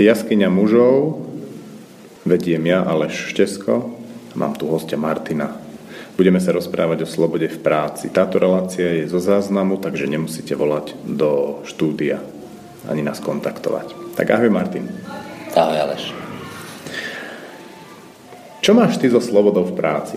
Jaskyňa 0.00 0.48
mužov, 0.48 1.20
vediem 2.24 2.64
ja, 2.64 2.80
Aleš 2.80 3.28
Štesko, 3.28 3.92
mám 4.32 4.56
tu 4.56 4.64
hostia 4.72 4.96
Martina. 4.96 5.52
Budeme 6.16 6.40
sa 6.40 6.56
rozprávať 6.56 7.04
o 7.04 7.08
slobode 7.08 7.44
v 7.44 7.60
práci. 7.60 8.08
Táto 8.08 8.40
relácia 8.40 8.88
je 8.88 9.12
zo 9.12 9.20
záznamu, 9.20 9.76
takže 9.76 10.08
nemusíte 10.08 10.56
volať 10.56 10.96
do 11.04 11.60
štúdia 11.68 12.24
ani 12.88 13.04
nás 13.04 13.20
kontaktovať. 13.20 14.16
Tak 14.16 14.32
ahoj 14.32 14.48
Martin. 14.48 14.88
Ahoj 15.52 15.76
Aleš. 15.76 16.16
Čo 18.64 18.72
máš 18.72 18.96
ty 18.96 19.12
so 19.12 19.20
slobodou 19.20 19.68
v 19.68 19.76
práci? 19.76 20.16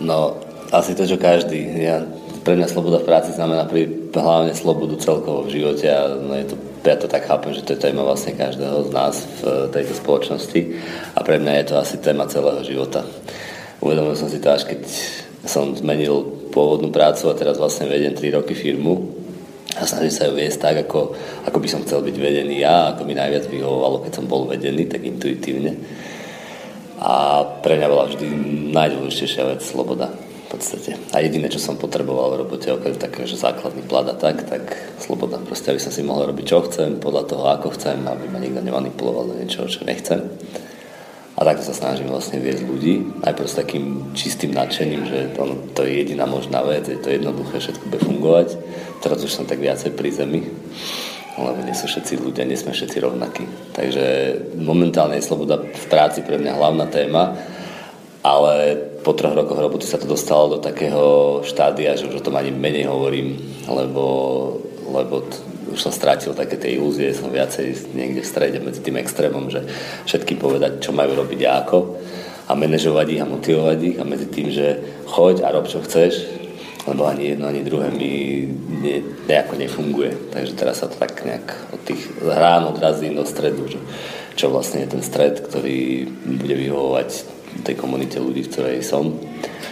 No, 0.00 0.40
asi 0.72 0.96
to, 0.96 1.04
čo 1.04 1.20
každý. 1.20 1.60
Ja, 1.76 2.08
pre 2.40 2.56
mňa 2.56 2.64
sloboda 2.70 3.04
v 3.04 3.08
práci 3.12 3.36
znamená 3.36 3.68
pri, 3.68 4.08
hlavne 4.16 4.56
slobodu 4.56 4.96
celkovo 4.96 5.44
v 5.44 5.60
živote 5.60 5.84
a 5.84 6.16
no 6.16 6.32
je 6.32 6.48
to 6.48 6.69
ja 6.84 6.96
to 6.96 7.08
tak 7.08 7.28
chápem, 7.28 7.52
že 7.52 7.60
to 7.60 7.76
je 7.76 7.84
téma 7.84 8.00
vlastne 8.00 8.32
každého 8.32 8.88
z 8.88 8.90
nás 8.94 9.14
v 9.40 9.68
tejto 9.68 9.92
spoločnosti 10.00 10.60
a 11.12 11.20
pre 11.20 11.36
mňa 11.36 11.52
je 11.60 11.66
to 11.68 11.74
asi 11.76 11.96
téma 12.00 12.24
celého 12.24 12.64
života. 12.64 13.04
Uvedomil 13.84 14.16
som 14.16 14.32
si 14.32 14.40
to 14.40 14.48
až 14.48 14.64
keď 14.64 14.80
som 15.44 15.72
zmenil 15.76 16.48
pôvodnú 16.52 16.92
prácu 16.92 17.28
a 17.28 17.38
teraz 17.38 17.56
vlastne 17.60 17.88
vedem 17.88 18.16
3 18.16 18.36
roky 18.36 18.56
firmu 18.56 19.12
a 19.76 19.84
snažím 19.84 20.12
sa 20.12 20.26
ju 20.28 20.32
viesť 20.36 20.58
tak, 20.60 20.76
ako, 20.88 21.14
ako 21.46 21.58
by 21.60 21.68
som 21.68 21.84
chcel 21.84 22.00
byť 22.00 22.16
vedený 22.16 22.64
ja, 22.64 22.92
ako 22.92 23.04
mi 23.06 23.14
najviac 23.14 23.46
vyhovovalo, 23.48 24.02
keď 24.04 24.12
som 24.16 24.26
bol 24.28 24.48
vedený, 24.48 24.88
tak 24.90 25.04
intuitívne. 25.04 25.78
A 27.00 27.44
pre 27.64 27.80
mňa 27.80 27.88
bola 27.88 28.08
vždy 28.08 28.26
najdôležitejšia 28.76 29.44
vec 29.48 29.60
sloboda 29.64 30.12
podstate. 30.50 30.98
A 31.14 31.22
jediné, 31.22 31.46
čo 31.46 31.62
som 31.62 31.78
potreboval 31.78 32.34
v 32.34 32.40
robote, 32.42 32.66
okrem 32.74 32.98
takého, 32.98 33.30
že 33.30 33.38
základný 33.38 33.86
plat 33.86 34.04
a 34.10 34.18
tak, 34.18 34.42
tak 34.50 34.66
sloboda. 34.98 35.38
Proste, 35.38 35.70
aby 35.70 35.78
som 35.78 35.94
si 35.94 36.02
mohol 36.02 36.26
robiť, 36.34 36.44
čo 36.44 36.66
chcem, 36.66 36.98
podľa 36.98 37.22
toho, 37.30 37.44
ako 37.46 37.78
chcem, 37.78 38.02
aby 38.02 38.26
ma 38.26 38.42
nikto 38.42 38.58
nemanipuloval 38.58 39.30
do 39.30 39.38
niečoho, 39.38 39.70
čo 39.70 39.86
nechcem. 39.86 40.26
A 41.38 41.46
takto 41.46 41.64
sa 41.64 41.72
snažím 41.72 42.12
vlastne 42.12 42.36
viesť 42.36 42.68
ľudí, 42.68 43.24
najprv 43.24 43.48
s 43.48 43.56
takým 43.56 44.12
čistým 44.12 44.52
nadšením, 44.52 45.02
že 45.08 45.18
to, 45.32 45.56
to 45.72 45.88
je 45.88 46.04
jediná 46.04 46.28
možná 46.28 46.60
vec, 46.60 46.84
je 46.84 47.00
to 47.00 47.08
jednoduché, 47.08 47.56
všetko 47.56 47.84
bude 47.88 48.02
fungovať. 48.04 48.48
Teraz 49.00 49.24
už 49.24 49.32
som 49.32 49.48
tak 49.48 49.56
viacej 49.56 49.96
pri 49.96 50.12
zemi, 50.12 50.44
lebo 51.40 51.64
nie 51.64 51.72
sú 51.72 51.88
všetci 51.88 52.20
ľudia, 52.20 52.44
nie 52.44 52.60
sme 52.60 52.76
všetci 52.76 52.98
rovnakí. 53.00 53.72
Takže 53.72 54.04
momentálne 54.60 55.16
je 55.16 55.24
sloboda 55.24 55.64
v 55.64 55.86
práci 55.88 56.20
pre 56.20 56.36
mňa 56.36 56.60
hlavná 56.60 56.84
téma, 56.92 57.32
ale 58.20 58.76
po 59.00 59.16
troch 59.16 59.32
rokoch 59.32 59.56
roboty 59.56 59.88
sa 59.88 59.96
to 59.96 60.08
dostalo 60.08 60.56
do 60.56 60.58
takého 60.60 61.40
štádia, 61.44 61.96
že 61.96 62.08
už 62.08 62.20
o 62.20 62.24
tom 62.24 62.36
ani 62.36 62.52
menej 62.52 62.88
hovorím, 62.88 63.40
lebo, 63.68 64.04
lebo 64.92 65.24
t- 65.24 65.40
už 65.72 65.80
som 65.80 65.92
strátil 65.94 66.34
také 66.34 66.58
tie 66.58 66.76
ilúzie, 66.76 67.14
som 67.14 67.30
viacej 67.32 67.94
niekde 67.94 68.20
v 68.20 68.30
strede 68.30 68.58
medzi 68.60 68.82
tým 68.82 68.98
extrémom, 68.98 69.48
že 69.48 69.64
všetky 70.04 70.36
povedať, 70.36 70.84
čo 70.84 70.90
majú 70.92 71.16
robiť 71.16 71.40
a 71.46 71.52
ako 71.64 71.78
a 72.50 72.52
manažovať 72.58 73.06
ich 73.14 73.22
a 73.22 73.30
motivovať 73.30 73.78
ich 73.80 73.96
a 73.96 74.04
medzi 74.04 74.26
tým, 74.26 74.48
že 74.50 74.66
choď 75.06 75.46
a 75.46 75.54
rob, 75.54 75.70
čo 75.70 75.80
chceš, 75.80 76.26
lebo 76.90 77.06
ani 77.06 77.32
jedno, 77.32 77.46
ani 77.46 77.62
druhé 77.62 77.94
mi 77.94 78.44
ne, 78.82 79.06
nejako 79.30 79.54
nefunguje. 79.54 80.34
Takže 80.34 80.52
teraz 80.58 80.82
sa 80.82 80.90
to 80.90 80.98
tak 80.98 81.22
nejak 81.22 81.46
od 81.70 81.80
tých 81.86 82.02
rán 82.18 82.66
odrazím 82.66 83.14
do 83.14 83.22
stredu, 83.22 83.70
že 83.70 83.78
čo 84.34 84.50
vlastne 84.50 84.82
je 84.82 84.98
ten 84.98 85.02
stred, 85.04 85.38
ktorý 85.38 86.10
bude 86.42 86.56
vyhovovať 86.58 87.39
tej 87.62 87.76
komunite 87.78 88.16
ľudí, 88.20 88.46
v 88.46 88.50
ktorej 88.52 88.80
som. 88.84 89.16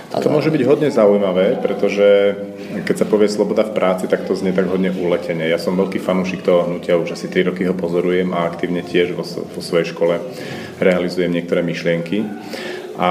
A 0.09 0.25
to 0.25 0.33
môže 0.33 0.49
byť 0.49 0.63
hodne 0.65 0.89
zaujímavé, 0.89 1.61
pretože 1.61 2.33
keď 2.89 2.97
sa 2.97 3.07
povie 3.09 3.29
sloboda 3.29 3.65
v 3.65 3.77
práci, 3.77 4.09
tak 4.09 4.25
to 4.25 4.33
znie 4.33 4.57
tak 4.57 4.69
hodne 4.69 4.89
uletene. 4.89 5.45
Ja 5.45 5.61
som 5.61 5.77
veľký 5.77 6.01
fanúšik 6.01 6.41
toho 6.41 6.65
hnutia, 6.65 6.97
už 6.97 7.13
asi 7.13 7.29
3 7.29 7.53
roky 7.53 7.69
ho 7.69 7.77
pozorujem 7.77 8.33
a 8.33 8.49
aktívne 8.49 8.81
tiež 8.81 9.13
vo, 9.13 9.25
vo 9.29 9.61
svojej 9.61 9.93
škole 9.93 10.17
realizujem 10.81 11.29
niektoré 11.29 11.61
myšlienky. 11.61 12.25
A 12.99 13.11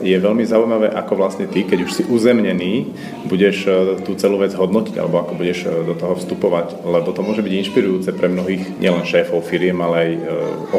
je 0.00 0.16
veľmi 0.16 0.40
zaujímavé, 0.48 0.88
ako 0.88 1.20
vlastne 1.20 1.44
ty, 1.44 1.68
keď 1.68 1.84
už 1.84 1.92
si 1.92 2.02
uzemnený, 2.08 2.96
budeš 3.28 3.68
e, 3.68 3.70
tú 4.00 4.16
celú 4.16 4.40
vec 4.40 4.56
hodnotiť, 4.56 4.96
alebo 4.96 5.20
ako 5.20 5.36
budeš 5.36 5.68
e, 5.68 5.84
do 5.84 5.92
toho 5.92 6.16
vstupovať, 6.16 6.80
lebo 6.80 7.12
to 7.12 7.20
môže 7.20 7.44
byť 7.44 7.54
inšpirujúce 7.60 8.16
pre 8.16 8.32
mnohých, 8.32 8.80
nielen 8.80 9.04
šéfov 9.04 9.44
firiem, 9.44 9.76
ale 9.84 9.96
aj 10.00 10.10
e, 10.16 10.20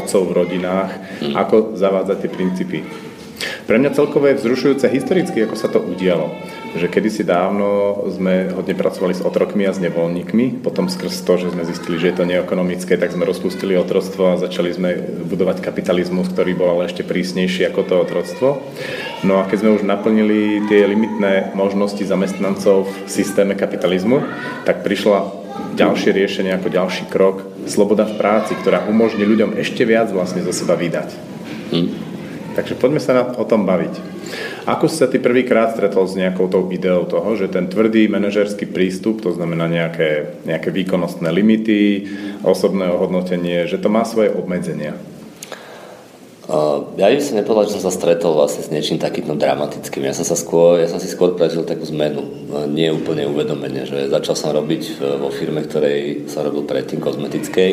otcov 0.02 0.34
v 0.34 0.34
rodinách, 0.34 0.92
mm. 1.22 1.34
ako 1.38 1.78
zavádzať 1.78 2.18
tie 2.26 2.32
princípy. 2.34 2.80
Pre 3.68 3.76
mňa 3.76 3.92
celkovo 3.92 4.32
je 4.32 4.40
vzrušujúce 4.40 4.88
historicky, 4.88 5.44
ako 5.44 5.56
sa 5.60 5.68
to 5.68 5.84
udialo 5.84 6.32
že 6.78 6.88
kedysi 6.92 7.26
dávno 7.26 7.98
sme 8.14 8.54
hodne 8.54 8.78
pracovali 8.78 9.18
s 9.18 9.26
otrokmi 9.26 9.66
a 9.66 9.74
s 9.74 9.82
nevoľníkmi, 9.82 10.62
potom 10.62 10.88
skrz 10.88 11.26
to, 11.26 11.34
že 11.42 11.52
sme 11.56 11.64
zistili, 11.66 11.98
že 11.98 12.14
je 12.14 12.18
to 12.22 12.30
neekonomické, 12.30 13.00
tak 13.00 13.12
sme 13.12 13.26
rozpustili 13.26 13.74
otroctvo 13.80 14.36
a 14.36 14.42
začali 14.42 14.70
sme 14.76 14.90
budovať 15.26 15.66
kapitalizmus, 15.66 16.30
ktorý 16.30 16.54
bol 16.54 16.70
ale 16.78 16.88
ešte 16.88 17.08
prísnejší 17.08 17.68
ako 17.74 17.82
to 17.84 17.96
otroctvo. 17.98 18.50
No 19.26 19.42
a 19.42 19.48
keď 19.50 19.58
sme 19.66 19.76
už 19.80 19.84
naplnili 19.84 20.68
tie 20.70 20.86
limitné 20.86 21.56
možnosti 21.58 22.02
zamestnancov 22.06 22.86
v 22.86 23.10
systéme 23.10 23.58
kapitalizmu, 23.58 24.22
tak 24.64 24.86
prišla 24.86 25.34
ďalšie 25.74 26.14
riešenie 26.14 26.54
ako 26.58 26.70
ďalší 26.70 27.10
krok, 27.10 27.42
sloboda 27.66 28.06
v 28.06 28.18
práci, 28.22 28.54
ktorá 28.54 28.86
umožní 28.86 29.26
ľuďom 29.26 29.58
ešte 29.58 29.84
viac 29.84 30.14
vlastne 30.14 30.46
zo 30.46 30.54
seba 30.54 30.78
vydať. 30.78 31.10
Hm. 31.74 32.07
Takže 32.58 32.74
poďme 32.74 32.98
sa 32.98 33.14
na, 33.14 33.24
o 33.38 33.46
tom 33.46 33.70
baviť. 33.70 33.94
Ako 34.66 34.90
si 34.90 34.98
sa 34.98 35.06
ty 35.06 35.22
prvýkrát 35.22 35.78
stretol 35.78 36.10
s 36.10 36.18
nejakou 36.18 36.50
tou 36.50 36.66
ideou 36.74 37.06
toho, 37.06 37.38
že 37.38 37.54
ten 37.54 37.70
tvrdý 37.70 38.10
manažerský 38.10 38.66
prístup, 38.66 39.22
to 39.22 39.30
znamená 39.30 39.70
nejaké, 39.70 40.42
nejaké 40.42 40.74
výkonnostné 40.74 41.30
limity, 41.30 42.10
osobné 42.42 42.90
ohodnotenie, 42.90 43.70
že 43.70 43.78
to 43.78 43.94
má 43.94 44.02
svoje 44.10 44.34
obmedzenia? 44.34 44.98
Uh, 46.50 46.98
ja 46.98 47.14
by 47.14 47.22
som 47.22 47.38
nepovedal, 47.38 47.70
že 47.70 47.78
som 47.78 47.92
sa 47.92 47.94
stretol 47.94 48.34
vlastne 48.34 48.66
s 48.66 48.74
niečím 48.74 48.98
takým 48.98 49.30
dramatickým. 49.38 50.10
Ja 50.10 50.18
som, 50.18 50.26
sa 50.26 50.34
skôr, 50.34 50.82
ja 50.82 50.90
som 50.90 50.98
si 50.98 51.12
skôr 51.12 51.38
prežil 51.38 51.62
takú 51.62 51.86
zmenu, 51.94 52.26
nie 52.74 52.90
úplne 52.90 53.30
uvedomenie, 53.30 53.86
že 53.86 54.10
začal 54.10 54.34
som 54.34 54.50
robiť 54.50 54.98
vo 55.22 55.30
firme, 55.30 55.62
ktorej 55.62 56.26
som 56.32 56.42
robil 56.42 56.66
predtým 56.66 57.04
kozmetickej, 57.04 57.72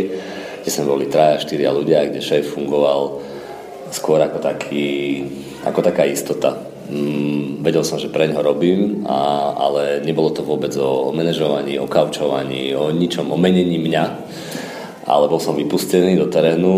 kde 0.60 0.68
sme 0.68 0.90
boli 0.92 1.08
traja, 1.08 1.40
štyria 1.40 1.72
ľudia, 1.72 2.04
kde 2.12 2.20
šéf 2.20 2.52
fungoval 2.52 3.32
skôr 3.94 4.18
ako, 4.18 4.42
taký, 4.42 5.22
ako 5.62 5.78
taká 5.78 6.02
istota 6.10 6.74
Mm, 6.84 7.64
vedel 7.64 7.80
som, 7.80 7.96
že 7.96 8.12
pre 8.12 8.28
ňo 8.28 8.44
robím, 8.44 9.08
a, 9.08 9.50
ale 9.56 10.04
nebolo 10.04 10.28
to 10.36 10.44
vôbec 10.44 10.68
o, 10.76 11.08
o 11.08 11.10
manažovaní, 11.16 11.80
o 11.80 11.88
kaučovaní, 11.88 12.76
o 12.76 12.92
ničom, 12.92 13.32
o 13.32 13.40
menení 13.40 13.80
mňa. 13.80 14.04
Ale 15.08 15.24
bol 15.32 15.40
som 15.40 15.56
vypustený 15.56 16.20
do 16.20 16.28
terénu 16.28 16.72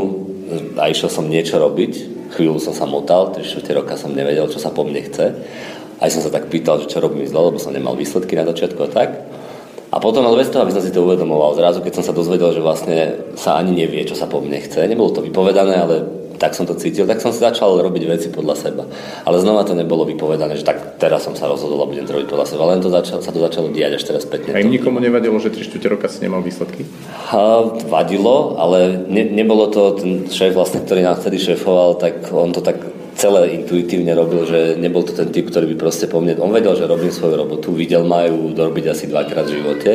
a 0.78 0.86
išiel 0.86 1.10
som 1.10 1.26
niečo 1.26 1.58
robiť. 1.58 2.14
Chvíľu 2.38 2.62
som 2.62 2.74
sa 2.74 2.86
motal, 2.86 3.34
3 3.34 3.42
roka 3.74 3.98
som 3.98 4.14
nevedel, 4.14 4.46
čo 4.46 4.62
sa 4.62 4.70
po 4.70 4.86
mne 4.86 5.02
chce. 5.02 5.34
Aj 5.98 6.10
som 6.10 6.22
sa 6.22 6.30
tak 6.30 6.54
pýtal, 6.54 6.78
že 6.78 6.90
čo 6.90 7.02
robím 7.02 7.26
zle, 7.26 7.42
lebo 7.42 7.58
som 7.58 7.74
nemal 7.74 7.98
výsledky 7.98 8.38
na 8.38 8.46
začiatku 8.46 8.78
a 8.86 8.90
tak. 8.90 9.10
A 9.90 9.96
potom, 9.98 10.22
ale 10.26 10.38
bez 10.38 10.50
toho, 10.50 10.62
aby 10.62 10.74
som 10.74 10.82
si 10.82 10.94
to 10.94 11.02
uvedomoval, 11.02 11.56
zrazu, 11.58 11.82
keď 11.82 12.02
som 12.02 12.04
sa 12.06 12.14
dozvedel, 12.14 12.54
že 12.54 12.62
vlastne 12.62 12.98
sa 13.38 13.58
ani 13.58 13.74
nevie, 13.74 14.06
čo 14.06 14.18
sa 14.18 14.30
po 14.30 14.38
mne 14.38 14.58
chce, 14.60 14.86
nebolo 14.86 15.10
to 15.14 15.24
vypovedané, 15.24 15.78
ale 15.78 16.25
tak 16.36 16.56
som 16.56 16.64
to 16.64 16.76
cítil, 16.76 17.04
tak 17.04 17.20
som 17.20 17.32
si 17.32 17.40
začal 17.40 17.76
robiť 17.80 18.02
veci 18.08 18.28
podľa 18.32 18.54
seba. 18.56 18.84
Ale 19.24 19.40
znova 19.40 19.64
to 19.64 19.76
nebolo 19.76 20.08
vypovedané, 20.08 20.56
že 20.56 20.64
tak 20.64 20.96
teraz 20.96 21.24
som 21.24 21.36
sa 21.36 21.48
rozhodol 21.48 21.82
a 21.84 21.90
budem 21.90 22.08
to 22.08 22.16
robiť 22.16 22.28
podľa 22.28 22.46
seba, 22.46 22.68
len 22.70 22.80
to 22.80 22.88
začal, 22.88 23.20
sa 23.20 23.32
to 23.32 23.40
začalo 23.40 23.68
diať 23.72 24.00
až 24.00 24.04
teraz 24.08 24.22
spätne. 24.24 24.56
A 24.56 24.62
im 24.62 24.72
nikomu 24.72 25.00
nevadilo, 25.02 25.36
že 25.42 25.52
3 25.52 25.68
roka 25.92 26.08
si 26.08 26.24
nemal 26.24 26.40
výsledky? 26.40 26.88
Ha, 27.32 27.82
vadilo, 27.90 28.56
ale 28.56 29.04
ne, 29.08 29.28
nebolo 29.28 29.68
to 29.68 29.98
ten 29.98 30.28
šéf 30.30 30.56
vlastne, 30.56 30.80
ktorý 30.80 31.04
nám 31.04 31.20
vtedy 31.20 31.36
šéfoval, 31.40 32.00
tak 32.00 32.30
on 32.32 32.52
to 32.52 32.64
tak 32.64 32.95
celé 33.26 33.58
intuitívne 33.58 34.14
robil, 34.14 34.46
že 34.46 34.78
nebol 34.78 35.02
to 35.02 35.10
ten 35.10 35.34
typ, 35.34 35.50
ktorý 35.50 35.74
by 35.74 35.76
proste 35.82 36.06
po 36.06 36.22
mne... 36.22 36.38
On 36.38 36.54
vedel, 36.54 36.78
že 36.78 36.86
robím 36.86 37.10
svoju 37.10 37.34
robotu, 37.34 37.74
videl 37.74 38.06
ma 38.06 38.22
ju 38.30 38.54
dorobiť 38.54 38.94
asi 38.94 39.10
dvakrát 39.10 39.50
v 39.50 39.58
živote 39.58 39.92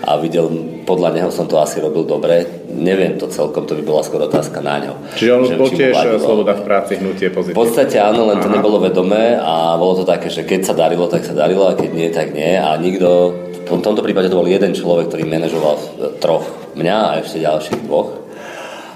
a 0.00 0.16
videl, 0.16 0.48
podľa 0.88 1.20
neho 1.20 1.28
som 1.28 1.44
to 1.44 1.60
asi 1.60 1.84
robil 1.84 2.08
dobre. 2.08 2.64
Neviem 2.72 3.20
to 3.20 3.28
celkom, 3.28 3.68
to 3.68 3.76
by 3.76 3.84
bola 3.84 4.00
skôr 4.00 4.24
otázka 4.24 4.64
na 4.64 4.80
ňo. 4.80 4.94
Čiže 5.12 5.30
on 5.36 5.42
bol 5.60 5.68
tiež 5.68 5.92
sloboda 6.24 6.56
v 6.56 6.62
práci, 6.64 6.96
hnutie 6.96 7.28
pozitívne. 7.28 7.60
V 7.60 7.60
podstate 7.60 8.00
áno, 8.00 8.24
len 8.32 8.40
to 8.40 8.48
Aha. 8.48 8.56
nebolo 8.56 8.80
vedomé 8.80 9.36
a 9.36 9.76
bolo 9.76 10.00
to 10.00 10.04
také, 10.08 10.32
že 10.32 10.48
keď 10.48 10.60
sa 10.64 10.72
darilo, 10.72 11.04
tak 11.04 11.20
sa 11.28 11.36
darilo 11.36 11.68
a 11.68 11.76
keď 11.76 11.90
nie, 11.92 12.08
tak 12.08 12.32
nie. 12.32 12.56
A 12.56 12.80
nikto, 12.80 13.36
v 13.68 13.82
tomto 13.84 14.00
prípade 14.00 14.32
to 14.32 14.40
bol 14.40 14.48
jeden 14.48 14.72
človek, 14.72 15.12
ktorý 15.12 15.28
manažoval 15.28 15.76
troch 16.16 16.48
mňa 16.80 16.96
a 16.96 17.12
ešte 17.20 17.44
ďalších 17.44 17.84
dvoch 17.84 18.29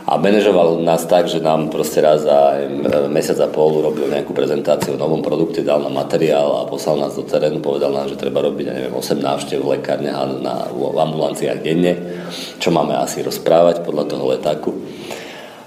a 0.04 0.20
manažoval 0.20 0.84
nás 0.84 1.08
tak, 1.08 1.32
že 1.32 1.40
nám 1.40 1.72
proste 1.72 2.04
raz 2.04 2.28
za 2.28 2.60
mesiac 3.08 3.40
a 3.40 3.48
pol 3.48 3.80
urobil 3.80 4.12
nejakú 4.12 4.36
prezentáciu 4.36 4.94
o 4.94 5.00
novom 5.00 5.24
produkte, 5.24 5.64
dal 5.64 5.80
nám 5.80 5.96
materiál 5.96 6.60
a 6.60 6.68
poslal 6.68 7.00
nás 7.00 7.16
do 7.16 7.24
terénu, 7.24 7.64
povedal 7.64 7.88
nám, 7.88 8.12
že 8.12 8.20
treba 8.20 8.44
robiť, 8.44 8.64
ja 8.68 8.74
neviem, 8.76 8.92
8 8.92 9.16
návštev 9.16 9.64
v 9.64 9.80
lekárne 9.80 10.12
a 10.12 10.28
na, 10.28 10.68
v 10.68 10.92
ambulanciách 10.92 11.64
denne, 11.64 12.20
čo 12.60 12.68
máme 12.68 12.92
asi 13.00 13.24
rozprávať 13.24 13.80
podľa 13.80 14.04
toho 14.12 14.24
letáku. 14.28 14.70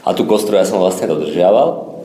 A 0.05 0.13
tú 0.13 0.29
kostru 0.29 0.53
ja 0.53 0.69
som 0.69 0.77
vlastne 0.77 1.09
dodržiaval, 1.09 1.96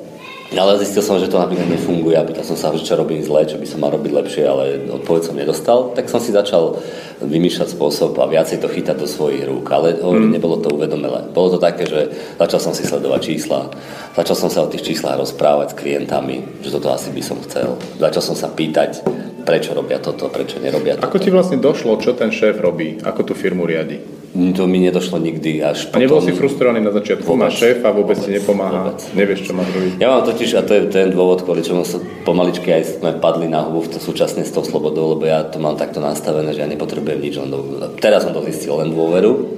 Ale 0.53 0.77
zistil 0.77 1.01
som, 1.01 1.17
že 1.17 1.33
to 1.33 1.41
napríklad 1.41 1.65
nefunguje 1.65 2.13
a 2.13 2.29
pýtal 2.29 2.45
som 2.45 2.61
sa, 2.61 2.69
že 2.77 2.85
čo 2.85 3.01
robím 3.01 3.25
zle, 3.25 3.49
čo 3.49 3.57
by 3.57 3.65
som 3.65 3.81
mal 3.81 3.89
robiť 3.97 4.13
lepšie, 4.13 4.45
ale 4.45 4.85
odpoveď 4.85 5.23
som 5.25 5.35
nedostal. 5.37 5.79
Tak 5.97 6.13
som 6.13 6.21
si 6.21 6.29
začal 6.29 6.77
vymýšľať 7.25 7.73
spôsob 7.73 8.21
a 8.21 8.29
viacej 8.29 8.61
to 8.61 8.69
chytať 8.69 9.01
do 9.01 9.09
svojich 9.09 9.49
rúk. 9.49 9.65
Ale 9.73 9.97
mm. 9.97 10.29
nebolo 10.29 10.61
to 10.61 10.69
uvedomelé. 10.69 11.33
Bolo 11.33 11.57
to 11.57 11.59
také, 11.59 11.89
že 11.89 12.13
začal 12.37 12.61
som 12.61 12.73
si 12.77 12.85
sledovať 12.85 13.21
čísla, 13.33 13.73
začal 14.13 14.37
som 14.37 14.51
sa 14.53 14.61
o 14.65 14.69
tých 14.69 14.85
číslach 14.85 15.17
rozprávať 15.17 15.73
s 15.73 15.79
klientami, 15.81 16.61
že 16.61 16.69
toto 16.69 16.93
asi 16.93 17.09
by 17.09 17.23
som 17.25 17.41
chcel. 17.49 17.81
Začal 17.97 18.23
som 18.23 18.37
sa 18.37 18.53
pýtať, 18.53 19.01
prečo 19.49 19.73
robia 19.73 19.99
toto, 20.05 20.29
prečo 20.29 20.61
nerobia 20.61 21.01
toto. 21.01 21.09
Ako 21.09 21.17
ti 21.17 21.33
vlastne 21.33 21.57
došlo, 21.57 21.97
čo 21.97 22.13
ten 22.13 22.29
šéf 22.29 22.61
robí, 22.61 23.01
ako 23.01 23.25
tú 23.25 23.33
firmu 23.33 23.65
riadi? 23.65 24.12
To 24.33 24.65
mi 24.65 24.81
nedošlo 24.81 25.21
nikdy 25.21 25.61
až 25.61 25.93
potom... 25.93 26.01
A 26.01 26.05
nebol 26.09 26.25
si 26.25 26.33
frustrovaný 26.33 26.81
na 26.81 26.89
začiatku? 26.89 27.29
Vôbec, 27.29 27.53
máš 27.53 27.61
šéfa, 27.61 27.93
vôbec, 27.93 28.17
vôbec 28.17 28.25
ti 28.25 28.31
nepomáha, 28.33 28.89
vôbec. 28.89 29.01
nevieš, 29.13 29.41
čo 29.45 29.53
máš 29.53 29.69
robiť? 29.77 29.93
Ja 30.01 30.09
mám 30.09 30.25
totiž, 30.25 30.51
a 30.57 30.61
to 30.65 30.73
je 30.73 30.83
ten 30.89 31.13
dôvod, 31.13 31.45
kvôli 31.45 31.61
čomu 31.61 31.85
sa 31.85 32.01
pomaličky 32.25 32.73
aj 32.73 32.97
sme 32.97 33.21
padli 33.21 33.53
na 33.53 33.61
hubu 33.61 33.85
v 33.85 33.93
to 33.93 33.99
súčasne 34.01 34.41
s 34.41 34.49
tou 34.49 34.65
slobodou, 34.65 35.13
lebo 35.13 35.29
ja 35.29 35.45
to 35.45 35.61
mám 35.61 35.77
takto 35.77 36.01
nastavené, 36.01 36.57
že 36.57 36.65
ja 36.65 36.69
nepotrebujem 36.73 37.21
nič, 37.21 37.35
len 37.45 37.53
do, 37.53 37.61
teraz 38.01 38.25
som 38.25 38.33
to 38.33 38.41
zistil 38.49 38.81
len 38.81 38.97
dôveru 38.97 39.53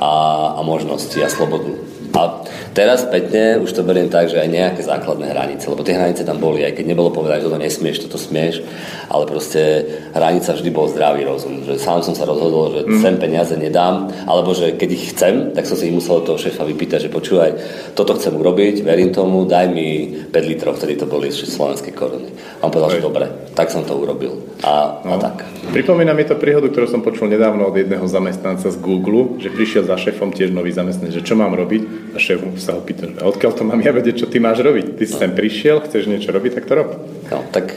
a, 0.00 0.12
a 0.56 0.60
možnosti 0.64 1.20
a 1.20 1.28
slobodu. 1.28 1.93
A 2.14 2.46
teraz 2.70 3.02
spätne 3.02 3.58
už 3.58 3.74
to 3.74 3.82
beriem 3.82 4.06
tak, 4.06 4.30
že 4.30 4.38
aj 4.38 4.46
nejaké 4.46 4.86
základné 4.86 5.34
hranice, 5.34 5.66
lebo 5.66 5.82
tie 5.82 5.98
hranice 5.98 6.22
tam 6.22 6.38
boli, 6.38 6.62
aj 6.62 6.78
keď 6.78 6.94
nebolo 6.94 7.10
povedať, 7.10 7.42
že 7.42 7.50
to 7.50 7.58
nesmieš, 7.58 8.06
toto 8.06 8.22
smieš, 8.22 8.62
ale 9.10 9.26
proste 9.26 9.82
hranica 10.14 10.54
vždy 10.54 10.70
bol 10.70 10.86
zdravý 10.86 11.26
rozum. 11.26 11.66
Že 11.66 11.74
sám 11.74 12.06
som 12.06 12.14
sa 12.14 12.22
rozhodol, 12.22 12.70
že 12.70 12.80
mm. 12.86 13.02
sem 13.02 13.14
peniaze 13.18 13.58
nedám, 13.58 14.14
alebo 14.30 14.54
že 14.54 14.78
keď 14.78 14.88
ich 14.94 15.10
chcem, 15.10 15.50
tak 15.58 15.66
som 15.66 15.74
si 15.74 15.90
ich 15.90 15.96
musel 15.96 16.22
toho 16.22 16.38
šéfa 16.38 16.62
vypýtať, 16.62 17.10
že 17.10 17.10
počúvaj, 17.10 17.50
toto 17.98 18.14
chcem 18.14 18.30
urobiť, 18.30 18.86
verím 18.86 19.10
tomu, 19.10 19.42
daj 19.42 19.66
mi 19.74 20.22
5 20.30 20.50
litrov, 20.54 20.78
vtedy 20.78 20.94
to 20.94 21.10
boli 21.10 21.34
ešte 21.34 21.50
slovenské 21.50 21.90
koruny. 21.90 22.30
A 22.62 22.70
on 22.70 22.70
povedal, 22.70 22.94
že 22.94 23.02
dobre, 23.02 23.26
tak 23.54 23.70
som 23.70 23.86
to 23.86 23.94
urobil. 23.94 24.42
A, 24.66 25.00
no. 25.06 25.16
a 25.16 25.22
tak. 25.22 25.46
Pripomína 25.70 26.10
mi 26.12 26.26
to 26.26 26.34
príhodu, 26.34 26.66
ktorú 26.68 26.86
som 26.90 27.00
počul 27.00 27.30
nedávno 27.30 27.70
od 27.70 27.74
jedného 27.78 28.04
zamestnanca 28.04 28.68
z 28.68 28.78
Google, 28.82 29.38
že 29.38 29.54
prišiel 29.54 29.86
za 29.86 29.94
šéfom 29.94 30.34
tiež 30.34 30.50
nový 30.50 30.74
zamestnanec, 30.74 31.22
že 31.22 31.26
čo 31.26 31.38
mám 31.38 31.54
robiť 31.54 32.14
a 32.14 32.18
šéf 32.18 32.42
sa 32.58 32.74
ho 32.74 32.82
pýta, 32.82 33.06
a 33.06 33.24
odkiaľ 33.30 33.52
to 33.54 33.62
mám 33.62 33.80
ja 33.80 33.94
vedieť, 33.94 34.26
čo 34.26 34.30
ty 34.30 34.42
máš 34.42 34.60
robiť? 34.60 34.98
Ty 34.98 35.04
si 35.06 35.14
sem 35.14 35.32
prišiel, 35.32 35.86
chceš 35.86 36.10
niečo 36.10 36.34
robiť, 36.34 36.60
tak 36.60 36.64
to 36.66 36.74
rob. 36.74 36.90
No, 37.30 37.46
tak 37.54 37.72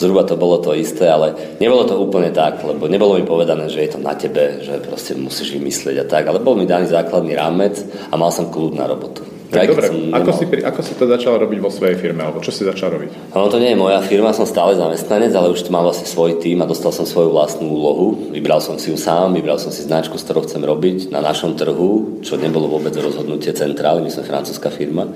zhruba 0.00 0.24
to 0.24 0.40
bolo 0.40 0.56
to 0.64 0.72
isté, 0.72 1.04
ale 1.04 1.36
nebolo 1.60 1.84
to 1.84 2.00
úplne 2.00 2.32
tak, 2.32 2.64
lebo 2.64 2.88
nebolo 2.88 3.20
mi 3.20 3.24
povedané, 3.28 3.68
že 3.68 3.84
je 3.84 3.90
to 3.92 4.00
na 4.00 4.16
tebe, 4.16 4.64
že 4.64 4.80
proste 4.80 5.12
musíš 5.12 5.52
vymyslieť 5.52 5.96
a 6.00 6.08
tak, 6.08 6.24
ale 6.24 6.40
bol 6.40 6.56
mi 6.56 6.64
daný 6.64 6.88
základný 6.88 7.36
rámec 7.36 7.76
a 8.08 8.16
mal 8.16 8.32
som 8.32 8.48
kľud 8.48 8.80
na 8.80 8.88
robotu. 8.88 9.29
Tak 9.50 9.66
dobre, 9.66 9.86
ako 10.14 10.30
si, 10.30 10.44
ako 10.62 10.80
si 10.86 10.92
to 10.94 11.10
začal 11.10 11.34
robiť 11.42 11.58
vo 11.58 11.74
svojej 11.74 11.98
firme, 11.98 12.22
alebo 12.22 12.38
čo 12.38 12.54
si 12.54 12.62
začal 12.62 12.94
robiť? 12.94 13.34
No 13.34 13.50
to 13.50 13.58
nie 13.58 13.74
je 13.74 13.78
moja 13.82 13.98
firma, 13.98 14.30
som 14.30 14.46
stále 14.46 14.78
zamestnanec, 14.78 15.34
ale 15.34 15.50
už 15.50 15.66
tu 15.66 15.74
mám 15.74 15.82
vlastne 15.82 16.06
svoj 16.06 16.38
tým 16.38 16.62
a 16.62 16.70
dostal 16.70 16.94
som 16.94 17.02
svoju 17.02 17.34
vlastnú 17.34 17.66
úlohu. 17.66 18.30
Vybral 18.30 18.62
som 18.62 18.78
si 18.78 18.94
ju 18.94 18.96
sám, 18.96 19.34
vybral 19.34 19.58
som 19.58 19.74
si 19.74 19.82
značku, 19.82 20.14
s 20.14 20.22
ktorou 20.22 20.46
chcem 20.46 20.62
robiť 20.62 21.10
na 21.10 21.18
našom 21.18 21.58
trhu, 21.58 22.22
čo 22.22 22.38
nebolo 22.38 22.70
vôbec 22.70 22.94
rozhodnutie 22.94 23.50
centrály, 23.50 24.06
my 24.06 24.10
sme 24.14 24.22
francúzska 24.22 24.70
firma. 24.70 25.10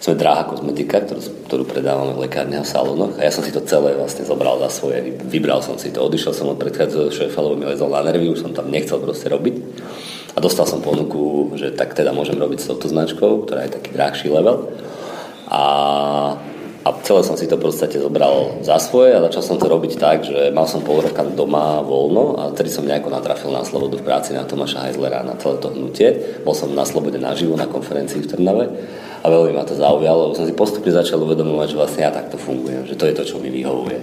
Sme 0.00 0.16
drahá 0.16 0.48
kozmetika, 0.48 1.04
ktorú, 1.04 1.20
ktorú 1.48 1.62
predávame 1.68 2.16
v 2.16 2.28
lekárniach 2.28 2.64
a 2.64 2.68
salónoch 2.68 3.16
a 3.16 3.24
ja 3.24 3.32
som 3.32 3.40
si 3.40 3.52
to 3.52 3.64
celé 3.64 3.96
vlastne 3.96 4.28
zobral 4.28 4.60
za 4.60 4.68
svoje, 4.68 5.16
vybral 5.24 5.64
som 5.64 5.80
si 5.80 5.88
to, 5.88 6.04
odišiel 6.04 6.36
som 6.36 6.52
od 6.52 6.60
predchádzajúceho 6.60 7.28
šéfa, 7.28 7.40
lebo 7.40 7.56
mi 7.56 7.64
lezol 7.64 7.88
na 7.88 8.04
nervy, 8.04 8.28
už 8.28 8.44
som 8.44 8.52
tam 8.52 8.68
nechcel 8.68 9.00
proste 9.00 9.32
robiť 9.32 9.56
a 10.36 10.38
dostal 10.38 10.68
som 10.68 10.84
ponuku, 10.84 11.56
že 11.56 11.72
tak 11.72 11.96
teda 11.96 12.12
môžem 12.12 12.36
robiť 12.36 12.60
s 12.60 12.68
touto 12.68 12.92
značkou, 12.92 13.48
ktorá 13.48 13.64
je 13.64 13.80
taký 13.80 13.96
drahší 13.96 14.28
level. 14.28 14.68
A, 15.48 15.64
a 16.84 16.88
celé 17.00 17.24
som 17.24 17.40
si 17.40 17.48
to 17.48 17.56
v 17.56 17.64
podstate 17.64 17.96
zobral 17.96 18.60
za 18.60 18.76
svoje 18.76 19.16
a 19.16 19.24
začal 19.24 19.40
som 19.40 19.56
to 19.56 19.64
robiť 19.64 19.96
tak, 19.96 20.28
že 20.28 20.52
mal 20.52 20.68
som 20.68 20.84
pol 20.84 21.00
roka 21.00 21.24
doma 21.24 21.80
voľno 21.80 22.36
a 22.36 22.42
tedy 22.52 22.68
som 22.68 22.84
nejako 22.84 23.08
natrafil 23.08 23.48
na 23.48 23.64
slobodu 23.64 23.96
v 23.96 24.04
práci 24.04 24.36
na 24.36 24.44
Tomáša 24.44 24.84
Heizlera 24.84 25.24
na 25.24 25.40
celé 25.40 25.56
to 25.56 25.72
hnutie. 25.72 26.08
Bol 26.44 26.52
som 26.52 26.68
na 26.76 26.84
slobode 26.84 27.16
naživo 27.16 27.56
na 27.56 27.64
konferencii 27.64 28.28
v 28.28 28.30
Trnave 28.36 28.66
a 29.24 29.26
veľmi 29.32 29.56
ma 29.56 29.64
to 29.64 29.72
zaujalo, 29.72 30.30
lebo 30.30 30.36
som 30.36 30.44
si 30.44 30.52
postupne 30.52 30.92
začal 30.92 31.16
uvedomovať, 31.24 31.72
že 31.72 31.78
vlastne 31.80 32.02
ja 32.04 32.12
takto 32.12 32.36
fungujem, 32.36 32.84
že 32.84 32.94
to 32.94 33.08
je 33.08 33.16
to, 33.16 33.24
čo 33.24 33.40
mi 33.40 33.48
vyhovuje. 33.48 33.98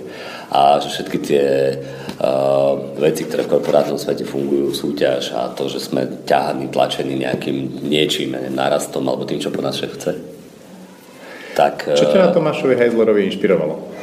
A 0.53 0.77
že 0.77 0.93
všetky 0.93 1.17
tie 1.17 1.45
uh, 2.21 2.77
veci, 3.01 3.25
ktoré 3.25 3.49
v 3.49 3.57
korporátnom 3.57 3.97
svete 3.97 4.21
fungujú, 4.21 4.69
súťaž 4.69 5.33
a 5.33 5.49
to, 5.49 5.65
že 5.65 5.81
sme 5.81 6.05
ťahaní, 6.29 6.69
tlačení 6.69 7.17
nejakým 7.17 7.89
niečím, 7.89 8.37
neviem, 8.37 8.53
narastom 8.53 9.01
alebo 9.09 9.25
tým, 9.25 9.41
čo 9.41 9.49
po 9.49 9.65
nás 9.65 9.81
chce. 9.81 10.13
Tak, 11.57 11.97
čo 11.97 12.05
ťa 12.05 12.29
na 12.29 12.29
Tomášovi 12.29 12.77
Heizlerovi 12.77 13.33
inšpirovalo? 13.33 13.93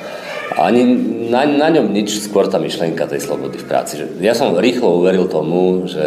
Ani 0.58 0.82
na, 1.30 1.46
na 1.46 1.70
ňom 1.70 1.94
nič, 1.94 2.26
skôr 2.26 2.50
tá 2.50 2.58
myšlienka 2.58 3.06
tej 3.06 3.22
slobody 3.22 3.54
v 3.54 3.70
práci. 3.70 4.02
Že 4.02 4.18
ja 4.18 4.34
som 4.34 4.50
rýchlo 4.58 4.98
uveril 4.98 5.30
tomu, 5.30 5.86
že 5.86 6.02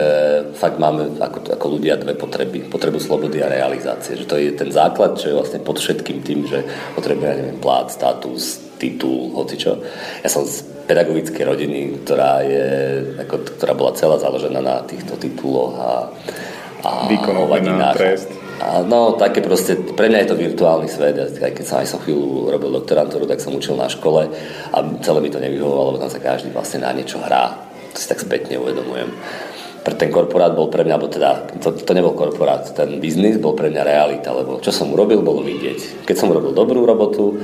fakt 0.59 0.75
máme 0.83 1.15
ako, 1.23 1.55
ako 1.55 1.65
ľudia 1.79 1.95
dve 1.95 2.11
potreby. 2.11 2.67
Potrebu 2.67 2.99
slobody 2.99 3.39
a 3.39 3.47
realizácie. 3.47 4.19
Že 4.19 4.25
to 4.27 4.35
je 4.35 4.51
ten 4.51 4.69
základ, 4.75 5.15
čo 5.15 5.31
je 5.31 5.37
vlastne 5.39 5.63
pod 5.63 5.79
všetkým 5.79 6.19
tým, 6.27 6.43
že 6.43 6.59
potrebujeme, 6.91 7.31
ja 7.31 7.39
neviem, 7.39 7.59
plát, 7.63 7.87
status, 7.87 8.59
titul, 8.83 9.31
čo. 9.55 9.79
Ja 10.19 10.27
som 10.27 10.43
z 10.43 10.67
pedagogickej 10.83 11.43
rodiny, 11.47 11.79
ktorá, 12.03 12.43
je, 12.43 12.65
ako, 13.23 13.35
ktorá 13.55 13.71
bola 13.71 13.95
celá 13.95 14.19
založená 14.19 14.59
na 14.59 14.83
týchto 14.83 15.15
tituloch 15.15 15.79
a, 15.79 15.91
a 16.83 17.07
na 17.63 17.95
trest 17.95 18.43
a 18.63 18.79
no, 18.85 19.19
také 19.19 19.41
proste, 19.41 19.75
pre 19.75 20.07
mňa 20.07 20.23
je 20.23 20.29
to 20.29 20.39
virtuálny 20.39 20.87
svet. 20.87 21.19
Ja, 21.19 21.27
keď 21.27 21.65
som 21.67 21.83
aj 21.83 21.87
som 21.89 21.99
chvíľu 21.99 22.53
robil 22.53 22.71
doktorantúru, 22.71 23.27
tak 23.27 23.43
som 23.43 23.51
učil 23.51 23.75
na 23.75 23.91
škole 23.91 24.31
a 24.71 24.77
celé 25.03 25.19
mi 25.19 25.33
to 25.33 25.43
nevyhovovalo, 25.43 25.97
lebo 25.97 26.03
tam 26.05 26.13
sa 26.13 26.23
každý 26.23 26.53
vlastne 26.55 26.85
na 26.85 26.95
niečo 26.95 27.17
hrá. 27.19 27.59
To 27.91 27.97
si 27.97 28.07
tak 28.07 28.23
spätne 28.23 28.55
uvedomujem. 28.61 29.09
Pre 29.83 29.93
ten 29.99 30.13
korporát 30.15 30.55
bol 30.55 30.71
pre 30.71 30.87
mňa, 30.87 30.95
alebo 30.95 31.11
teda, 31.11 31.59
to, 31.59 31.75
to 31.75 31.91
nebol 31.91 32.15
korporát, 32.15 32.63
ten 32.71 33.03
biznis 33.03 33.35
bol 33.35 33.51
pre 33.51 33.67
mňa 33.67 33.83
realita, 33.83 34.31
lebo 34.31 34.63
čo 34.63 34.71
som 34.71 34.95
urobil, 34.95 35.19
bolo 35.19 35.43
vidieť. 35.43 36.07
Keď 36.07 36.15
som 36.15 36.31
urobil 36.31 36.55
dobrú 36.55 36.87
robotu, 36.87 37.35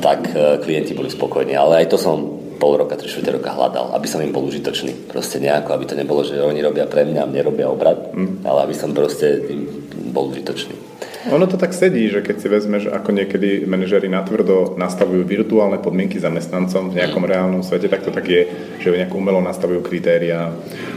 tak 0.00 0.30
e, 0.30 0.58
klienti 0.62 0.94
boli 0.94 1.10
spokojní, 1.10 1.58
ale 1.58 1.84
aj 1.84 1.94
to 1.94 1.98
som 1.98 2.42
pol 2.62 2.78
roka, 2.78 2.94
tri 2.94 3.10
roka 3.10 3.50
hľadal, 3.50 3.90
aby 3.98 4.06
som 4.06 4.22
im 4.22 4.30
bol 4.30 4.46
užitočný. 4.46 5.10
Proste 5.10 5.42
nejako, 5.42 5.74
aby 5.74 5.84
to 5.90 5.98
nebolo, 5.98 6.22
že 6.22 6.38
oni 6.38 6.62
robia 6.62 6.86
pre 6.86 7.02
mňa 7.02 7.26
a 7.26 7.30
mne 7.30 7.42
robia 7.42 7.66
obrad, 7.66 8.14
mm. 8.14 8.46
ale 8.46 8.70
aby 8.70 8.74
som 8.78 8.94
proste 8.94 9.50
im 9.50 9.66
bol 10.14 10.30
užitočný. 10.30 10.92
Ono 11.30 11.46
to 11.46 11.54
tak 11.54 11.70
sedí, 11.70 12.10
že 12.10 12.18
keď 12.18 12.36
si 12.38 12.46
vezmeš, 12.50 12.82
ako 12.90 13.14
niekedy 13.14 13.62
manažery 13.62 14.10
natvrdo 14.10 14.74
nastavujú 14.74 15.22
virtuálne 15.22 15.78
podmienky 15.78 16.18
zamestnancom 16.18 16.90
v 16.90 16.98
nejakom 16.98 17.22
reálnom 17.22 17.62
svete, 17.62 17.86
tak 17.86 18.02
to 18.02 18.10
tak 18.10 18.26
je, 18.26 18.50
že 18.82 18.90
nejak 18.90 19.14
umelo 19.14 19.38
nastavujú 19.38 19.86
kritéria, 19.86 20.50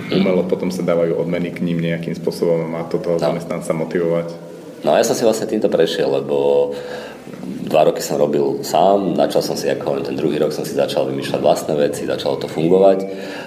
umelo 0.10 0.42
potom 0.50 0.74
sa 0.74 0.82
dávajú 0.82 1.22
odmeny 1.22 1.54
k 1.54 1.62
ním 1.62 1.78
nejakým 1.78 2.18
spôsobom 2.18 2.74
a 2.74 2.90
to 2.90 2.98
toho 2.98 3.22
no. 3.22 3.26
zamestnanca 3.26 3.70
motivovať. 3.78 4.28
No 4.82 4.94
a 4.94 5.02
ja 5.02 5.06
som 5.06 5.14
si 5.14 5.26
vlastne 5.26 5.46
týmto 5.46 5.70
prešiel, 5.70 6.10
lebo 6.10 6.70
dva 7.46 7.86
roky 7.86 8.02
som 8.02 8.18
robil 8.18 8.66
sám, 8.66 9.14
začal 9.14 9.42
som 9.46 9.56
si, 9.58 9.70
ako 9.70 10.02
ten 10.02 10.18
druhý 10.18 10.42
rok 10.42 10.50
som 10.50 10.66
si 10.66 10.74
začal 10.74 11.06
vymýšľať 11.14 11.42
vlastné 11.42 11.74
veci, 11.78 12.10
začalo 12.10 12.42
to 12.42 12.50
fungovať. 12.50 13.06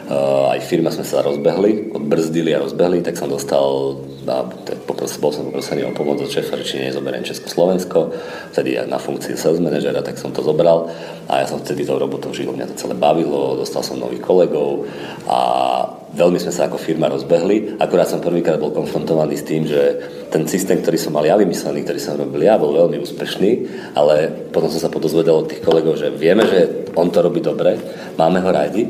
Uh, 0.09 0.57
aj 0.57 0.65
firma 0.65 0.89
sme 0.89 1.05
sa 1.05 1.21
rozbehli, 1.21 1.93
odbrzdili 1.93 2.57
a 2.57 2.65
rozbehli, 2.65 3.05
tak 3.05 3.21
som 3.21 3.29
dostal, 3.29 3.93
a 4.25 4.41
bol 4.89 4.97
som 5.05 5.45
poprosený 5.53 5.85
o 5.85 5.93
pomoc 5.93 6.25
od 6.25 6.33
šéfa, 6.33 6.57
či 6.65 6.81
nezoberiem 6.81 7.21
Československo, 7.29 8.17
vtedy 8.57 8.81
na 8.89 8.97
funkcii 8.97 9.37
sales 9.37 9.61
managera, 9.61 10.01
tak 10.01 10.17
som 10.17 10.33
to 10.33 10.41
zobral 10.41 10.89
a 11.29 11.45
ja 11.45 11.47
som 11.47 11.61
vtedy 11.61 11.85
tou 11.85 12.01
robotou 12.01 12.33
žil, 12.33 12.49
mňa 12.57 12.73
to 12.73 12.89
celé 12.89 12.97
bavilo, 12.97 13.61
dostal 13.61 13.85
som 13.85 14.01
nových 14.01 14.25
kolegov 14.25 14.89
a 15.29 15.41
veľmi 16.17 16.41
sme 16.41 16.57
sa 16.57 16.73
ako 16.73 16.81
firma 16.81 17.13
rozbehli. 17.13 17.77
Akurát 17.77 18.09
som 18.09 18.25
prvýkrát 18.25 18.57
bol 18.57 18.73
konfrontovaný 18.73 19.37
s 19.37 19.45
tým, 19.45 19.69
že 19.69 20.01
ten 20.33 20.49
systém, 20.49 20.81
ktorý 20.81 20.97
som 20.97 21.13
mal 21.13 21.29
ja 21.29 21.37
vymyslený, 21.37 21.85
ktorý 21.85 22.01
som 22.01 22.17
robil 22.17 22.49
ja, 22.49 22.57
bol 22.57 22.73
veľmi 22.73 22.97
úspešný, 22.97 23.51
ale 23.93 24.33
potom 24.49 24.73
som 24.73 24.81
sa 24.81 24.89
podozvedel 24.89 25.37
od 25.37 25.53
tých 25.53 25.61
kolegov, 25.61 26.01
že 26.01 26.09
vieme, 26.09 26.49
že 26.49 26.89
on 26.97 27.13
to 27.13 27.21
robí 27.21 27.45
dobre, 27.45 27.77
máme 28.17 28.41
ho 28.41 28.49
radi, 28.49 28.89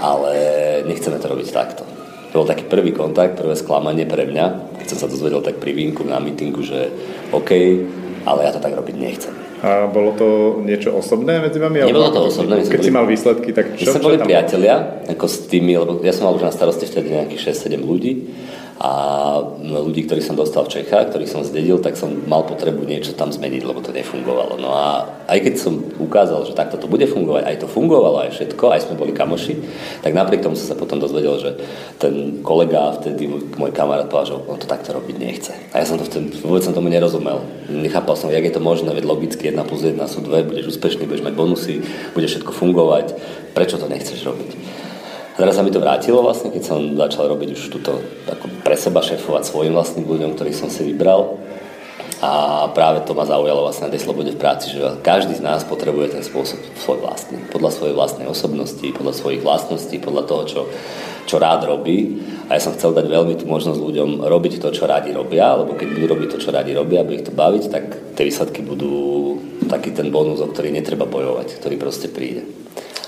ale 0.00 0.32
nechceme 0.84 1.20
to 1.20 1.26
robiť 1.28 1.48
takto. 1.52 1.82
To 2.34 2.44
bol 2.44 2.48
taký 2.48 2.68
prvý 2.68 2.92
kontakt, 2.92 3.38
prvé 3.38 3.56
sklamanie 3.56 4.04
pre 4.04 4.28
mňa, 4.28 4.76
keď 4.82 4.86
som 4.92 4.98
sa 5.00 5.08
dozvedel 5.08 5.40
tak 5.40 5.56
pri 5.56 5.72
vínku 5.72 6.04
na 6.04 6.20
mítingu, 6.20 6.60
že 6.60 6.92
OK, 7.32 7.50
ale 8.26 8.44
ja 8.44 8.50
to 8.52 8.60
tak 8.60 8.76
robiť 8.76 8.96
nechcem. 8.98 9.32
A 9.64 9.88
bolo 9.88 10.12
to 10.12 10.60
niečo 10.60 10.92
osobné 10.92 11.40
medzi 11.40 11.56
vami? 11.56 11.80
Nebolo 11.80 12.12
to 12.12 12.28
osobné. 12.28 12.60
Keď 12.60 12.76
boli, 12.76 12.88
si 12.88 12.92
mal 12.92 13.08
výsledky, 13.08 13.56
tak 13.56 13.72
čo? 13.80 13.88
My 13.88 13.92
sme 13.96 14.04
boli 14.04 14.18
priatelia, 14.20 15.00
ako 15.08 15.24
s 15.24 15.48
tými, 15.48 15.72
lebo 15.80 15.96
ja 16.04 16.12
som 16.12 16.28
mal 16.28 16.36
už 16.36 16.44
na 16.44 16.52
starosti 16.52 16.84
vtedy 16.84 17.16
nejakých 17.16 17.56
6-7 17.56 17.80
ľudí 17.80 18.12
a 18.76 18.92
ľudí, 19.56 20.04
ktorí 20.04 20.20
som 20.20 20.36
dostal 20.36 20.68
v 20.68 20.80
Čechách, 20.80 21.08
ktorých 21.08 21.32
som 21.32 21.40
zdedil, 21.40 21.80
tak 21.80 21.96
som 21.96 22.12
mal 22.28 22.44
potrebu 22.44 22.84
niečo 22.84 23.16
tam 23.16 23.32
zmeniť, 23.32 23.64
lebo 23.64 23.80
to 23.80 23.88
nefungovalo. 23.88 24.60
No 24.60 24.76
a 24.76 25.08
aj 25.32 25.38
keď 25.48 25.54
som 25.56 25.80
ukázal, 25.96 26.44
že 26.44 26.52
takto 26.52 26.76
to 26.76 26.84
bude 26.84 27.08
fungovať, 27.08 27.48
aj 27.48 27.56
to 27.64 27.72
fungovalo, 27.72 28.28
aj 28.28 28.36
všetko, 28.36 28.64
aj 28.68 28.84
sme 28.84 29.00
boli 29.00 29.16
kamoši, 29.16 29.56
tak 30.04 30.12
napriek 30.12 30.44
tomu 30.44 30.60
som 30.60 30.68
sa 30.68 30.76
potom 30.76 31.00
dozvedel, 31.00 31.40
že 31.40 31.50
ten 31.96 32.44
kolega, 32.44 32.92
vtedy 33.00 33.24
môj 33.56 33.72
kamarát 33.72 34.12
povedal, 34.12 34.36
že 34.36 34.44
on 34.44 34.60
to 34.60 34.68
takto 34.68 34.92
robiť 34.92 35.16
nechce. 35.16 35.56
A 35.72 35.80
ja 35.80 35.88
som 35.88 35.96
to 35.96 36.04
vtedy, 36.04 36.36
vôbec 36.44 36.60
som 36.60 36.76
tomu 36.76 36.92
nerozumel. 36.92 37.40
Nechápal 37.72 38.12
som, 38.20 38.28
jak 38.28 38.44
je 38.44 38.52
to 38.52 38.60
možné, 38.60 38.92
veď 38.92 39.08
logicky 39.08 39.48
1 39.48 39.56
plus 39.64 39.88
1 39.88 39.96
sú 40.04 40.20
2, 40.20 40.52
budeš 40.52 40.76
úspešný, 40.76 41.08
budeš 41.08 41.24
mať 41.24 41.32
bonusy, 41.32 41.80
bude 42.12 42.28
všetko 42.28 42.52
fungovať, 42.52 43.16
prečo 43.56 43.80
to 43.80 43.88
nechceš 43.88 44.20
robiť? 44.20 44.75
A 45.36 45.44
teraz 45.44 45.60
sa 45.60 45.60
mi 45.60 45.68
to 45.68 45.84
vrátilo 45.84 46.24
vlastne, 46.24 46.48
keď 46.48 46.62
som 46.64 46.80
začal 46.96 47.28
robiť 47.28 47.52
už 47.52 47.68
túto 47.68 48.00
ako 48.24 48.48
pre 48.64 48.72
seba 48.72 49.04
šéfovať 49.04 49.44
svojim 49.44 49.76
vlastným 49.76 50.08
ľuďom, 50.08 50.32
ktorých 50.32 50.56
som 50.56 50.72
si 50.72 50.80
vybral. 50.88 51.36
A 52.24 52.64
práve 52.72 53.04
to 53.04 53.12
ma 53.12 53.28
zaujalo 53.28 53.68
vlastne 53.68 53.84
na 53.84 53.92
tej 53.92 54.08
slobode 54.08 54.32
v 54.32 54.40
práci, 54.40 54.72
že 54.72 54.80
každý 55.04 55.36
z 55.36 55.44
nás 55.44 55.68
potrebuje 55.68 56.16
ten 56.16 56.24
spôsob 56.24 56.56
svoj 56.80 57.04
vlastný. 57.04 57.36
Podľa 57.52 57.68
svojej 57.68 57.92
vlastnej 57.92 58.24
osobnosti, 58.24 58.88
podľa 58.96 59.12
svojich 59.12 59.44
vlastností, 59.44 60.00
podľa 60.00 60.24
toho, 60.24 60.42
čo, 60.48 60.60
čo 61.28 61.36
rád 61.36 61.68
robí. 61.68 62.24
A 62.48 62.56
ja 62.56 62.60
som 62.64 62.72
chcel 62.72 62.96
dať 62.96 63.04
veľmi 63.04 63.36
tú 63.36 63.44
možnosť 63.44 63.76
ľuďom 63.76 64.24
robiť 64.24 64.64
to, 64.64 64.72
čo 64.72 64.88
radi 64.88 65.12
robia, 65.12 65.52
lebo 65.52 65.76
keď 65.76 65.88
budú 65.92 66.06
robiť 66.16 66.28
to, 66.32 66.38
čo 66.40 66.56
radi 66.56 66.72
robia, 66.72 67.04
bude 67.04 67.20
ich 67.20 67.28
to 67.28 67.36
baviť, 67.36 67.64
tak 67.68 67.84
tie 68.16 68.24
výsledky 68.24 68.64
budú 68.64 69.36
taký 69.68 69.92
ten 69.92 70.08
bonus, 70.08 70.40
o 70.40 70.48
ktorý 70.48 70.72
netreba 70.72 71.04
bojovať, 71.04 71.60
ktorý 71.60 71.76
proste 71.76 72.08
príde. 72.08 72.48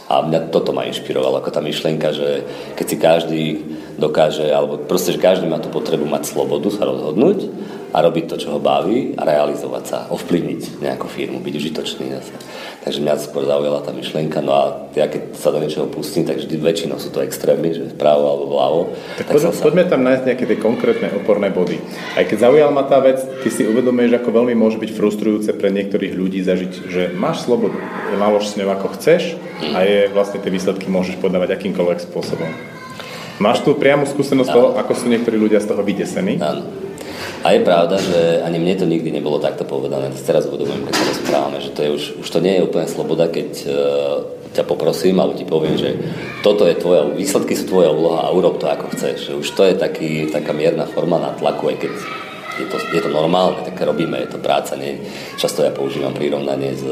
A 0.08 0.24
mňa 0.24 0.48
toto 0.48 0.72
ma 0.72 0.88
inšpirovalo, 0.88 1.38
ako 1.38 1.52
tá 1.52 1.60
myšlienka, 1.60 2.16
že 2.16 2.42
keď 2.74 2.86
si 2.88 2.96
každý 2.96 3.42
dokáže, 4.00 4.48
alebo 4.48 4.80
proste, 4.80 5.12
že 5.12 5.20
každý 5.20 5.44
má 5.44 5.60
tú 5.60 5.68
potrebu 5.68 6.08
mať 6.08 6.32
slobodu 6.32 6.72
sa 6.72 6.88
rozhodnúť 6.88 7.50
a 7.92 7.98
robiť 8.00 8.24
to, 8.28 8.36
čo 8.40 8.48
ho 8.56 8.60
baví 8.60 9.12
a 9.16 9.24
realizovať 9.28 9.84
sa, 9.84 9.98
ovplyvniť 10.08 10.80
nejakú 10.80 11.08
firmu, 11.08 11.44
byť 11.44 11.54
užitočný. 11.60 12.06
Takže 12.88 13.04
mňa 13.04 13.20
skôr 13.20 13.44
zaujala 13.44 13.84
tá 13.84 13.92
myšlienka, 13.92 14.40
no 14.40 14.56
a 14.56 14.64
ja 14.96 15.12
keď 15.12 15.36
sa 15.36 15.52
do 15.52 15.60
niečoho 15.60 15.92
pustím, 15.92 16.24
tak 16.24 16.40
vždy 16.40 16.56
väčšinou 16.56 16.96
sú 16.96 17.12
to 17.12 17.20
extrémy, 17.20 17.76
že 17.76 17.92
vpravo 17.92 18.24
alebo 18.24 18.44
vľavo. 18.48 18.80
Tak, 19.20 19.28
tak 19.28 19.34
poďme, 19.36 19.52
sa... 19.52 19.60
poďme 19.60 19.84
tam 19.84 20.00
nájsť 20.08 20.24
nejaké 20.24 20.44
tie 20.48 20.56
konkrétne 20.56 21.08
oporné 21.20 21.52
body. 21.52 21.76
Aj 22.16 22.24
keď 22.24 22.48
zaujal 22.48 22.72
ma 22.72 22.88
tá 22.88 22.96
vec, 23.04 23.20
ty 23.44 23.52
si 23.52 23.68
uvedomuješ, 23.68 24.16
ako 24.16 24.40
veľmi 24.40 24.56
môže 24.56 24.80
byť 24.80 24.90
frustrujúce 24.96 25.52
pre 25.52 25.68
niektorých 25.68 26.16
ľudí 26.16 26.40
zažiť, 26.40 26.72
že 26.88 27.02
máš 27.12 27.44
slobodu, 27.44 27.76
nalož 28.16 28.48
s 28.48 28.56
ňou 28.56 28.72
ako 28.72 28.96
chceš 28.96 29.36
a 29.76 29.84
je 29.84 30.08
vlastne 30.08 30.40
tie 30.40 30.48
výsledky 30.48 30.88
môžeš 30.88 31.20
podávať 31.20 31.60
akýmkoľvek 31.60 32.08
spôsobom. 32.08 32.48
Máš 33.36 33.68
tu 33.68 33.76
priamu 33.76 34.08
skúsenosť 34.08 34.48
toho, 34.48 34.68
ako 34.80 34.96
sú 34.96 35.12
niektorí 35.12 35.36
ľudia 35.36 35.60
z 35.60 35.68
toho 35.68 35.84
vydesení? 35.84 36.40
Áno. 36.40 36.87
A 37.48 37.56
je 37.56 37.64
pravda, 37.64 37.96
že 37.96 38.44
ani 38.44 38.60
mne 38.60 38.76
to 38.76 38.84
nikdy 38.84 39.08
nebolo 39.08 39.40
takto 39.40 39.64
povedané. 39.64 40.12
Teraz 40.20 40.44
uvedomujem, 40.44 40.84
keď 40.84 40.94
sa 41.00 41.04
rozprávame, 41.16 41.58
že 41.64 41.72
to 41.72 41.80
je 41.80 41.90
už, 41.96 42.04
už 42.20 42.28
to 42.28 42.44
nie 42.44 42.60
je 42.60 42.66
úplne 42.68 42.84
sloboda, 42.84 43.24
keď 43.24 43.48
uh, 43.64 43.72
ťa 44.52 44.68
poprosím, 44.68 45.16
alebo 45.16 45.32
ti 45.32 45.48
poviem, 45.48 45.80
že 45.80 45.96
toto 46.44 46.68
je 46.68 46.76
tvoja, 46.76 47.08
výsledky 47.08 47.56
sú 47.56 47.64
tvoja 47.64 47.88
úloha 47.88 48.28
a 48.28 48.36
urob 48.36 48.60
to 48.60 48.68
ako 48.68 48.92
chceš. 48.92 49.32
Už 49.32 49.48
to 49.56 49.64
je 49.64 49.80
taký, 49.80 50.28
taká 50.28 50.52
mierna 50.52 50.84
forma 50.84 51.16
na 51.16 51.32
tlaku, 51.32 51.72
aj 51.72 51.88
keď 51.88 51.92
je 52.60 52.66
to, 52.68 52.76
je 52.92 53.00
to 53.00 53.08
normálne, 53.08 53.64
tak 53.64 53.80
robíme, 53.80 54.20
je 54.28 54.36
to 54.36 54.44
práca. 54.44 54.76
Nie? 54.76 55.00
Často 55.40 55.64
ja 55.64 55.72
používam 55.72 56.12
prirovnanie 56.12 56.76
s, 56.76 56.84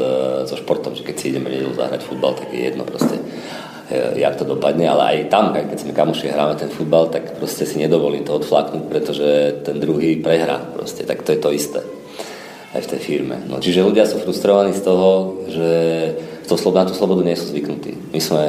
so 0.49 0.57
športom, 0.57 0.97
že 0.97 1.05
keď 1.05 1.15
si 1.21 1.37
ideme 1.37 1.53
nedelu 1.53 1.77
zahrať 1.77 2.01
futbal, 2.01 2.33
tak 2.33 2.49
je 2.49 2.65
jedno 2.65 2.81
proste 2.81 3.21
E, 3.66 3.66
jak 3.91 4.35
to 4.35 4.43
dopadne, 4.43 4.83
ale 4.83 5.03
aj 5.03 5.17
tam, 5.31 5.55
keď 5.55 5.79
sme 5.79 5.95
kamoši 5.95 6.27
hráme 6.27 6.59
ten 6.59 6.67
futbal, 6.67 7.07
tak 7.07 7.39
proste 7.39 7.63
si 7.63 7.79
nedovolím 7.79 8.27
to 8.27 8.35
odflaknúť, 8.35 8.83
pretože 8.91 9.27
ten 9.63 9.79
druhý 9.79 10.19
prehrá 10.19 10.59
proste, 10.59 11.07
tak 11.07 11.23
to 11.23 11.31
je 11.31 11.39
to 11.39 11.49
isté 11.55 11.81
aj 12.75 12.83
v 12.83 12.91
tej 12.91 12.99
firme. 12.99 13.37
No, 13.47 13.63
čiže 13.63 13.87
ľudia 13.87 14.03
sú 14.03 14.19
frustrovaní 14.19 14.75
z 14.75 14.83
toho, 14.83 15.39
že 15.47 15.69
to, 16.47 16.55
na 16.71 16.87
tú 16.87 16.95
slobodu 16.95 17.27
nie 17.27 17.35
sú 17.35 17.51
zvyknutí. 17.51 18.15
My 18.15 18.19
sme 18.23 18.41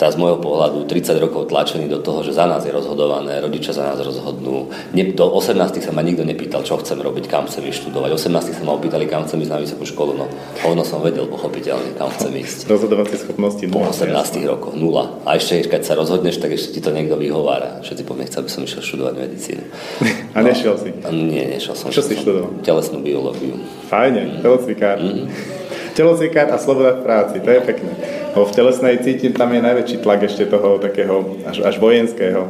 teraz 0.00 0.16
z 0.16 0.20
môjho 0.24 0.40
pohľadu 0.40 0.88
30 0.88 1.20
rokov 1.20 1.52
tlačení 1.52 1.84
do 1.86 2.00
toho, 2.00 2.24
že 2.24 2.32
za 2.32 2.48
nás 2.48 2.64
je 2.64 2.72
rozhodované, 2.72 3.38
rodičia 3.44 3.76
za 3.76 3.84
nás 3.92 4.00
rozhodnú. 4.00 4.72
Do 4.92 5.24
18 5.36 5.60
sa 5.84 5.92
ma 5.92 6.00
nikto 6.00 6.24
nepýtal, 6.24 6.64
čo 6.64 6.80
chcem 6.80 6.96
robiť, 6.96 7.28
kam 7.28 7.44
chcem 7.46 7.68
ísť 7.68 7.86
študovať. 7.86 8.16
18 8.16 8.56
sa 8.56 8.62
ma 8.64 8.72
opýtali, 8.72 9.04
kam 9.04 9.28
chcem 9.28 9.44
ísť 9.44 9.52
na 9.52 9.60
vysokú 9.60 9.84
školu. 9.84 10.12
No, 10.16 10.26
ono 10.64 10.82
som 10.82 11.04
vedel 11.04 11.28
pochopiteľne, 11.28 11.92
kam 12.00 12.08
chcem 12.16 12.32
ísť. 12.40 12.66
Rozhodovacie 12.72 13.20
schopnosti 13.20 13.64
Po 13.68 13.84
18 13.84 14.48
rokoch, 14.48 14.72
nula. 14.72 15.20
A 15.28 15.36
ešte, 15.36 15.68
keď 15.68 15.82
sa 15.84 15.92
rozhodneš, 15.94 16.40
tak 16.40 16.56
ešte 16.56 16.74
ti 16.74 16.80
to 16.80 16.88
niekto 16.88 17.20
vyhovára. 17.20 17.84
Všetci 17.84 18.02
poviem, 18.08 18.26
chcel 18.32 18.48
by 18.48 18.50
som 18.50 18.64
išiel 18.64 18.82
študovať 18.82 19.14
medicínu. 19.20 19.64
A 20.36 20.40
no, 20.40 20.48
nešiel 20.48 20.74
si? 20.80 20.88
Nie, 21.12 21.52
nešiel 21.52 21.76
som. 21.76 21.92
Čo 21.92 22.00
si 22.00 22.16
študoval? 22.16 22.64
Telesnú 22.64 23.04
biológiu. 23.04 23.60
Fajne, 23.92 24.40
mm. 24.40 24.40
telocvikár. 24.40 24.96
Mm 24.96 25.60
telocvikár 25.92 26.50
a 26.50 26.58
sloboda 26.58 26.98
v 26.98 27.04
práci, 27.04 27.36
to 27.40 27.50
je 27.50 27.60
pekné. 27.60 27.92
Lebo 28.32 28.44
v 28.48 28.56
telesnej 28.56 28.96
cítim, 29.04 29.32
tam 29.36 29.52
je 29.52 29.60
najväčší 29.60 29.96
tlak 30.00 30.24
ešte 30.24 30.48
toho 30.48 30.80
takého 30.80 31.36
až, 31.44 31.62
až 31.62 31.76
vojenského 31.78 32.48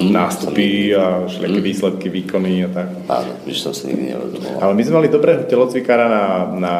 mm, 0.00 0.12
nástupy 0.12 0.94
a 0.94 1.26
všelijaké 1.26 1.60
mm. 1.60 1.66
výsledky, 1.66 2.06
výkony 2.08 2.64
a 2.64 2.68
tak. 2.70 2.88
Áno, 3.10 3.30
že 3.46 3.60
som 3.60 3.72
si 3.74 3.90
nikdy 3.90 4.14
neuvedomoval. 4.14 4.58
Ale 4.62 4.72
my 4.74 4.82
sme 4.86 4.94
mali 5.02 5.08
dobrého 5.10 5.42
telocvikára 5.44 6.06
na, 6.06 6.24
na 6.58 6.74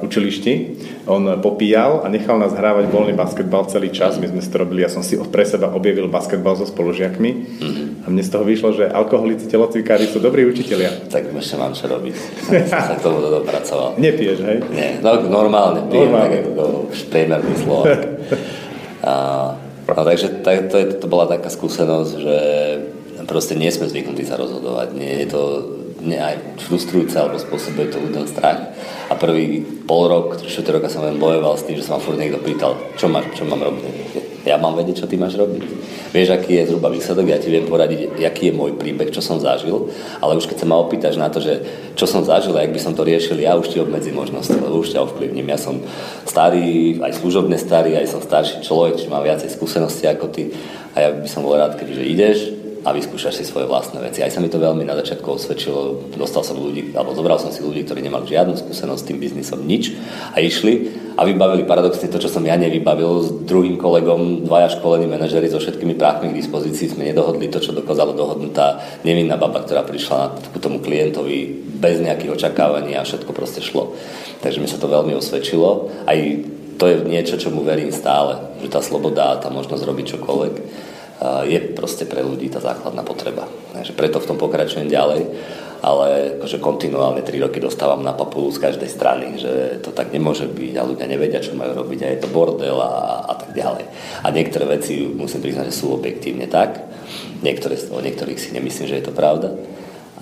učilišti. 0.00 0.52
On 1.06 1.22
popíjal 1.38 2.02
a 2.04 2.06
nechal 2.08 2.40
nás 2.40 2.56
hrávať 2.56 2.88
voľný 2.88 3.14
basketbal 3.14 3.68
celý 3.68 3.92
čas. 3.92 4.16
My 4.16 4.28
sme 4.28 4.40
si 4.40 4.48
to 4.48 4.60
robili, 4.62 4.82
ja 4.82 4.90
som 4.90 5.04
si 5.04 5.20
pre 5.28 5.44
seba 5.44 5.70
objavil 5.70 6.08
basketbal 6.08 6.56
so 6.56 6.66
spolužiakmi. 6.66 7.30
Mm. 7.60 7.84
A 8.02 8.06
mne 8.10 8.22
z 8.24 8.30
toho 8.32 8.42
vyšlo, 8.42 8.74
že 8.74 8.90
alkoholici 8.90 9.46
telocvikári 9.46 10.10
sú 10.10 10.18
dobrí 10.18 10.42
učitelia. 10.48 11.06
Tak 11.06 11.30
ešte 11.30 11.54
mám 11.60 11.76
čo 11.76 11.86
robiť. 11.86 12.14
som 12.66 12.82
sa 12.90 12.94
k 12.98 13.02
tomu 13.04 13.22
dopracoval. 13.22 13.94
Nepiješ, 14.00 14.38
hej? 14.42 14.58
Nie, 14.74 14.88
no 14.98 15.22
normálne 15.28 15.86
pijem, 15.86 16.10
normálne. 16.10 16.40
tak 16.40 16.50
ako 16.50 16.64
priemerný 17.12 17.54
Slovak. 17.62 17.98
no, 19.96 20.02
takže 20.04 20.42
tak, 20.42 20.72
to, 20.72 20.76
je, 20.78 20.86
to 20.96 21.06
bola 21.06 21.28
taká 21.28 21.52
skúsenosť, 21.52 22.12
že 22.16 22.36
proste 23.28 23.54
nie 23.54 23.70
sme 23.70 23.88
zvyknutí 23.88 24.24
sa 24.26 24.40
rozhodovať. 24.40 24.88
Nie 24.96 25.24
je 25.24 25.28
to 25.30 25.42
nie 26.02 26.18
aj 26.18 26.58
frustrujúce, 26.66 27.14
alebo 27.14 27.38
spôsobuje 27.38 27.94
to 27.94 28.02
ľuďom 28.02 28.26
strach. 28.26 28.74
A 29.06 29.14
prvý 29.14 29.62
pol 29.86 30.10
rok, 30.10 30.42
4 30.42 30.50
roka 30.74 30.90
som 30.90 31.06
len 31.06 31.22
bojoval 31.22 31.54
s 31.54 31.62
tým, 31.62 31.78
že 31.78 31.86
sa 31.86 31.94
ma 31.94 32.02
furt 32.02 32.18
niekto 32.18 32.42
pýtal, 32.42 32.74
čo, 32.98 33.06
má, 33.06 33.22
čo 33.38 33.46
mám 33.46 33.62
robiť 33.62 34.31
ja 34.42 34.58
mám 34.58 34.74
vedieť, 34.74 35.04
čo 35.04 35.06
ty 35.06 35.14
máš 35.14 35.38
robiť. 35.38 35.62
Vieš, 36.10 36.28
aký 36.34 36.58
je 36.58 36.68
zhruba 36.68 36.90
výsledok, 36.90 37.26
ja 37.30 37.38
ti 37.38 37.48
viem 37.48 37.64
poradiť, 37.64 38.18
aký 38.26 38.50
je 38.50 38.54
môj 38.58 38.74
príbeh, 38.74 39.08
čo 39.14 39.22
som 39.22 39.38
zažil, 39.38 39.88
ale 40.18 40.36
už 40.36 40.50
keď 40.50 40.62
sa 40.62 40.66
ma 40.66 40.76
opýtaš 40.82 41.16
na 41.16 41.30
to, 41.30 41.38
že 41.38 41.62
čo 41.94 42.10
som 42.10 42.26
zažil 42.26 42.52
a 42.58 42.66
jak 42.66 42.74
by 42.74 42.80
som 42.82 42.92
to 42.92 43.06
riešil, 43.06 43.38
ja 43.38 43.54
už 43.54 43.70
ti 43.70 43.78
obmedzím 43.78 44.18
možnosti, 44.18 44.54
lebo 44.58 44.82
už 44.82 44.92
ťa 44.92 45.04
ovplyvním. 45.06 45.46
Ja 45.46 45.58
som 45.58 45.80
starý, 46.26 46.98
aj 46.98 47.22
služobne 47.22 47.56
starý, 47.56 47.94
aj 47.96 48.10
som 48.10 48.20
starší 48.20 48.66
človek, 48.66 48.98
čiže 48.98 49.12
mám 49.12 49.22
viacej 49.22 49.50
skúsenosti 49.50 50.10
ako 50.10 50.26
ty 50.30 50.50
a 50.92 50.96
ja 50.98 51.08
by 51.14 51.28
som 51.30 51.46
bol 51.46 51.54
rád, 51.56 51.78
kebyže 51.78 52.04
ideš, 52.04 52.61
a 52.82 52.90
vyskúšaš 52.90 53.38
si 53.38 53.44
svoje 53.46 53.70
vlastné 53.70 54.02
veci. 54.02 54.26
Aj 54.26 54.30
sa 54.30 54.42
mi 54.42 54.50
to 54.50 54.58
veľmi 54.58 54.82
na 54.82 54.98
začiatku 54.98 55.38
osvedčilo. 55.38 56.10
Dostal 56.18 56.42
som 56.42 56.58
ľudí, 56.58 56.90
alebo 56.98 57.14
zobral 57.14 57.38
som 57.38 57.54
si 57.54 57.62
ľudí, 57.62 57.86
ktorí 57.86 58.02
nemali 58.02 58.26
žiadnu 58.26 58.58
skúsenosť 58.58 59.00
s 59.00 59.06
tým 59.06 59.18
biznisom, 59.22 59.62
nič 59.62 59.94
a 60.34 60.42
išli 60.42 60.90
a 61.14 61.22
vybavili 61.22 61.62
paradoxne 61.62 62.10
to, 62.10 62.18
čo 62.18 62.26
som 62.26 62.42
ja 62.42 62.58
nevybavil 62.58 63.12
s 63.22 63.28
druhým 63.46 63.78
kolegom, 63.78 64.42
dvaja 64.48 64.74
školení 64.74 65.06
manažery 65.06 65.46
so 65.46 65.62
všetkými 65.62 65.94
práchmi 65.94 66.34
k 66.34 66.38
dispozícii. 66.42 66.90
Sme 66.90 67.06
nedohodli 67.06 67.46
to, 67.46 67.62
čo 67.62 67.70
dokázalo 67.70 68.18
dohodnúť 68.18 68.52
tá 68.52 68.82
nevinná 69.06 69.38
baba, 69.38 69.62
ktorá 69.62 69.86
prišla 69.86 70.34
k 70.50 70.56
tomu 70.58 70.82
klientovi 70.82 71.62
bez 71.78 72.02
nejakých 72.02 72.34
očakávaní 72.34 72.98
a 72.98 73.06
všetko 73.06 73.30
proste 73.30 73.62
šlo. 73.62 73.94
Takže 74.42 74.58
mi 74.58 74.66
sa 74.66 74.82
to 74.82 74.90
veľmi 74.90 75.14
osvedčilo. 75.14 75.86
Aj 76.02 76.18
to 76.80 76.84
je 76.90 76.96
niečo, 77.06 77.38
čomu 77.38 77.62
verím 77.62 77.94
stále, 77.94 78.58
že 78.58 78.66
tá 78.66 78.82
sloboda, 78.82 79.38
tá 79.38 79.54
možnosť 79.54 79.86
robiť 79.86 80.18
čokoľvek 80.18 80.54
je 81.46 81.58
proste 81.74 82.04
pre 82.08 82.22
ľudí 82.22 82.50
tá 82.50 82.58
základná 82.58 83.06
potreba. 83.06 83.46
Takže 83.72 83.92
preto 83.94 84.18
v 84.18 84.28
tom 84.28 84.38
pokračujem 84.38 84.90
ďalej, 84.90 85.22
ale 85.82 86.38
akože 86.38 86.62
kontinuálne 86.62 87.26
3 87.26 87.42
roky 87.42 87.58
dostávam 87.58 88.06
na 88.06 88.14
papulu 88.14 88.54
z 88.54 88.62
každej 88.62 88.90
strany, 88.90 89.38
že 89.38 89.82
to 89.82 89.90
tak 89.90 90.14
nemôže 90.14 90.46
byť 90.46 90.74
a 90.78 90.86
ľudia 90.86 91.06
nevedia, 91.10 91.42
čo 91.42 91.58
majú 91.58 91.74
robiť 91.82 92.06
a 92.06 92.12
je 92.14 92.22
to 92.22 92.30
bordel 92.30 92.78
a, 92.78 93.26
a 93.26 93.34
tak 93.34 93.50
ďalej. 93.50 93.84
A 94.22 94.26
niektoré 94.30 94.64
veci 94.78 95.02
musím 95.02 95.42
priznať, 95.42 95.74
že 95.74 95.78
sú 95.82 95.90
objektívne 95.90 96.46
tak, 96.46 96.86
niektoré, 97.42 97.74
o 97.90 97.98
niektorých 97.98 98.38
si 98.38 98.54
nemyslím, 98.54 98.86
že 98.86 98.98
je 99.02 99.06
to 99.10 99.14
pravda, 99.14 99.58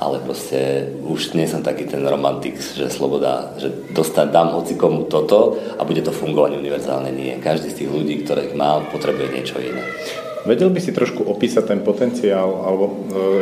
ale 0.01 0.17
proste 0.25 0.89
už 1.05 1.37
nie 1.37 1.45
som 1.45 1.61
taký 1.61 1.85
ten 1.85 2.01
romantik, 2.09 2.57
že 2.57 2.89
sloboda, 2.89 3.53
že 3.61 3.69
dostať, 3.93 4.33
dám 4.33 4.57
hoci 4.57 4.81
komu 4.81 5.05
toto 5.05 5.61
a 5.77 5.85
bude 5.85 6.01
to 6.01 6.09
fungovať 6.09 6.57
univerzálne. 6.57 7.13
Nie. 7.13 7.37
Každý 7.37 7.69
z 7.69 7.85
tých 7.85 7.91
ľudí, 7.93 8.25
ktorých 8.25 8.57
mám, 8.57 8.89
potrebuje 8.89 9.29
niečo 9.29 9.61
iné. 9.61 9.85
Vedel 10.49 10.73
by 10.73 10.81
si 10.81 10.97
trošku 10.97 11.29
opísať 11.29 11.69
ten 11.69 11.81
potenciál 11.85 12.65
alebo 12.65 12.85
e, 12.89 12.93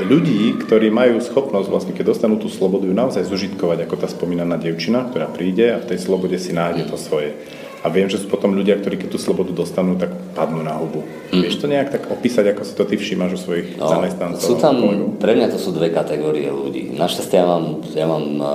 ľudí, 0.03 0.59
ktorí 0.67 0.91
majú 0.91 1.23
schopnosť 1.23 1.69
vlastne, 1.71 1.93
keď 1.95 2.11
dostanú 2.11 2.43
tú 2.43 2.51
slobodu, 2.51 2.91
ju 2.91 2.95
naozaj 2.95 3.23
zužitkovať, 3.31 3.87
ako 3.87 3.95
tá 4.03 4.09
spomínaná 4.11 4.59
devčina, 4.59 5.07
ktorá 5.07 5.31
príde 5.31 5.71
a 5.71 5.79
v 5.79 5.95
tej 5.95 5.99
slobode 6.03 6.35
si 6.43 6.51
nájde 6.51 6.91
to 6.91 6.99
svoje. 6.99 7.39
a 7.79 7.87
viem, 7.87 8.11
že 8.11 8.19
sú 8.19 8.27
potom 8.27 8.59
ľudia, 8.59 8.75
ktorí 8.75 8.99
keď 8.99 9.15
tú 9.15 9.19
slobodu 9.23 9.55
dostanú, 9.55 9.95
tak 9.95 10.11
padnú 10.35 10.67
na 10.67 10.75
hubu. 10.75 11.07
Mm. 11.31 11.47
Vieš 11.47 11.63
to 11.63 11.71
nejak 11.71 11.95
tak 11.95 12.11
opísať, 12.11 12.51
ako 12.51 12.63
si 12.67 12.75
to 12.75 12.83
ty 12.83 12.99
všímaš 12.99 13.39
u 13.39 13.41
svojich 13.47 13.79
no, 13.79 13.87
zamestnancov? 13.87 14.43
Sú 14.43 14.59
tam, 14.59 14.83
pre 15.23 15.39
mňa 15.39 15.47
to 15.55 15.59
sú 15.63 15.71
dve 15.71 15.95
kategórie 15.95 16.51
ľudí. 16.51 16.91
Našťastie 16.99 17.39
ja 17.39 17.47
mám, 17.47 17.67
ja 17.95 18.07
mám 18.11 18.27
uh, 18.43 18.49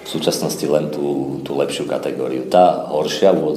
v 0.00 0.08
súčasnosti 0.08 0.64
len 0.64 0.88
tú, 0.88 1.38
tú 1.44 1.52
lepšiu 1.60 1.84
kategóriu. 1.84 2.48
Tá 2.48 2.88
horšia 2.88 3.36
v 3.36 3.52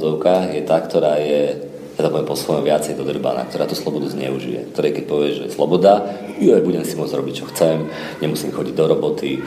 je 0.52 0.60
tá, 0.60 0.76
ktorá 0.84 1.16
je 1.16 1.71
ja 2.02 2.10
to 2.10 2.18
poviem 2.18 2.26
po 2.26 2.34
svojom 2.34 2.66
viacej 2.66 2.98
do 2.98 3.06
drbana, 3.06 3.46
ktorá 3.46 3.70
tú 3.70 3.78
slobodu 3.78 4.10
zneužije. 4.10 4.74
Ktoré 4.74 4.90
keď 4.90 5.04
povie, 5.06 5.30
že 5.38 5.54
sloboda, 5.54 6.02
jo, 6.42 6.58
budem 6.58 6.82
si 6.82 6.98
môcť 6.98 7.14
robiť, 7.14 7.34
čo 7.38 7.46
chcem, 7.54 7.86
nemusím 8.18 8.50
chodiť 8.50 8.74
do 8.74 8.90
roboty, 8.90 9.38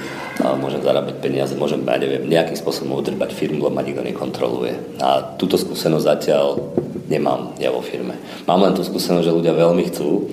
môžem 0.63 0.79
zarábať 0.79 1.19
peniaze, 1.19 1.51
môžem, 1.59 1.83
ja 1.83 2.00
neviem, 2.00 2.24
nejakým 2.24 2.55
spôsobom 2.55 2.95
udrbať 2.95 3.35
firmu, 3.35 3.67
lebo 3.67 3.75
ma 3.75 3.83
nikto 3.83 4.07
nekontroluje. 4.07 5.03
A 5.03 5.35
túto 5.35 5.59
skúsenosť 5.59 6.07
zatiaľ 6.07 6.63
nemám 7.12 7.51
ja 7.59 7.75
vo 7.75 7.83
firme. 7.83 8.15
Mám 8.47 8.63
len 8.63 8.71
tú 8.71 8.88
skúsenosť, 8.88 9.27
že 9.27 9.35
ľudia 9.35 9.51
veľmi 9.51 9.83
chcú, 9.91 10.31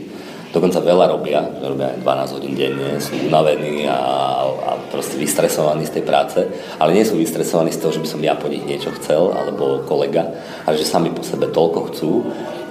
dokonca 0.52 0.78
veľa 0.85 1.06
robia, 1.09 1.40
robia 1.64 1.97
aj 1.97 2.04
12 2.04 2.37
hodín 2.37 2.54
denne, 2.54 3.00
sú 3.00 3.16
unavení 3.16 3.88
a, 3.88 3.99
a 4.47 4.71
proste 4.92 5.16
vystresovaní 5.16 5.88
z 5.88 5.99
tej 5.99 6.04
práce, 6.04 6.38
ale 6.76 6.92
nie 6.92 7.09
sú 7.09 7.16
vystresovaní 7.16 7.73
z 7.73 7.80
toho, 7.80 7.97
že 7.97 8.02
by 8.04 8.09
som 8.09 8.21
ja 8.21 8.37
po 8.37 8.52
nich 8.52 8.62
niečo 8.62 8.92
chcel, 9.00 9.32
alebo 9.32 9.82
kolega, 9.88 10.28
ale 10.68 10.76
že 10.76 10.85
sami 10.85 11.09
po 11.11 11.25
sebe 11.25 11.49
toľko 11.49 11.80
chcú, 11.90 12.12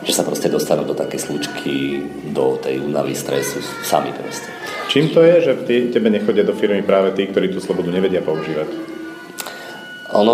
že 0.05 0.13
sa 0.13 0.25
proste 0.25 0.49
dostanú 0.49 0.85
do 0.85 0.97
také 0.97 1.17
slučky, 1.17 2.01
do 2.33 2.57
tej 2.61 2.81
únavy, 2.81 3.17
stresu, 3.17 3.61
sami 3.85 4.13
proste. 4.13 4.49
Čím 4.89 5.13
to 5.13 5.21
je, 5.25 5.35
že 5.41 5.61
tebe 5.93 6.09
nechodia 6.13 6.45
do 6.45 6.53
firmy 6.53 6.85
práve 6.85 7.13
tí, 7.17 7.29
ktorí 7.29 7.49
tú 7.49 7.61
slobodu 7.61 7.89
nevedia 7.89 8.21
používať? 8.21 9.00
Ono, 10.11 10.33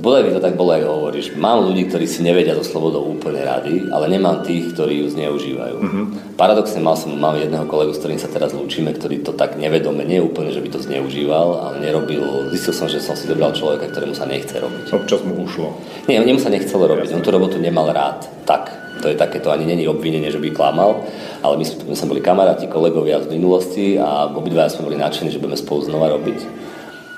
bude 0.00 0.24
by 0.24 0.30
to 0.32 0.40
tak 0.40 0.56
bolo, 0.56 0.72
ako 0.72 0.88
hovoríš. 0.88 1.36
Mám 1.36 1.68
ľudí, 1.68 1.84
ktorí 1.88 2.08
si 2.08 2.24
nevedia 2.24 2.56
so 2.56 2.64
slobodou 2.64 3.04
úplne 3.04 3.44
rady, 3.44 3.92
ale 3.92 4.08
nemám 4.08 4.40
tých, 4.40 4.72
ktorí 4.72 5.04
ju 5.04 5.06
zneužívajú. 5.12 5.76
Mm-hmm. 5.76 6.04
Paradoxne 6.40 6.80
mal 6.80 6.96
som, 6.96 7.12
mám 7.12 7.36
jedného 7.36 7.68
kolegu, 7.68 7.92
s 7.92 8.00
ktorým 8.00 8.16
sa 8.16 8.32
teraz 8.32 8.56
lúčime, 8.56 8.96
ktorý 8.96 9.20
to 9.20 9.36
tak 9.36 9.60
nevedome, 9.60 10.00
nie 10.08 10.22
úplne, 10.22 10.48
že 10.48 10.64
by 10.64 10.68
to 10.72 10.80
zneužíval, 10.80 11.60
ale 11.60 11.84
nerobil. 11.84 12.48
Zistil 12.54 12.72
som, 12.72 12.88
že 12.88 13.04
som 13.04 13.12
si 13.12 13.28
dobral 13.28 13.52
človeka, 13.52 13.92
ktorému 13.92 14.16
sa 14.16 14.24
nechce 14.24 14.56
robiť. 14.56 14.96
Občas 14.96 15.20
mu 15.20 15.44
ušlo. 15.44 15.76
Nie, 16.08 16.24
nemu 16.24 16.40
sa 16.40 16.48
nechcelo 16.48 16.88
robiť. 16.88 17.12
On 17.12 17.20
tú 17.20 17.28
robotu 17.28 17.60
nemal 17.60 17.92
rád. 17.92 18.24
Tak, 18.48 18.72
to 19.04 19.12
je 19.12 19.16
také, 19.18 19.44
to 19.44 19.52
ani 19.52 19.68
není 19.68 19.84
obvinenie, 19.84 20.32
že 20.32 20.40
by 20.40 20.56
klamal, 20.56 21.04
ale 21.44 21.54
my 21.60 21.64
sme, 21.68 21.92
my 21.92 21.94
sme 21.94 22.16
boli 22.16 22.22
kamaráti, 22.24 22.64
kolegovia 22.66 23.20
z 23.20 23.28
minulosti 23.28 24.00
a 24.00 24.26
obidva 24.32 24.72
sme 24.72 24.88
boli 24.88 24.96
nadšení, 24.96 25.28
že 25.28 25.38
budeme 25.38 25.60
spolu 25.60 25.84
znova 25.84 26.10
robiť 26.16 26.67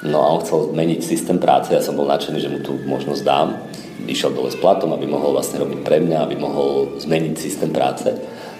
No 0.00 0.24
a 0.24 0.32
on 0.32 0.40
chcel 0.40 0.72
zmeniť 0.72 1.00
systém 1.04 1.36
práce, 1.36 1.76
ja 1.76 1.84
som 1.84 1.92
bol 1.92 2.08
nadšený, 2.08 2.38
že 2.40 2.48
mu 2.48 2.58
tú 2.64 2.72
možnosť 2.88 3.20
dám. 3.20 3.60
Išiel 4.08 4.32
dole 4.32 4.48
s 4.48 4.56
platom, 4.56 4.96
aby 4.96 5.04
mohol 5.04 5.36
vlastne 5.36 5.60
robiť 5.60 5.84
pre 5.84 6.00
mňa, 6.00 6.24
aby 6.24 6.40
mohol 6.40 6.96
zmeniť 6.96 7.36
systém 7.36 7.68
práce. 7.68 8.08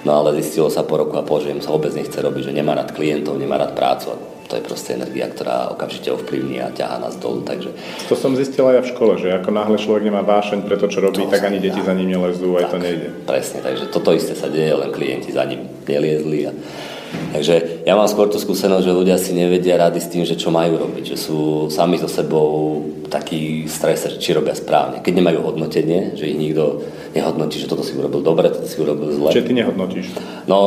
No 0.04 0.20
ale 0.20 0.36
zistilo 0.36 0.68
sa 0.68 0.84
po 0.84 1.00
roku 1.00 1.16
a 1.16 1.24
pol, 1.24 1.40
že 1.40 1.52
im 1.52 1.64
sa 1.64 1.72
vôbec 1.72 1.92
nechce 1.96 2.16
robiť, 2.16 2.52
že 2.52 2.56
nemá 2.56 2.76
rád 2.76 2.92
klientov, 2.92 3.40
nemá 3.40 3.56
rád 3.56 3.72
prácu. 3.72 4.12
A 4.12 4.16
to 4.48 4.56
je 4.58 4.66
proste 4.66 4.98
energia, 4.98 5.30
ktorá 5.30 5.72
okamžite 5.72 6.10
ovplyvní 6.12 6.60
a 6.60 6.74
ťahá 6.74 7.00
nás 7.00 7.16
dolu. 7.16 7.40
Takže... 7.46 7.72
To 8.10 8.16
som 8.18 8.36
zistil 8.36 8.68
aj 8.68 8.74
ja 8.76 8.82
v 8.82 8.92
škole, 8.92 9.12
že 9.16 9.28
ako 9.30 9.48
náhle 9.54 9.76
človek 9.80 10.02
nemá 10.08 10.20
vášeň 10.26 10.66
pre 10.66 10.76
to, 10.76 10.92
čo 10.92 11.00
robí, 11.00 11.24
to 11.24 11.32
tak 11.32 11.46
ani 11.46 11.62
deti 11.62 11.80
za 11.80 11.94
ním 11.94 12.16
nelezú, 12.16 12.58
aj 12.58 12.66
to 12.68 12.76
nejde. 12.82 13.08
Presne, 13.24 13.62
takže 13.62 13.88
toto 13.88 14.10
isté 14.10 14.34
sa 14.36 14.50
deje, 14.50 14.76
len 14.76 14.90
klienti 14.92 15.30
za 15.30 15.46
ním 15.46 15.68
neliezli. 15.86 16.50
A 16.50 16.52
Takže 17.30 17.86
ja 17.86 17.94
mám 17.94 18.10
skôr 18.10 18.26
tú 18.26 18.38
skúsenosť, 18.42 18.84
že 18.86 18.92
ľudia 18.92 19.16
si 19.18 19.34
nevedia 19.34 19.78
rady 19.78 19.98
s 20.02 20.10
tým, 20.10 20.22
že 20.26 20.38
čo 20.38 20.50
majú 20.50 20.78
robiť, 20.82 21.14
že 21.14 21.16
sú 21.18 21.70
sami 21.70 21.98
so 21.98 22.10
sebou 22.10 22.82
taký 23.10 23.66
stres, 23.66 24.06
či 24.18 24.34
robia 24.34 24.54
správne. 24.54 25.02
Keď 25.02 25.14
nemajú 25.18 25.38
hodnotenie, 25.42 26.14
že 26.14 26.30
ich 26.30 26.38
nikto 26.38 26.82
nehodnotí, 27.14 27.58
že 27.58 27.70
toto 27.70 27.82
si 27.82 27.98
urobil 27.98 28.22
dobre, 28.22 28.50
toto 28.50 28.66
si 28.66 28.78
urobil 28.78 29.10
zle. 29.14 29.34
Čiže 29.34 29.46
ty 29.46 29.52
nehodnotíš? 29.58 30.06
No, 30.46 30.58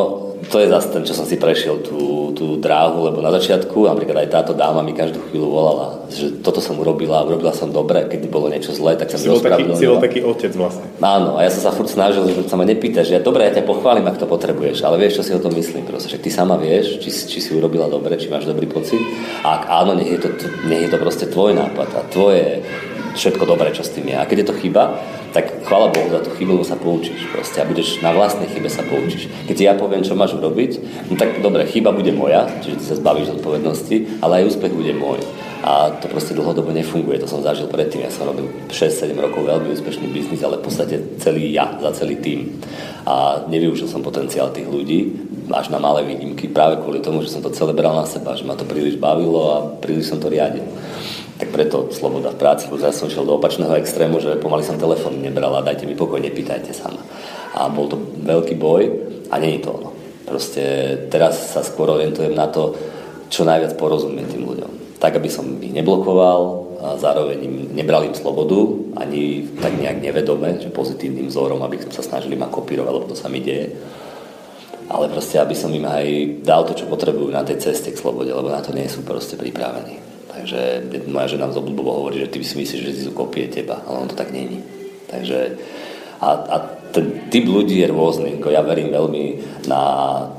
to 0.50 0.58
je 0.60 0.68
zase 0.68 0.88
ten, 0.92 1.04
čo 1.08 1.14
som 1.16 1.26
si 1.28 1.40
prešiel 1.40 1.84
tú, 1.84 2.32
tú 2.36 2.58
dráhu, 2.60 3.08
lebo 3.08 3.20
na 3.20 3.32
začiatku 3.34 3.88
napríklad 3.88 4.26
aj 4.26 4.30
táto 4.30 4.52
dáma 4.56 4.82
mi 4.82 4.96
každú 4.96 5.20
chvíľu 5.30 5.48
volala, 5.50 6.08
že 6.10 6.44
toto 6.44 6.60
som 6.60 6.80
urobila, 6.80 7.24
urobila 7.24 7.54
som 7.54 7.70
dobre, 7.70 8.08
keď 8.08 8.28
bolo 8.28 8.50
niečo 8.50 8.74
zlé, 8.74 8.98
tak 8.98 9.12
som 9.14 9.22
si 9.22 9.28
taký, 9.30 9.64
si 9.76 9.86
bol 9.88 10.02
taký 10.02 10.20
otec 10.26 10.52
vlastne. 10.56 10.86
Áno, 11.00 11.38
a 11.38 11.46
ja 11.46 11.52
som 11.54 11.70
sa 11.70 11.72
furt 11.72 11.92
snažil, 11.92 12.26
že 12.30 12.48
sa 12.50 12.58
ma 12.58 12.66
nepýta, 12.68 13.06
že 13.06 13.18
ja 13.18 13.22
dobre, 13.22 13.46
ja 13.46 13.54
ťa 13.54 13.68
pochválim, 13.68 14.06
ak 14.10 14.20
to 14.20 14.28
potrebuješ, 14.28 14.84
ale 14.84 15.00
vieš, 15.00 15.22
čo 15.22 15.24
si 15.24 15.32
o 15.36 15.42
tom 15.44 15.54
myslím, 15.56 15.86
proste, 15.86 16.10
že 16.12 16.20
ty 16.22 16.30
sama 16.34 16.56
vieš, 16.56 17.00
či, 17.04 17.10
či 17.10 17.40
si 17.40 17.52
urobila 17.54 17.88
dobre, 17.92 18.16
či 18.20 18.32
máš 18.32 18.50
dobrý 18.50 18.66
pocit. 18.66 19.02
A 19.44 19.62
ak 19.62 19.64
áno, 19.70 19.98
nech 19.98 20.08
je 20.08 20.20
to, 20.24 20.30
nech 20.68 20.88
je 20.88 20.90
to 20.92 20.98
proste 20.98 21.26
tvoj 21.30 21.58
nápad 21.58 21.90
a 21.94 22.02
tvoje 22.10 22.64
všetko 23.14 23.46
dobré, 23.46 23.70
čo 23.72 23.86
s 23.86 23.94
tým 23.94 24.10
je. 24.10 24.16
A 24.18 24.26
keď 24.26 24.38
je 24.44 24.48
to 24.50 24.60
chyba, 24.60 25.00
tak 25.34 25.66
chvála 25.66 25.90
Bohu 25.90 26.10
za 26.14 26.22
tú 26.22 26.30
chybu 26.38 26.62
sa 26.62 26.78
poučíš 26.78 27.26
proste 27.34 27.62
a 27.62 27.66
budeš 27.66 28.02
na 28.06 28.14
vlastnej 28.14 28.50
chybe 28.50 28.70
sa 28.70 28.86
poučíš. 28.86 29.30
Keď 29.50 29.56
ti 29.58 29.64
ja 29.66 29.74
poviem, 29.74 30.06
čo 30.06 30.18
máš 30.18 30.38
urobiť, 30.38 30.72
no 31.10 31.18
tak 31.18 31.42
dobre, 31.42 31.66
chyba 31.66 31.94
bude 31.94 32.14
moja, 32.14 32.46
čiže 32.62 32.78
ty 32.82 32.84
sa 32.86 32.96
zbavíš 32.98 33.42
odpovednosti, 33.42 34.22
ale 34.22 34.44
aj 34.44 34.54
úspech 34.54 34.74
bude 34.74 34.94
môj. 34.94 35.22
A 35.64 35.96
to 35.96 36.12
proste 36.12 36.36
dlhodobo 36.36 36.76
nefunguje, 36.76 37.24
to 37.24 37.30
som 37.32 37.40
zažil 37.40 37.72
predtým. 37.72 38.04
Ja 38.04 38.12
som 38.12 38.28
robil 38.28 38.52
6-7 38.68 39.16
rokov 39.16 39.48
veľmi 39.48 39.72
úspešný 39.72 40.12
biznis, 40.12 40.44
ale 40.44 40.60
v 40.60 40.68
podstate 40.68 40.96
celý 41.24 41.56
ja, 41.56 41.80
za 41.80 42.04
celý 42.04 42.20
tým. 42.20 42.60
A 43.08 43.48
nevyužil 43.48 43.88
som 43.88 44.04
potenciál 44.04 44.52
tých 44.52 44.68
ľudí, 44.68 45.16
až 45.56 45.72
na 45.72 45.80
malé 45.80 46.04
výnimky, 46.04 46.52
práve 46.52 46.84
kvôli 46.84 47.00
tomu, 47.00 47.24
že 47.24 47.32
som 47.32 47.40
to 47.40 47.56
celé 47.56 47.72
bral 47.72 47.96
na 47.96 48.04
seba, 48.04 48.36
že 48.36 48.44
ma 48.44 48.60
to 48.60 48.68
príliš 48.68 49.00
bavilo 49.00 49.42
a 49.56 49.58
príliš 49.80 50.12
som 50.12 50.20
to 50.20 50.28
riadil 50.28 50.68
tak 51.44 51.52
preto 51.52 51.92
sloboda 51.92 52.32
v 52.32 52.40
práci, 52.40 52.72
lebo 52.72 52.80
ja 52.80 52.96
som 52.96 53.12
šiel 53.12 53.28
do 53.28 53.36
opačného 53.36 53.76
extrému, 53.76 54.24
že 54.24 54.40
pomaly 54.40 54.64
som 54.64 54.80
telefón 54.80 55.20
nebral 55.20 55.52
a 55.60 55.66
dajte 55.68 55.84
mi 55.84 55.92
pokoj, 55.92 56.24
nepýtajte 56.24 56.72
sa 56.72 56.88
ma. 56.88 57.04
A 57.60 57.68
bol 57.68 57.92
to 57.92 58.00
veľký 58.00 58.56
boj 58.56 58.84
a 59.28 59.36
je 59.44 59.60
to 59.60 59.76
ono. 59.76 59.92
Proste 60.24 60.64
teraz 61.12 61.52
sa 61.52 61.60
skôr 61.60 61.92
orientujem 61.92 62.32
na 62.32 62.48
to, 62.48 62.80
čo 63.28 63.44
najviac 63.44 63.76
porozumiem 63.76 64.24
tým 64.24 64.48
ľuďom. 64.48 65.04
Tak, 65.04 65.20
aby 65.20 65.28
som 65.28 65.60
ich 65.60 65.76
neblokoval, 65.76 66.64
a 66.80 66.96
zároveň 66.96 67.44
im 67.44 67.56
nebral 67.76 68.08
im 68.08 68.16
slobodu, 68.16 68.60
ani 68.96 69.52
tak 69.60 69.76
nejak 69.76 70.00
nevedome, 70.00 70.64
že 70.64 70.72
pozitívnym 70.72 71.28
vzorom, 71.28 71.60
aby 71.60 71.80
sa 71.92 72.04
snažili 72.04 72.40
ma 72.40 72.48
kopírovať, 72.48 72.92
lebo 72.92 73.12
to 73.12 73.20
sa 73.20 73.28
mi 73.28 73.44
deje. 73.44 73.76
Ale 74.88 75.12
proste, 75.12 75.44
aby 75.44 75.56
som 75.56 75.72
im 75.76 75.84
aj 75.84 76.08
dal 76.44 76.64
to, 76.64 76.76
čo 76.76 76.88
potrebujú 76.88 77.36
na 77.36 77.44
tej 77.44 77.60
ceste 77.60 77.92
k 77.92 78.00
slobode, 78.00 78.32
lebo 78.32 78.48
na 78.48 78.64
to 78.64 78.72
nie 78.72 78.88
sú 78.88 79.04
proste 79.04 79.36
pripravení. 79.36 80.13
Takže 80.44 80.92
moja 81.08 81.32
žena 81.32 81.48
z 81.48 81.56
obľúbovo 81.56 82.04
hovorí, 82.04 82.20
že 82.20 82.28
ty 82.28 82.44
si 82.44 82.60
myslíš, 82.60 82.82
že 82.84 82.92
si 82.92 83.08
kopie 83.16 83.48
teba, 83.48 83.80
ale 83.88 84.04
on 84.04 84.12
to 84.12 84.20
tak 84.20 84.36
není. 84.36 84.60
Takže 85.08 85.56
a, 86.20 86.28
a 86.36 86.56
ten 86.92 87.32
typ 87.32 87.48
ľudí 87.48 87.80
je 87.80 87.88
rôzny. 87.88 88.44
Ja 88.52 88.60
verím 88.60 88.92
veľmi 88.92 89.24
na, 89.72 89.84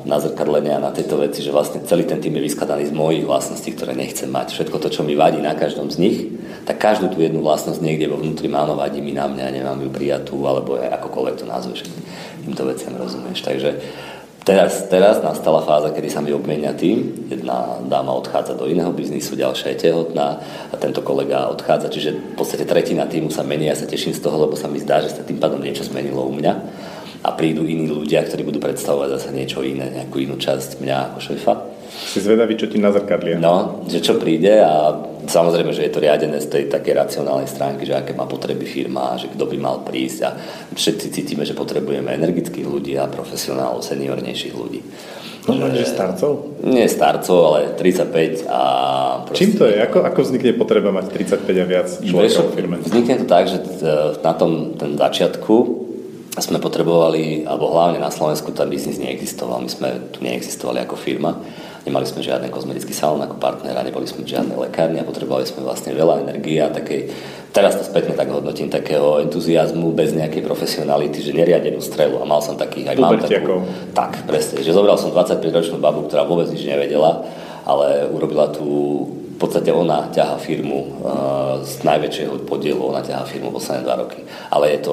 na 0.05 0.17
zrkadlenie 0.21 0.77
a 0.77 0.85
na 0.85 0.93
tieto 0.93 1.17
veci, 1.17 1.41
že 1.41 1.57
vlastne 1.57 1.81
celý 1.89 2.05
ten 2.05 2.21
tým 2.21 2.37
je 2.37 2.45
vyskladaný 2.53 2.93
z 2.93 2.93
mojich 2.93 3.25
vlastností, 3.25 3.73
ktoré 3.73 3.97
nechcem 3.97 4.29
mať. 4.29 4.53
Všetko 4.53 4.77
to, 4.77 4.93
čo 4.93 5.01
mi 5.09 5.17
vadí 5.17 5.41
na 5.41 5.57
každom 5.57 5.89
z 5.89 5.97
nich, 5.97 6.19
tak 6.69 6.85
každú 6.85 7.09
tú 7.09 7.25
jednu 7.25 7.41
vlastnosť 7.41 7.81
niekde 7.81 8.13
vo 8.13 8.21
vnútri 8.21 8.53
mám 8.53 8.77
a 8.77 8.77
vadí 8.77 9.01
mi 9.01 9.17
na 9.17 9.25
mňa, 9.25 9.57
nemám 9.57 9.81
ju 9.81 9.89
prijatú, 9.89 10.37
alebo 10.45 10.77
akokoľvek 10.77 11.35
to 11.41 11.49
nazveš, 11.49 11.89
týmto 12.45 12.69
veciam 12.69 12.93
rozumieš. 12.93 13.41
Takže 13.41 13.71
Teraz, 14.45 14.93
teraz 14.93 15.25
nastala 15.25 15.65
fáza, 15.65 15.89
kedy 15.89 16.13
sa 16.13 16.21
mi 16.21 16.29
obmenia 16.29 16.77
tým. 16.77 17.33
Jedna 17.33 17.81
dáma 17.81 18.13
odchádza 18.13 18.53
do 18.53 18.69
iného 18.69 18.93
biznisu, 18.93 19.41
ďalšia 19.41 19.73
je 19.73 19.89
tehotná 19.89 20.37
a 20.69 20.75
tento 20.77 21.01
kolega 21.01 21.49
odchádza. 21.49 21.89
Čiže 21.89 22.11
v 22.13 22.35
podstate 22.37 22.69
tretina 22.69 23.09
týmu 23.09 23.33
sa 23.33 23.41
mení. 23.41 23.73
Ja 23.73 23.77
sa 23.77 23.89
teším 23.89 24.13
z 24.13 24.21
toho, 24.21 24.37
lebo 24.37 24.53
sa 24.53 24.69
mi 24.69 24.77
zdá, 24.85 25.01
že 25.01 25.17
sa 25.17 25.25
tým 25.25 25.41
pádom 25.41 25.65
niečo 25.65 25.89
zmenilo 25.89 26.29
u 26.29 26.33
mňa. 26.37 26.53
A 27.25 27.33
prídu 27.33 27.65
iní 27.65 27.89
ľudia, 27.89 28.21
ktorí 28.21 28.45
budú 28.45 28.61
predstavovať 28.61 29.17
zase 29.17 29.29
niečo 29.33 29.65
iné, 29.65 29.89
nejakú 29.89 30.21
inú 30.21 30.37
časť 30.37 30.77
mňa 30.77 30.97
ako 31.09 31.19
šéfa. 31.25 31.74
Si 31.95 32.19
zvedavý, 32.19 32.59
čo 32.59 32.67
ti 32.67 32.83
nazrkadlia. 32.83 33.39
No, 33.39 33.87
že 33.87 34.03
čo 34.03 34.19
príde 34.19 34.59
a 34.59 34.91
samozrejme, 35.31 35.71
že 35.71 35.87
je 35.87 35.93
to 35.95 36.03
riadené 36.03 36.43
z 36.43 36.51
tej 36.51 36.65
takej 36.67 36.95
racionálnej 36.95 37.47
stránky, 37.47 37.87
že 37.87 37.95
aké 37.95 38.13
má 38.13 38.27
potreby 38.27 38.67
firma, 38.67 39.15
že 39.15 39.31
kto 39.31 39.47
by 39.47 39.57
mal 39.57 39.77
prísť 39.87 40.19
a 40.27 40.31
všetci 40.75 41.07
cítime, 41.15 41.47
že 41.47 41.55
potrebujeme 41.55 42.11
energických 42.11 42.67
ľudí 42.67 42.99
a 42.99 43.07
profesionálov, 43.07 43.87
seniornejších 43.87 44.55
ľudí. 44.55 44.81
No, 45.45 45.61
že, 45.69 45.85
že 45.85 45.93
starcov? 45.93 46.33
Nie 46.65 46.89
starcov, 46.89 47.39
ale 47.45 47.61
35 47.77 48.49
a... 48.49 48.61
Proste... 49.29 49.39
Čím 49.45 49.51
to 49.61 49.65
je? 49.69 49.77
Ako, 49.77 50.01
ako 50.01 50.19
vznikne 50.25 50.57
potreba 50.57 50.89
mať 50.89 51.13
35 51.13 51.45
a 51.45 51.67
viac 51.69 51.89
človeka 52.01 52.41
v 52.49 52.53
firme? 52.57 52.77
Vznikne 52.81 53.17
to 53.21 53.27
tak, 53.29 53.45
že 53.53 53.59
na 54.25 54.33
tom 54.33 54.73
ten 54.81 54.97
začiatku 54.97 55.85
sme 56.35 56.59
potrebovali, 56.59 57.45
alebo 57.47 57.71
hlavne 57.71 58.01
na 58.01 58.11
Slovensku 58.11 58.57
ten 58.57 58.67
biznis 58.73 58.99
neexistoval. 58.99 59.61
My 59.63 59.71
sme 59.71 59.89
tu 60.11 60.25
neexistovali 60.25 60.83
ako 60.83 60.97
firma 60.97 61.37
Nemali 61.85 62.09
sme 62.09 62.25
žiadny 62.25 62.49
kozmetický 62.49 62.97
salón 62.97 63.21
ako 63.21 63.37
partnera, 63.37 63.85
neboli 63.85 64.09
sme 64.09 64.25
žiadne 64.25 64.57
lekárne 64.57 65.01
a 65.01 65.09
potrebovali 65.09 65.45
sme 65.45 65.61
vlastne 65.61 65.93
veľa 65.93 66.25
energie 66.25 66.57
a 66.57 66.73
takej, 66.73 67.13
teraz 67.53 67.77
to 67.77 67.85
spätne 67.85 68.17
tak 68.17 68.33
hodnotím, 68.33 68.73
takého 68.73 69.21
entuziasmu 69.21 69.93
bez 69.93 70.17
nejakej 70.17 70.41
profesionality, 70.49 71.21
že 71.21 71.37
neriadenú 71.37 71.85
strelu. 71.85 72.21
A 72.21 72.25
mal 72.25 72.41
som 72.41 72.57
takých, 72.57 72.93
aj 72.93 72.97
mám 72.97 73.21
takú, 73.21 73.69
tak, 73.93 74.25
presne, 74.25 74.65
že 74.65 74.73
zobral 74.73 74.97
som 74.97 75.13
25-ročnú 75.13 75.77
babu, 75.77 76.09
ktorá 76.09 76.25
vôbec 76.25 76.49
nič 76.49 76.65
nevedela, 76.65 77.21
ale 77.69 78.09
urobila 78.09 78.49
tú 78.49 79.05
v 79.35 79.39
podstate 79.43 79.75
ona 79.75 80.15
ťaha 80.15 80.39
firmu 80.39 81.03
z 81.67 81.83
najväčšieho 81.83 82.47
podielu, 82.47 82.79
ona 82.79 83.03
ťaha 83.03 83.27
firmu 83.27 83.51
posledné 83.51 83.83
dva 83.83 83.99
roky. 83.99 84.23
Ale 84.55 84.71
je 84.79 84.81
to 84.87 84.93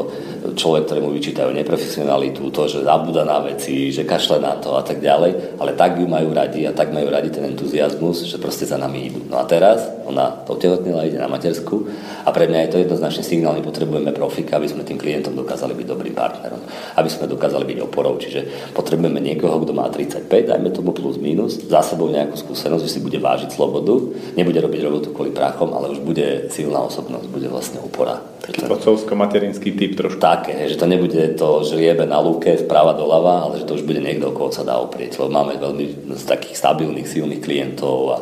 človek, 0.57 0.89
ktorému 0.89 1.13
vyčítajú 1.13 1.53
neprofesionalitu, 1.53 2.49
to, 2.49 2.65
že 2.65 2.81
zabúda 2.81 3.21
na 3.21 3.37
veci, 3.45 3.93
že 3.93 4.01
kašle 4.01 4.41
na 4.41 4.57
to 4.57 4.73
a 4.73 4.81
tak 4.81 4.97
ďalej, 4.97 5.61
ale 5.61 5.77
tak 5.77 6.01
ju 6.01 6.09
majú 6.09 6.33
radi 6.33 6.65
a 6.65 6.73
tak 6.73 6.89
majú 6.89 7.13
radi 7.13 7.29
ten 7.29 7.45
entuziasmus, 7.45 8.25
že 8.25 8.41
proste 8.41 8.65
za 8.65 8.81
nami 8.81 9.13
idú. 9.13 9.21
No 9.29 9.37
a 9.37 9.45
teraz 9.45 9.85
ona 10.09 10.41
otehotnila, 10.49 11.05
ide 11.05 11.21
na 11.21 11.29
matersku 11.29 11.85
a 12.25 12.29
pre 12.33 12.49
mňa 12.49 12.67
je 12.67 12.69
to 12.73 12.81
jednoznačný 12.81 13.23
signál, 13.23 13.53
my 13.53 13.63
potrebujeme 13.63 14.09
profika, 14.11 14.57
aby 14.57 14.67
sme 14.67 14.81
tým 14.81 14.97
klientom 14.97 15.37
dokázali 15.37 15.77
byť 15.77 15.85
dobrým 15.87 16.15
partnerom, 16.17 16.59
aby 16.97 17.09
sme 17.09 17.29
dokázali 17.29 17.63
byť 17.63 17.79
oporou, 17.85 18.17
čiže 18.17 18.73
potrebujeme 18.73 19.21
niekoho, 19.21 19.61
kto 19.61 19.71
má 19.71 19.87
35, 19.87 20.25
dajme 20.27 20.69
tomu 20.73 20.91
plus 20.91 21.21
minus, 21.21 21.61
za 21.61 21.85
sebou 21.85 22.09
nejakú 22.09 22.35
skúsenosť, 22.35 22.83
že 22.83 22.91
si 22.91 22.99
bude 22.99 23.21
vážiť 23.21 23.53
slobodu, 23.53 24.01
nebude 24.41 24.57
robiť 24.57 24.81
robotu 24.81 25.07
kvôli 25.13 25.29
práchom, 25.29 25.69
ale 25.77 25.93
už 25.93 26.01
bude 26.01 26.49
silná 26.49 26.81
osobnosť, 26.81 27.29
bude 27.29 27.45
vlastne 27.45 27.77
opora. 27.77 28.17
Otcovsko-materinský 28.41 29.77
typ 29.77 29.93
trošku. 29.93 30.17
Také, 30.17 30.65
že 30.65 30.81
to 30.81 30.89
nebude 30.89 31.37
to 31.37 31.61
žliebe 31.61 32.03
na 32.09 32.17
lúke 32.17 32.57
vprava 32.65 32.97
doľava, 32.97 33.47
ale 33.47 33.53
že 33.61 33.67
to 33.69 33.77
už 33.77 33.85
bude 33.85 34.01
niekto, 34.01 34.33
koho 34.33 34.49
sa 34.49 34.65
dá 34.65 34.81
oprieť. 34.81 35.21
Lebo 35.21 35.29
máme 35.29 35.61
veľmi 35.61 36.11
z 36.17 36.25
takých 36.25 36.57
stabilných, 36.57 37.05
silných 37.05 37.41
klientov 37.45 37.97
a 38.09 38.17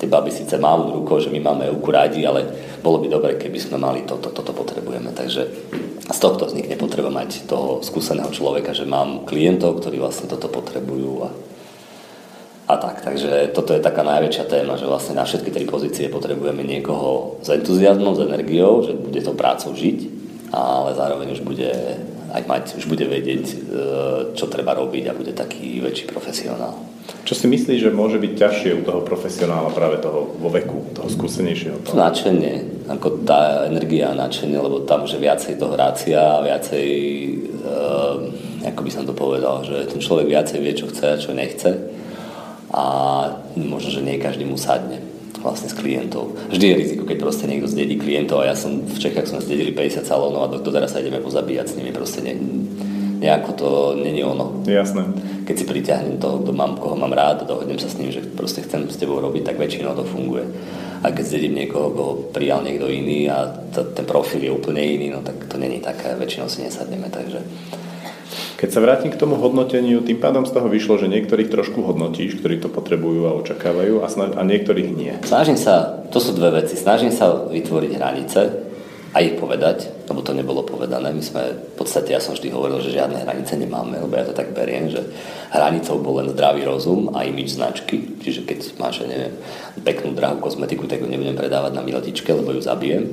tie 0.00 0.08
baby 0.08 0.32
síce 0.32 0.56
mám 0.56 0.90
rukou, 0.90 1.20
že 1.20 1.30
my 1.30 1.38
máme 1.38 1.68
euku 1.70 1.92
radi, 1.92 2.24
ale 2.24 2.48
bolo 2.80 2.98
by 2.98 3.06
dobre, 3.12 3.30
keby 3.36 3.58
sme 3.60 3.76
mali 3.78 4.02
toto, 4.08 4.32
toto 4.32 4.50
potrebujeme. 4.56 5.12
Takže 5.14 5.42
z 6.02 6.18
tohto 6.18 6.48
vznikne 6.48 6.74
potreba 6.74 7.12
mať 7.12 7.46
toho 7.46 7.84
skúseného 7.84 8.32
človeka, 8.34 8.74
že 8.74 8.88
mám 8.88 9.28
klientov, 9.28 9.78
ktorí 9.78 10.02
vlastne 10.02 10.26
toto 10.26 10.50
potrebujú 10.50 11.12
a 11.22 11.51
a 12.72 12.76
tak. 12.80 13.04
Takže 13.04 13.52
toto 13.52 13.76
je 13.76 13.84
taká 13.84 14.00
najväčšia 14.00 14.44
téma, 14.48 14.80
že 14.80 14.88
vlastne 14.88 15.14
na 15.16 15.28
všetky 15.28 15.52
tri 15.52 15.64
pozície 15.68 16.08
potrebujeme 16.08 16.64
niekoho 16.64 17.38
s 17.44 17.52
entuziasmom, 17.52 18.16
s 18.16 18.24
energiou, 18.24 18.80
že 18.82 18.96
bude 18.96 19.20
to 19.20 19.36
prácou 19.36 19.76
žiť, 19.76 19.98
ale 20.52 20.96
zároveň 20.96 21.36
už 21.36 21.42
bude 21.44 21.70
aj 22.32 22.42
mať, 22.48 22.64
už 22.80 22.88
bude 22.88 23.04
vedieť, 23.04 23.44
e, 23.44 23.54
čo 24.32 24.48
treba 24.48 24.72
robiť 24.72 25.04
a 25.12 25.16
bude 25.16 25.36
taký 25.36 25.84
väčší 25.84 26.08
profesionál. 26.08 26.80
Čo 27.28 27.36
si 27.36 27.46
myslíš, 27.46 27.88
že 27.88 27.90
môže 27.92 28.16
byť 28.16 28.32
ťažšie 28.40 28.70
u 28.80 28.82
toho 28.82 29.00
profesionála 29.04 29.68
práve 29.76 30.00
toho 30.00 30.32
vo 30.40 30.48
veku, 30.48 30.96
toho 30.96 31.12
skúsenejšieho? 31.12 31.84
Toho? 31.84 31.98
Načenie, 31.98 32.88
ako 32.88 33.22
tá 33.28 33.68
energia 33.68 34.10
a 34.10 34.18
načenie, 34.18 34.56
lebo 34.56 34.82
tam, 34.88 35.04
že 35.04 35.20
viacej 35.20 35.60
toho 35.60 35.76
hrácia, 35.76 36.18
viacej, 36.40 36.88
uh, 37.62 38.16
ako 38.64 38.80
by 38.80 38.90
som 38.90 39.04
to 39.06 39.14
povedal, 39.14 39.62
že 39.66 39.86
ten 39.90 40.00
človek 40.02 40.30
viacej 40.30 40.58
vie, 40.62 40.72
čo 40.74 40.90
chce 40.90 41.04
a 41.14 41.20
čo 41.20 41.30
nechce 41.34 41.70
a 42.72 42.84
možno, 43.54 43.92
že 43.92 44.00
nie 44.00 44.16
každý 44.16 44.48
mu 44.48 44.56
sadne 44.56 45.04
vlastne 45.42 45.68
s 45.68 45.76
klientov. 45.76 46.38
Vždy 46.54 46.64
je 46.64 46.74
riziko, 46.78 47.02
keď 47.02 47.18
proste 47.18 47.50
niekto 47.50 47.66
zdedí 47.66 47.98
klientov 47.98 48.46
a 48.46 48.48
ja 48.48 48.56
som 48.56 48.86
v 48.86 48.96
Čechách 48.96 49.26
sme 49.26 49.42
zdedili 49.42 49.74
50 49.74 50.06
salónov 50.06 50.46
a 50.46 50.48
do, 50.48 50.70
teraz 50.70 50.94
sa 50.94 51.02
ideme 51.02 51.18
pozabíjať 51.18 51.66
s 51.66 51.76
nimi, 51.76 51.90
proste 51.90 52.22
ne, 52.22 52.38
nejako 53.18 53.50
to 53.58 53.68
není 53.98 54.22
ono. 54.22 54.62
Jasné. 54.64 55.02
Keď 55.42 55.54
si 55.58 55.64
priťahnem 55.66 56.22
toho, 56.22 56.46
kto 56.46 56.54
mám, 56.54 56.78
koho 56.78 56.94
mám 56.94 57.10
rád, 57.10 57.42
dohodnem 57.42 57.76
sa 57.76 57.90
s 57.90 57.98
ním, 57.98 58.14
že 58.14 58.22
proste 58.22 58.62
chcem 58.62 58.86
s 58.86 58.96
tebou 58.96 59.18
robiť, 59.18 59.42
tak 59.50 59.58
väčšinou 59.58 59.98
to 59.98 60.06
funguje. 60.06 60.46
A 61.02 61.10
keď 61.10 61.24
zdedím 61.26 61.58
niekoho, 61.58 61.90
koho 61.90 62.12
prijal 62.30 62.62
niekto 62.62 62.86
iný 62.86 63.26
a 63.26 63.50
t- 63.74 63.90
ten 63.98 64.06
profil 64.06 64.46
je 64.46 64.54
úplne 64.54 64.78
iný, 64.78 65.10
no 65.10 65.26
tak 65.26 65.50
to 65.50 65.58
není 65.58 65.82
také, 65.82 66.14
väčšinou 66.14 66.46
si 66.46 66.62
nesadneme, 66.62 67.10
takže 67.10 67.42
keď 68.62 68.70
sa 68.70 68.78
vrátim 68.78 69.10
k 69.10 69.18
tomu 69.18 69.34
hodnoteniu, 69.42 70.06
tým 70.06 70.22
pádom 70.22 70.46
z 70.46 70.54
toho 70.54 70.70
vyšlo, 70.70 70.94
že 70.94 71.10
niektorých 71.10 71.50
trošku 71.50 71.82
hodnotíš, 71.82 72.38
ktorí 72.38 72.62
to 72.62 72.70
potrebujú 72.70 73.26
a 73.26 73.34
očakávajú 73.42 73.98
a, 73.98 74.06
snaž- 74.06 74.38
a 74.38 74.46
niektorých 74.46 74.88
nie. 74.94 75.18
Snažím 75.26 75.58
sa, 75.58 76.06
to 76.14 76.22
sú 76.22 76.30
dve 76.38 76.62
veci, 76.62 76.78
snažím 76.78 77.10
sa 77.10 77.50
vytvoriť 77.50 77.90
hranice 77.98 78.40
a 79.10 79.18
ich 79.18 79.34
povedať, 79.34 80.06
lebo 80.06 80.22
to 80.22 80.30
nebolo 80.30 80.62
povedané. 80.62 81.10
My 81.10 81.18
sme, 81.18 81.42
v 81.58 81.74
podstate 81.74 82.14
ja 82.14 82.22
som 82.22 82.38
vždy 82.38 82.54
hovoril, 82.54 82.78
že 82.78 82.94
žiadne 82.94 83.26
hranice 83.26 83.58
nemáme, 83.58 83.98
lebo 83.98 84.14
ja 84.14 84.30
to 84.30 84.32
tak 84.38 84.54
beriem, 84.54 84.94
že 84.94 85.10
hranicou 85.50 85.98
bol 85.98 86.22
len 86.22 86.30
zdravý 86.30 86.62
rozum 86.62 87.18
a 87.18 87.26
imič 87.26 87.58
značky. 87.58 88.14
Čiže 88.22 88.46
keď 88.46 88.78
máš, 88.78 89.02
neviem, 89.02 89.34
peknú 89.82 90.14
drahú 90.14 90.38
kozmetiku, 90.38 90.86
tak 90.86 91.02
ju 91.02 91.10
nebudem 91.10 91.34
predávať 91.34 91.74
na 91.74 91.82
miletičke, 91.82 92.30
lebo 92.30 92.54
ju 92.54 92.62
zabijem 92.62 93.10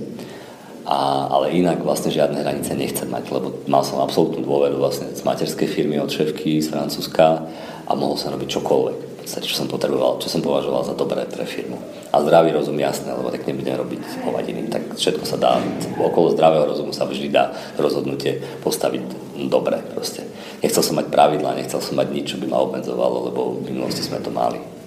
a, 0.89 1.29
ale 1.29 1.53
inak 1.53 1.85
vlastne 1.85 2.09
žiadne 2.09 2.41
hranice 2.41 2.73
nechcem 2.73 3.05
mať, 3.05 3.29
lebo 3.29 3.61
mal 3.69 3.85
som 3.85 4.01
absolútnu 4.01 4.41
dôveru 4.41 4.81
vlastne 4.81 5.13
z 5.13 5.21
materskej 5.21 5.69
firmy 5.69 6.01
od 6.01 6.09
šéfky 6.09 6.57
z 6.57 6.73
Francúzska 6.73 7.45
a 7.85 7.91
mohol 7.93 8.17
som 8.17 8.33
robiť 8.33 8.57
čokoľvek. 8.57 8.97
Čo 9.29 9.61
som 9.61 9.69
potreboval, 9.69 10.17
čo 10.17 10.25
som 10.25 10.41
považoval 10.41 10.89
za 10.89 10.97
dobré 10.97 11.21
pre 11.29 11.45
firmu. 11.45 11.77
A 12.09 12.17
zdravý 12.25 12.49
rozum 12.49 12.73
jasné, 12.81 13.13
lebo 13.13 13.29
tak 13.29 13.45
nebudem 13.45 13.77
robiť 13.77 14.25
hovadiny, 14.25 14.73
tak 14.73 14.97
všetko 14.97 15.21
sa 15.21 15.37
dá. 15.37 15.61
Okolo 16.01 16.33
zdravého 16.33 16.65
rozumu 16.65 16.89
sa 16.89 17.05
vždy 17.05 17.29
dá 17.29 17.53
rozhodnutie 17.77 18.41
postaviť 18.65 19.05
dobre 19.45 19.85
proste. 19.93 20.25
Nechcel 20.65 20.81
som 20.81 20.97
mať 20.97 21.13
pravidla, 21.13 21.61
nechcel 21.61 21.77
som 21.77 22.01
mať 22.01 22.09
nič, 22.09 22.25
čo 22.33 22.41
by 22.41 22.49
ma 22.49 22.57
obmedzovalo, 22.57 23.29
lebo 23.29 23.61
v 23.61 23.69
minulosti 23.69 24.01
sme 24.01 24.17
to 24.17 24.33
mali 24.33 24.78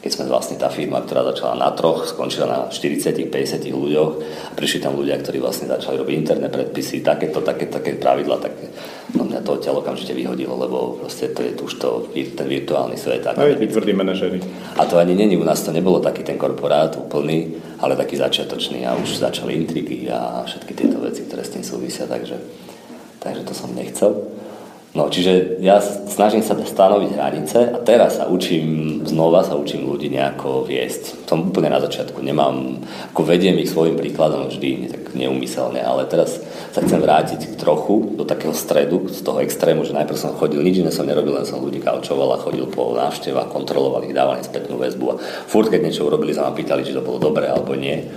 keď 0.00 0.10
sme 0.16 0.32
vlastne 0.32 0.56
tá 0.56 0.72
firma, 0.72 1.04
ktorá 1.04 1.20
začala 1.28 1.60
na 1.60 1.68
troch, 1.76 2.08
skončila 2.08 2.48
na 2.48 2.58
40-50 2.72 3.68
ľuďoch 3.68 4.12
a 4.48 4.52
prišli 4.56 4.80
tam 4.80 4.96
ľudia, 4.96 5.20
ktorí 5.20 5.44
vlastne 5.44 5.68
začali 5.68 6.00
robiť 6.00 6.14
interné 6.16 6.48
predpisy, 6.48 7.04
takéto, 7.04 7.44
také, 7.44 7.68
také 7.68 8.00
pravidla, 8.00 8.40
tak 8.40 8.56
no 9.12 9.28
mňa 9.28 9.44
to 9.44 9.60
odtiaľ 9.60 9.84
okamžite 9.84 10.16
vyhodilo, 10.16 10.56
lebo 10.56 10.96
proste 11.04 11.28
to 11.36 11.44
je 11.44 11.52
už 11.52 11.72
to, 11.76 12.08
ten 12.16 12.48
virtuálny 12.48 12.96
svet. 12.96 13.28
A 13.28 13.36
vy 13.36 13.68
tvrdí 13.68 13.92
manažery. 13.92 14.40
A 14.80 14.88
to 14.88 14.96
ani 14.96 15.12
není, 15.12 15.36
u 15.36 15.44
nás 15.44 15.60
to 15.60 15.68
nebolo 15.68 16.00
taký 16.00 16.24
ten 16.24 16.40
korporát 16.40 16.96
úplný, 16.96 17.60
ale 17.84 17.92
taký 17.92 18.16
začiatočný 18.16 18.88
a 18.88 18.96
už 18.96 19.20
začali 19.20 19.52
intrigy 19.52 20.08
a 20.08 20.48
všetky 20.48 20.72
tieto 20.72 20.96
veci, 21.04 21.28
ktoré 21.28 21.44
s 21.44 21.52
tým 21.52 21.64
súvisia, 21.64 22.08
takže, 22.08 22.40
takže 23.20 23.44
to 23.44 23.52
som 23.52 23.76
nechcel. 23.76 24.39
No, 24.90 25.06
čiže 25.06 25.62
ja 25.62 25.78
snažím 26.10 26.42
sa 26.42 26.58
stanoviť 26.58 27.14
hranice 27.14 27.62
a 27.70 27.78
teraz 27.78 28.18
sa 28.18 28.26
učím, 28.26 28.98
znova 29.06 29.46
sa 29.46 29.54
učím 29.54 29.86
ľudí 29.86 30.10
nejako 30.10 30.66
viesť. 30.66 31.30
Som 31.30 31.46
úplne 31.46 31.70
na 31.70 31.78
začiatku, 31.78 32.18
nemám, 32.18 32.82
ako 33.14 33.22
vediem 33.22 33.54
ich 33.62 33.70
svojim 33.70 33.94
príkladom 33.94 34.50
vždy, 34.50 34.90
tak 34.90 35.14
neumyselne, 35.14 35.78
ale 35.78 36.10
teraz 36.10 36.42
sa 36.74 36.82
chcem 36.82 36.98
vrátiť 36.98 37.54
trochu 37.54 38.18
do 38.18 38.26
takého 38.26 38.50
stredu, 38.50 39.06
z 39.06 39.22
toho 39.22 39.38
extrému, 39.38 39.86
že 39.86 39.94
najprv 39.94 40.18
som 40.18 40.34
chodil, 40.34 40.58
nič 40.58 40.82
iné 40.82 40.90
som 40.90 41.06
nerobil, 41.06 41.38
len 41.38 41.46
som 41.46 41.62
ľudí 41.62 41.78
kaučoval 41.78 42.34
a 42.34 42.42
chodil 42.42 42.66
po 42.66 42.90
návštevách, 42.98 43.46
kontroloval 43.46 44.02
ich, 44.10 44.14
dával 44.14 44.42
im 44.42 44.46
spätnú 44.46 44.74
väzbu 44.74 45.04
a 45.14 45.18
furt, 45.22 45.70
keď 45.70 45.86
niečo 45.86 46.02
urobili, 46.02 46.34
sa 46.34 46.50
ma 46.50 46.52
pýtali, 46.58 46.82
či 46.82 46.98
to 46.98 47.06
bolo 47.06 47.22
dobré 47.22 47.46
alebo 47.46 47.78
nie. 47.78 48.10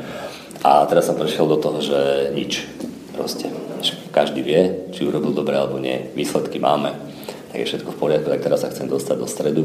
A 0.66 0.90
teraz 0.90 1.06
som 1.06 1.14
prešiel 1.14 1.46
do 1.46 1.62
toho, 1.62 1.78
že 1.86 2.34
nič. 2.34 2.66
Proste 3.14 3.46
každý 4.16 4.42
vie, 4.46 4.90
či 4.96 5.04
urobil 5.04 5.36
dobre 5.36 5.60
alebo 5.60 5.82
nie. 5.82 6.12
Výsledky 6.16 6.62
máme, 6.62 6.96
tak 7.52 7.58
je 7.60 7.70
všetko 7.70 7.92
v 7.94 8.00
poriadku, 8.00 8.28
tak 8.32 8.42
teraz 8.42 8.64
sa 8.64 8.72
chcem 8.72 8.88
dostať 8.88 9.16
do 9.20 9.28
stredu, 9.28 9.64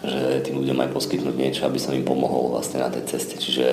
že 0.00 0.40
tým 0.48 0.64
ľuďom 0.64 0.80
aj 0.80 0.90
poskytnúť 0.96 1.36
niečo, 1.36 1.68
aby 1.68 1.76
som 1.76 1.92
im 1.92 2.08
pomohol 2.08 2.56
vlastne 2.56 2.80
na 2.80 2.88
tej 2.88 3.04
ceste. 3.04 3.36
Čiže 3.36 3.66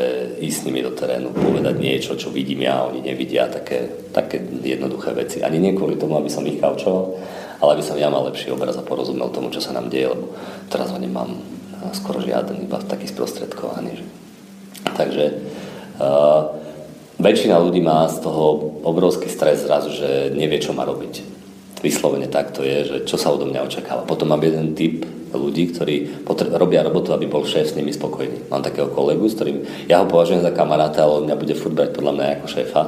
ísť 0.44 0.58
s 0.60 0.66
nimi 0.68 0.84
do 0.84 0.92
terénu, 0.92 1.32
povedať 1.32 1.80
niečo, 1.80 2.20
čo 2.20 2.34
vidím 2.34 2.68
ja, 2.68 2.84
oni 2.84 3.00
nevidia, 3.00 3.48
také, 3.48 4.12
také 4.12 4.44
jednoduché 4.44 5.16
veci. 5.16 5.40
Ani 5.40 5.63
nie 5.63 5.72
kvôli 5.72 5.96
tomu, 5.96 6.20
aby 6.20 6.28
som 6.28 6.44
ich 6.44 6.60
kaučoval, 6.60 7.16
ale 7.63 7.80
aby 7.80 7.84
som 7.86 7.96
ja 7.96 8.12
mal 8.12 8.28
lepší 8.28 8.52
obraz 8.52 8.76
a 8.76 8.84
porozumel 8.84 9.32
tomu, 9.32 9.56
čo 9.56 9.63
sa 9.63 9.72
nám 9.72 9.88
deje, 9.88 10.12
lebo 10.12 10.36
teraz 10.68 10.92
ho 10.92 11.00
nemám 11.00 11.32
skoro 11.96 12.20
žiaden, 12.20 12.68
iba 12.68 12.84
taký 12.84 13.08
sprostredkovaný. 13.08 14.04
Že... 14.04 14.06
Takže 15.00 15.26
uh, 16.04 16.42
väčšina 17.17 17.58
ľudí 17.58 17.82
má 17.82 18.06
z 18.10 18.21
toho 18.21 18.77
obrovský 18.86 19.30
stres 19.30 19.65
zrazu, 19.65 19.93
že 19.93 20.34
nevie, 20.34 20.62
čo 20.62 20.73
má 20.73 20.86
robiť. 20.86 21.38
Vyslovene 21.82 22.25
takto 22.25 22.65
je, 22.65 22.77
že 22.86 22.97
čo 23.06 23.21
sa 23.21 23.30
odo 23.30 23.45
mňa 23.45 23.62
očakáva. 23.65 24.10
Potom 24.10 24.34
mám 24.34 24.41
jeden 24.41 24.73
typ 24.73 25.06
ľudí, 25.30 25.69
ktorí 25.75 26.25
potre- 26.25 26.49
robia 26.49 26.82
robotu, 26.82 27.13
aby 27.13 27.30
bol 27.30 27.45
šéf 27.45 27.69
s 27.69 27.77
nimi 27.77 27.93
spokojný. 27.93 28.49
Mám 28.49 28.65
takého 28.65 28.89
kolegu, 28.89 29.30
s 29.30 29.38
ktorým 29.38 29.62
ja 29.86 30.01
ho 30.01 30.10
považujem 30.10 30.41
za 30.41 30.56
kamaráta, 30.56 31.03
ale 31.03 31.21
on 31.21 31.25
mňa 31.30 31.38
bude 31.38 31.53
furt 31.53 31.75
brať 31.75 31.93
podľa 31.93 32.13
mňa 32.17 32.25
ako 32.39 32.47
šéfa 32.47 32.82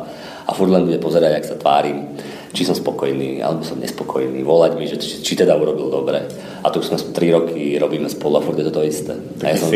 a 0.47 0.51
furt 0.55 0.71
len 0.71 0.87
bude 0.87 0.97
pozerať, 0.97 1.31
jak 1.37 1.49
sa 1.53 1.55
tvárim, 1.61 2.17
či 2.55 2.65
som 2.65 2.73
spokojný, 2.73 3.43
alebo 3.45 3.61
som 3.61 3.77
nespokojný, 3.77 4.41
volať 4.41 4.71
mi, 4.79 4.89
že 4.89 4.97
či, 4.97 5.21
či 5.21 5.33
teda 5.37 5.53
urobil 5.53 5.93
dobre. 5.93 6.25
A 6.63 6.67
tu 6.73 6.81
už 6.81 6.89
sme 6.89 6.97
3 6.97 7.37
roky 7.37 7.77
robíme 7.77 8.09
spolu 8.09 8.39
a 8.39 8.41
furt 8.41 8.57
je 8.57 8.65
to 8.71 8.73
to 8.73 8.87
isté. 8.87 9.13
Taký 9.37 9.45
ja 9.45 9.55
som 9.59 9.69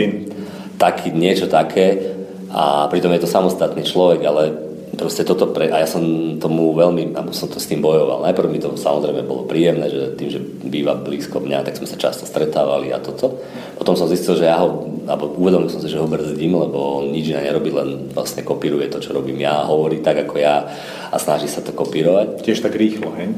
taký, 0.77 1.07
niečo 1.13 1.45
také, 1.47 2.12
a 2.53 2.85
pritom 2.87 3.09
je 3.17 3.25
to 3.25 3.33
samostatný 3.33 3.81
človek, 3.81 4.21
ale 4.29 4.53
proste 4.93 5.25
toto 5.25 5.49
pre... 5.49 5.73
A 5.73 5.81
ja 5.81 5.89
som 5.89 6.05
tomu 6.37 6.69
veľmi, 6.77 7.17
alebo 7.17 7.33
som 7.33 7.49
to 7.49 7.57
s 7.57 7.65
tým 7.65 7.81
bojoval. 7.81 8.21
Najprv 8.21 8.47
mi 8.49 8.61
to 8.61 8.77
samozrejme 8.77 9.25
bolo 9.25 9.49
príjemné, 9.49 9.89
že 9.89 10.13
tým, 10.13 10.29
že 10.29 10.37
býva 10.69 10.93
blízko 10.93 11.41
mňa, 11.41 11.65
tak 11.65 11.81
sme 11.81 11.89
sa 11.89 11.97
často 11.97 12.29
stretávali 12.29 12.93
a 12.93 13.01
toto. 13.01 13.41
Potom 13.73 13.97
som 13.97 14.05
zistil, 14.05 14.37
že 14.37 14.45
ja 14.45 14.61
ho, 14.61 14.85
alebo 15.09 15.33
uvedomil 15.33 15.73
som 15.73 15.81
si, 15.81 15.89
že 15.89 15.97
ho 15.97 16.05
brzdím, 16.05 16.53
lebo 16.53 17.01
on 17.01 17.09
nič 17.09 17.33
nerobí, 17.33 17.73
len 17.73 18.13
vlastne 18.13 18.45
kopíruje 18.45 18.85
to, 18.93 19.01
čo 19.01 19.17
robím 19.17 19.41
ja, 19.41 19.65
hovorí 19.65 20.05
tak 20.05 20.29
ako 20.29 20.37
ja 20.37 20.61
a 21.09 21.15
snaží 21.17 21.49
sa 21.49 21.65
to 21.65 21.73
kopírovať. 21.73 22.45
Tiež 22.45 22.61
tak 22.61 22.77
rýchlo, 22.77 23.09
hej? 23.17 23.33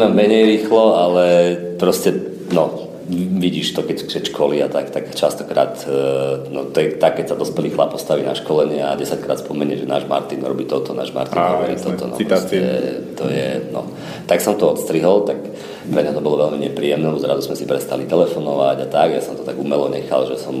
No, 0.00 0.08
menej 0.08 0.56
rýchlo, 0.56 0.96
ale 0.96 1.24
proste, 1.76 2.16
no, 2.48 2.95
vidíš 3.14 3.78
to, 3.78 3.86
keď, 3.86 4.10
keď 4.10 4.22
školy 4.34 4.56
a 4.62 4.68
tak, 4.68 4.90
tak 4.90 5.14
častokrát, 5.14 5.78
e, 5.86 6.50
no 6.50 6.66
to 6.66 6.82
je 6.82 6.98
tak, 6.98 7.22
keď 7.22 7.32
sa 7.32 7.36
dospelý 7.38 7.70
chlap 7.70 7.94
postaví 7.94 8.26
na 8.26 8.34
školenie 8.34 8.82
a 8.82 8.98
10 8.98 9.22
krát 9.22 9.38
spomenie, 9.38 9.78
že 9.78 9.86
náš 9.86 10.10
Martin 10.10 10.42
robí 10.42 10.66
toto, 10.66 10.90
náš 10.90 11.14
Martin 11.14 11.38
a, 11.38 11.62
robí 11.62 11.78
jasné, 11.78 11.94
toto. 11.94 12.04
No, 12.10 12.16
proste, 12.18 12.58
to 13.14 13.24
je, 13.30 13.48
no. 13.70 13.86
Tak 14.26 14.42
som 14.42 14.58
to 14.58 14.74
odstrihol, 14.74 15.22
tak 15.22 15.38
pre 15.86 16.02
mňa 16.02 16.12
to 16.18 16.22
bolo 16.24 16.42
veľmi 16.42 16.66
nepríjemné, 16.68 17.06
zrazu 17.22 17.46
sme 17.46 17.56
si 17.56 17.64
prestali 17.64 18.04
telefonovať 18.10 18.76
a 18.82 18.86
tak, 18.90 19.14
ja 19.14 19.22
som 19.22 19.38
to 19.38 19.46
tak 19.46 19.54
umelo 19.54 19.86
nechal, 19.86 20.26
že 20.26 20.34
som, 20.34 20.52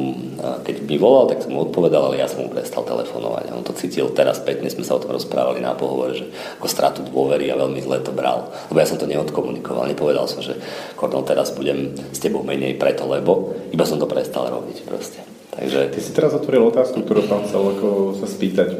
keď 0.62 0.86
mi 0.86 0.96
volal, 0.96 1.26
tak 1.26 1.42
som 1.42 1.50
mu 1.50 1.66
odpovedal, 1.66 2.08
ale 2.08 2.22
ja 2.22 2.30
som 2.30 2.46
mu 2.46 2.48
prestal 2.48 2.86
telefonovať. 2.86 3.50
A 3.50 3.56
on 3.58 3.66
to 3.66 3.74
cítil 3.74 4.14
teraz 4.14 4.38
spätne, 4.38 4.70
sme 4.70 4.86
sa 4.86 4.94
o 4.94 5.02
tom 5.02 5.10
rozprávali 5.10 5.58
na 5.58 5.74
pohovore, 5.74 6.14
že 6.14 6.30
ako 6.62 6.66
stratu 6.70 7.02
dôvery 7.02 7.50
a 7.50 7.58
veľmi 7.58 7.82
zle 7.82 7.98
to 8.06 8.14
bral. 8.14 8.54
Lebo 8.70 8.78
ja 8.78 8.86
som 8.86 9.02
to 9.02 9.10
neodkomunikoval, 9.10 9.90
nepovedal 9.90 10.30
som, 10.30 10.38
že 10.38 10.54
Kordon, 10.94 11.26
teraz 11.26 11.50
budem 11.50 11.90
s 12.14 12.22
tebou 12.22 12.46
menej 12.46 12.78
preto, 12.78 13.02
lebo 13.10 13.50
iba 13.74 13.82
som 13.82 13.98
to 13.98 14.06
prestal 14.06 14.46
robiť 14.46 14.86
proste. 14.86 15.25
Takže... 15.56 15.88
Ty 15.88 15.98
si 16.04 16.10
teraz 16.12 16.36
otvoril 16.36 16.68
otázku, 16.68 17.00
ktorú 17.00 17.24
som 17.24 17.40
chcel 17.48 17.64
ako 17.64 18.20
sa 18.20 18.28
spýtať. 18.28 18.68
E, 18.68 18.78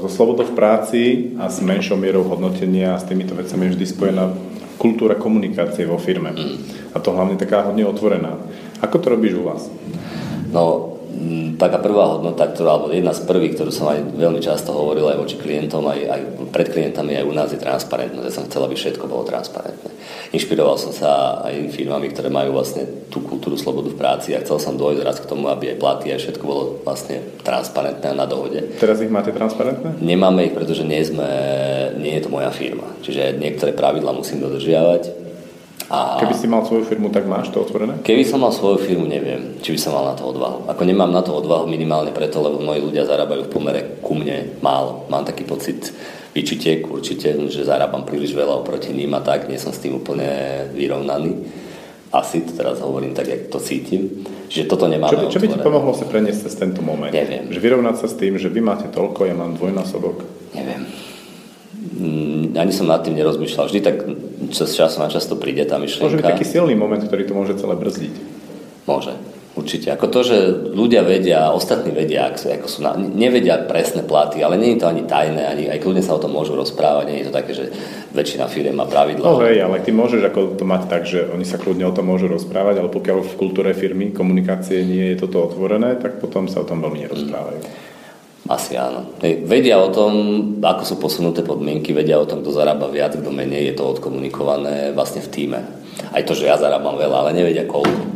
so 0.00 0.08
slobodou 0.08 0.48
v 0.48 0.56
práci 0.56 1.00
a 1.36 1.52
s 1.52 1.60
menšou 1.60 2.00
mierou 2.00 2.24
hodnotenia 2.24 2.96
a 2.96 3.00
s 3.00 3.04
týmito 3.04 3.36
vecami 3.36 3.68
je 3.68 3.72
vždy 3.76 3.86
spojená 3.86 4.24
kultúra 4.80 5.20
komunikácie 5.20 5.84
vo 5.84 6.00
firme. 6.00 6.32
Mm. 6.32 6.56
A 6.92 6.98
to 6.98 7.12
hlavne 7.12 7.36
taká 7.36 7.68
hodne 7.68 7.84
otvorená. 7.84 8.40
Ako 8.80 8.96
to 9.04 9.12
robíš 9.12 9.36
u 9.36 9.44
vás? 9.44 9.68
No, 10.48 10.96
taká 11.58 11.82
prvá 11.82 12.16
hodnota, 12.16 12.46
ktorá, 12.46 12.78
alebo 12.78 12.94
jedna 12.94 13.10
z 13.10 13.26
prvých, 13.26 13.58
ktorú 13.58 13.70
som 13.74 13.90
aj 13.90 14.14
veľmi 14.14 14.38
často 14.38 14.70
hovoril 14.70 15.10
aj 15.10 15.18
voči 15.18 15.36
klientom, 15.40 15.82
aj, 15.90 16.00
aj 16.06 16.20
pred 16.54 16.68
klientami, 16.70 17.18
aj 17.18 17.26
u 17.26 17.34
nás 17.34 17.50
je 17.50 17.58
transparentnosť. 17.58 18.26
Ja 18.28 18.34
som 18.34 18.46
chcel, 18.46 18.62
aby 18.62 18.76
všetko 18.78 19.04
bolo 19.10 19.26
transparentné. 19.26 19.90
Inšpiroval 20.30 20.78
som 20.78 20.94
sa 20.94 21.42
aj 21.42 21.74
firmami, 21.74 22.14
ktoré 22.14 22.30
majú 22.30 22.54
vlastne 22.54 22.86
tú 23.10 23.24
kultúru 23.24 23.58
slobodu 23.58 23.90
v 23.90 23.98
práci 23.98 24.36
a 24.36 24.42
chcel 24.44 24.62
som 24.62 24.78
dojsť 24.78 25.02
raz 25.02 25.18
k 25.18 25.28
tomu, 25.28 25.50
aby 25.50 25.74
aj 25.74 25.80
platy, 25.82 26.14
aj 26.14 26.20
všetko 26.22 26.44
bolo 26.46 26.62
vlastne 26.86 27.24
transparentné 27.42 28.06
a 28.12 28.14
na 28.14 28.26
dohode. 28.28 28.78
Teraz 28.78 29.02
ich 29.02 29.10
máte 29.10 29.34
transparentné? 29.34 29.98
Nemáme 29.98 30.46
ich, 30.46 30.54
pretože 30.54 30.86
nie, 30.86 31.02
sme, 31.02 31.26
nie 31.98 32.14
je 32.20 32.22
to 32.22 32.30
moja 32.30 32.54
firma. 32.54 32.86
Čiže 33.02 33.34
niektoré 33.40 33.74
pravidla 33.74 34.14
musím 34.14 34.44
dodržiavať 34.44 35.17
a 35.88 36.20
Keby 36.20 36.36
si 36.36 36.44
mal 36.44 36.68
svoju 36.68 36.84
firmu, 36.84 37.08
tak 37.08 37.24
máš 37.24 37.48
to 37.48 37.64
otvorené? 37.64 38.04
Keby 38.04 38.20
som 38.28 38.44
mal 38.44 38.52
svoju 38.52 38.76
firmu, 38.84 39.08
neviem, 39.08 39.56
či 39.64 39.72
by 39.72 39.80
som 39.80 39.96
mal 39.96 40.12
na 40.12 40.14
to 40.14 40.28
odvahu. 40.28 40.68
Ako 40.68 40.84
nemám 40.84 41.08
na 41.08 41.24
to 41.24 41.32
odvahu 41.32 41.64
minimálne 41.64 42.12
preto, 42.12 42.44
lebo 42.44 42.60
moji 42.60 42.84
ľudia 42.84 43.08
zarábajú 43.08 43.48
v 43.48 43.52
pomere 43.52 43.80
ku 44.04 44.12
mne 44.12 44.60
málo. 44.60 45.08
Mám 45.08 45.24
taký 45.24 45.48
pocit 45.48 45.88
vyčitek 46.36 46.84
určite, 46.92 47.32
že 47.48 47.64
zarábam 47.64 48.04
príliš 48.04 48.36
veľa 48.36 48.60
oproti 48.60 48.92
ním 48.92 49.16
a 49.16 49.24
tak, 49.24 49.48
nie 49.48 49.56
som 49.56 49.72
s 49.72 49.80
tým 49.80 49.96
úplne 49.96 50.28
vyrovnaný. 50.76 51.48
Asi 52.12 52.44
to 52.44 52.52
teraz 52.52 52.80
hovorím 52.84 53.16
tak, 53.16 53.28
jak 53.28 53.48
to 53.48 53.56
cítim. 53.56 54.28
Že 54.48 54.68
toto 54.68 54.88
nemáme 54.88 55.28
čo, 55.28 55.36
čo 55.36 55.40
by 55.40 55.48
ti 55.48 55.60
pomohlo 55.60 55.92
sa 55.92 56.08
preniesť 56.08 56.48
cez 56.48 56.54
tento 56.56 56.80
moment? 56.80 57.12
Neviem. 57.12 57.48
Že 57.52 57.60
vyrovnať 57.60 57.96
sa 58.00 58.08
s 58.08 58.16
tým, 58.16 58.36
že 58.36 58.48
vy 58.48 58.60
máte 58.64 58.88
toľko, 58.88 59.28
ja 59.28 59.36
mám 59.36 59.56
dvojnásobok? 59.56 60.24
Neviem. 60.56 60.88
Mm, 61.96 62.56
ani 62.56 62.72
som 62.72 62.88
nad 62.88 63.04
tým 63.04 63.12
nerozmýšľal. 63.12 63.68
Vždy 63.68 63.80
tak 63.84 63.96
čas, 64.50 64.74
časom 64.74 65.04
a 65.04 65.12
často 65.12 65.36
príde 65.36 65.64
tá 65.64 65.76
myšlienka. 65.76 66.08
Môže 66.08 66.20
byť 66.20 66.30
taký 66.34 66.46
silný 66.48 66.74
moment, 66.74 67.00
ktorý 67.00 67.22
to 67.24 67.34
môže 67.36 67.54
celé 67.56 67.74
brzdiť. 67.76 68.14
Môže. 68.88 69.14
Určite. 69.58 69.90
Ako 69.90 70.06
to, 70.06 70.22
že 70.22 70.36
ľudia 70.70 71.02
vedia, 71.02 71.50
ostatní 71.50 71.90
vedia, 71.90 72.30
ako 72.30 72.38
sú, 72.38 72.46
ako 72.46 72.68
sú 72.70 72.78
na, 72.86 72.94
nevedia 72.94 73.58
presné 73.58 74.06
platy, 74.06 74.38
ale 74.38 74.54
nie 74.54 74.78
je 74.78 74.86
to 74.86 74.86
ani 74.86 75.02
tajné, 75.02 75.42
ani 75.50 75.64
aj 75.66 75.82
kľudne 75.82 75.98
sa 75.98 76.14
o 76.14 76.22
tom 76.22 76.30
môžu 76.30 76.54
rozprávať, 76.54 77.04
nie 77.10 77.18
je 77.18 77.26
to 77.26 77.34
také, 77.34 77.52
že 77.58 77.64
väčšina 78.14 78.46
firiem 78.46 78.78
má 78.78 78.86
pravidla. 78.86 79.26
No 79.26 79.42
hej, 79.42 79.58
ale 79.58 79.82
ty 79.82 79.90
môžeš 79.90 80.22
ako 80.30 80.54
to 80.54 80.62
mať 80.62 80.82
tak, 80.86 81.10
že 81.10 81.26
oni 81.34 81.42
sa 81.42 81.58
kľudne 81.58 81.90
o 81.90 81.96
tom 81.96 82.06
môžu 82.06 82.30
rozprávať, 82.30 82.86
ale 82.86 82.88
pokiaľ 82.94 83.18
v 83.26 83.34
kultúre 83.34 83.74
firmy 83.74 84.14
komunikácie 84.14 84.86
nie 84.86 85.10
je 85.10 85.26
toto 85.26 85.42
otvorené, 85.50 85.98
tak 85.98 86.22
potom 86.22 86.46
sa 86.46 86.62
o 86.62 86.68
tom 86.68 86.78
veľmi 86.78 87.10
nerozprávajú. 87.10 87.58
Mm. 87.58 87.87
Asi 88.48 88.80
áno. 88.80 89.12
Vedia 89.20 89.76
o 89.76 89.92
tom, 89.92 90.12
ako 90.64 90.82
sú 90.88 90.94
posunuté 90.96 91.44
podmienky, 91.44 91.92
vedia 91.92 92.16
o 92.16 92.24
tom, 92.24 92.40
kto 92.40 92.56
zarába 92.56 92.88
viac, 92.88 93.12
kto 93.12 93.28
menej, 93.28 93.72
je 93.72 93.74
to 93.76 93.84
odkomunikované 93.84 94.96
vlastne 94.96 95.20
v 95.20 95.28
týme. 95.28 95.60
Aj 96.16 96.24
to, 96.24 96.32
že 96.32 96.48
ja 96.48 96.56
zarábam 96.56 96.96
veľa, 96.96 97.28
ale 97.28 97.36
nevedia 97.36 97.68
koľko. 97.68 98.08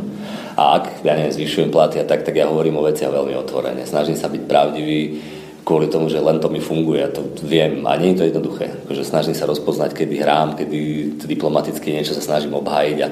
A 0.57 0.81
ak, 0.81 1.05
ja 1.05 1.13
neviem, 1.13 1.33
zvyšujem 1.33 1.69
platy 1.69 2.01
a 2.01 2.05
tak, 2.09 2.25
tak 2.25 2.33
ja 2.33 2.49
hovorím 2.49 2.81
o 2.81 2.85
veciach 2.85 3.13
veľmi 3.13 3.37
otvorene. 3.45 3.85
Snažím 3.85 4.17
sa 4.17 4.29
byť 4.29 4.41
pravdivý 4.49 5.21
kvôli 5.63 5.87
tomu, 5.87 6.09
že 6.09 6.19
len 6.19 6.41
to 6.41 6.51
mi 6.51 6.59
funguje, 6.59 7.01
to 7.13 7.23
viem 7.45 7.87
a 7.87 7.95
nie 7.95 8.13
je 8.13 8.17
to 8.19 8.27
jednoduché. 8.29 8.67
Akože 8.85 9.07
snažím 9.07 9.33
sa 9.33 9.47
rozpoznať, 9.47 9.95
kedy 9.95 10.19
hrám, 10.19 10.59
kedy 10.59 10.77
diplomaticky 11.23 11.93
niečo 11.95 12.13
sa 12.13 12.21
snažím 12.21 12.53
obhájiť 12.59 12.97
a 13.05 13.07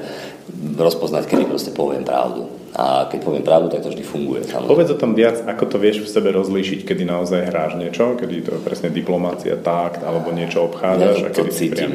rozpoznať, 0.76 1.26
kedy 1.26 1.48
proste 1.48 1.72
poviem 1.72 2.04
pravdu. 2.04 2.61
A 2.72 3.04
keď 3.04 3.20
poviem 3.20 3.44
pravdu, 3.44 3.68
tak 3.68 3.84
to 3.84 3.92
vždy 3.92 4.00
funguje. 4.00 4.48
Samozrejme. 4.48 4.72
Povedz 4.72 4.90
o 4.92 4.96
tom 4.96 5.12
viac, 5.12 5.44
ako 5.44 5.64
to 5.68 5.76
vieš 5.76 6.00
v 6.04 6.08
sebe 6.08 6.32
rozlíšiť, 6.32 6.88
kedy 6.88 7.04
naozaj 7.04 7.44
hráš 7.44 7.76
niečo, 7.76 8.16
kedy 8.16 8.48
to 8.48 8.50
je 8.56 8.60
presne 8.64 8.88
diplomácia, 8.88 9.60
takt, 9.60 10.00
alebo 10.00 10.32
niečo 10.32 10.64
obchádzaš 10.72 11.16
ja 11.20 11.26
a 11.28 11.34
kedy 11.36 11.50
cítim. 11.52 11.90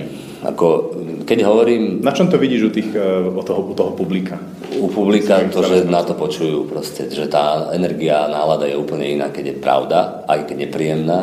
Ako, 0.46 0.94
keď 1.26 1.40
hovorím... 1.50 2.06
Na 2.06 2.14
čom 2.14 2.30
to 2.30 2.38
vidíš 2.38 2.70
u, 2.70 2.72
tých, 2.72 2.94
u, 3.34 3.42
toho, 3.42 3.62
u 3.66 3.74
toho 3.74 3.98
publika? 3.98 4.38
U 4.78 4.86
publika 4.94 5.42
to, 5.50 5.66
že 5.66 5.90
na 5.90 6.06
to 6.06 6.14
počujú 6.14 6.70
proste, 6.70 7.10
že 7.10 7.26
tá 7.26 7.74
energia, 7.74 8.30
nálada 8.30 8.70
je 8.70 8.78
úplne 8.78 9.18
iná, 9.18 9.34
keď 9.34 9.46
je 9.50 9.56
pravda, 9.58 10.30
aj 10.30 10.46
keď 10.46 10.58
je 10.62 10.70
príjemná 10.70 11.20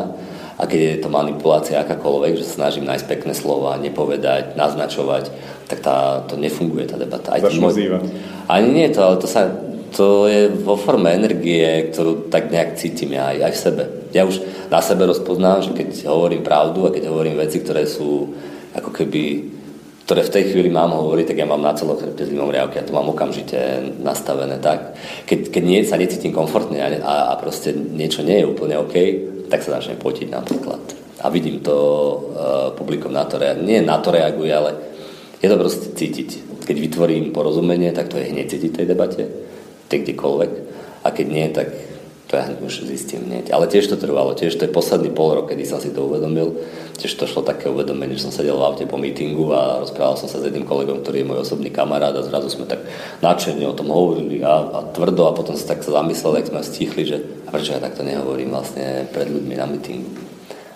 a 0.55 0.63
keď 0.63 0.79
je 0.79 1.01
to 1.03 1.09
manipulácia 1.11 1.83
akákoľvek, 1.83 2.39
že 2.39 2.47
sa 2.47 2.63
snažím 2.63 2.87
nájsť 2.87 3.05
pekné 3.11 3.33
slova, 3.35 3.75
nepovedať, 3.75 4.55
naznačovať, 4.55 5.27
tak 5.67 5.83
tá, 5.83 6.23
to 6.23 6.39
nefunguje 6.39 6.87
tá 6.87 6.95
debata. 6.95 7.35
Aj 7.35 7.43
môj, 7.59 7.99
ani 8.47 8.69
nie 8.71 8.87
to, 8.87 9.03
ale 9.03 9.19
to 9.19 9.27
sa 9.27 9.51
to 9.95 10.27
je 10.27 10.51
vo 10.51 10.75
forme 10.75 11.07
energie, 11.07 11.87
ktorú 11.87 12.27
tak 12.27 12.51
nejak 12.51 12.75
cítim 12.75 13.15
ja 13.15 13.31
aj, 13.31 13.37
aj 13.47 13.53
v 13.55 13.61
sebe. 13.63 13.83
Ja 14.11 14.27
už 14.27 14.43
na 14.67 14.83
sebe 14.83 15.07
rozpoznám, 15.07 15.63
že 15.63 15.71
keď 15.71 16.11
hovorím 16.11 16.43
pravdu 16.43 16.83
a 16.83 16.91
keď 16.91 17.07
hovorím 17.07 17.39
veci, 17.39 17.63
ktoré 17.63 17.87
sú 17.87 18.35
ako 18.75 18.91
keby 18.91 19.55
ktoré 20.05 20.21
v 20.21 20.33
tej 20.37 20.43
chvíli 20.53 20.69
mám 20.69 20.93
hovoriť, 20.93 21.33
tak 21.33 21.41
ja 21.41 21.49
mám 21.49 21.65
na 21.65 21.73
celo 21.73 21.97
trpezlivom 21.97 22.53
riavke, 22.53 22.77
ja 22.77 22.85
to 22.85 22.93
mám 22.93 23.09
okamžite 23.09 23.57
nastavené 24.05 24.61
tak. 24.61 24.93
Keď, 25.25 25.49
keď 25.49 25.63
nie, 25.65 25.81
sa 25.81 25.97
necítim 25.97 26.29
komfortne 26.29 26.77
a, 26.77 27.33
a 27.33 27.41
proste 27.41 27.73
niečo 27.73 28.21
nie 28.21 28.37
je 28.37 28.45
úplne 28.45 28.77
OK, 28.77 28.93
tak 29.49 29.61
sa 29.63 29.79
začne 29.79 29.97
potiť 29.97 30.27
napríklad. 30.31 30.81
A 31.23 31.31
vidím 31.31 31.63
to, 31.63 31.75
uh, 31.75 32.69
publikum 32.75 33.13
na 33.15 33.25
to 33.25 33.39
reaguje. 33.39 33.65
Nie 33.65 33.79
na 33.81 33.97
to 33.97 34.11
reaguje, 34.11 34.51
ale 34.51 34.71
je 35.41 35.47
to 35.47 35.57
proste 35.57 35.95
cítiť. 35.95 36.61
Keď 36.65 36.77
vytvorím 36.77 37.33
porozumenie, 37.33 37.93
tak 37.93 38.09
to 38.09 38.17
je 38.17 38.33
hneď 38.33 38.45
cítiť 38.49 38.71
v 38.73 38.77
tej 38.81 38.87
debate, 38.89 39.23
tej 39.87 39.99
kdekoľvek. 40.05 40.51
A 41.05 41.07
keď 41.13 41.27
nie, 41.29 41.45
tak 41.53 41.69
to 42.25 42.35
ja 42.35 42.49
hneď 42.49 42.57
už 42.65 42.89
zistím 42.89 43.29
hneď. 43.29 43.53
Ale 43.53 43.69
tiež 43.69 43.85
to 43.85 44.01
trvalo, 44.01 44.33
tiež 44.33 44.57
to 44.57 44.65
je 44.65 44.73
posledný 44.73 45.13
pol 45.13 45.37
rok, 45.37 45.53
kedy 45.53 45.61
som 45.61 45.77
si 45.77 45.93
to 45.93 46.09
uvedomil. 46.09 46.57
Tiež 46.97 47.13
to 47.13 47.29
šlo 47.29 47.45
také 47.45 47.69
uvedomenie, 47.69 48.17
že 48.17 48.25
som 48.25 48.33
sedel 48.33 48.57
v 48.57 48.65
aute 48.65 48.85
po 48.89 48.97
mítingu 48.97 49.53
a 49.53 49.83
rozprával 49.83 50.17
som 50.17 50.25
sa 50.25 50.41
s 50.41 50.47
jedným 50.49 50.65
kolegom, 50.65 51.05
ktorý 51.05 51.21
je 51.21 51.29
môj 51.29 51.39
osobný 51.45 51.69
kamarát 51.69 52.17
a 52.17 52.25
zrazu 52.25 52.49
sme 52.49 52.65
tak 52.65 52.81
nadšene 53.21 53.67
o 53.69 53.77
tom 53.77 53.93
hovorili 53.93 54.41
a, 54.41 54.63
a 54.73 54.79
tvrdo 54.89 55.29
a 55.29 55.35
potom 55.37 55.53
sa 55.53 55.75
tak 55.75 55.85
sa 55.85 56.01
zamyslel, 56.01 56.41
ak 56.41 56.49
sme 56.49 56.65
stichli, 56.65 57.03
že 57.05 57.17
a 57.45 57.53
prečo 57.53 57.77
ja 57.77 57.83
takto 57.83 58.01
nehovorím 58.01 58.49
vlastne 58.49 59.05
pred 59.13 59.29
ľuďmi 59.29 59.53
na 59.53 59.67
mítingu 59.69 60.25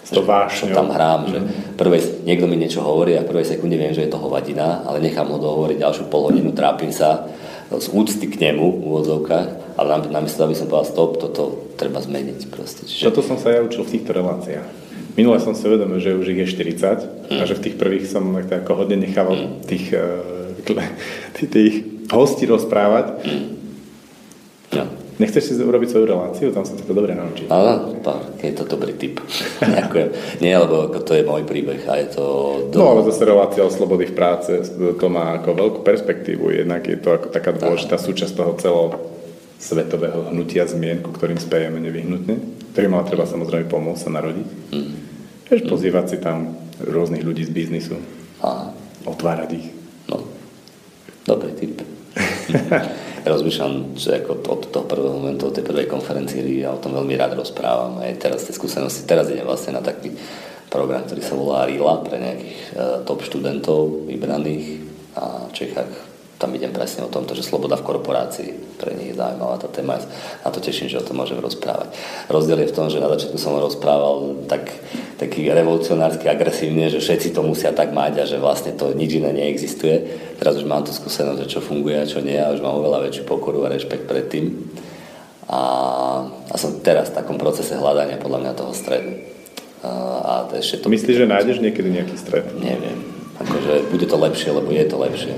to 0.10 0.26
vášňou. 0.26 0.74
tam 0.74 0.90
hrám, 0.90 1.22
že 1.30 1.40
prvej, 1.78 2.26
niekto 2.26 2.50
mi 2.50 2.58
niečo 2.58 2.82
hovorí 2.82 3.14
a 3.14 3.22
v 3.22 3.30
prvej 3.30 3.46
sekunde 3.46 3.78
viem, 3.78 3.94
že 3.94 4.10
je 4.10 4.12
to 4.12 4.18
hovadina, 4.18 4.82
ale 4.90 5.06
nechám 5.06 5.30
ho 5.30 5.38
dohovoriť 5.38 5.78
ďalšiu 5.78 6.04
pol 6.10 6.34
hodinu, 6.34 6.50
trápim 6.50 6.90
sa 6.90 7.30
z 7.70 7.86
úcty 7.94 8.26
k 8.26 8.50
nemu 8.50 8.66
v 8.66 8.82
úvodzovkách, 8.90 9.68
ale 9.80 10.12
namiesto, 10.12 10.44
aby 10.44 10.56
som 10.60 10.68
povedal 10.68 10.92
stop, 10.92 11.12
toto 11.24 11.72
treba 11.80 12.04
zmeniť 12.04 12.52
proste. 12.52 12.84
Čiže... 12.84 13.08
Toto 13.08 13.24
som 13.24 13.39
sa 13.39 13.56
ja 13.56 13.63
učil 13.63 13.88
v 13.88 13.96
týchto 13.96 14.12
reláciách. 14.12 14.68
Minule 15.15 15.39
som 15.39 15.56
si 15.56 15.63
uvedomil, 15.63 16.04
že 16.04 16.15
už 16.15 16.36
ich 16.36 16.39
je 16.44 16.48
40 16.76 17.32
mm. 17.32 17.39
a 17.39 17.44
že 17.48 17.56
v 17.56 17.63
tých 17.63 17.76
prvých 17.80 18.06
som 18.12 18.24
tak 18.44 18.68
ako 18.68 18.84
hodne 18.84 19.00
nechával 19.00 19.36
mm. 19.36 19.48
tých, 19.68 19.96
uh, 19.96 20.84
tých, 21.39 21.48
tých 21.48 21.74
hostí 22.12 22.44
rozprávať. 22.44 23.24
Mm. 23.24 23.48
No. 24.70 24.84
Nechceš 25.20 25.52
si 25.52 25.54
urobiť 25.60 25.92
svoju 25.92 26.06
reláciu? 26.08 26.48
Tam 26.56 26.63
sa 26.63 26.80
to 26.80 26.96
dobre 26.96 27.12
naučiť. 27.12 27.52
Áno, 27.52 27.92
je 28.39 28.56
to 28.56 28.63
dobrý 28.63 28.96
tip. 28.96 29.20
Ďakujem. 29.60 30.39
Nie, 30.39 30.56
lebo 30.56 30.88
to 31.04 31.12
je 31.12 31.28
môj 31.28 31.44
príbeh 31.44 31.84
a 31.92 32.00
je 32.00 32.15
to... 32.15 32.24
Do... 32.72 32.76
No 32.80 32.86
ale 32.96 33.04
zase 33.12 33.28
relácia 33.28 33.60
o 33.60 33.72
slobody 33.72 34.08
v 34.08 34.15
práce, 34.15 34.56
to 34.72 35.08
má 35.12 35.36
ako 35.44 35.60
veľkú 35.60 35.80
perspektívu. 35.84 36.56
Jednak 36.56 36.88
je 36.88 36.96
to 36.96 37.12
ako 37.12 37.28
taká 37.36 37.52
dôležitá 37.52 38.00
súčasť 38.00 38.32
toho 38.32 38.56
celého 38.56 39.18
svetového 39.60 40.32
hnutia 40.32 40.63
zmien, 40.63 41.04
ku 41.04 41.12
ktorým 41.12 41.36
spejeme 41.36 41.84
nevyhnutne, 41.84 42.39
ktorý 42.72 42.88
má 42.88 43.04
treba 43.04 43.28
samozrejme 43.28 43.67
pomôcť 43.67 44.02
sa 44.08 44.10
narodiť. 44.10 44.48
Mm. 44.72 44.91
Vieš, 45.52 45.62
pozývať 45.67 46.06
si 46.15 46.17
tam 46.24 46.56
rôznych 46.80 47.28
ľudí 47.28 47.43
z 47.43 47.52
biznisu. 47.52 48.00
A. 48.39 48.72
Otvárať 49.04 49.50
ich. 49.60 49.67
No. 50.08 50.24
Dobrý 51.28 51.52
tip. 51.60 51.84
rozmýšľam, 53.28 54.00
že 54.00 54.24
ako 54.24 54.32
od 54.48 54.62
toho 54.72 54.86
prvého 54.88 55.13
momentu, 55.13 55.50
od 55.50 55.56
tej 55.56 55.65
prvej 55.67 55.91
konferencii 55.91 56.63
ja 56.63 56.72
o 56.72 56.82
tom 56.82 56.95
veľmi 56.95 57.13
rád 57.19 57.36
rozprávam. 57.36 58.00
Aj 58.00 58.13
teraz 58.15 58.48
tie 58.48 58.56
skúsenosti, 58.56 59.04
teraz 59.04 59.28
idem 59.28 59.43
vlastne 59.43 59.76
na 59.76 59.84
taký 59.84 60.15
program, 60.72 61.04
ktorý 61.04 61.22
sa 61.22 61.36
volá 61.36 61.65
RILA 61.65 61.95
pre 62.06 62.17
nejakých 62.22 62.60
uh, 62.78 62.82
top 63.04 63.26
študentov 63.26 64.08
vybraných 64.08 64.86
a 65.17 65.50
v 65.50 65.52
Čechách 65.52 66.09
tam 66.39 66.56
idem 66.56 66.71
presne 66.71 67.04
o 67.04 67.12
tomto, 67.12 67.36
že 67.36 67.43
sloboda 67.43 67.75
v 67.75 67.84
korporácii 67.84 68.80
pre 68.80 68.95
nich 68.95 69.12
je 69.12 69.19
zaujímavá 69.19 69.60
tá 69.60 69.67
téma. 69.67 69.99
Na 70.39 70.47
to 70.47 70.63
teším, 70.63 70.88
že 70.88 70.95
o 70.95 71.04
tom 71.04 71.19
môžem 71.19 71.36
rozprávať. 71.36 71.91
Rozdiel 72.32 72.63
je 72.63 72.71
v 72.71 72.75
tom, 72.80 72.88
že 72.88 73.04
na 73.04 73.12
začiatku 73.12 73.36
som 73.36 73.60
rozprával 73.60 74.47
tak, 74.47 74.71
taký 75.19 75.52
revolucionársky, 75.52 76.32
agresívne, 76.32 76.88
že 76.88 77.04
všetci 77.04 77.36
to 77.36 77.43
musia 77.43 77.75
tak 77.75 77.91
mať 77.91 78.23
a 78.23 78.25
že 78.25 78.39
vlastne 78.39 78.71
to 78.71 78.95
nič 78.95 79.19
iné 79.19 79.36
neexistuje. 79.36 80.08
Teraz 80.39 80.56
už 80.56 80.63
mám 80.63 80.88
tú 80.88 80.95
skúsenosť, 80.95 81.43
že 81.43 81.52
čo 81.52 81.60
funguje 81.60 81.99
a 81.99 82.08
čo 82.08 82.23
nie 82.23 82.39
a 82.39 82.56
už 82.56 82.63
mám 82.63 82.80
oveľa 82.80 83.12
väčšiu 83.12 83.28
pokoru 83.28 83.67
a 83.67 83.75
rešpekt 83.75 84.08
pred 84.08 84.32
tým. 84.32 84.71
A, 85.52 85.62
a 86.23 86.56
som 86.56 86.80
teraz 86.80 87.12
v 87.12 87.19
takom 87.19 87.36
procese 87.36 87.75
hľadania 87.75 88.15
podľa 88.15 88.47
mňa 88.47 88.52
toho 88.56 88.71
stredu. 88.71 89.12
A, 89.84 89.91
a 90.23 90.34
ešte 90.56 90.80
to... 90.80 90.88
Myslíš, 90.88 91.19
že 91.19 91.28
nájdeš 91.28 91.60
niekedy 91.60 91.91
nejaký 91.91 92.15
stred? 92.15 92.47
Neviem 92.56 93.19
Akože 93.39 93.88
bude 93.88 94.04
to 94.04 94.19
lepšie, 94.19 94.52
lebo 94.52 94.67
je 94.67 94.84
to 94.84 94.97
lepšie. 94.99 95.34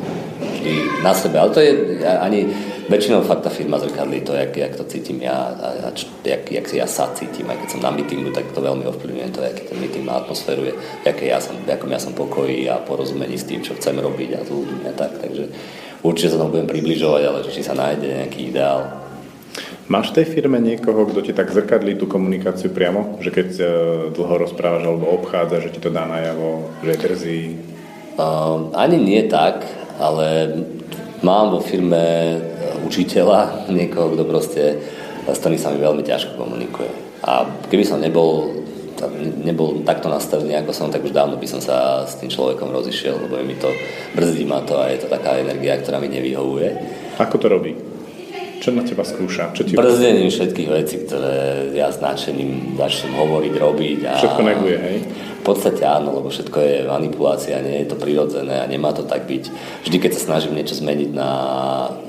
Vždy 0.62 1.02
na 1.02 1.14
sebe. 1.18 1.42
Ale 1.42 1.50
to 1.50 1.60
je 1.60 1.74
ani 2.06 2.46
väčšinou 2.86 3.24
fakt 3.24 3.48
tá 3.48 3.50
firma 3.50 3.80
zrkadlí 3.80 4.22
to, 4.22 4.36
jak, 4.36 4.52
jak 4.52 4.74
to 4.76 4.84
cítim 4.84 5.24
ja 5.24 5.34
a, 5.34 5.68
a 5.88 5.90
jak, 6.28 6.44
jak 6.52 6.66
si 6.68 6.76
ja 6.78 6.86
sa 6.86 7.10
cítim. 7.16 7.48
Aj 7.48 7.58
keď 7.58 7.70
som 7.74 7.82
na 7.82 7.90
meetingu, 7.90 8.36
tak 8.36 8.52
to 8.52 8.60
veľmi 8.60 8.84
ovplyvňuje 8.84 9.30
to, 9.32 9.40
aký 9.42 9.64
ten 9.66 9.80
meeting 9.80 10.04
má 10.06 10.20
atmosféru, 10.20 10.68
je, 10.68 10.74
aké 11.08 11.32
ja 11.32 11.40
som, 11.40 11.56
akom 11.66 11.90
ja 11.90 11.98
som 11.98 12.12
pokoji 12.12 12.68
a 12.68 12.84
porozumení 12.84 13.40
s 13.40 13.48
tým, 13.48 13.64
čo 13.64 13.74
chcem 13.80 13.96
robiť 13.96 14.30
a 14.38 14.40
s 14.44 14.50
ľuďmi 14.52 14.86
a 14.92 14.94
tak. 14.94 15.18
Takže 15.24 15.44
určite 16.04 16.36
sa 16.36 16.40
tomu 16.44 16.60
budem 16.60 16.70
približovať, 16.70 17.22
ale 17.26 17.40
či 17.48 17.64
sa 17.64 17.74
nájde 17.74 18.06
nejaký 18.06 18.54
ideál, 18.54 19.02
Máš 19.92 20.16
v 20.16 20.24
tej 20.24 20.28
firme 20.32 20.56
niekoho, 20.64 21.04
kto 21.04 21.20
ti 21.20 21.36
tak 21.36 21.52
zrkadlí 21.52 22.00
tú 22.00 22.08
komunikáciu 22.08 22.72
priamo? 22.72 23.20
Že 23.20 23.30
keď 23.36 23.50
uh, 23.60 23.68
dlho 24.16 24.36
rozprávaš 24.48 24.88
alebo 24.88 25.12
obchádza, 25.12 25.68
že 25.68 25.76
ti 25.76 25.84
to 25.84 25.92
dá 25.92 26.08
najavo, 26.08 26.72
že 26.80 26.96
je 26.96 27.00
drzí? 27.04 27.42
Uh, 28.16 28.72
ani 28.72 28.96
nie 29.04 29.28
tak, 29.28 29.68
ale 30.02 30.50
mám 31.22 31.54
vo 31.54 31.62
firme 31.62 32.36
učiteľa, 32.82 33.70
niekoho, 33.70 34.18
kto 34.18 34.24
proste 34.26 34.64
s 35.30 35.38
ktorým 35.38 35.62
sa 35.62 35.70
mi 35.70 35.78
veľmi 35.78 36.02
ťažko 36.02 36.34
komunikuje. 36.34 36.90
A 37.22 37.46
keby 37.70 37.86
som 37.86 38.02
nebol, 38.02 38.66
nebol 39.46 39.86
takto 39.86 40.10
nastavený, 40.10 40.58
ako 40.58 40.74
som, 40.74 40.90
tak 40.90 41.06
už 41.06 41.14
dávno 41.14 41.38
by 41.38 41.46
som 41.46 41.62
sa 41.62 42.10
s 42.10 42.18
tým 42.18 42.34
človekom 42.34 42.74
rozišiel, 42.74 43.30
lebo 43.30 43.38
mi 43.46 43.54
to, 43.54 43.70
brzdí 44.18 44.50
ma 44.50 44.66
to 44.66 44.82
a 44.82 44.90
je 44.90 45.06
to 45.06 45.08
taká 45.14 45.38
energia, 45.38 45.78
ktorá 45.78 46.02
mi 46.02 46.10
nevyhovuje. 46.10 46.74
Ako 47.22 47.38
to 47.38 47.54
robí? 47.54 47.91
Čo 48.62 48.78
na 48.78 48.86
teba 48.86 49.02
skúša? 49.02 49.58
Čo 49.58 49.66
ti 49.66 49.74
Brzdením 49.74 50.30
všetkých 50.30 50.70
vecí, 50.70 51.02
ktoré 51.02 51.66
ja 51.74 51.90
s 51.90 51.98
nadšením 51.98 52.78
začnem 52.78 53.18
hovoriť, 53.18 53.54
robiť. 53.58 54.00
A... 54.06 54.14
Všetko 54.22 54.42
neguje, 54.46 54.78
hej? 54.78 54.98
V 55.42 55.44
podstate 55.50 55.82
áno, 55.82 56.14
lebo 56.22 56.30
všetko 56.30 56.58
je 56.62 56.76
manipulácia, 56.86 57.58
nie 57.66 57.82
je 57.82 57.90
to 57.90 57.98
prirodzené 57.98 58.62
a 58.62 58.70
nemá 58.70 58.94
to 58.94 59.02
tak 59.02 59.26
byť. 59.26 59.44
Vždy, 59.90 59.98
keď 59.98 60.12
sa 60.14 60.22
snažím 60.30 60.54
niečo 60.54 60.78
zmeniť 60.78 61.10
na, 61.10 61.32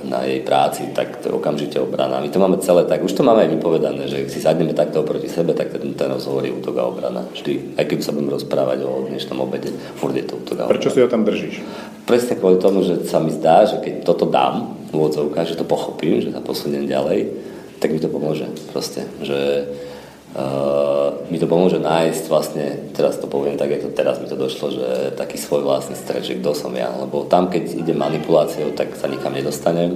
na 0.05 0.29
jej 0.29 0.45
práci, 0.45 0.93
tak 0.93 1.25
to 1.25 1.33
je 1.33 1.37
okamžite 1.41 1.81
obrana. 1.81 2.21
My 2.21 2.29
to 2.29 2.37
máme 2.37 2.61
celé 2.61 2.85
tak, 2.85 3.01
už 3.01 3.17
to 3.17 3.25
máme 3.25 3.49
aj 3.49 3.57
vypovedané, 3.57 4.05
že 4.13 4.29
si 4.29 4.45
sadneme 4.45 4.77
takto 4.77 5.01
oproti 5.01 5.33
sebe, 5.33 5.57
tak 5.57 5.73
ten, 5.73 5.97
ten 5.97 6.13
rozhovor 6.13 6.45
je 6.45 6.53
útok 6.53 6.77
a 6.77 6.85
obrana. 6.85 7.25
Vždy. 7.33 7.81
Aj 7.81 7.89
keby 7.89 8.05
sa 8.05 8.13
budem 8.13 8.29
rozprávať 8.29 8.85
o 8.85 9.09
dnešnom 9.09 9.41
obede, 9.41 9.73
furt 9.97 10.13
je 10.13 10.29
to 10.29 10.37
útok 10.37 10.61
a 10.61 10.69
obrana. 10.69 10.77
Prečo 10.77 10.93
si 10.93 11.01
ho 11.01 11.09
tam 11.09 11.25
držíš? 11.25 11.65
Presne 12.05 12.37
kvôli 12.37 12.61
tomu, 12.61 12.85
že 12.85 13.09
sa 13.09 13.17
mi 13.17 13.33
zdá, 13.33 13.65
že 13.65 13.81
keď 13.81 14.05
toto 14.05 14.29
dám, 14.29 14.82
v 14.93 15.33
že 15.49 15.59
to 15.59 15.65
pochopím, 15.65 16.21
že 16.21 16.31
sa 16.31 16.45
posuniem 16.45 16.85
ďalej, 16.85 17.33
tak 17.81 17.91
mi 17.91 17.99
to 17.99 18.13
pomôže 18.13 18.47
proste. 18.71 19.09
Že 19.25 19.39
Uh, 20.33 21.29
mi 21.29 21.37
to 21.37 21.45
pomôže 21.45 21.77
nájsť 21.77 22.25
vlastne, 22.33 22.89
teraz 22.97 23.21
to 23.21 23.29
poviem 23.29 23.61
tak, 23.61 23.69
ako 23.69 23.93
teraz 23.93 24.17
mi 24.17 24.25
to 24.25 24.33
došlo, 24.33 24.73
že 24.73 24.89
taký 25.13 25.37
svoj 25.37 25.61
vlastný 25.61 25.93
stred, 25.93 26.25
že 26.25 26.41
kto 26.41 26.57
som 26.57 26.73
ja, 26.73 26.89
lebo 26.89 27.29
tam, 27.29 27.53
keď 27.53 27.77
idem 27.77 28.01
manipuláciou, 28.01 28.73
tak 28.73 28.97
sa 28.97 29.13
nikam 29.13 29.37
nedostanem. 29.37 29.93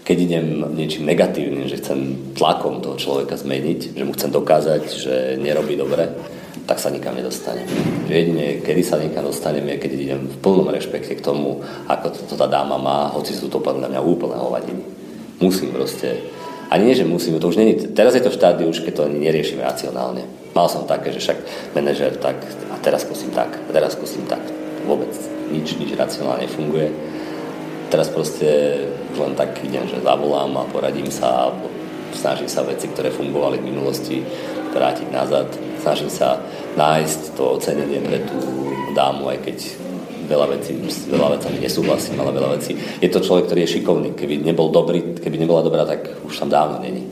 Keď 0.00 0.16
idem 0.16 0.64
niečím 0.72 1.04
negatívnym, 1.04 1.68
že 1.68 1.76
chcem 1.76 2.32
tlakom 2.32 2.80
toho 2.80 2.96
človeka 2.96 3.36
zmeniť, 3.36 3.92
že 3.92 4.04
mu 4.08 4.16
chcem 4.16 4.32
dokázať, 4.32 4.82
že 4.96 5.14
nerobí 5.36 5.76
dobre, 5.76 6.08
tak 6.64 6.80
sa 6.80 6.88
nikam 6.88 7.12
nedostanem. 7.12 7.68
Že 8.08 8.14
jedine, 8.14 8.44
kedy 8.64 8.82
sa 8.84 8.96
nikam 8.96 9.28
dostanem, 9.28 9.68
je 9.68 9.76
keď 9.80 9.90
idem 9.92 10.20
v 10.28 10.36
plnom 10.40 10.68
rešpekte 10.72 11.16
k 11.16 11.24
tomu, 11.24 11.60
ako 11.88 12.06
to, 12.12 12.18
to 12.32 12.34
tá 12.40 12.48
dáma 12.48 12.80
má, 12.80 13.12
hoci 13.12 13.36
sú 13.36 13.52
to 13.52 13.60
podľa 13.60 13.92
mňa 13.92 14.00
úplne 14.00 14.40
hovadiny. 14.40 14.82
Musím 15.44 15.76
proste 15.76 16.24
ani 16.72 16.90
nie, 16.90 16.96
že 16.96 17.04
musíme, 17.04 17.36
to 17.38 17.52
už 17.52 17.60
není, 17.60 17.76
teraz 17.92 18.16
je 18.16 18.24
to 18.24 18.32
v 18.32 18.38
štádiu, 18.40 18.66
už 18.72 18.80
keď 18.80 18.92
to 18.96 19.06
ani 19.06 19.20
neriešime 19.20 19.60
racionálne. 19.60 20.24
Mal 20.56 20.66
som 20.72 20.88
také, 20.88 21.12
že 21.12 21.20
však 21.20 21.38
manažer 21.76 22.16
tak, 22.16 22.40
a 22.72 22.80
teraz 22.80 23.04
skúsim 23.04 23.28
tak, 23.30 23.52
a 23.52 23.70
teraz 23.70 23.92
skúsim 23.92 24.24
tak. 24.24 24.40
Vôbec 24.88 25.12
nič, 25.52 25.76
nič 25.76 25.92
racionálne 25.92 26.48
funguje. 26.48 26.88
Teraz 27.92 28.08
proste 28.08 28.80
len 29.12 29.36
tak 29.36 29.60
idem, 29.60 29.84
že 29.86 30.00
zavolám 30.00 30.50
a 30.56 30.64
poradím 30.66 31.12
sa, 31.12 31.52
a 31.52 31.54
snažím 32.16 32.48
sa 32.48 32.64
veci, 32.64 32.88
ktoré 32.88 33.12
fungovali 33.12 33.60
v 33.60 33.68
minulosti, 33.70 34.24
vrátiť 34.74 35.08
nazad. 35.14 35.48
Snažím 35.80 36.10
sa 36.10 36.42
nájsť 36.74 37.38
to 37.38 37.56
ocenenie 37.56 38.02
pre 38.02 38.18
tú 38.26 38.38
dámu, 38.92 39.30
aj 39.30 39.38
keď 39.46 39.58
veľa 40.24 40.46
vecí, 40.56 40.72
veľa 41.08 41.38
vecami 41.38 41.56
nesúhlasím, 41.60 42.16
ale 42.18 42.32
veľa 42.34 42.50
vecí. 42.58 42.72
Je 42.98 43.08
to 43.12 43.22
človek, 43.22 43.46
ktorý 43.46 43.60
je 43.64 43.72
šikovný. 43.78 44.08
Keby 44.16 44.42
nebol 44.42 44.72
dobrý, 44.72 45.20
keby 45.20 45.36
nebola 45.36 45.62
dobrá, 45.62 45.84
tak 45.86 46.24
už 46.24 46.34
tam 46.34 46.50
dávno 46.50 46.82
není. 46.82 47.06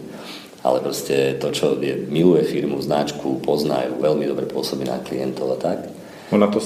Ale 0.62 0.79
proste 0.79 1.38
to, 1.42 1.51
čo 1.51 1.75
je, 1.79 2.07
miluje 2.07 2.46
firmu, 2.46 2.79
značku, 2.79 3.42
poznajú, 3.42 3.98
veľmi 3.98 4.31
dobre 4.31 4.46
pôsobí 4.46 4.87
na 4.87 5.03
klientov 5.03 5.55
a 5.55 5.59
tak. 5.59 6.02
Ona 6.33 6.49
to 6.49 6.59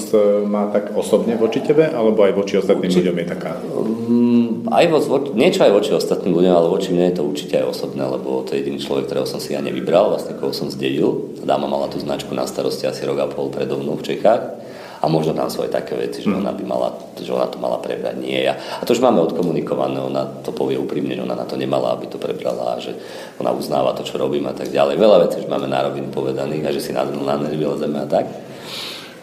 má 0.47 0.71
tak 0.71 0.95
osobne 0.95 1.35
voči 1.35 1.59
tebe, 1.59 1.91
alebo 1.91 2.23
aj 2.23 2.33
voči 2.39 2.55
ostatným 2.55 2.87
Uči... 2.87 3.03
ľuďom 3.03 3.17
je 3.19 3.25
taká? 3.27 3.51
Um, 3.67 4.63
aj 4.71 4.85
vo, 4.87 4.99
niečo 5.35 5.67
aj 5.67 5.75
voči 5.75 5.91
ostatným 5.91 6.31
ľuďom, 6.31 6.53
ale 6.55 6.71
voči 6.71 6.95
mne 6.95 7.11
je 7.11 7.19
to 7.19 7.27
určite 7.27 7.59
aj 7.59 7.75
osobné, 7.75 8.07
lebo 8.07 8.47
to 8.47 8.55
je 8.55 8.63
jediný 8.63 8.79
človek, 8.79 9.11
ktorého 9.11 9.27
som 9.27 9.43
si 9.43 9.51
ja 9.51 9.59
nevybral, 9.59 10.15
vlastne 10.15 10.39
koho 10.39 10.55
som 10.55 10.71
zdedil. 10.71 11.35
Dáma 11.43 11.67
mala 11.67 11.91
tú 11.91 11.99
značku 11.99 12.31
na 12.31 12.47
starosti 12.47 12.87
asi 12.87 13.03
rok 13.03 13.19
a 13.19 13.27
pol 13.27 13.51
predo 13.51 13.75
mnou 13.75 13.99
v 13.99 14.07
Čechách 14.07 14.55
a 14.97 15.05
možno 15.05 15.37
tam 15.37 15.51
sú 15.51 15.61
aj 15.61 15.71
také 15.75 15.93
veci, 15.93 16.25
že 16.25 16.31
ona 16.33 16.49
by 16.49 16.63
mala, 16.65 16.89
že 17.19 17.29
ona 17.29 17.45
to 17.45 17.61
mala 17.61 17.77
prebrať, 17.77 18.17
nie 18.17 18.39
ja. 18.41 18.57
A 18.57 18.83
to 18.87 18.97
už 18.97 19.03
máme 19.03 19.21
odkomunikované, 19.21 20.01
ona 20.01 20.25
to 20.41 20.49
povie 20.49 20.79
úprimne, 20.79 21.13
že 21.13 21.21
ona 21.21 21.37
na 21.37 21.45
to 21.45 21.53
nemala, 21.53 21.93
aby 21.93 22.09
to 22.09 22.17
prebrala 22.17 22.79
a 22.79 22.81
že 22.81 22.97
ona 23.37 23.53
uznáva 23.53 23.93
to, 23.93 24.01
čo 24.01 24.17
robím 24.17 24.49
a 24.49 24.57
tak 24.57 24.73
ďalej. 24.73 24.97
Veľa 24.97 25.17
vecí 25.29 25.43
už 25.45 25.51
máme 25.51 25.69
na 25.69 25.85
rovinu 25.85 26.09
povedaných 26.09 26.63
a 26.65 26.73
že 26.73 26.81
si 26.81 26.91
na, 26.97 27.05
na 27.05 27.35
zeme 27.77 27.99
a 27.99 28.07
tak. 28.09 28.46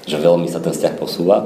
Že 0.05 0.17
veľmi 0.21 0.49
sa 0.53 0.61
ten 0.61 0.73
vzťah 0.73 0.95
posúva, 1.01 1.45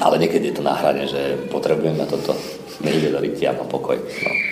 ale 0.00 0.18
niekedy 0.18 0.50
je 0.50 0.56
to 0.58 0.64
na 0.64 0.74
hrane, 0.74 1.06
že 1.06 1.36
potrebujeme 1.52 2.02
toto 2.08 2.34
nejde 2.82 3.14
do 3.14 3.20
rytia, 3.22 3.54
mám 3.54 3.70
pokoj. 3.70 3.94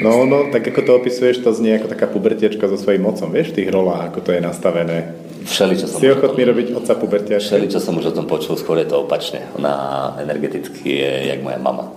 No. 0.03 0.11
no, 0.11 0.13
no, 0.27 0.39
tak 0.55 0.63
ako 0.69 0.81
to 0.87 0.93
opisuješ, 1.03 1.43
to 1.43 1.51
znie 1.51 1.75
ako 1.81 1.91
taká 1.91 2.07
pubertiečka 2.07 2.71
so 2.71 2.79
svojím 2.79 3.03
mocom, 3.03 3.29
vieš, 3.35 3.51
v 3.51 3.63
tých 3.63 3.69
rolách, 3.75 4.13
ako 4.13 4.21
to 4.23 4.31
je 4.31 4.41
nastavené. 4.41 4.99
Všeli, 5.43 5.75
čo 5.75 5.87
som 5.91 5.99
si 5.99 6.07
ochotný 6.07 6.47
robiť 6.47 6.67
otca 6.79 6.95
pubertiačka? 6.95 7.59
Všeli, 7.59 7.67
čo 7.67 7.83
som 7.83 7.99
už 7.99 8.15
o 8.15 8.17
tom 8.17 8.31
počul, 8.31 8.55
skôr 8.55 8.79
je 8.79 8.87
to 8.87 9.03
opačne. 9.03 9.43
Ona 9.59 9.75
energeticky 10.23 11.03
je 11.03 11.13
jak 11.35 11.43
moja 11.43 11.59
mama. 11.59 11.91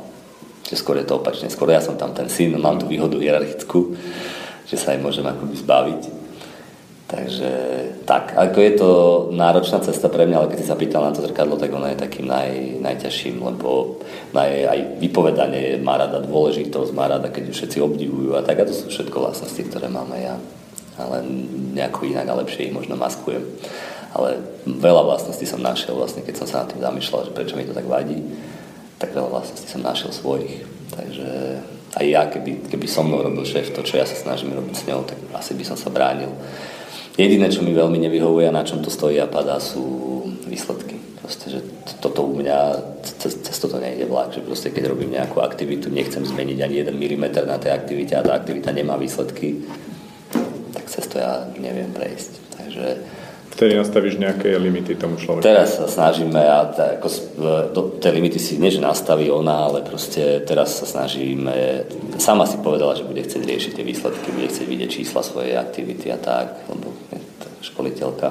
Že 0.65 0.81
skôr 0.81 0.97
je 0.97 1.05
to 1.05 1.21
opačne. 1.21 1.45
Skôr 1.53 1.69
ja 1.69 1.77
som 1.77 1.93
tam 1.93 2.17
ten 2.17 2.25
syn, 2.25 2.57
mám 2.57 2.81
tú 2.81 2.89
výhodu 2.89 3.21
hierarchickú, 3.21 3.93
že 4.65 4.81
sa 4.81 4.97
aj 4.97 4.99
môžem 5.05 5.25
akoby 5.29 5.61
zbaviť. 5.61 6.01
Takže 7.05 7.51
tak, 8.09 8.33
ako 8.33 8.57
je 8.65 8.73
to 8.81 8.89
náročná 9.29 9.77
cesta 9.85 10.09
pre 10.09 10.25
mňa, 10.25 10.37
ale 10.41 10.49
keď 10.49 10.57
si 10.57 10.69
sa 10.69 10.73
pýtal 10.73 11.05
na 11.05 11.13
to 11.13 11.21
zrkadlo, 11.21 11.53
tak 11.53 11.69
ona 11.69 11.93
je 11.93 12.01
takým 12.01 12.25
naj, 12.25 12.81
najťažším, 12.81 13.45
lebo 13.45 14.01
ona 14.33 14.43
je 14.49 14.59
aj 14.65 14.79
vypovedanie 14.97 15.77
má 15.85 16.01
rada 16.01 16.17
dôležitosť, 16.17 16.97
má 16.97 17.05
rada, 17.05 17.29
keď 17.29 17.49
ju 17.49 17.53
všetci 17.53 17.77
obdivujú 17.77 18.33
a 18.33 18.41
tak 18.41 18.65
a 18.65 18.65
to 18.65 18.73
sú 18.73 18.89
všetko 18.89 19.21
vlastnosti, 19.21 19.61
ktoré 19.69 19.85
máme 19.85 20.17
ja 20.17 20.35
ale 20.97 21.23
nejako 21.75 22.07
inak 22.07 22.27
a 22.27 22.39
lepšie 22.39 22.71
ich 22.71 22.75
možno 22.75 22.95
maskujem. 22.95 23.43
Ale 24.15 24.39
veľa 24.63 25.03
vlastností 25.03 25.43
som 25.43 25.59
našiel, 25.59 25.99
vlastne 25.99 26.23
keď 26.23 26.35
som 26.39 26.47
sa 26.47 26.63
nad 26.63 26.71
tým 26.71 26.79
zamýšľal, 26.79 27.27
že 27.27 27.35
prečo 27.35 27.59
mi 27.59 27.67
to 27.67 27.75
tak 27.75 27.83
vadí, 27.83 28.23
tak 28.95 29.11
veľa 29.11 29.27
vlastností 29.27 29.67
som 29.67 29.83
našiel 29.83 30.15
svojich. 30.15 30.63
Takže 30.95 31.29
aj 31.99 32.05
ja, 32.07 32.23
keby, 32.31 32.71
keby 32.71 32.85
so 32.87 33.03
mnou 33.03 33.19
robil 33.19 33.43
šéf 33.43 33.75
to, 33.75 33.83
čo 33.83 33.99
ja 33.99 34.07
sa 34.07 34.15
snažím 34.15 34.55
robiť 34.55 34.75
s 34.75 34.87
ňou, 34.87 35.03
tak 35.03 35.19
asi 35.35 35.51
by 35.51 35.63
som 35.67 35.75
sa 35.75 35.91
bránil. 35.91 36.31
Jediné, 37.15 37.47
čo 37.47 37.63
mi 37.63 37.71
veľmi 37.71 37.95
nevyhovuje 37.95 38.51
a 38.51 38.55
na 38.55 38.67
čom 38.67 38.83
to 38.83 38.91
stojí 38.91 39.15
a 39.23 39.27
padá, 39.27 39.55
sú 39.63 39.83
výsledky. 40.43 40.99
Proste, 41.23 41.47
že 41.47 41.59
toto 42.03 42.27
u 42.27 42.35
mňa, 42.37 42.57
cez, 43.01 43.39
cez 43.39 43.55
toto 43.57 43.79
nejde 43.79 44.05
vlak, 44.05 44.35
že 44.35 44.43
proste 44.43 44.69
keď 44.69 44.91
robím 44.91 45.15
nejakú 45.15 45.39
aktivitu, 45.39 45.87
nechcem 45.89 46.27
zmeniť 46.27 46.59
ani 46.59 46.75
jeden 46.83 46.95
milimeter 46.99 47.47
na 47.47 47.55
tej 47.55 47.71
aktivite 47.71 48.13
a 48.13 48.21
tá 48.21 48.35
aktivita 48.35 48.75
nemá 48.75 48.99
výsledky, 48.99 49.63
cez 50.85 51.07
to 51.07 51.17
ja 51.17 51.49
neviem 51.57 51.89
prejsť. 51.95 52.31
Takže 52.59 52.87
Vtedy 53.55 53.79
nastavíš 53.79 54.19
nejaké 54.19 54.51
limity 54.59 54.99
tomu 54.99 55.15
človeku. 55.15 55.47
Teraz 55.47 55.79
sa 55.79 55.87
snažíme, 55.87 56.43
a 56.43 56.67
ako, 56.99 57.07
do, 57.71 57.81
tie 58.03 58.11
limity 58.11 58.35
si 58.35 58.59
nie, 58.59 58.67
že 58.67 58.83
nastaví 58.83 59.31
ona, 59.31 59.71
ale 59.71 59.79
proste 59.79 60.43
teraz 60.43 60.75
sa 60.75 60.83
snažíme, 60.83 61.87
sama 62.19 62.43
si 62.43 62.59
povedala, 62.59 62.99
že 62.99 63.07
bude 63.07 63.23
chcieť 63.23 63.47
riešiť 63.47 63.71
tie 63.79 63.87
výsledky, 63.87 64.27
bude 64.35 64.51
chcieť 64.51 64.67
vidieť 64.67 64.89
čísla 64.91 65.23
svojej 65.23 65.55
aktivity 65.55 66.11
a 66.11 66.19
tak, 66.19 66.67
lebo 66.67 66.91
je 67.15 67.23
školiteľka. 67.63 68.27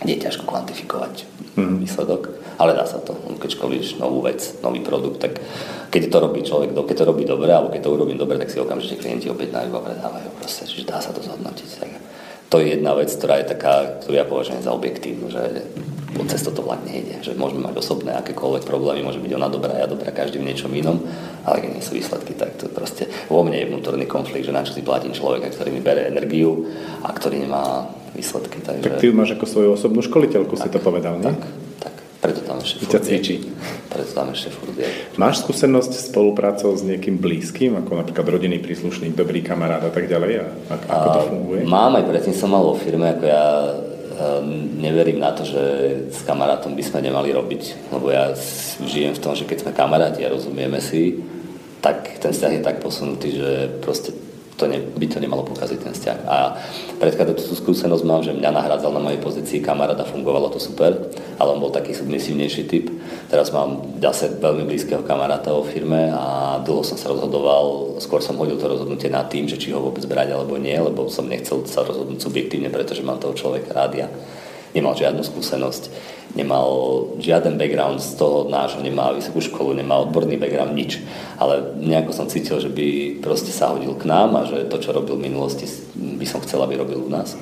kde 0.00 0.16
je 0.16 0.24
ťažko 0.24 0.44
kvantifikovať 0.48 1.14
mm. 1.60 1.76
výsledok, 1.84 2.32
ale 2.56 2.72
dá 2.72 2.88
sa 2.88 3.04
to. 3.04 3.12
Keď 3.36 3.50
školíš 3.60 4.00
novú 4.00 4.24
vec, 4.24 4.40
nový 4.64 4.80
produkt, 4.80 5.20
tak 5.20 5.36
keď 5.92 6.02
to 6.08 6.16
robí 6.24 6.40
človek, 6.40 6.72
keď 6.72 6.96
to 6.96 7.04
robí 7.04 7.24
dobre, 7.28 7.52
alebo 7.52 7.68
keď 7.68 7.84
to 7.84 7.92
urobí 7.92 8.16
dobre, 8.16 8.40
tak 8.40 8.48
si 8.48 8.56
okamžite 8.56 8.96
klienti 8.96 9.28
objednajú 9.28 9.76
a 9.76 9.84
predávajú. 9.84 10.28
Proste, 10.40 10.64
čiže 10.64 10.88
dá 10.88 11.04
sa 11.04 11.12
to 11.12 11.20
zhodnotiť. 11.20 11.68
Tak 11.84 11.90
to 12.50 12.58
je 12.58 12.74
jedna 12.74 12.98
vec, 12.98 13.08
ktorá 13.14 13.38
je 13.40 13.54
taká, 13.54 14.02
ktorú 14.02 14.14
ja 14.18 14.26
považujem 14.26 14.66
za 14.66 14.74
objektívnu, 14.74 15.30
že 15.30 15.70
cez 16.26 16.42
toto 16.42 16.66
vlak 16.66 16.82
nejde. 16.84 17.22
Že 17.22 17.38
môžeme 17.38 17.64
mať 17.64 17.78
osobné 17.78 18.12
akékoľvek 18.18 18.66
problémy, 18.66 19.06
môže 19.06 19.22
byť 19.22 19.32
ona 19.38 19.48
dobrá, 19.48 19.78
ja 19.78 19.86
dobrá, 19.86 20.10
každý 20.10 20.42
v 20.42 20.50
niečom 20.50 20.68
inom, 20.74 21.00
ale 21.46 21.62
keď 21.62 21.70
nie 21.70 21.84
sú 21.86 21.94
výsledky, 21.94 22.34
tak 22.34 22.58
to 22.58 22.66
proste 22.68 23.06
vo 23.30 23.46
mne 23.46 23.56
je 23.56 23.70
vnútorný 23.70 24.04
konflikt, 24.10 24.44
že 24.44 24.52
na 24.52 24.66
čo 24.66 24.74
si 24.74 24.82
platím 24.82 25.14
človeka, 25.14 25.48
ktorý 25.54 25.70
mi 25.70 25.80
bere 25.80 26.10
energiu 26.10 26.66
a 27.06 27.14
ktorý 27.14 27.46
nemá 27.46 27.86
výsledky. 28.12 28.58
Takže... 28.60 28.84
Tak 28.84 28.98
ty 28.98 29.14
máš 29.14 29.38
ako 29.38 29.46
svoju 29.46 29.68
osobnú 29.78 30.02
školiteľku, 30.02 30.58
tak, 30.58 30.66
si 30.66 30.68
to 30.74 30.82
povedal? 30.82 31.22
Tak, 31.22 31.38
tak. 31.38 31.69
Preto 32.20 32.44
tam 32.44 32.60
ešte 32.60 32.84
furt 32.84 33.00
cvičí. 33.00 33.48
Preto 33.88 34.12
tam 34.12 34.28
ešte 34.36 34.52
furt 34.52 34.76
je. 34.76 34.88
Máš 35.16 35.40
skúsenosť 35.40 35.92
s 35.96 36.12
spoluprácou 36.12 36.76
s 36.76 36.84
niekým 36.84 37.16
blízkym, 37.16 37.80
ako 37.80 38.04
napríklad 38.04 38.28
rodinný 38.28 38.60
príslušník, 38.60 39.16
dobrý 39.16 39.40
kamarát 39.40 39.80
a 39.80 39.88
tak 39.88 40.04
ďalej? 40.04 40.44
A 40.44 40.46
ako 40.68 41.08
to 41.16 41.20
funguje? 41.32 41.60
Mám, 41.64 41.96
aj 41.96 42.04
predtým 42.04 42.36
som 42.36 42.52
mal 42.52 42.60
vo 42.60 42.76
firme, 42.76 43.16
ako 43.16 43.24
ja 43.24 43.44
neverím 44.76 45.16
na 45.16 45.32
to, 45.32 45.48
že 45.48 45.62
s 46.12 46.20
kamarátom 46.28 46.76
by 46.76 46.84
sme 46.84 47.00
nemali 47.00 47.32
robiť, 47.32 47.88
lebo 47.88 48.12
ja 48.12 48.36
žijem 48.84 49.16
v 49.16 49.22
tom, 49.24 49.32
že 49.32 49.48
keď 49.48 49.64
sme 49.64 49.72
kamaráti 49.72 50.20
a 50.20 50.32
rozumieme 50.32 50.76
si, 50.76 51.24
tak 51.80 52.20
ten 52.20 52.36
vzťah 52.36 52.52
je 52.52 52.60
tak 52.60 52.84
posunutý, 52.84 53.32
že 53.32 53.50
proste 53.80 54.12
to 54.60 54.68
ne, 54.68 54.76
by 54.76 55.06
to 55.08 55.16
nemalo 55.16 55.40
pokaziť 55.48 55.78
ten 55.80 55.96
vzťah. 55.96 56.18
A 56.28 56.60
predchádzajúcu 57.00 57.54
skúsenosť 57.56 58.04
mám, 58.04 58.20
že 58.20 58.36
mňa 58.36 58.52
nahrádzal 58.52 58.92
na 58.92 59.00
mojej 59.00 59.16
pozícii 59.16 59.64
kamaráda, 59.64 60.04
fungovalo 60.04 60.52
to 60.52 60.60
super, 60.60 60.92
ale 61.40 61.48
on 61.48 61.64
bol 61.64 61.72
taký 61.72 61.96
submisívnejší 61.96 62.68
typ. 62.68 62.92
Teraz 63.32 63.48
mám 63.56 63.80
zase 63.96 64.36
veľmi 64.36 64.68
blízkeho 64.68 65.00
kamaráta 65.00 65.56
vo 65.56 65.64
firme 65.64 66.12
a 66.12 66.60
dlho 66.60 66.84
som 66.84 67.00
sa 67.00 67.08
rozhodoval, 67.08 67.96
skôr 68.04 68.20
som 68.20 68.36
hodil 68.36 68.60
to 68.60 68.68
rozhodnutie 68.68 69.08
nad 69.08 69.32
tým, 69.32 69.48
že 69.48 69.56
či 69.56 69.72
ho 69.72 69.80
vôbec 69.80 70.04
brať 70.04 70.36
alebo 70.36 70.60
nie, 70.60 70.76
lebo 70.76 71.08
som 71.08 71.24
nechcel 71.24 71.64
sa 71.64 71.80
rozhodnúť 71.80 72.20
subjektívne, 72.20 72.68
pretože 72.68 73.00
mám 73.00 73.16
toho 73.16 73.32
človeka 73.32 73.72
rád 73.72 73.92
ja 73.96 74.08
nemal 74.70 74.94
žiadnu 74.94 75.26
skúsenosť, 75.26 75.82
nemal 76.34 76.68
žiaden 77.18 77.58
background 77.58 77.98
z 77.98 78.14
toho 78.14 78.46
nášho, 78.46 78.78
nemá 78.82 79.10
vysokú 79.10 79.42
školu, 79.42 79.74
nemá 79.74 79.98
odborný 79.98 80.38
background, 80.38 80.74
nič. 80.74 81.02
Ale 81.38 81.74
nejako 81.78 82.12
som 82.14 82.30
cítil, 82.30 82.62
že 82.62 82.70
by 82.70 83.18
proste 83.18 83.50
sa 83.50 83.74
hodil 83.74 83.94
k 83.98 84.06
nám 84.06 84.38
a 84.38 84.46
že 84.46 84.70
to, 84.70 84.78
čo 84.78 84.94
robil 84.94 85.18
v 85.18 85.26
minulosti, 85.30 85.66
by 85.96 86.26
som 86.26 86.42
chcel, 86.42 86.62
aby 86.62 86.78
robil 86.78 87.02
u 87.02 87.10
nás. 87.10 87.34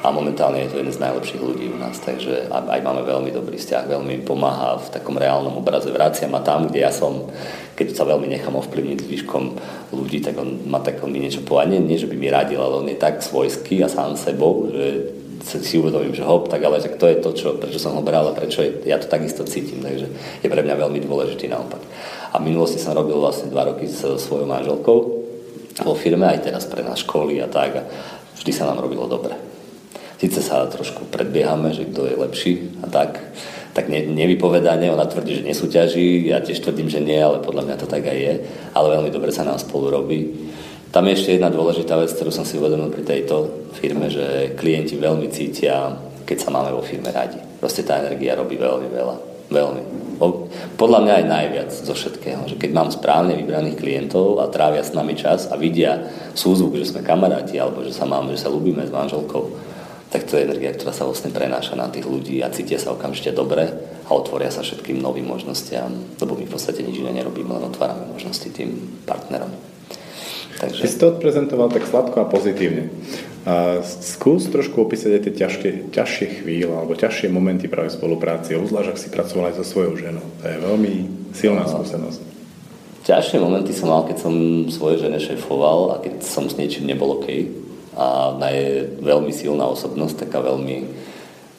A 0.00 0.08
momentálne 0.08 0.64
je 0.64 0.72
to 0.72 0.80
jeden 0.80 0.96
z 0.96 1.02
najlepších 1.04 1.44
ľudí 1.44 1.68
u 1.68 1.76
nás, 1.76 2.00
takže 2.00 2.48
aj 2.48 2.80
máme 2.80 3.04
veľmi 3.04 3.36
dobrý 3.36 3.60
vzťah, 3.60 3.84
veľmi 3.84 4.24
pomáha 4.24 4.80
v 4.80 4.88
takom 4.96 5.12
reálnom 5.12 5.60
obraze. 5.60 5.92
Vracia 5.92 6.24
ma 6.24 6.40
tam, 6.40 6.72
kde 6.72 6.88
ja 6.88 6.88
som, 6.88 7.28
keď 7.76 8.00
sa 8.00 8.08
veľmi 8.08 8.24
nechám 8.32 8.56
ovplyvniť 8.56 8.96
zvyškom 8.96 9.44
ľudí, 9.92 10.24
tak 10.24 10.40
on 10.40 10.64
ma 10.72 10.80
tak 10.80 11.04
on 11.04 11.12
mi 11.12 11.20
niečo 11.20 11.44
povedal. 11.44 11.76
Nie, 11.76 11.84
nie, 11.84 12.00
že 12.00 12.08
by 12.08 12.16
mi 12.16 12.32
radil, 12.32 12.56
ale 12.56 12.80
on 12.80 12.88
je 12.88 12.96
tak 12.96 13.20
svojský 13.20 13.84
a 13.84 13.92
sám 13.92 14.16
sebou, 14.16 14.72
že 14.72 15.19
si 15.42 15.80
uvedomím, 15.80 16.14
že 16.14 16.24
hop, 16.24 16.48
tak 16.48 16.60
ale 16.64 16.80
tak 16.80 17.00
to 17.00 17.06
je 17.08 17.16
to, 17.18 17.30
čo, 17.32 17.48
prečo 17.56 17.80
som 17.80 17.96
ho 17.96 18.02
bral 18.04 18.28
a 18.28 18.36
prečo 18.36 18.60
je, 18.60 18.84
ja 18.84 19.00
to 19.00 19.08
takisto 19.08 19.44
cítim, 19.44 19.80
takže 19.80 20.06
je 20.44 20.48
pre 20.48 20.62
mňa 20.62 20.76
veľmi 20.76 21.00
dôležitý 21.02 21.48
naopak. 21.48 21.80
A 22.30 22.38
v 22.38 22.46
minulosti 22.52 22.78
som 22.78 22.94
robil 22.94 23.16
vlastne 23.16 23.50
dva 23.50 23.66
roky 23.66 23.88
s 23.88 24.04
svojou 24.04 24.46
manželkou 24.46 24.98
vo 25.80 25.94
firme, 25.96 26.28
aj 26.28 26.44
teraz 26.44 26.68
pre 26.68 26.84
nás 26.84 27.00
školy 27.02 27.40
a 27.40 27.48
tak 27.48 27.70
a 27.76 27.82
vždy 28.36 28.52
sa 28.52 28.68
nám 28.68 28.84
robilo 28.84 29.08
dobre. 29.08 29.34
Sice 30.20 30.44
sa 30.44 30.68
trošku 30.68 31.08
predbiehame, 31.08 31.72
že 31.72 31.88
kto 31.88 32.04
je 32.04 32.14
lepší 32.20 32.52
a 32.84 32.92
tak, 32.92 33.16
tak 33.72 33.88
ne, 33.88 34.04
nevypovedane, 34.04 34.92
ona 34.92 35.08
tvrdí, 35.08 35.40
že 35.40 35.48
nesúťaží, 35.48 36.28
ja 36.28 36.44
tiež 36.44 36.60
tvrdím, 36.60 36.92
že 36.92 37.00
nie, 37.00 37.16
ale 37.16 37.40
podľa 37.40 37.64
mňa 37.64 37.76
to 37.80 37.86
tak 37.88 38.04
aj 38.04 38.18
je, 38.18 38.34
ale 38.76 38.92
veľmi 39.00 39.08
dobre 39.08 39.32
sa 39.32 39.48
nám 39.48 39.56
spolu 39.56 39.88
robí 39.88 40.52
tam 40.90 41.06
je 41.06 41.14
ešte 41.14 41.38
jedna 41.38 41.54
dôležitá 41.54 41.94
vec, 41.94 42.10
ktorú 42.10 42.34
som 42.34 42.42
si 42.42 42.58
uvedomil 42.58 42.90
pri 42.90 43.06
tejto 43.06 43.70
firme, 43.78 44.10
že 44.10 44.58
klienti 44.58 44.98
veľmi 44.98 45.30
cítia, 45.30 45.94
keď 46.26 46.38
sa 46.42 46.50
máme 46.50 46.74
vo 46.74 46.82
firme 46.82 47.14
radi. 47.14 47.38
Proste 47.62 47.86
tá 47.86 48.02
energia 48.02 48.34
robí 48.34 48.58
veľmi 48.58 48.90
veľa. 48.90 49.16
Veľmi. 49.50 49.82
Podľa 50.78 50.98
mňa 51.02 51.14
aj 51.22 51.26
najviac 51.26 51.70
zo 51.74 51.94
všetkého. 51.94 52.46
Že 52.46 52.58
keď 52.58 52.70
mám 52.70 52.90
správne 52.94 53.34
vybraných 53.34 53.78
klientov 53.82 54.38
a 54.38 54.46
trávia 54.46 54.82
s 54.82 54.94
nami 54.94 55.18
čas 55.18 55.50
a 55.50 55.58
vidia 55.58 56.06
súzvuk, 56.38 56.78
že 56.78 56.94
sme 56.94 57.06
kamaráti 57.06 57.58
alebo 57.58 57.82
že 57.82 57.90
sa 57.94 58.06
máme, 58.06 58.34
že 58.34 58.46
sa 58.46 58.50
ľúbime 58.50 58.86
s 58.86 58.94
manželkou, 58.94 59.50
tak 60.10 60.26
to 60.26 60.38
je 60.38 60.46
energia, 60.46 60.74
ktorá 60.74 60.90
sa 60.90 61.06
vlastne 61.06 61.30
prenáša 61.30 61.78
na 61.78 61.86
tých 61.86 62.06
ľudí 62.06 62.42
a 62.42 62.50
cítia 62.50 62.82
sa 62.82 62.90
okamžite 62.94 63.30
dobre 63.30 63.70
a 64.06 64.10
otvoria 64.10 64.50
sa 64.50 64.66
všetkým 64.66 64.98
novým 64.98 65.30
možnostiam, 65.30 65.94
lebo 66.18 66.34
my 66.34 66.46
v 66.46 66.50
podstate 66.50 66.82
nič 66.82 66.98
iné 66.98 67.14
nerobíme, 67.14 67.50
len 67.50 67.70
otvárame 67.70 68.10
možnosti 68.10 68.50
tým 68.50 69.02
partnerom. 69.06 69.69
Takže... 70.60 70.84
Ty 70.84 70.88
si 70.92 70.98
to 71.00 71.06
odprezentoval 71.16 71.72
tak 71.72 71.88
sladko 71.88 72.20
a 72.20 72.28
pozitívne. 72.28 72.92
A 73.48 73.80
skús 73.80 74.44
trošku 74.52 74.84
opísať 74.84 75.16
aj 75.16 75.22
tie 75.24 75.34
ťažké, 75.40 75.68
ťažšie 75.96 76.44
chvíle 76.44 76.76
alebo 76.76 76.92
ťažšie 76.92 77.32
momenty 77.32 77.64
práve 77.72 77.88
v 77.88 77.96
spolupráci, 77.96 78.52
obzvlášť 78.60 78.92
ak 78.92 79.00
si 79.00 79.08
pracoval 79.08 79.48
aj 79.48 79.54
so 79.56 79.64
svojou 79.64 79.96
ženou. 79.96 80.26
To 80.40 80.44
je 80.44 80.56
veľmi 80.60 80.92
silná 81.32 81.64
no. 81.64 81.72
skúsenosť. 81.72 82.20
Ťažšie 83.08 83.40
momenty 83.40 83.72
som 83.72 83.88
mal, 83.88 84.04
keď 84.04 84.20
som 84.20 84.34
svojej 84.68 85.08
žene 85.08 85.16
šéfoval 85.16 85.96
a 85.96 86.04
keď 86.04 86.20
som 86.20 86.44
s 86.44 86.60
niečím 86.60 86.84
nebol 86.84 87.16
OK. 87.16 87.48
A 87.96 88.36
ona 88.36 88.52
je 88.52 88.92
veľmi 89.00 89.32
silná 89.32 89.64
osobnosť, 89.72 90.28
taká 90.28 90.44
veľmi, 90.44 90.76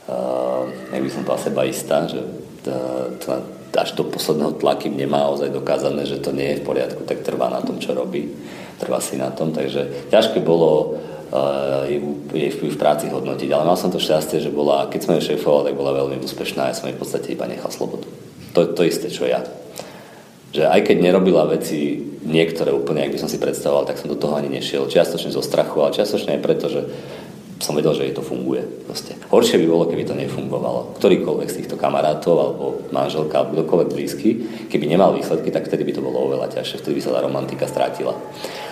uh, 0.05 0.69
jak 0.93 1.01
by 1.01 1.09
som 1.09 1.25
povedal, 1.25 1.45
sebaistá, 1.49 2.05
že 2.05 2.21
to, 2.61 2.73
to, 3.17 3.27
až 3.73 3.97
do 3.97 4.05
posledného 4.05 4.61
tlaky 4.61 4.93
nemá 4.93 5.25
ozaj 5.33 5.49
dokázané, 5.49 6.05
že 6.05 6.21
to 6.21 6.29
nie 6.29 6.53
je 6.53 6.59
v 6.61 6.65
poriadku, 6.69 7.01
tak 7.09 7.25
trvá 7.25 7.49
na 7.49 7.65
tom, 7.65 7.81
čo 7.81 7.97
robí 7.97 8.29
trvá 8.81 8.97
si 8.97 9.21
na 9.21 9.29
tom, 9.29 9.53
takže 9.53 10.09
ťažké 10.09 10.41
bolo 10.41 10.97
uh, 11.29 11.85
jej, 12.33 12.49
vplyv 12.57 12.71
v 12.73 12.81
práci 12.81 13.07
hodnotiť, 13.13 13.49
ale 13.53 13.63
mal 13.69 13.77
som 13.77 13.93
to 13.93 14.01
šťastie, 14.01 14.41
že 14.41 14.49
bola, 14.49 14.89
keď 14.89 14.99
som 15.05 15.15
ju 15.15 15.21
šéfoval, 15.21 15.69
tak 15.69 15.77
bola 15.77 15.93
veľmi 15.93 16.17
úspešná 16.25 16.67
a 16.67 16.69
ja 16.73 16.77
som 16.77 16.89
jej 16.89 16.97
v 16.97 17.01
podstate 17.01 17.37
iba 17.37 17.45
nechal 17.45 17.69
slobodu. 17.69 18.09
To, 18.57 18.73
to 18.73 18.81
isté, 18.81 19.13
čo 19.13 19.29
ja. 19.29 19.45
Že 20.51 20.67
aj 20.67 20.81
keď 20.83 20.97
nerobila 20.99 21.47
veci 21.47 22.03
niektoré 22.27 22.75
úplne, 22.75 23.07
ak 23.07 23.15
by 23.15 23.21
som 23.23 23.31
si 23.31 23.39
predstavoval, 23.39 23.87
tak 23.87 24.01
som 24.01 24.11
do 24.11 24.19
toho 24.19 24.35
ani 24.35 24.51
nešiel. 24.51 24.91
Čiastočne 24.91 25.31
zo 25.31 25.39
strachu, 25.39 25.79
ale 25.79 25.95
čiastočne 25.95 26.35
aj 26.35 26.41
preto, 26.43 26.67
že 26.67 26.81
som 27.61 27.77
vedel, 27.77 27.93
že 27.93 28.09
jej 28.09 28.15
to 28.17 28.25
funguje. 28.25 28.65
Proste. 28.85 29.15
Horšie 29.29 29.61
by 29.61 29.65
bolo, 29.69 29.83
keby 29.85 30.03
to 30.03 30.17
nefungovalo. 30.17 30.97
Ktorýkoľvek 30.97 31.47
z 31.47 31.57
týchto 31.63 31.75
kamarátov 31.77 32.35
alebo 32.35 32.65
manželka 32.89 33.41
alebo 33.41 33.61
kdokoľvek 33.61 33.89
blízky, 33.93 34.29
keby 34.67 34.85
nemal 34.89 35.13
výsledky, 35.13 35.53
tak 35.53 35.69
vtedy 35.69 35.85
by 35.85 35.93
to 35.93 36.01
bolo 36.01 36.27
oveľa 36.27 36.49
ťažšie, 36.57 36.81
vtedy 36.81 36.99
by 36.99 37.03
sa 37.05 37.15
tá 37.15 37.19
romantika 37.21 37.65
strátila. 37.69 38.17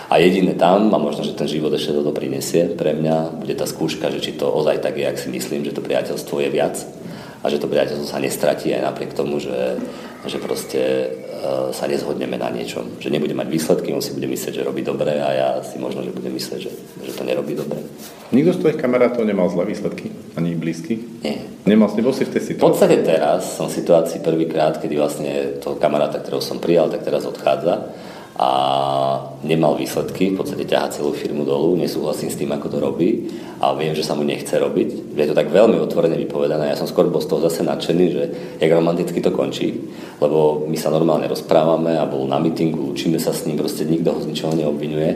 A 0.09 0.17
jediné 0.17 0.57
tam, 0.57 0.89
a 0.89 0.97
možno, 0.97 1.21
že 1.21 1.37
ten 1.37 1.45
život 1.45 1.69
ešte 1.69 1.93
toto 1.93 2.09
prinesie 2.09 2.73
pre 2.73 2.97
mňa, 2.97 3.45
bude 3.45 3.53
tá 3.53 3.69
skúška, 3.69 4.09
že 4.09 4.25
či 4.25 4.33
to 4.33 4.49
ozaj 4.49 4.81
tak 4.81 4.97
je, 4.97 5.05
ak 5.05 5.21
si 5.21 5.29
myslím, 5.29 5.61
že 5.61 5.77
to 5.77 5.85
priateľstvo 5.85 6.41
je 6.41 6.49
viac 6.49 6.81
a 7.39 7.45
že 7.47 7.61
to 7.61 7.69
priateľstvo 7.69 8.09
sa 8.09 8.17
nestratí 8.17 8.73
aj 8.73 8.89
napriek 8.89 9.13
tomu, 9.13 9.37
že, 9.37 9.77
že 10.25 10.41
proste 10.41 10.81
sa 11.71 11.85
nezhodneme 11.87 12.35
na 12.35 12.51
niečom. 12.51 12.99
Že 12.99 13.09
nebude 13.15 13.33
mať 13.35 13.47
výsledky, 13.47 13.95
on 13.95 14.03
si 14.03 14.15
bude 14.15 14.27
myslieť, 14.27 14.59
že 14.59 14.67
robí 14.67 14.83
dobre 14.83 15.19
a 15.19 15.29
ja 15.31 15.49
si 15.63 15.79
možno, 15.79 16.03
že 16.03 16.11
budem 16.11 16.33
myslieť, 16.35 16.59
že, 16.59 16.71
že 17.05 17.11
to 17.15 17.23
nerobí 17.23 17.55
dobre. 17.55 17.79
Nikto 18.29 18.53
z 18.55 18.59
tvojich 18.61 18.79
kamarátov 18.79 19.25
nemal 19.25 19.49
zlé 19.49 19.65
výsledky? 19.73 20.13
Ani 20.37 20.53
blízky? 20.53 21.01
Nie. 21.25 21.41
Nemal, 21.65 21.89
nebol 21.97 22.13
si 22.13 22.29
v 22.29 22.33
tej 22.37 22.53
situácii? 22.53 22.61
V 22.61 22.67
podstate 22.69 22.97
teraz 23.01 23.57
som 23.57 23.65
v 23.67 23.77
situácii 23.81 24.19
prvýkrát, 24.21 24.77
kedy 24.77 24.93
vlastne 24.95 25.31
toho 25.57 25.81
kamaráta, 25.81 26.21
ktorého 26.21 26.43
som 26.43 26.61
prijal, 26.61 26.93
tak 26.93 27.01
teraz 27.01 27.25
odchádza 27.25 27.89
a 28.39 28.49
nemal 29.43 29.75
výsledky, 29.75 30.31
v 30.31 30.39
podstate 30.39 30.63
ťaha 30.63 30.95
celú 30.95 31.11
firmu 31.11 31.43
dolu, 31.43 31.75
nesúhlasím 31.75 32.31
s 32.31 32.39
tým, 32.39 32.47
ako 32.55 32.71
to 32.71 32.77
robí 32.79 33.27
a 33.59 33.75
viem, 33.75 33.91
že 33.91 34.07
sa 34.07 34.15
mu 34.15 34.23
nechce 34.23 34.55
robiť. 34.55 35.11
Je 35.11 35.27
to 35.27 35.35
tak 35.35 35.51
veľmi 35.51 35.75
otvorene 35.75 36.15
vypovedané. 36.15 36.71
Ja 36.71 36.79
som 36.79 36.87
skôr 36.87 37.11
bol 37.11 37.19
z 37.19 37.27
toho 37.27 37.43
zase 37.43 37.67
nadšený, 37.67 38.05
že 38.15 38.23
jak 38.63 38.71
romanticky 38.71 39.19
to 39.19 39.35
končí, 39.35 39.91
lebo 40.23 40.63
my 40.71 40.77
sa 40.79 40.87
normálne 40.87 41.27
rozprávame 41.27 41.99
a 41.99 42.07
bol 42.07 42.31
na 42.31 42.39
mítingu, 42.39 42.95
učíme 42.95 43.19
sa 43.19 43.35
s 43.35 43.43
ním, 43.43 43.59
proste 43.59 43.83
nikto 43.83 44.15
ho 44.15 44.23
z 44.23 44.31
ničoho 44.31 44.55
neobvinuje, 44.55 45.09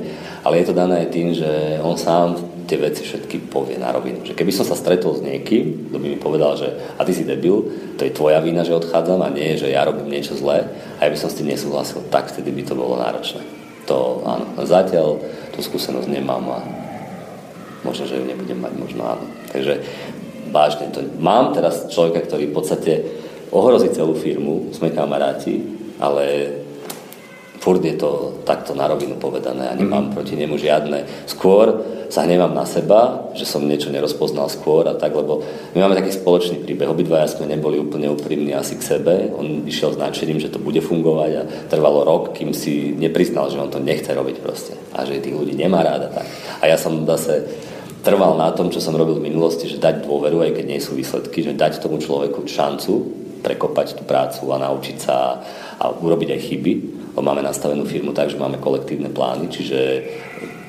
ale 0.44 0.60
je 0.60 0.66
to 0.68 0.76
dané 0.76 1.08
aj 1.08 1.16
tým, 1.16 1.32
že 1.32 1.80
on 1.80 1.96
sám 1.96 2.36
tie 2.64 2.78
veci 2.80 3.04
všetky 3.04 3.52
povie 3.52 3.76
na 3.76 3.92
rovinu. 3.92 4.24
Že 4.24 4.38
keby 4.38 4.52
som 4.56 4.66
sa 4.68 4.80
stretol 4.80 5.20
s 5.20 5.22
niekým, 5.22 5.92
kto 5.92 5.98
by 6.00 6.08
mi 6.08 6.18
povedal, 6.20 6.56
že 6.56 6.70
a 6.96 7.04
ty 7.04 7.12
si 7.12 7.28
debil, 7.28 7.68
to 8.00 8.08
je 8.08 8.16
tvoja 8.16 8.40
vina, 8.40 8.64
že 8.64 8.76
odchádzam 8.76 9.20
a 9.22 9.34
nie, 9.34 9.60
že 9.60 9.72
ja 9.72 9.84
robím 9.84 10.08
niečo 10.08 10.36
zlé 10.40 10.68
a 10.98 11.06
ja 11.06 11.12
by 11.12 11.18
som 11.20 11.30
s 11.30 11.38
tým 11.38 11.52
nesúhlasil, 11.52 12.08
tak 12.08 12.32
vtedy 12.32 12.50
by 12.56 12.64
to 12.64 12.74
bolo 12.74 12.96
náročné. 13.00 13.44
To 13.92 14.24
áno. 14.24 14.48
Zatiaľ 14.64 15.20
tú 15.52 15.60
skúsenosť 15.60 16.08
nemám 16.08 16.44
a 16.56 16.60
možno, 17.84 18.08
že 18.08 18.16
ju 18.16 18.24
nebudem 18.24 18.64
mať, 18.64 18.74
možno 18.80 19.02
áno. 19.04 19.26
Takže 19.52 19.84
vážne 20.50 20.88
to. 20.96 21.04
Mám 21.20 21.52
teraz 21.52 21.92
človeka, 21.92 22.24
ktorý 22.24 22.48
v 22.50 22.56
podstate 22.56 22.92
ohrozí 23.52 23.92
celú 23.92 24.16
firmu, 24.16 24.72
sme 24.72 24.96
kamaráti, 24.96 25.62
ale 26.00 26.48
furt 27.64 27.80
je 27.80 27.96
to 27.96 28.44
takto 28.44 28.76
na 28.76 28.92
rovinu 28.92 29.16
povedané 29.16 29.72
a 29.72 29.80
nemám 29.80 30.12
mm. 30.12 30.14
proti 30.20 30.36
nemu 30.36 30.60
žiadne. 30.60 31.08
Skôr 31.32 31.80
sa 32.12 32.28
hnevám 32.28 32.52
na 32.52 32.68
seba, 32.68 33.32
že 33.32 33.48
som 33.48 33.64
niečo 33.64 33.88
nerozpoznal 33.88 34.52
skôr 34.52 34.84
a 34.92 35.00
tak, 35.00 35.16
lebo 35.16 35.40
my 35.72 35.80
máme 35.80 35.96
taký 35.96 36.12
spoločný 36.12 36.60
príbeh. 36.60 36.92
Obidvaja 36.92 37.32
sme 37.32 37.48
neboli 37.48 37.80
úplne 37.80 38.12
úprimní 38.12 38.52
asi 38.52 38.76
k 38.76 38.84
sebe. 38.84 39.32
On 39.32 39.64
išiel 39.64 39.96
s 39.96 40.02
nadšením, 40.04 40.44
že 40.44 40.52
to 40.52 40.60
bude 40.60 40.84
fungovať 40.84 41.32
a 41.40 41.48
trvalo 41.72 42.04
rok, 42.04 42.36
kým 42.36 42.52
si 42.52 42.92
nepriznal, 43.00 43.48
že 43.48 43.58
on 43.64 43.72
to 43.72 43.80
nechce 43.80 44.12
robiť 44.12 44.44
proste 44.44 44.76
a 44.92 45.08
že 45.08 45.24
tých 45.24 45.34
ľudí 45.34 45.56
nemá 45.56 45.88
ráda 45.88 46.12
tak. 46.12 46.28
A 46.60 46.68
ja 46.68 46.76
som 46.76 47.08
zase 47.08 47.48
trval 48.04 48.36
na 48.36 48.52
tom, 48.52 48.68
čo 48.68 48.84
som 48.84 48.94
robil 48.94 49.24
v 49.24 49.32
minulosti, 49.32 49.72
že 49.72 49.80
dať 49.80 50.04
dôveru, 50.04 50.44
aj 50.44 50.60
keď 50.60 50.66
nie 50.68 50.84
sú 50.84 51.00
výsledky, 51.00 51.40
že 51.40 51.56
dať 51.56 51.80
tomu 51.80 52.04
človeku 52.04 52.44
šancu 52.44 53.24
prekopať 53.44 54.00
tú 54.00 54.04
prácu 54.08 54.44
a 54.52 54.62
naučiť 54.62 54.98
sa 55.00 55.40
a 55.84 55.92
urobiť 55.92 56.30
aj 56.32 56.42
chyby 56.48 56.74
máme 57.20 57.46
nastavenú 57.46 57.86
firmu 57.86 58.16
tak, 58.16 58.32
že 58.34 58.42
máme 58.42 58.58
kolektívne 58.58 59.12
plány, 59.14 59.52
čiže 59.52 59.80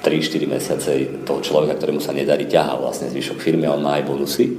3-4 0.04 0.44
mesiace 0.44 0.90
toho 1.24 1.40
človeka, 1.40 1.80
ktorému 1.80 2.02
sa 2.02 2.12
nedarí, 2.12 2.44
ťahá 2.44 2.76
vlastne 2.76 3.08
zvyšok 3.08 3.40
firmy 3.40 3.64
on 3.64 3.80
má 3.80 3.96
aj 3.96 4.04
bonusy, 4.04 4.52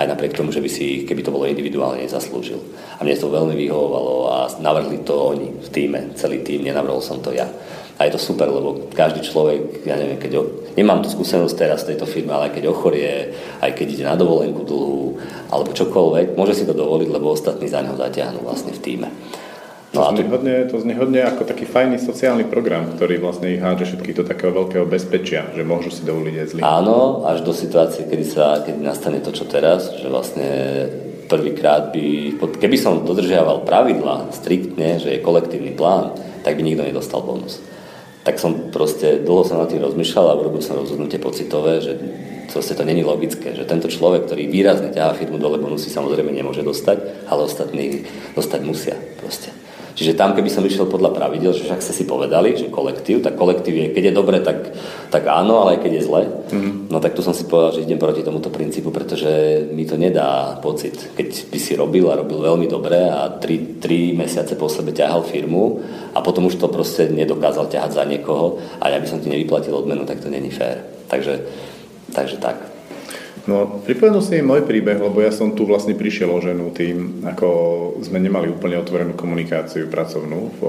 aj 0.00 0.08
napriek 0.08 0.32
tomu, 0.32 0.48
že 0.48 0.64
by 0.64 0.70
si 0.72 0.82
ich, 0.84 1.02
keby 1.04 1.20
to 1.20 1.32
bolo 1.32 1.44
individuálne, 1.44 2.00
nezaslúžil. 2.00 2.56
A 2.96 3.04
mne 3.04 3.16
to 3.16 3.28
veľmi 3.28 3.52
vyhovovalo 3.52 4.14
a 4.32 4.36
navrhli 4.60 5.04
to 5.04 5.12
oni 5.12 5.52
v 5.60 5.68
týme, 5.68 6.00
celý 6.16 6.40
tým, 6.40 6.64
nenavrhol 6.64 7.04
som 7.04 7.20
to 7.20 7.32
ja. 7.32 7.48
A 7.96 8.04
je 8.04 8.12
to 8.12 8.20
super, 8.20 8.44
lebo 8.44 8.92
každý 8.92 9.24
človek, 9.24 9.88
ja 9.88 9.96
neviem, 9.96 10.20
keď 10.20 10.32
o, 10.36 10.42
nemám 10.76 11.00
tú 11.00 11.08
skúsenosť 11.08 11.56
teraz 11.56 11.80
v 11.84 11.96
tejto 11.96 12.04
firme, 12.04 12.36
ale 12.36 12.52
aj 12.52 12.60
keď 12.60 12.64
ochorie, 12.68 13.32
aj 13.64 13.72
keď 13.72 13.86
ide 13.88 14.04
na 14.04 14.20
dovolenku 14.20 14.68
dlhú, 14.68 15.16
alebo 15.48 15.72
čokoľvek, 15.72 16.36
môže 16.36 16.60
si 16.60 16.68
to 16.68 16.76
dovoliť, 16.76 17.08
lebo 17.08 17.32
ostatní 17.32 17.64
za 17.64 17.80
neho 17.80 17.96
zaťahnú 17.96 18.44
vlastne 18.44 18.76
v 18.76 18.80
týme. 18.84 19.08
No 19.96 20.12
to, 20.12 20.20
znie 20.20 20.28
hodne, 20.28 20.54
to 20.68 20.76
znie 20.76 20.94
hodne 20.94 21.20
ako 21.24 21.48
taký 21.48 21.64
fajný 21.64 21.96
sociálny 21.96 22.44
program, 22.44 22.92
ktorý 22.92 23.16
vlastne 23.16 23.56
ich 23.56 23.64
hádže 23.64 23.96
všetkých 23.96 24.16
do 24.20 24.24
takého 24.28 24.52
veľkého 24.52 24.84
bezpečia, 24.84 25.48
že 25.56 25.64
môžu 25.64 25.88
si 25.88 26.04
dovoliť 26.04 26.34
aj 26.36 26.46
zlý. 26.52 26.60
Áno, 26.60 27.24
až 27.24 27.40
do 27.40 27.56
situácie, 27.56 28.04
kedy, 28.04 28.24
sa, 28.28 28.60
kedy 28.60 28.78
nastane 28.84 29.24
to, 29.24 29.32
čo 29.32 29.48
teraz, 29.48 29.96
že 29.96 30.06
vlastne 30.12 30.48
prvýkrát 31.26 31.90
by, 31.90 32.38
keby 32.60 32.76
som 32.78 33.02
dodržiaval 33.02 33.66
pravidla 33.66 34.30
striktne, 34.30 35.00
že 35.00 35.16
je 35.16 35.24
kolektívny 35.24 35.74
plán, 35.74 36.14
tak 36.46 36.54
by 36.54 36.62
nikto 36.62 36.86
nedostal 36.86 37.24
bonus. 37.24 37.58
Tak 38.22 38.42
som 38.42 38.70
proste, 38.74 39.22
dlho 39.22 39.46
som 39.46 39.58
na 39.58 39.70
tým 39.70 39.82
rozmýšľal 39.82 40.26
a 40.34 40.38
urobil 40.38 40.62
som 40.62 40.78
rozhodnutie 40.78 41.18
pocitové, 41.18 41.78
že 41.78 41.94
proste 42.50 42.74
to 42.74 42.82
není 42.86 43.02
logické, 43.02 43.54
že 43.54 43.66
tento 43.66 43.86
človek, 43.90 44.26
ktorý 44.26 44.50
výrazne 44.50 44.90
ťahá 44.90 45.14
firmu 45.14 45.38
dole, 45.38 45.58
bonusy 45.58 45.90
samozrejme 45.90 46.30
nemôže 46.34 46.62
dostať, 46.62 47.28
ale 47.30 47.40
ostatní 47.46 48.06
dostať 48.34 48.60
musia 48.66 48.96
proste. 49.18 49.54
Čiže 49.96 50.12
tam, 50.12 50.36
keby 50.36 50.52
som 50.52 50.60
išiel 50.60 50.92
podľa 50.92 51.16
pravidel, 51.16 51.56
že 51.56 51.64
však 51.64 51.80
ste 51.80 51.96
si 51.96 52.04
povedali, 52.04 52.52
že 52.52 52.68
kolektív, 52.68 53.24
tak 53.24 53.32
kolektív 53.32 53.72
je, 53.72 53.86
keď 53.96 54.12
je 54.12 54.12
dobre, 54.12 54.44
tak, 54.44 54.76
tak 55.08 55.24
áno, 55.24 55.64
ale 55.64 55.80
aj 55.80 55.88
keď 55.88 55.92
je 55.96 56.02
zle, 56.04 56.22
mm. 56.52 56.92
no 56.92 57.00
tak 57.00 57.16
tu 57.16 57.24
som 57.24 57.32
si 57.32 57.48
povedal, 57.48 57.80
že 57.80 57.88
idem 57.88 57.96
proti 57.96 58.20
tomuto 58.20 58.52
princípu, 58.52 58.92
pretože 58.92 59.64
mi 59.72 59.88
to 59.88 59.96
nedá 59.96 60.60
pocit. 60.60 61.16
Keď 61.16 61.48
by 61.48 61.58
si 61.58 61.72
robil 61.80 62.12
a 62.12 62.20
robil 62.20 62.44
veľmi 62.44 62.68
dobre 62.68 63.08
a 63.08 63.40
3, 63.40 63.80
3 63.80 64.12
mesiace 64.12 64.52
po 64.60 64.68
sebe 64.68 64.92
ťahal 64.92 65.24
firmu 65.24 65.80
a 66.12 66.20
potom 66.20 66.44
už 66.44 66.60
to 66.60 66.68
proste 66.68 67.08
nedokázal 67.08 67.72
ťahať 67.72 67.96
za 67.96 68.04
niekoho 68.04 68.60
a 68.76 68.92
ja 68.92 69.00
by 69.00 69.08
som 69.08 69.24
ti 69.24 69.32
nevyplatil 69.32 69.72
odmenu, 69.72 70.04
tak 70.04 70.20
to 70.20 70.28
není 70.28 70.52
fér. 70.52 70.84
Takže, 71.08 71.40
takže 72.12 72.36
tak. 72.36 72.75
No, 73.46 73.78
pripomenul 73.86 74.26
si 74.26 74.42
môj 74.42 74.66
príbeh, 74.66 74.98
lebo 74.98 75.22
ja 75.22 75.30
som 75.30 75.54
tu 75.54 75.70
vlastne 75.70 75.94
prišiel 75.94 76.26
o 76.34 76.42
ženu 76.42 76.74
tým, 76.74 77.22
ako 77.22 77.46
sme 78.02 78.18
nemali 78.18 78.50
úplne 78.50 78.74
otvorenú 78.74 79.14
komunikáciu 79.14 79.86
pracovnú 79.86 80.50
v, 80.58 80.60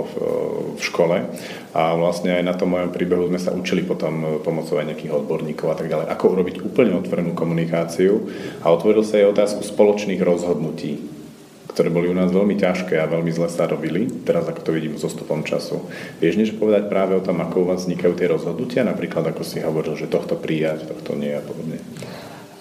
v 0.77 0.81
škole 0.85 1.25
a 1.73 1.83
vlastne 1.97 2.37
aj 2.37 2.43
na 2.45 2.53
tom 2.53 2.77
mojom 2.77 2.93
príbehu 2.93 3.33
sme 3.33 3.41
sa 3.41 3.49
učili 3.49 3.81
potom 3.81 4.45
pomocou 4.45 4.77
aj 4.77 4.93
nejakých 4.93 5.09
odborníkov 5.09 5.73
a 5.73 5.77
tak 5.81 5.89
ďalej, 5.89 6.05
ako 6.05 6.25
urobiť 6.37 6.55
úplne 6.61 6.93
otvorenú 7.01 7.33
komunikáciu 7.33 8.29
a 8.61 8.69
otvoril 8.69 9.01
sa 9.01 9.25
aj 9.25 9.33
otázku 9.33 9.65
spoločných 9.65 10.21
rozhodnutí 10.21 11.17
ktoré 11.77 11.93
boli 11.93 12.09
u 12.09 12.17
nás 12.17 12.33
veľmi 12.33 12.57
ťažké 12.57 12.97
a 12.97 13.05
veľmi 13.05 13.29
zle 13.29 13.53
sa 13.53 13.69
robili, 13.69 14.09
teraz 14.25 14.49
ako 14.49 14.65
to 14.65 14.73
vidím 14.73 14.97
so 14.97 15.13
stupom 15.13 15.45
času. 15.45 15.85
Vieš 16.17 16.41
niečo 16.41 16.57
povedať 16.57 16.89
práve 16.89 17.13
o 17.13 17.21
tom, 17.21 17.37
ako 17.37 17.61
u 17.61 17.65
vás 17.69 17.85
vznikajú 17.85 18.17
tie 18.17 18.33
rozhodnutia, 18.33 18.81
napríklad 18.81 19.29
ako 19.29 19.45
si 19.45 19.61
hovoril, 19.61 19.93
že 19.93 20.09
tohto 20.09 20.41
prijať, 20.41 20.89
tohto 20.89 21.13
nie 21.13 21.37
a 21.37 21.43
podobne? 21.45 21.77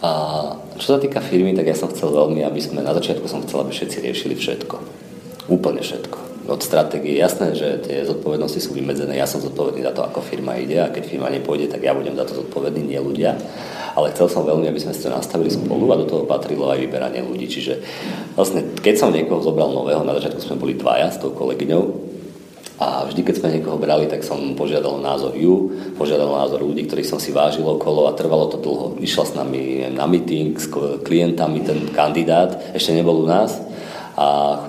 A 0.05 0.11
čo 0.77 0.97
sa 0.97 0.99
týka 1.01 1.25
firmy, 1.25 1.57
tak 1.57 1.73
ja 1.73 1.77
som 1.77 1.89
chcel 1.89 2.13
veľmi, 2.13 2.45
aby 2.45 2.61
sme, 2.61 2.85
na 2.85 2.93
začiatku 2.93 3.25
som 3.25 3.41
chcel, 3.49 3.65
aby 3.65 3.73
všetci 3.73 4.05
riešili 4.05 4.35
všetko. 4.37 4.77
Úplne 5.49 5.81
všetko. 5.81 6.19
Od 6.47 6.63
stratégie 6.63 7.19
jasné, 7.19 7.59
že 7.59 7.83
tie 7.83 8.07
zodpovednosti 8.07 8.63
sú 8.63 8.71
vymedzené. 8.77 9.19
Ja 9.19 9.27
som 9.27 9.43
zodpovedný 9.43 9.83
za 9.83 9.91
to, 9.91 10.07
ako 10.07 10.23
firma 10.23 10.55
ide 10.55 10.79
a 10.79 10.93
keď 10.93 11.11
firma 11.11 11.27
nepôjde, 11.27 11.73
tak 11.73 11.83
ja 11.83 11.91
budem 11.91 12.15
za 12.15 12.23
to 12.23 12.45
zodpovedný, 12.45 12.87
nie 12.87 13.01
ľudia. 13.03 13.35
Ale 13.99 14.15
chcel 14.15 14.31
som 14.31 14.47
veľmi, 14.47 14.69
aby 14.71 14.79
sme 14.79 14.95
si 14.95 15.03
to 15.03 15.11
nastavili 15.11 15.51
spolu 15.51 15.91
a 15.91 15.99
do 15.99 16.07
toho 16.07 16.23
patrilo 16.23 16.71
aj 16.71 16.79
vyberanie 16.87 17.25
ľudí. 17.25 17.51
Čiže 17.51 17.83
vlastne, 18.39 18.63
keď 18.79 18.95
som 18.95 19.11
niekoho 19.11 19.43
zobral 19.43 19.75
nového, 19.75 20.07
na 20.07 20.15
začiatku 20.15 20.39
sme 20.39 20.61
boli 20.61 20.79
dvaja 20.79 21.11
s 21.11 21.19
tou 21.19 21.35
kolegyňou, 21.35 22.06
a 22.77 23.09
vždy, 23.09 23.25
keď 23.25 23.35
sme 23.41 23.55
niekoho 23.57 23.81
brali, 23.81 24.05
tak 24.05 24.21
som 24.21 24.53
požiadal 24.53 25.01
názor 25.01 25.33
ju, 25.33 25.73
požiadal 25.97 26.29
názor 26.29 26.61
ľudí, 26.61 26.85
ktorých 26.85 27.09
som 27.09 27.17
si 27.17 27.33
vážil 27.33 27.65
okolo 27.65 28.05
a 28.05 28.17
trvalo 28.17 28.53
to 28.53 28.61
dlho. 28.61 29.01
Išla 29.01 29.25
s 29.25 29.33
nami 29.33 29.89
na 29.97 30.05
meeting 30.05 30.53
s 30.61 30.69
klientami, 31.01 31.65
ten 31.65 31.89
kandidát 31.97 32.77
ešte 32.77 32.93
nebol 32.93 33.25
u 33.25 33.27
nás 33.29 33.57
a 34.17 34.61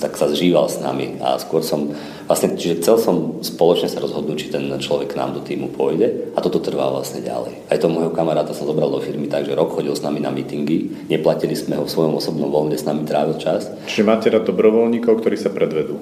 tak 0.00 0.16
sa 0.16 0.32
zžíval 0.32 0.64
s 0.68 0.80
nami 0.80 1.20
a 1.20 1.36
skôr 1.36 1.60
som 1.60 1.92
vlastne, 2.24 2.56
čiže 2.56 2.80
chcel 2.80 2.96
som 2.96 3.16
spoločne 3.44 3.88
sa 3.88 4.00
rozhodnúť, 4.00 4.36
či 4.40 4.48
ten 4.48 4.64
človek 4.80 5.12
k 5.12 5.18
nám 5.20 5.36
do 5.36 5.44
týmu 5.44 5.72
pôjde 5.76 6.32
a 6.32 6.40
toto 6.40 6.60
trvá 6.60 6.88
vlastne 6.88 7.20
ďalej. 7.20 7.68
Aj 7.68 7.76
to 7.76 7.92
môjho 7.92 8.12
kamaráta 8.16 8.56
som 8.56 8.64
zobral 8.64 8.88
do 8.88 9.04
firmy 9.04 9.28
tak, 9.28 9.44
že 9.44 9.56
rok 9.56 9.76
chodil 9.76 9.92
s 9.92 10.00
nami 10.00 10.24
na 10.24 10.32
meetingy, 10.32 11.08
neplatili 11.08 11.52
sme 11.52 11.76
ho 11.76 11.84
v 11.84 11.92
svojom 11.92 12.16
osobnom 12.16 12.48
voľne, 12.48 12.80
s 12.80 12.88
nami 12.88 13.04
trávil 13.04 13.36
čas. 13.36 13.68
Čiže 13.88 14.08
máte 14.08 14.32
rád 14.32 14.48
dobrovoľníkov, 14.48 15.20
ktorí 15.20 15.36
sa 15.36 15.52
predvedú. 15.52 16.00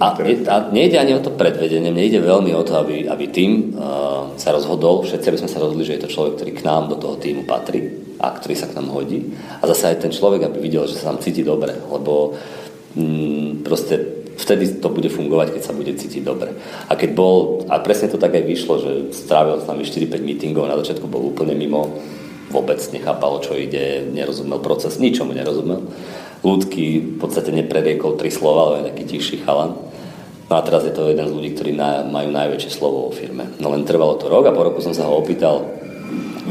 A, 0.00 0.16
a 0.16 0.56
nejde 0.72 0.96
ani 0.96 1.12
o 1.12 1.20
to 1.20 1.36
predvedenie, 1.36 1.92
mne 1.92 2.08
ide 2.08 2.24
veľmi 2.24 2.56
o 2.56 2.64
to, 2.64 2.72
aby, 2.80 3.04
aby 3.04 3.28
tým 3.28 3.76
uh, 3.76 4.32
sa 4.40 4.48
rozhodol, 4.48 5.04
všetci 5.04 5.28
aby 5.28 5.40
sme 5.44 5.52
sa 5.52 5.60
rozhodli, 5.60 5.84
že 5.84 6.00
je 6.00 6.08
to 6.08 6.12
človek, 6.16 6.40
ktorý 6.40 6.52
k 6.56 6.64
nám 6.64 6.88
do 6.88 6.96
toho 6.96 7.20
týmu 7.20 7.44
patrí 7.44 8.00
a 8.16 8.32
ktorý 8.32 8.54
sa 8.56 8.72
k 8.72 8.80
nám 8.80 8.88
hodí. 8.96 9.36
A 9.60 9.68
zase 9.68 9.92
aj 9.92 10.00
ten 10.00 10.12
človek, 10.12 10.48
aby 10.48 10.56
videl, 10.56 10.88
že 10.88 10.96
sa 10.96 11.12
tam 11.12 11.20
cíti 11.20 11.44
dobre, 11.44 11.76
lebo 11.76 12.32
mm, 12.96 13.60
proste 13.60 14.24
vtedy 14.40 14.80
to 14.80 14.88
bude 14.88 15.12
fungovať, 15.12 15.52
keď 15.52 15.62
sa 15.68 15.76
bude 15.76 15.92
cítiť 15.92 16.24
dobre. 16.24 16.56
A 16.88 16.96
keď 16.96 17.10
bol, 17.12 17.68
a 17.68 17.76
presne 17.84 18.08
to 18.08 18.16
tak 18.16 18.32
aj 18.32 18.44
vyšlo, 18.48 18.74
že 18.80 18.92
strávil 19.12 19.60
s 19.60 19.68
nami 19.68 19.84
4-5 19.84 20.16
meetingov, 20.24 20.64
na 20.64 20.80
začiatku 20.80 21.04
bol 21.12 21.28
úplne 21.28 21.52
mimo, 21.52 22.00
vôbec 22.48 22.80
nechápalo, 22.88 23.44
čo 23.44 23.52
ide, 23.52 24.08
nerozumel 24.08 24.64
proces, 24.64 24.96
ničomu 24.96 25.36
nerozumel. 25.36 25.84
Ľudky 26.40 26.84
v 27.04 27.16
podstate 27.20 27.52
nepreriekol 27.52 28.16
tri 28.16 28.32
slova, 28.32 28.80
ale 28.80 28.88
taký 28.88 29.04
tichší 29.04 29.44
chalan. 29.44 29.89
No 30.50 30.58
a 30.58 30.66
teraz 30.66 30.82
je 30.82 30.90
to 30.90 31.06
jeden 31.06 31.30
z 31.30 31.34
ľudí, 31.34 31.54
ktorí 31.54 31.70
na, 31.78 32.02
majú 32.02 32.34
najväčšie 32.34 32.74
slovo 32.74 33.06
vo 33.06 33.12
firme. 33.14 33.54
No 33.62 33.70
len 33.70 33.86
trvalo 33.86 34.18
to 34.18 34.26
rok 34.26 34.50
a 34.50 34.56
po 34.56 34.66
roku 34.66 34.82
som 34.82 34.90
sa 34.90 35.06
ho 35.06 35.14
opýtal, 35.14 35.62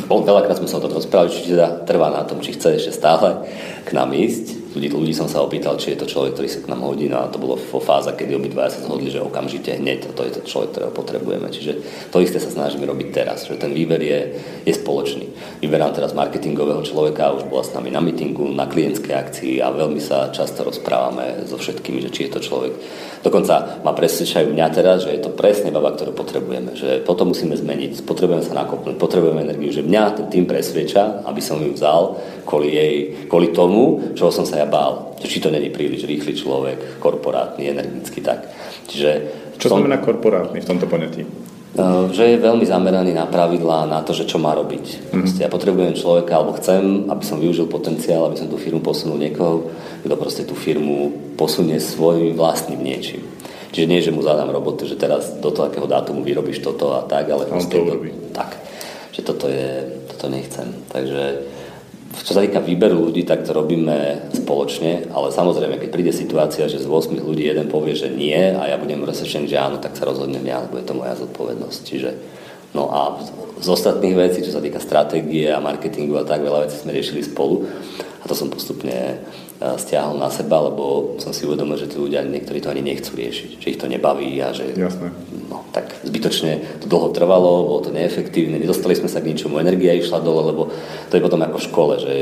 veľakrát 0.07 0.55
sme 0.55 0.71
sa 0.71 0.79
o 0.79 0.83
tom 0.87 0.95
rozprávali, 0.95 1.35
či 1.35 1.51
teda 1.51 1.83
trvá 1.83 2.07
na 2.07 2.23
tom, 2.23 2.39
či 2.39 2.55
chce 2.55 2.79
ešte 2.79 2.95
stále 2.95 3.43
k 3.83 3.89
nám 3.91 4.15
ísť 4.15 4.68
ľudí, 4.79 4.95
ľudí 4.95 5.11
som 5.11 5.27
sa 5.27 5.43
opýtal, 5.43 5.75
či 5.75 5.91
je 5.91 5.99
to 5.99 6.07
človek, 6.07 6.39
ktorý 6.39 6.47
sa 6.47 6.63
k 6.63 6.71
nám 6.71 6.87
hodí, 6.87 7.11
no 7.11 7.19
a 7.19 7.27
to 7.27 7.35
bolo 7.35 7.59
vo 7.59 7.83
fáze, 7.83 8.07
kedy 8.15 8.39
obidva 8.39 8.71
sa 8.71 8.79
zhodli, 8.79 9.11
že 9.11 9.19
okamžite 9.19 9.75
hneď 9.75 10.15
to 10.15 10.23
je 10.23 10.39
to 10.39 10.41
človek, 10.47 10.71
ktorého 10.71 10.95
potrebujeme. 10.95 11.51
Čiže 11.51 11.71
to 12.07 12.23
isté 12.23 12.39
sa 12.39 12.47
snažíme 12.47 12.87
robiť 12.87 13.11
teraz, 13.11 13.43
že 13.43 13.59
ten 13.59 13.75
výber 13.75 13.99
je, 13.99 14.39
je 14.63 14.73
spoločný. 14.73 15.27
Vyberám 15.59 15.91
teraz 15.91 16.15
marketingového 16.15 16.79
človeka, 16.87 17.35
už 17.35 17.51
bola 17.51 17.67
s 17.67 17.75
nami 17.75 17.91
na 17.91 17.99
meetingu, 17.99 18.47
na 18.55 18.71
klientskej 18.71 19.11
akcii 19.11 19.53
a 19.59 19.75
veľmi 19.75 19.99
sa 19.99 20.31
často 20.31 20.63
rozprávame 20.63 21.43
so 21.43 21.59
všetkými, 21.59 21.99
že 22.07 22.13
či 22.15 22.31
je 22.31 22.31
to 22.31 22.39
človek. 22.39 22.73
Dokonca 23.19 23.83
ma 23.83 23.91
presvedčajú 23.91 24.55
mňa 24.55 24.67
teraz, 24.71 25.03
že 25.03 25.11
je 25.11 25.21
to 25.27 25.35
presne 25.35 25.75
baba, 25.75 25.91
ktorú 25.91 26.15
potrebujeme, 26.15 26.71
že 26.79 27.03
potom 27.03 27.35
musíme 27.35 27.51
zmeniť, 27.51 28.07
potrebujeme 28.07 28.47
sa 28.47 28.55
nakopnúť, 28.55 28.95
potrebujeme 28.95 29.43
energiu, 29.43 29.75
že 29.75 29.83
mňa 29.83 30.03
ten 30.15 30.27
tým 30.31 30.45
presvedča, 30.47 31.27
aby 31.27 31.41
som 31.43 31.59
ju 31.59 31.75
vzal 31.75 32.15
kvôli, 32.47 32.71
jej, 32.71 32.95
kvôli 33.27 33.51
tomu, 33.51 34.15
čo 34.15 34.31
som 34.31 34.47
sa 34.47 34.63
ja 34.63 34.67
bál. 34.69 35.17
Či 35.19 35.41
to 35.41 35.49
není 35.49 35.73
príliš 35.73 36.05
rýchly 36.05 36.37
človek, 36.37 37.01
korporátny, 37.01 37.67
energický, 37.67 38.21
tak. 38.21 38.45
Čiže 38.87 39.09
čo 39.59 39.67
som, 39.67 39.83
znamená 39.83 39.99
korporátny 39.99 40.63
v 40.63 40.69
tomto 40.69 40.87
poňatí? 40.87 41.49
Uh, 41.69 42.09
že 42.09 42.25
je 42.33 42.41
veľmi 42.41 42.65
zameraný 42.65 43.13
na 43.13 43.29
pravidlá, 43.29 43.85
na 43.85 44.01
to, 44.01 44.15
že 44.15 44.25
čo 44.25 44.41
má 44.41 44.57
robiť. 44.57 45.13
Mm-hmm. 45.13 45.37
ja 45.37 45.49
potrebujem 45.53 45.93
človeka, 45.93 46.39
alebo 46.39 46.57
chcem, 46.57 47.05
aby 47.11 47.23
som 47.25 47.37
využil 47.37 47.69
potenciál, 47.69 48.25
aby 48.25 48.41
som 48.41 48.49
tú 48.49 48.57
firmu 48.57 48.81
posunul 48.81 49.21
niekoho, 49.21 49.69
kto 50.01 50.15
proste 50.17 50.43
tú 50.49 50.57
firmu 50.57 51.13
posunie 51.37 51.77
svojim 51.77 52.33
vlastným 52.33 52.81
niečím. 52.81 53.21
Čiže 53.69 53.85
nie, 53.85 54.01
že 54.01 54.09
mu 54.09 54.25
zadám 54.25 54.49
robotu, 54.49 54.89
že 54.89 54.97
teraz 54.97 55.37
do 55.37 55.53
toho 55.53 55.69
akého 55.69 55.85
dátumu 55.85 56.25
vyrobíš 56.25 56.65
toto 56.65 56.97
a 56.97 57.05
tak, 57.05 57.29
ale 57.29 57.45
proste... 57.45 57.77
On 57.77 57.85
to 57.85 57.89
urobí. 57.93 58.11
Tak. 58.33 58.57
Že 59.13 59.21
toto 59.21 59.45
je, 59.45 59.69
toto 60.09 60.25
nechcem. 60.33 60.73
Takže 60.89 61.21
čo 62.09 62.33
sa 62.33 62.41
týka 62.41 62.57
výberu 62.57 63.09
ľudí, 63.09 63.21
tak 63.21 63.45
to 63.45 63.53
robíme 63.53 64.29
spoločne, 64.33 65.13
ale 65.13 65.29
samozrejme, 65.29 65.77
keď 65.77 65.89
príde 65.93 66.13
situácia, 66.13 66.65
že 66.65 66.81
z 66.81 66.89
8 66.89 67.13
ľudí 67.21 67.45
jeden 67.45 67.69
povie, 67.69 67.93
že 67.93 68.09
nie 68.09 68.53
a 68.53 68.65
ja 68.65 68.81
budem 68.81 69.05
presvedčený, 69.05 69.45
že 69.45 69.61
áno, 69.61 69.77
tak 69.77 69.93
sa 69.93 70.09
rozhodnem 70.09 70.41
ja, 70.41 70.65
lebo 70.65 70.81
je 70.81 70.85
to 70.89 70.97
moja 70.97 71.13
zodpovednosť. 71.21 71.79
Čiže, 71.85 72.09
no 72.73 72.89
a 72.89 73.21
z 73.61 73.67
ostatných 73.69 74.17
vecí, 74.17 74.41
čo 74.41 74.57
sa 74.57 74.61
týka 74.61 74.81
stratégie 74.81 75.53
a 75.53 75.61
marketingu 75.61 76.17
a 76.17 76.25
tak, 76.25 76.41
veľa 76.41 76.65
vecí 76.65 76.81
sme 76.81 76.97
riešili 76.97 77.21
spolu 77.21 77.69
a 78.19 78.25
to 78.25 78.33
som 78.33 78.49
postupne 78.49 78.93
e, 78.93 79.15
stiahol 79.77 80.17
na 80.17 80.33
seba, 80.33 80.65
lebo 80.65 81.15
som 81.21 81.29
si 81.29 81.45
uvedomil, 81.45 81.77
že 81.77 81.87
tí 81.87 82.01
ľudia 82.01 82.25
niektorí 82.25 82.57
to 82.57 82.73
ani 82.73 82.83
nechcú 82.83 83.15
riešiť, 83.15 83.49
že 83.61 83.69
ich 83.69 83.79
to 83.79 83.85
nebaví 83.85 84.33
a 84.41 84.49
že 84.49 84.73
Jasné. 84.75 85.13
No, 85.49 85.65
tak 85.73 85.97
zbytočne 86.05 86.77
to 86.77 86.85
dlho 86.85 87.09
trvalo, 87.09 87.65
bolo 87.65 87.81
to 87.81 87.89
neefektívne, 87.89 88.61
nedostali 88.61 88.93
sme 88.93 89.09
sa 89.09 89.17
k 89.17 89.33
ničomu, 89.33 89.57
energia 89.57 89.97
išla 89.97 90.21
dole, 90.21 90.45
lebo 90.45 90.69
to 91.09 91.17
je 91.17 91.25
potom 91.25 91.41
ako 91.41 91.57
v 91.57 91.67
škole, 91.73 91.93
že 91.97 92.13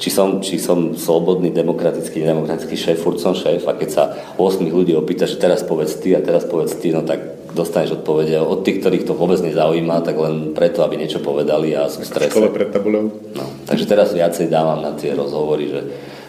či 0.00 0.08
som, 0.08 0.40
či 0.40 0.56
som 0.56 0.96
slobodný, 0.96 1.52
demokratický, 1.52 2.24
nedemokratický 2.24 2.80
šéf, 2.80 3.04
furt 3.04 3.20
som 3.20 3.36
šéf 3.36 3.68
a 3.68 3.76
keď 3.76 3.88
sa 3.92 4.04
8 4.40 4.64
ľudí 4.72 4.96
opýta, 4.96 5.28
že 5.28 5.36
teraz 5.36 5.60
povedz 5.60 6.00
ty 6.00 6.16
a 6.16 6.24
teraz 6.24 6.48
povedz 6.48 6.72
ty, 6.80 6.88
no 6.88 7.04
tak 7.04 7.52
dostaneš 7.52 8.00
odpovede 8.00 8.40
od 8.40 8.64
tých, 8.64 8.80
ktorých 8.80 9.04
to 9.04 9.12
vôbec 9.12 9.44
nezaujíma, 9.44 10.00
tak 10.00 10.16
len 10.16 10.56
preto, 10.56 10.80
aby 10.80 10.96
niečo 10.96 11.20
povedali 11.20 11.76
a 11.76 11.84
sú 11.90 12.00
strese. 12.00 12.32
Škole 12.32 12.48
pred 12.48 12.72
tabulou. 12.72 13.12
No, 13.36 13.44
takže 13.68 13.84
teraz 13.84 14.16
viacej 14.16 14.48
dávam 14.48 14.80
na 14.80 14.96
tie 14.96 15.12
rozhovory, 15.12 15.68
že 15.68 15.80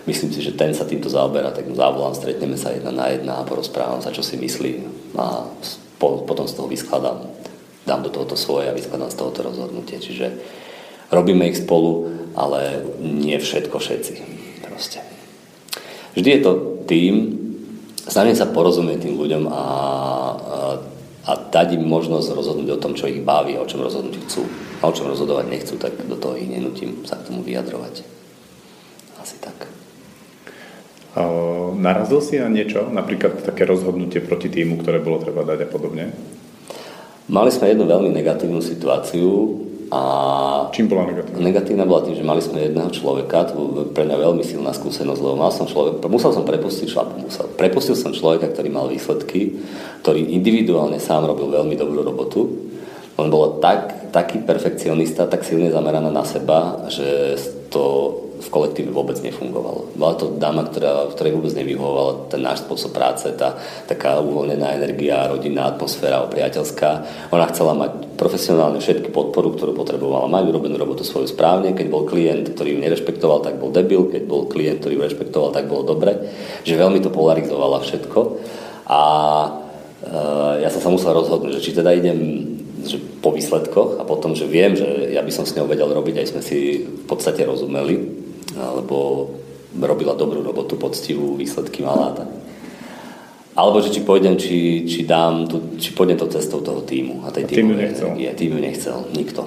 myslím 0.04 0.36
si, 0.36 0.44
že 0.44 0.58
ten 0.58 0.76
sa 0.76 0.84
týmto 0.84 1.08
zaoberá, 1.08 1.54
tak 1.54 1.70
mu 1.70 1.78
zavolám, 1.78 2.18
stretneme 2.18 2.58
sa 2.60 2.74
jedna 2.74 2.92
na 2.92 3.08
jedna 3.14 3.40
a 3.40 3.48
porozprávam 3.48 4.02
sa, 4.02 4.12
čo 4.12 4.26
si 4.26 4.36
myslí 4.36 4.72
a 5.16 5.46
po, 6.02 6.26
potom 6.26 6.50
z 6.50 6.58
toho 6.58 6.66
vyskladám, 6.66 7.30
dám 7.86 8.02
do 8.02 8.10
tohoto 8.10 8.34
svoje 8.34 8.74
a 8.74 8.74
vyskladám 8.74 9.14
z 9.14 9.20
tohoto 9.22 9.46
rozhodnutie. 9.46 10.02
Čiže 10.02 10.42
robíme 11.14 11.46
ich 11.46 11.62
spolu, 11.62 12.10
ale 12.34 12.82
nie 12.98 13.38
všetko 13.38 13.78
všetci. 13.78 14.14
Proste. 14.66 15.06
Vždy 16.18 16.30
je 16.34 16.42
to 16.42 16.52
tým, 16.90 17.14
snažím 18.10 18.34
sa 18.34 18.50
porozumieť 18.50 19.06
tým 19.06 19.16
ľuďom 19.22 19.44
a, 19.46 19.54
a 19.54 20.58
a 21.22 21.38
dať 21.38 21.78
im 21.78 21.86
možnosť 21.86 22.34
rozhodnúť 22.34 22.70
o 22.74 22.82
tom, 22.82 22.98
čo 22.98 23.06
ich 23.06 23.22
baví 23.22 23.54
o 23.54 23.70
čom 23.70 23.86
rozhodnúť 23.86 24.26
chcú. 24.26 24.42
A 24.82 24.90
o 24.90 24.96
čom 24.96 25.06
rozhodovať 25.06 25.54
nechcú, 25.54 25.78
tak 25.78 25.94
do 26.10 26.18
toho 26.18 26.34
ich 26.34 26.50
nenutím 26.50 27.06
sa 27.06 27.22
k 27.22 27.30
tomu 27.30 27.46
vyjadrovať. 27.46 28.02
Asi 29.22 29.38
tak. 29.38 29.70
Narazil 31.76 32.24
si 32.24 32.40
na 32.40 32.48
niečo? 32.48 32.88
Napríklad 32.88 33.44
také 33.44 33.68
rozhodnutie 33.68 34.24
proti 34.24 34.48
týmu, 34.48 34.80
ktoré 34.80 35.04
bolo 35.04 35.20
treba 35.20 35.44
dať 35.44 35.66
a 35.66 35.68
podobne? 35.68 36.16
Mali 37.32 37.52
sme 37.52 37.72
jednu 37.72 37.88
veľmi 37.88 38.12
negatívnu 38.12 38.60
situáciu, 38.60 39.28
a 39.92 40.02
Čím 40.72 40.88
bola 40.88 41.04
negatívna? 41.04 41.44
Negatívna 41.44 41.84
bola 41.84 42.08
tým, 42.08 42.16
že 42.16 42.24
mali 42.24 42.40
sme 42.40 42.64
jedného 42.64 42.88
človeka, 42.96 43.52
to 43.52 43.60
bol 43.60 43.68
pre 43.92 44.08
mňa 44.08 44.24
veľmi 44.24 44.40
silná 44.40 44.72
skúsenosť, 44.72 45.20
lebo 45.20 45.36
mal 45.36 45.52
som 45.52 45.68
človek, 45.68 46.00
musel 46.08 46.32
som 46.32 46.48
prepustiť 46.48 46.88
človeka, 46.88 47.16
musel, 47.20 47.46
prepustil 47.60 48.00
som 48.00 48.16
človeka, 48.16 48.56
ktorý 48.56 48.72
mal 48.72 48.88
výsledky, 48.88 49.60
ktorý 50.00 50.32
individuálne 50.32 50.96
sám 50.96 51.28
robil 51.28 51.52
veľmi 51.52 51.76
dobrú 51.76 52.08
robotu. 52.08 52.72
On 53.20 53.28
bol 53.28 53.60
tak, 53.60 54.16
taký 54.16 54.40
perfekcionista, 54.40 55.28
tak 55.28 55.44
silne 55.44 55.68
zameraná 55.68 56.08
na 56.08 56.24
seba, 56.24 56.88
že 56.88 57.36
to 57.68 58.16
v 58.42 58.50
kolektíve 58.50 58.90
vôbec 58.90 59.22
nefungovalo. 59.22 59.94
Bola 59.94 60.18
to 60.18 60.34
dáma, 60.34 60.66
ktorá, 60.66 61.14
ktorej 61.14 61.38
vôbec 61.38 61.54
nevyhovovala 61.54 62.34
ten 62.34 62.42
náš 62.42 62.66
spôsob 62.66 62.92
práce, 62.92 63.30
tá 63.38 63.62
taká 63.86 64.18
uvoľnená 64.18 64.82
energia, 64.82 65.30
rodinná 65.30 65.70
atmosféra, 65.70 66.26
priateľská. 66.26 66.90
Ona 67.30 67.46
chcela 67.54 67.78
mať 67.78 68.18
profesionálne 68.18 68.82
všetky 68.82 69.14
podporu, 69.14 69.54
ktorú 69.54 69.78
potrebovala 69.78 70.26
mať, 70.26 70.44
urobenú 70.50 70.76
robotu 70.82 71.06
svoju 71.06 71.30
správne. 71.30 71.78
Keď 71.78 71.88
bol 71.88 72.10
klient, 72.10 72.50
ktorý 72.58 72.74
ju 72.76 72.80
nerešpektoval, 72.82 73.46
tak 73.46 73.62
bol 73.62 73.70
debil. 73.70 74.10
Keď 74.10 74.24
bol 74.26 74.50
klient, 74.50 74.82
ktorý 74.82 74.98
ju 74.98 75.06
rešpektoval, 75.06 75.54
tak 75.54 75.70
bolo 75.70 75.86
dobre. 75.86 76.18
Že 76.66 76.82
veľmi 76.82 77.00
to 77.06 77.14
polarizovala 77.14 77.82
všetko. 77.86 78.20
A 78.90 79.02
e, 80.02 80.20
ja 80.66 80.70
som 80.74 80.82
sa 80.82 80.90
musel 80.90 81.14
rozhodnúť, 81.14 81.62
že 81.62 81.64
či 81.70 81.78
teda 81.78 81.94
idem 81.94 82.20
že 82.82 82.98
po 83.22 83.30
výsledkoch 83.30 84.02
a 84.02 84.04
potom, 84.04 84.34
že 84.34 84.50
viem, 84.50 84.74
že 84.74 85.14
ja 85.14 85.22
by 85.22 85.30
som 85.30 85.46
s 85.46 85.54
ňou 85.54 85.70
vedel 85.70 85.90
robiť, 85.94 86.18
aj 86.18 86.28
sme 86.34 86.42
si 86.42 86.82
v 86.86 87.06
podstate 87.06 87.46
rozumeli, 87.46 88.21
alebo 88.56 89.30
robila 89.78 90.18
dobrú 90.18 90.44
robotu, 90.44 90.76
poctivú, 90.76 91.40
výsledky 91.40 91.84
mala. 91.84 92.12
Tak. 92.16 92.30
Alebo 93.52 93.84
že 93.84 93.92
či 93.92 94.02
pôjdem, 94.04 94.40
či, 94.40 94.88
či 94.88 95.04
dám, 95.04 95.48
tu, 95.48 95.76
či 95.76 95.92
pôjdem 95.92 96.16
to 96.16 96.32
cestou 96.32 96.64
toho 96.64 96.84
týmu 96.88 97.28
a 97.28 97.36
tej 97.36 97.48
týmu 97.52 97.76
nechcel. 97.76 98.16
energie. 98.16 98.32
Tým 98.36 98.52
ju 98.56 98.60
nechcel, 98.64 98.98
nikto. 99.12 99.44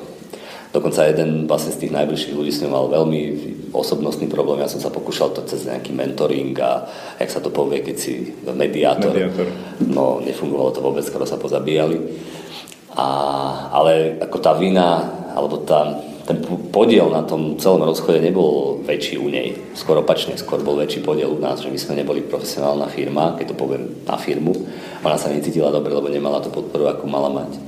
Dokonca 0.74 1.06
jeden 1.06 1.46
vlastne 1.46 1.70
z 1.70 1.86
tých 1.86 1.94
najbližších 1.94 2.34
ľudí 2.34 2.50
s 2.50 2.60
ňou 2.66 2.72
mal 2.74 2.86
veľmi 2.90 3.20
osobnostný 3.70 4.26
problém. 4.26 4.58
Ja 4.58 4.68
som 4.68 4.82
sa 4.82 4.90
pokúšal 4.90 5.30
to 5.30 5.46
cez 5.46 5.70
nejaký 5.70 5.94
mentoring 5.94 6.50
a 6.58 6.90
jak 7.16 7.30
sa 7.30 7.38
to 7.38 7.54
povie, 7.54 7.78
keď 7.80 7.96
si 7.96 8.34
mediátor. 8.42 9.14
mediátor. 9.14 9.48
No, 9.86 10.18
nefungovalo 10.18 10.74
to 10.74 10.82
vôbec, 10.82 11.06
skoro 11.06 11.30
sa 11.30 11.38
pozabíjali. 11.38 11.94
A, 12.98 13.06
ale 13.70 14.18
ako 14.18 14.36
tá 14.42 14.52
vina, 14.58 15.14
alebo 15.32 15.62
tá, 15.62 15.94
ten 16.24 16.40
podiel 16.72 17.12
na 17.12 17.20
tom 17.20 17.60
celom 17.60 17.84
rozchode 17.84 18.24
nebol 18.24 18.80
väčší 18.80 19.20
u 19.20 19.28
nej. 19.28 19.60
Skôr 19.76 20.00
opačne, 20.00 20.40
skôr 20.40 20.64
bol 20.64 20.80
väčší 20.80 21.04
podiel 21.04 21.28
u 21.28 21.40
nás, 21.40 21.60
že 21.60 21.68
my 21.68 21.76
sme 21.76 22.00
neboli 22.00 22.24
profesionálna 22.24 22.88
firma, 22.88 23.36
keď 23.36 23.52
to 23.52 23.60
poviem 23.60 23.92
na 24.08 24.16
firmu. 24.16 24.56
Ona 25.04 25.20
sa 25.20 25.28
necítila 25.28 25.68
dobre, 25.68 25.92
lebo 25.92 26.08
nemala 26.08 26.40
tú 26.40 26.48
podporu, 26.48 26.88
ako 26.88 27.04
mala 27.04 27.28
mať. 27.28 27.60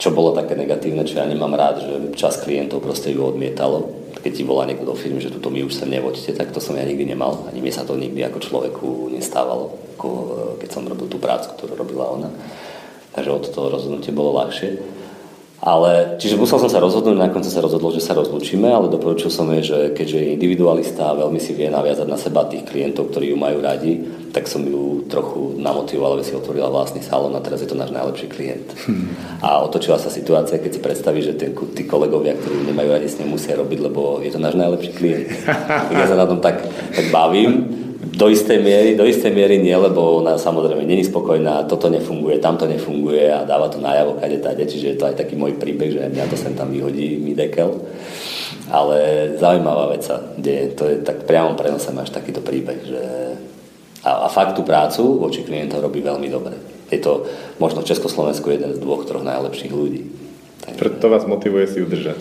Čo 0.00 0.14
bolo 0.14 0.32
také 0.32 0.54
negatívne, 0.54 1.04
čo 1.04 1.18
ja 1.20 1.26
nemám 1.26 1.52
rád, 1.58 1.82
že 1.82 1.92
čas 2.16 2.40
klientov 2.40 2.80
proste 2.80 3.10
ju 3.10 3.26
odmietalo. 3.26 4.00
Keď 4.22 4.32
ti 4.32 4.44
volá 4.46 4.64
niekto 4.64 4.86
do 4.86 4.94
firmy, 4.94 5.18
že 5.18 5.34
tuto 5.34 5.50
my 5.50 5.66
už 5.66 5.82
sa 5.82 5.90
nevoďte, 5.90 6.38
tak 6.38 6.54
to 6.54 6.62
som 6.62 6.78
ja 6.78 6.86
nikdy 6.86 7.10
nemal. 7.10 7.44
Ani 7.50 7.58
mi 7.58 7.74
sa 7.74 7.84
to 7.84 7.98
nikdy 7.98 8.22
ako 8.24 8.38
človeku 8.38 8.88
nestávalo, 9.12 9.76
ako 9.98 10.08
keď 10.62 10.68
som 10.70 10.86
robil 10.86 11.10
tú 11.10 11.18
prácu, 11.18 11.52
ktorú 11.52 11.74
robila 11.74 12.06
ona. 12.06 12.30
Takže 13.12 13.30
od 13.34 13.44
toho 13.50 13.68
rozhodnutie 13.68 14.14
bolo 14.14 14.38
ľahšie. 14.40 14.78
Ale, 15.60 16.16
čiže 16.16 16.40
musel 16.40 16.56
som 16.56 16.72
sa 16.72 16.80
rozhodnúť, 16.80 17.20
nakoniec 17.20 17.52
sa 17.52 17.60
rozhodol, 17.60 17.92
že 17.92 18.00
sa 18.00 18.16
rozlúčime, 18.16 18.72
ale 18.72 18.88
doporučil 18.88 19.28
som 19.28 19.44
jej, 19.52 19.60
že 19.60 19.78
keďže 19.92 20.16
je 20.16 20.32
individualista 20.32 21.12
a 21.12 21.18
veľmi 21.20 21.36
si 21.36 21.52
vie 21.52 21.68
naviazať 21.68 22.08
na 22.08 22.16
seba 22.16 22.48
tých 22.48 22.64
klientov, 22.64 23.12
ktorí 23.12 23.28
ju 23.28 23.36
majú 23.36 23.60
radi, 23.60 24.00
tak 24.32 24.48
som 24.48 24.64
ju 24.64 25.04
trochu 25.12 25.60
namotivoval, 25.60 26.16
aby 26.16 26.24
si 26.24 26.32
otvorila 26.32 26.72
vlastný 26.72 27.04
salón 27.04 27.36
a 27.36 27.44
teraz 27.44 27.60
je 27.60 27.68
to 27.68 27.76
náš 27.76 27.92
najlepší 27.92 28.32
klient. 28.32 28.72
Hmm. 28.88 29.12
A 29.44 29.60
otočila 29.60 30.00
sa 30.00 30.08
situácia, 30.08 30.56
keď 30.56 30.70
si 30.72 30.80
predstavíš, 30.80 31.24
že 31.28 31.34
ten, 31.36 31.52
tí 31.52 31.84
kolegovia, 31.84 32.40
ktorí 32.40 32.64
nemajú 32.64 32.88
radi, 32.96 33.12
s 33.12 33.20
ním 33.20 33.36
musia 33.36 33.52
robiť, 33.52 33.78
lebo 33.84 34.24
je 34.24 34.32
to 34.32 34.40
náš 34.40 34.56
najlepší 34.56 34.96
klient. 34.96 35.28
ja 35.92 36.06
sa 36.08 36.16
na 36.16 36.24
tom 36.24 36.40
tak, 36.40 36.64
tak 36.72 37.04
bavím 37.12 37.79
do 38.20 38.28
istej 38.28 38.60
miery, 38.60 39.00
do 39.00 39.08
istej 39.08 39.32
miery 39.32 39.56
nie, 39.56 39.72
lebo 39.72 40.20
ona 40.20 40.36
samozrejme 40.36 40.84
není 40.84 41.00
spokojná, 41.08 41.64
toto 41.64 41.88
nefunguje, 41.88 42.36
tamto 42.36 42.68
nefunguje 42.68 43.32
a 43.32 43.48
dáva 43.48 43.72
to 43.72 43.80
najavo 43.80 44.20
kade 44.20 44.44
tade, 44.44 44.60
čiže 44.68 44.92
je 44.92 44.96
to 45.00 45.08
aj 45.08 45.16
taký 45.16 45.40
môj 45.40 45.56
príbeh, 45.56 45.88
že 45.88 46.12
mňa 46.12 46.28
to 46.28 46.36
sem 46.36 46.52
tam 46.52 46.68
vyhodí 46.68 47.16
mi 47.16 47.32
dekel. 47.32 47.80
Ale 48.68 48.96
zaujímavá 49.40 49.96
vec 49.96 50.04
sa 50.04 50.20
deje, 50.36 50.76
to 50.76 50.84
je 50.84 51.00
tak 51.00 51.24
priamo 51.24 51.56
prenosem 51.56 51.96
až 51.96 52.12
takýto 52.12 52.44
príbeh, 52.44 52.80
že 52.84 53.02
a, 54.04 54.24
a 54.24 54.28
fakt 54.28 54.52
tú 54.52 54.68
prácu 54.68 55.16
voči 55.16 55.40
klientov 55.40 55.80
robí 55.80 56.04
veľmi 56.04 56.28
dobre. 56.28 56.60
Je 56.92 57.00
to 57.00 57.24
možno 57.56 57.80
v 57.80 57.88
Československu 57.88 58.52
jeden 58.52 58.76
z 58.76 58.78
dvoch, 58.84 59.08
troch 59.08 59.24
najlepších 59.24 59.72
ľudí. 59.72 60.12
Takže... 60.60 60.76
Preto 60.76 61.08
vás 61.08 61.24
motivuje 61.24 61.66
si 61.72 61.80
udržať. 61.80 62.20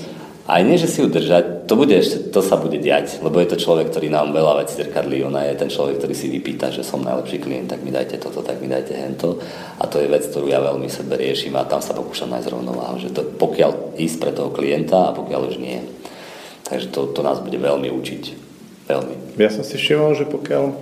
Aj 0.50 0.66
nie, 0.66 0.82
že 0.82 0.90
si 0.90 1.06
udržať, 1.06 1.70
to, 1.70 1.78
bude 1.78 1.94
ešte, 1.94 2.34
to 2.34 2.42
sa 2.42 2.58
bude 2.58 2.82
diať, 2.82 3.22
lebo 3.22 3.38
je 3.38 3.54
to 3.54 3.62
človek, 3.62 3.94
ktorý 3.94 4.10
nám 4.10 4.34
veľa 4.34 4.66
vecí 4.66 4.82
zrkadlí, 4.82 5.22
ona 5.22 5.46
je 5.46 5.62
ten 5.62 5.70
človek, 5.70 6.02
ktorý 6.02 6.14
si 6.18 6.26
vypýta, 6.26 6.74
že 6.74 6.82
som 6.82 7.06
najlepší 7.06 7.38
klient, 7.38 7.70
tak 7.70 7.86
mi 7.86 7.94
dajte 7.94 8.18
toto, 8.18 8.42
tak 8.42 8.58
mi 8.58 8.66
dajte 8.66 8.98
hento. 8.98 9.38
A 9.78 9.86
to 9.86 10.02
je 10.02 10.10
vec, 10.10 10.26
ktorú 10.26 10.50
ja 10.50 10.58
veľmi 10.58 10.90
sebe 10.90 11.22
riešim 11.22 11.54
a 11.54 11.70
tam 11.70 11.86
sa 11.86 11.94
pokúšam 11.94 12.34
nájsť 12.34 12.50
rovnováhu, 12.50 12.98
že 12.98 13.14
to, 13.14 13.30
pokiaľ 13.30 13.94
ísť 14.02 14.18
pre 14.18 14.34
toho 14.34 14.50
klienta 14.50 15.14
a 15.14 15.16
pokiaľ 15.16 15.54
už 15.54 15.62
nie. 15.62 15.86
Takže 16.66 16.90
to, 16.90 17.14
to 17.14 17.22
nás 17.22 17.38
bude 17.46 17.62
veľmi 17.62 17.94
učiť. 17.94 18.24
Veľmi. 18.90 19.38
Ja 19.38 19.54
som 19.54 19.62
si 19.62 19.78
všimol, 19.78 20.18
že 20.18 20.26
pokiaľ 20.26 20.64
e, 20.66 20.74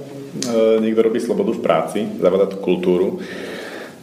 niekto 0.79 1.03
robí 1.03 1.19
slobodu 1.19 1.51
v 1.51 1.59
práci, 1.59 1.99
zavada 2.23 2.47
tú 2.47 2.63
kultúru, 2.63 3.19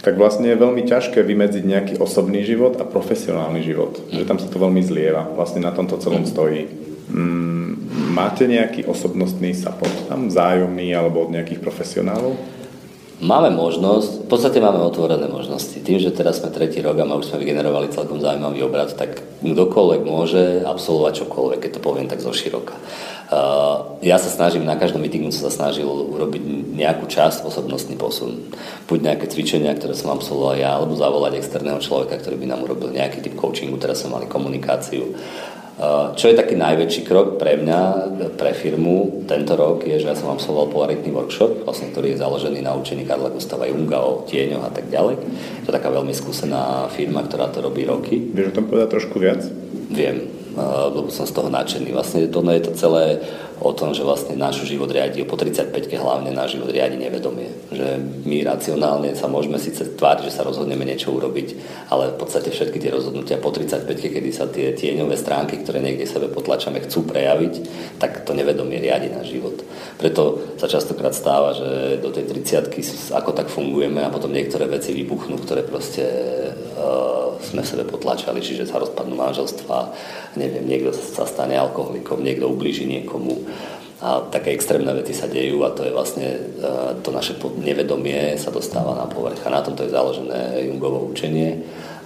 tak 0.04 0.20
vlastne 0.20 0.52
je 0.52 0.60
veľmi 0.60 0.84
ťažké 0.84 1.24
vymedziť 1.24 1.64
nejaký 1.64 1.94
osobný 1.96 2.44
život 2.44 2.76
a 2.76 2.84
profesionálny 2.84 3.64
život. 3.64 3.96
Že 4.12 4.28
tam 4.28 4.36
sa 4.36 4.52
to 4.52 4.60
veľmi 4.60 4.84
zlieva. 4.84 5.24
Vlastne 5.32 5.64
na 5.64 5.72
tomto 5.72 5.96
celom 5.96 6.28
stojí. 6.28 6.68
Mm, 7.08 8.12
máte 8.12 8.44
nejaký 8.44 8.84
osobnostný 8.84 9.56
support 9.56 9.96
tam, 10.12 10.28
vzájomný 10.28 10.92
alebo 10.92 11.24
od 11.24 11.32
nejakých 11.32 11.64
profesionálov? 11.64 12.36
Máme 13.24 13.48
možnosť, 13.56 14.26
v 14.26 14.28
podstate 14.28 14.58
máme 14.60 14.82
otvorené 14.84 15.24
možnosti. 15.30 15.78
Tým, 15.80 15.96
že 15.96 16.12
teraz 16.12 16.44
sme 16.44 16.52
tretí 16.52 16.84
rok 16.84 16.98
a 17.00 17.08
už 17.08 17.32
sme 17.32 17.40
vygenerovali 17.40 17.88
celkom 17.88 18.20
zaujímavý 18.20 18.60
obrad, 18.66 18.92
tak 18.92 19.24
kdokoľvek 19.40 20.00
môže 20.04 20.66
absolvovať 20.66 21.24
čokoľvek, 21.24 21.58
keď 21.62 21.70
to 21.78 21.80
poviem 21.80 22.10
tak 22.10 22.20
zo 22.20 22.34
široka. 22.34 22.76
Uh, 23.34 23.98
ja 23.98 24.14
sa 24.14 24.30
snažím, 24.30 24.62
na 24.62 24.78
každom 24.78 25.02
meetingu 25.02 25.34
som 25.34 25.50
sa 25.50 25.66
snažil 25.66 25.90
urobiť 25.90 26.70
nejakú 26.78 27.10
časť 27.10 27.42
osobnostný 27.42 27.98
posun. 27.98 28.54
Buď 28.86 29.10
nejaké 29.10 29.26
cvičenia, 29.26 29.74
ktoré 29.74 29.98
som 29.98 30.14
absolvoval 30.14 30.54
ja, 30.54 30.78
alebo 30.78 30.94
zavolať 30.94 31.42
externého 31.42 31.82
človeka, 31.82 32.22
ktorý 32.22 32.38
by 32.38 32.46
nám 32.54 32.62
urobil 32.62 32.94
nejaký 32.94 33.26
typ 33.26 33.34
coachingu, 33.34 33.74
teraz 33.82 34.06
sme 34.06 34.14
mali 34.14 34.30
komunikáciu. 34.30 35.18
Čo 36.14 36.30
je 36.30 36.38
taký 36.38 36.54
najväčší 36.54 37.02
krok 37.02 37.34
pre 37.34 37.58
mňa, 37.58 37.80
pre 38.38 38.54
firmu 38.54 39.26
tento 39.26 39.58
rok, 39.58 39.82
je, 39.82 39.98
že 39.98 40.06
ja 40.06 40.14
som 40.14 40.30
absolvoval 40.30 40.70
polaritný 40.70 41.10
workshop, 41.10 41.66
vlastne, 41.66 41.90
ktorý 41.90 42.14
je 42.14 42.22
založený 42.22 42.62
na 42.62 42.78
učení 42.78 43.02
Karla 43.02 43.34
Gustava 43.34 43.66
Junga 43.66 43.98
o 43.98 44.22
tieňoch 44.22 44.62
a 44.62 44.70
tak 44.70 44.86
ďalej. 44.86 45.18
To 45.66 45.66
je 45.66 45.74
taká 45.74 45.90
veľmi 45.90 46.14
skúsená 46.14 46.86
firma, 46.94 47.26
ktorá 47.26 47.50
to 47.50 47.58
robí 47.58 47.82
roky. 47.82 48.22
Vieš 48.22 48.54
o 48.54 48.56
tom 48.62 48.70
povedať 48.70 48.88
trošku 48.94 49.18
viac? 49.18 49.42
Viem, 49.90 50.30
lebo 50.56 51.10
som 51.10 51.26
z 51.26 51.34
toho 51.34 51.50
nadšený. 51.50 51.90
Vlastne 51.92 52.26
to 52.30 52.40
je 52.46 52.62
to 52.62 52.72
celé 52.78 53.18
o 53.60 53.70
tom, 53.70 53.94
že 53.94 54.02
vlastne 54.02 54.34
náš 54.34 54.66
život 54.66 54.90
riadi, 54.90 55.22
po 55.22 55.38
35-ke 55.38 55.94
hlavne 55.94 56.34
náš 56.34 56.58
život 56.58 56.70
riadi 56.70 56.98
nevedomie. 56.98 57.50
Že 57.70 57.86
my 58.26 58.38
racionálne 58.42 59.14
sa 59.14 59.30
môžeme 59.30 59.58
síce 59.62 59.94
tváriť, 59.94 60.26
že 60.26 60.34
sa 60.34 60.42
rozhodneme 60.42 60.82
niečo 60.82 61.14
urobiť, 61.14 61.48
ale 61.90 62.14
v 62.14 62.18
podstate 62.18 62.50
všetky 62.50 62.82
tie 62.82 62.90
rozhodnutia 62.90 63.38
po 63.38 63.54
35-ke, 63.54 64.08
kedy 64.18 64.30
sa 64.34 64.50
tie 64.50 64.74
tieňové 64.74 65.14
stránky, 65.14 65.62
ktoré 65.62 65.78
niekde 65.78 66.10
sebe 66.10 66.26
potlačame, 66.30 66.82
chcú 66.82 67.06
prejaviť, 67.06 67.54
tak 68.02 68.26
to 68.26 68.34
nevedomie 68.34 68.82
riadi 68.82 69.10
náš 69.10 69.30
život. 69.30 69.62
Preto 70.00 70.54
sa 70.58 70.66
častokrát 70.66 71.14
stáva, 71.14 71.54
že 71.54 72.02
do 72.02 72.10
tej 72.10 72.26
30 72.30 73.14
ako 73.14 73.30
tak 73.36 73.46
fungujeme 73.52 74.02
a 74.02 74.10
potom 74.10 74.34
niektoré 74.34 74.66
veci 74.66 74.90
vybuchnú, 74.90 75.38
ktoré 75.38 75.62
proste 75.62 76.04
uh, 76.74 77.36
sme 77.44 77.62
sebe 77.62 77.84
potlačali, 77.84 78.40
čiže 78.40 78.66
sa 78.66 78.80
rozpadnú 78.80 79.14
manželstva, 79.14 79.92
neviem, 80.40 80.64
niekto 80.64 80.90
sa 80.96 81.28
stane 81.28 81.54
alkoholikom, 81.54 82.24
niekto 82.24 82.48
ublíži 82.48 82.88
niekomu, 82.88 83.43
a 84.04 84.20
také 84.28 84.52
extrémne 84.52 84.92
veci 84.92 85.16
sa 85.16 85.24
dejú 85.24 85.64
a 85.64 85.72
to 85.72 85.88
je 85.88 85.92
vlastne 85.94 86.28
to 87.00 87.08
naše 87.08 87.40
nevedomie 87.56 88.36
sa 88.36 88.52
dostáva 88.52 88.92
na 88.92 89.08
povrch. 89.08 89.40
A 89.48 89.54
na 89.54 89.64
tomto 89.64 89.86
je 89.86 89.96
založené 89.96 90.60
Jungovo 90.68 91.08
učenie, 91.08 91.64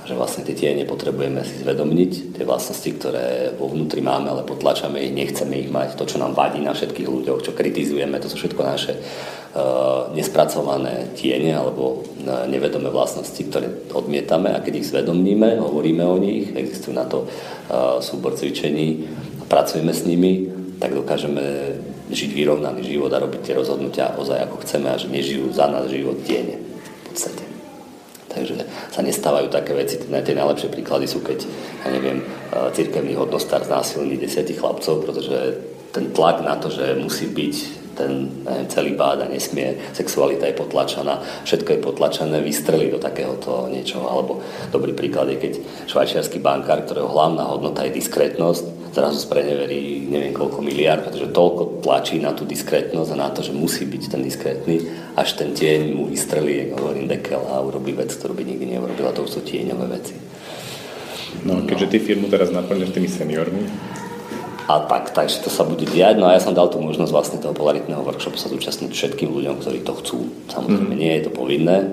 že 0.08 0.16
vlastne 0.16 0.40
tie 0.40 0.56
tiene 0.56 0.88
potrebujeme 0.88 1.44
si 1.44 1.60
zvedomniť, 1.60 2.40
tie 2.40 2.44
vlastnosti, 2.48 2.88
ktoré 2.96 3.52
vo 3.60 3.68
vnútri 3.68 4.00
máme, 4.00 4.32
ale 4.32 4.40
potlačame 4.40 5.04
ich, 5.04 5.12
nechceme 5.12 5.60
ich 5.60 5.68
mať. 5.68 6.00
To, 6.00 6.08
čo 6.08 6.16
nám 6.16 6.32
vadí 6.32 6.64
na 6.64 6.72
všetkých 6.72 7.04
ľuďoch, 7.04 7.44
čo 7.44 7.52
kritizujeme, 7.52 8.16
to 8.16 8.32
sú 8.32 8.40
všetko 8.40 8.62
naše 8.64 8.96
uh, 8.96 10.08
nespracované 10.16 11.12
tiene 11.12 11.52
alebo 11.52 12.00
uh, 12.00 12.48
nevedomé 12.48 12.88
vlastnosti, 12.88 13.36
ktoré 13.36 13.68
odmietame 13.92 14.56
a 14.56 14.64
keď 14.64 14.80
ich 14.80 14.88
zvedomníme, 14.88 15.60
hovoríme 15.60 16.00
o 16.08 16.16
nich, 16.16 16.56
existujú 16.56 16.96
na 16.96 17.04
to 17.04 17.28
uh, 17.28 18.00
súbor 18.00 18.32
cvičení, 18.32 19.04
pracujeme 19.44 19.92
s 19.92 20.08
nimi, 20.08 20.57
tak 20.78 20.94
dokážeme 20.94 21.74
žiť 22.08 22.30
vyrovnaný 22.32 22.86
život 22.86 23.10
a 23.12 23.22
robiť 23.22 23.40
tie 23.42 23.54
rozhodnutia 23.58 24.14
ozaj 24.14 24.46
ako 24.46 24.62
chceme 24.62 24.88
a 24.88 24.96
že 24.96 25.10
nežijú 25.10 25.50
za 25.50 25.66
nás 25.66 25.90
život 25.90 26.22
tiene 26.22 26.58
v 26.58 27.02
podstate. 27.10 27.44
Takže 28.28 28.62
sa 28.94 29.00
nestávajú 29.02 29.50
také 29.50 29.74
veci, 29.74 29.98
tie 29.98 30.34
najlepšie 30.36 30.70
príklady 30.70 31.10
sú, 31.10 31.24
keď, 31.24 31.42
ja 31.82 31.90
neviem, 31.90 32.22
cirkevný 32.76 33.18
hodnostár 33.18 33.66
znásilní 33.66 34.20
desiatich 34.20 34.60
chlapcov, 34.62 35.02
pretože 35.02 35.36
ten 35.90 36.12
tlak 36.14 36.44
na 36.44 36.54
to, 36.60 36.70
že 36.70 36.94
musí 37.00 37.26
byť 37.26 37.54
ten 37.98 38.30
neviem, 38.46 38.70
celý 38.70 38.94
bád 38.94 39.26
a 39.26 39.32
nesmie, 39.32 39.74
sexualita 39.90 40.46
je 40.46 40.54
potlačená, 40.54 41.18
všetko 41.42 41.68
je 41.74 41.80
potlačené, 41.82 42.38
vystrelí 42.38 42.94
do 42.94 43.02
takéhoto 43.02 43.66
niečoho. 43.66 44.06
Alebo 44.06 44.38
dobrý 44.70 44.94
príklad 44.94 45.34
je, 45.34 45.42
keď 45.42 45.52
švajčiarsky 45.90 46.38
bankár, 46.38 46.86
ktorého 46.86 47.10
hlavná 47.10 47.42
hodnota 47.50 47.82
je 47.82 47.98
diskrétnosť, 47.98 48.77
zrazu 48.98 49.22
spreneverí 49.22 50.10
neviem 50.10 50.34
koľko 50.34 50.58
miliard, 50.58 51.06
pretože 51.06 51.30
toľko 51.30 51.86
tlačí 51.86 52.18
na 52.18 52.34
tú 52.34 52.42
diskrétnosť 52.42 53.10
a 53.14 53.20
na 53.22 53.28
to, 53.30 53.46
že 53.46 53.54
musí 53.54 53.86
byť 53.86 54.02
ten 54.10 54.20
diskrétny, 54.26 54.82
až 55.14 55.38
ten 55.38 55.54
tieň 55.54 55.94
mu 55.94 56.10
vystrelí, 56.10 56.68
ako 56.68 56.74
hovorím, 56.82 57.06
dekel 57.06 57.40
a 57.46 57.62
urobí 57.62 57.94
vec, 57.94 58.10
ktorú 58.10 58.34
by 58.34 58.42
nikdy 58.42 58.74
neurobila. 58.74 59.14
To 59.14 59.22
už 59.22 59.38
sú 59.38 59.40
tieňové 59.46 59.86
veci. 59.86 60.18
No, 61.46 61.62
keďže 61.62 61.86
ty 61.94 61.98
firmu 62.02 62.26
teraz 62.26 62.50
naplňaš 62.50 62.90
tými 62.90 63.06
seniormi, 63.06 63.64
a 64.68 64.84
tak, 64.84 65.16
takže 65.16 65.40
to 65.40 65.48
sa 65.48 65.64
bude 65.64 65.88
diať. 65.88 66.20
No 66.20 66.28
a 66.28 66.36
ja 66.36 66.44
som 66.44 66.52
dal 66.52 66.68
tú 66.68 66.76
možnosť 66.76 67.08
vlastne 67.08 67.38
toho 67.40 67.56
polaritného 67.56 68.04
workshopu 68.04 68.36
sa 68.36 68.52
zúčastniť 68.52 68.92
všetkým 68.92 69.32
ľuďom, 69.32 69.64
ktorí 69.64 69.80
to 69.80 69.96
chcú. 69.96 70.28
Samozrejme, 70.52 70.92
mm. 70.92 71.00
nie 71.00 71.12
je 71.16 71.22
to 71.24 71.32
povinné, 71.32 71.88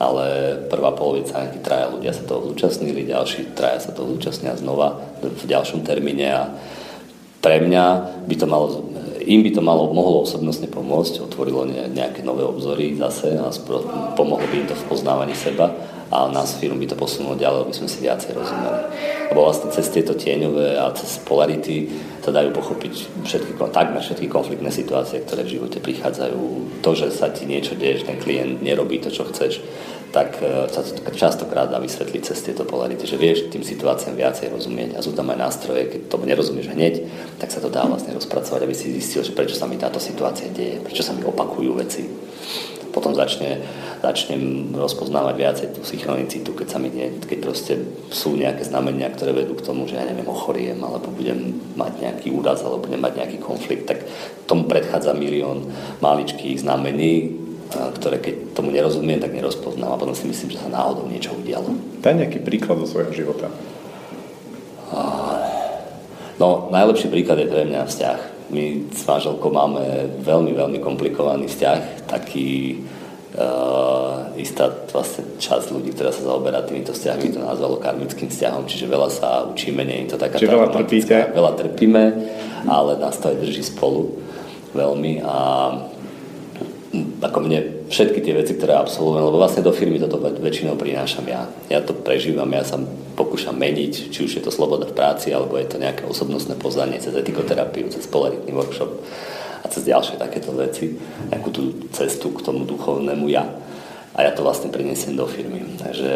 ale 0.00 0.56
prvá 0.72 0.96
polovica, 0.96 1.44
nejakí 1.44 1.60
traja 1.60 1.92
ľudia 1.92 2.16
sa 2.16 2.24
toho 2.24 2.48
zúčastnili, 2.48 3.04
ďalší 3.04 3.52
traja 3.52 3.84
sa 3.84 3.92
toho 3.92 4.08
zúčastnia 4.16 4.56
znova 4.56 4.96
v 5.20 5.44
ďalšom 5.44 5.84
termíne 5.84 6.26
a 6.32 6.42
pre 7.44 7.60
mňa 7.60 7.84
by 8.24 8.34
to 8.36 8.46
malo, 8.48 8.66
im 9.20 9.44
by 9.44 9.50
to 9.52 9.60
malo, 9.60 9.92
mohlo 9.92 10.24
osobnostne 10.24 10.72
pomôcť, 10.72 11.20
otvorilo 11.20 11.68
nejaké 11.68 12.24
nové 12.24 12.44
obzory 12.48 12.96
zase 12.96 13.36
a 13.36 13.52
pomohlo 14.16 14.44
by 14.48 14.56
im 14.64 14.68
to 14.68 14.76
v 14.76 14.88
poznávaní 14.88 15.36
seba 15.36 15.68
a 16.10 16.26
nás 16.32 16.58
firm 16.58 16.80
by 16.80 16.88
to 16.90 16.98
posunulo 16.98 17.38
ďalej, 17.38 17.68
aby 17.68 17.74
sme 17.76 17.88
si 17.88 18.02
viacej 18.02 18.34
rozumeli. 18.34 18.80
Lebo 19.30 19.46
vlastne 19.46 19.70
cez 19.70 19.86
tieto 19.94 20.16
tieňové 20.16 20.80
a 20.80 20.90
cez 20.96 21.22
polarity 21.22 21.86
sa 22.20 22.30
dajú 22.30 22.52
pochopiť 22.52 23.24
všetky, 23.24 23.52
takmer 23.72 24.04
všetky 24.04 24.28
konfliktné 24.28 24.68
situácie, 24.68 25.24
ktoré 25.24 25.44
v 25.44 25.56
živote 25.56 25.80
prichádzajú. 25.80 26.40
To, 26.84 26.90
že 26.92 27.08
sa 27.08 27.32
ti 27.32 27.48
niečo 27.48 27.76
deje, 27.76 28.04
že 28.04 28.08
ten 28.12 28.20
klient 28.20 28.60
nerobí 28.60 29.00
to, 29.00 29.08
čo 29.08 29.24
chceš, 29.32 29.64
tak 30.12 30.42
e, 30.42 30.68
sa 30.68 30.84
to 30.84 31.00
častokrát 31.14 31.70
dá 31.70 31.78
vysvetliť 31.78 32.22
cez 32.22 32.38
tieto 32.42 32.66
polarity, 32.66 33.06
že 33.06 33.16
vieš 33.16 33.48
tým 33.48 33.62
situáciám 33.62 34.18
viacej 34.18 34.52
rozumieť 34.52 34.98
a 34.98 35.04
sú 35.04 35.14
tam 35.14 35.30
aj 35.30 35.38
nástroje, 35.38 35.86
keď 35.86 36.00
to 36.10 36.16
nerozumieš 36.20 36.68
hneď, 36.74 36.94
tak 37.38 37.48
sa 37.48 37.62
to 37.62 37.70
dá 37.70 37.86
vlastne 37.86 38.12
rozpracovať, 38.12 38.60
aby 38.66 38.74
si 38.74 38.90
zistil, 38.90 39.22
že 39.22 39.32
prečo 39.32 39.54
sa 39.54 39.70
mi 39.70 39.78
táto 39.78 40.02
situácia 40.02 40.50
deje, 40.50 40.82
prečo 40.82 41.06
sa 41.06 41.14
mi 41.14 41.22
opakujú 41.22 41.70
veci 41.78 42.02
potom 42.90 43.14
začne, 43.14 43.62
začnem 44.02 44.74
rozpoznávať 44.74 45.34
viacej 45.38 45.68
tú 45.74 45.80
synchronicitu, 45.86 46.50
keď 46.54 46.66
sa 46.66 46.78
mi 46.82 46.90
nie, 46.90 47.10
keď 47.22 47.38
proste 47.38 47.78
sú 48.10 48.34
nejaké 48.34 48.66
znamenia, 48.66 49.10
ktoré 49.14 49.30
vedú 49.30 49.54
k 49.54 49.66
tomu, 49.66 49.86
že 49.86 49.96
ja 49.96 50.04
neviem, 50.04 50.26
ochoriem, 50.26 50.78
alebo 50.82 51.10
budem 51.14 51.54
mať 51.78 51.92
nejaký 52.02 52.28
úraz, 52.34 52.60
alebo 52.66 52.84
budem 52.90 52.98
mať 52.98 53.14
nejaký 53.16 53.38
konflikt, 53.38 53.86
tak 53.86 54.02
tomu 54.50 54.66
predchádza 54.66 55.14
milión 55.14 55.70
maličkých 56.02 56.60
znamení, 56.66 57.38
ktoré 57.70 58.18
keď 58.18 58.58
tomu 58.58 58.74
nerozumiem, 58.74 59.22
tak 59.22 59.30
nerozpoznám 59.30 59.94
a 59.94 60.00
potom 60.00 60.14
si 60.18 60.26
myslím, 60.26 60.50
že 60.50 60.58
sa 60.58 60.74
náhodou 60.74 61.06
niečo 61.06 61.30
udialo. 61.38 61.70
Daj 62.02 62.18
nejaký 62.18 62.42
príklad 62.42 62.82
zo 62.82 62.98
svojho 62.98 63.14
života. 63.14 63.46
No, 66.40 66.72
najlepší 66.74 67.06
príklad 67.12 67.38
je 67.38 67.52
pre 67.52 67.62
mňa 67.68 67.86
vzťah 67.86 68.39
my 68.50 68.90
s 68.90 69.02
manželkou 69.06 69.50
máme 69.50 69.82
veľmi, 70.20 70.52
veľmi 70.54 70.78
komplikovaný 70.82 71.46
vzťah, 71.46 72.10
taký 72.10 72.82
uh, 73.38 74.34
istá 74.34 74.70
vlastne 74.90 75.38
časť 75.38 75.70
ľudí, 75.70 75.94
ktorá 75.94 76.10
sa 76.10 76.26
zaoberá 76.26 76.66
týmito 76.66 76.90
vzťahmi, 76.90 77.30
to 77.30 77.40
nazvalo 77.40 77.78
karmickým 77.78 78.26
vzťahom, 78.26 78.66
čiže 78.66 78.90
veľa 78.90 79.08
sa 79.10 79.28
učíme, 79.46 79.86
nie 79.86 80.06
je 80.06 80.14
to 80.14 80.18
taká... 80.18 80.36
Čiže 80.38 80.50
veľa 80.50 80.70
trpíte? 80.74 81.16
Veľa 81.30 81.52
trpíme, 81.54 82.04
ale 82.66 82.98
nás 82.98 83.16
to 83.22 83.30
aj 83.30 83.36
drží 83.38 83.62
spolu 83.62 84.18
veľmi 84.74 85.22
a 85.22 85.36
ako 87.22 87.38
mne 87.46 87.86
všetky 87.86 88.18
tie 88.18 88.34
veci, 88.34 88.58
ktoré 88.58 88.74
absolvujem, 88.74 89.22
lebo 89.22 89.38
vlastne 89.38 89.62
do 89.62 89.70
firmy 89.70 90.02
toto 90.02 90.18
väčšinou 90.18 90.74
prinášam 90.74 91.22
ja. 91.30 91.46
Ja 91.70 91.78
to 91.86 91.94
prežívam, 91.94 92.50
ja 92.50 92.66
sa 92.66 92.82
pokúšam 93.14 93.54
meniť, 93.54 94.10
či 94.10 94.26
už 94.26 94.32
je 94.38 94.42
to 94.42 94.50
sloboda 94.50 94.90
v 94.90 94.96
práci, 94.98 95.30
alebo 95.30 95.54
je 95.54 95.70
to 95.70 95.78
nejaké 95.78 96.02
osobnostné 96.02 96.58
poznanie 96.58 96.98
cez 96.98 97.14
etikoterapiu, 97.14 97.86
cez 97.94 98.10
polaritný 98.10 98.50
workshop 98.50 98.90
a 99.62 99.66
cez 99.70 99.86
ďalšie 99.86 100.18
takéto 100.18 100.50
veci, 100.50 100.98
nejakú 101.30 101.48
tú 101.54 101.62
cestu 101.94 102.34
k 102.34 102.42
tomu 102.42 102.66
duchovnému 102.66 103.30
ja. 103.30 103.46
A 104.18 104.26
ja 104.26 104.34
to 104.34 104.42
vlastne 104.42 104.74
prinesiem 104.74 105.14
do 105.14 105.30
firmy. 105.30 105.62
Takže 105.78 106.10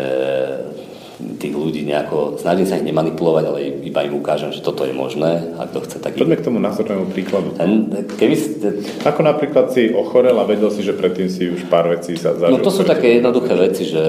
tých 1.14 1.54
ľudí 1.54 1.86
nejako, 1.86 2.42
snažím 2.42 2.66
sa 2.66 2.74
ich 2.74 2.86
nemanipulovať, 2.90 3.44
ale 3.46 3.58
iba 3.86 4.02
im 4.02 4.18
ukážem, 4.18 4.50
že 4.50 4.58
toto 4.66 4.82
je 4.82 4.90
možné, 4.90 5.54
ak 5.62 5.70
to 5.70 5.80
chce 5.86 5.96
taký... 6.02 6.18
Poďme 6.18 6.38
k 6.42 6.46
tomu 6.46 6.58
názornému 6.58 7.14
príkladu. 7.14 7.54
Keby 8.18 8.34
si... 8.34 8.58
Ako 9.06 9.22
napríklad 9.22 9.70
si 9.70 9.94
ochorel 9.94 10.34
a 10.42 10.44
vedel 10.44 10.74
si, 10.74 10.82
že 10.82 10.90
predtým 10.90 11.30
si 11.30 11.54
už 11.54 11.70
pár 11.70 11.86
vecí 11.86 12.18
sa 12.18 12.34
zažil. 12.34 12.58
No 12.58 12.66
to 12.66 12.74
sú 12.74 12.82
také 12.82 13.22
jednoduché 13.22 13.54
veci, 13.54 13.86
že 13.86 14.04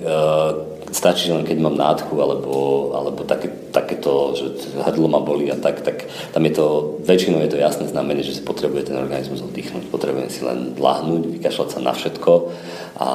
uh, 0.00 0.76
stačí 0.88 1.28
len 1.28 1.44
keď 1.44 1.58
mám 1.60 1.76
nádchu 1.76 2.16
alebo, 2.16 2.54
alebo 2.96 3.20
také, 3.28 3.52
takéto, 3.68 4.32
že 4.32 4.72
hrdlo 4.80 5.12
ma 5.12 5.20
boli 5.20 5.52
a 5.52 5.56
tak, 5.60 5.84
tak 5.84 6.08
tam 6.32 6.42
je 6.48 6.52
to, 6.56 6.96
väčšinou 7.04 7.44
je 7.44 7.52
to 7.52 7.60
jasné 7.60 7.84
znamenie, 7.92 8.24
že 8.24 8.40
si 8.40 8.42
potrebuje 8.42 8.88
ten 8.88 8.96
organizmus 8.96 9.44
oddychnúť, 9.44 9.92
potrebujem 9.92 10.32
si 10.32 10.40
len 10.40 10.72
lahnúť, 10.72 11.36
vykašľať 11.36 11.68
sa 11.68 11.80
na 11.84 11.92
všetko 11.92 12.32
a, 12.96 13.10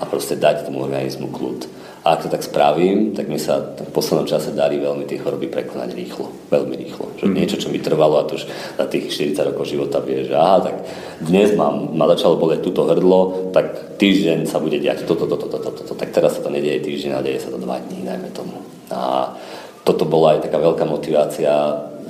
a 0.00 0.04
proste 0.08 0.40
dať 0.40 0.64
tomu 0.64 0.80
organizmu 0.80 1.28
kľud. 1.28 1.83
A 2.04 2.20
ak 2.20 2.22
to 2.22 2.28
tak 2.28 2.44
spravím, 2.44 3.16
tak 3.16 3.32
mi 3.32 3.40
sa 3.40 3.64
v 3.64 3.88
poslednom 3.88 4.28
čase 4.28 4.52
darí 4.52 4.76
veľmi 4.76 5.08
tie 5.08 5.16
choroby 5.16 5.48
prekonať 5.48 5.96
rýchlo. 5.96 6.28
Veľmi 6.52 6.76
rýchlo. 6.76 7.16
Že 7.16 7.24
mm. 7.24 7.32
niečo, 7.32 7.56
čo 7.56 7.72
mi 7.72 7.80
trvalo 7.80 8.20
a 8.20 8.28
to 8.28 8.36
už 8.36 8.44
za 8.76 8.84
tých 8.92 9.08
40 9.08 9.48
rokov 9.48 9.72
života 9.72 10.04
vie, 10.04 10.28
že 10.28 10.36
aha, 10.36 10.60
tak 10.60 10.84
dnes 11.24 11.56
mám, 11.56 11.96
ma 11.96 12.04
začalo 12.12 12.36
boleť 12.36 12.60
túto 12.60 12.84
hrdlo, 12.84 13.48
tak 13.56 13.96
týždeň 13.96 14.44
sa 14.44 14.60
bude 14.60 14.76
diať 14.76 15.08
toto, 15.08 15.24
toto, 15.24 15.48
toto, 15.48 15.72
toto. 15.72 15.92
Tak 15.96 16.12
teraz 16.12 16.36
sa 16.36 16.44
to 16.44 16.52
nedieje 16.52 16.84
týždeň, 16.84 17.10
ale 17.16 17.32
deje 17.32 17.48
sa 17.48 17.48
to 17.48 17.56
dva 17.56 17.80
dní, 17.80 18.04
najmä 18.04 18.28
tomu. 18.36 18.60
A 18.92 19.32
toto 19.80 20.04
bola 20.04 20.36
aj 20.36 20.44
taká 20.44 20.60
veľká 20.60 20.84
motivácia 20.84 21.52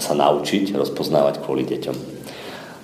sa 0.02 0.12
naučiť 0.18 0.74
rozpoznávať 0.74 1.38
kvôli 1.38 1.62
deťom. 1.70 2.23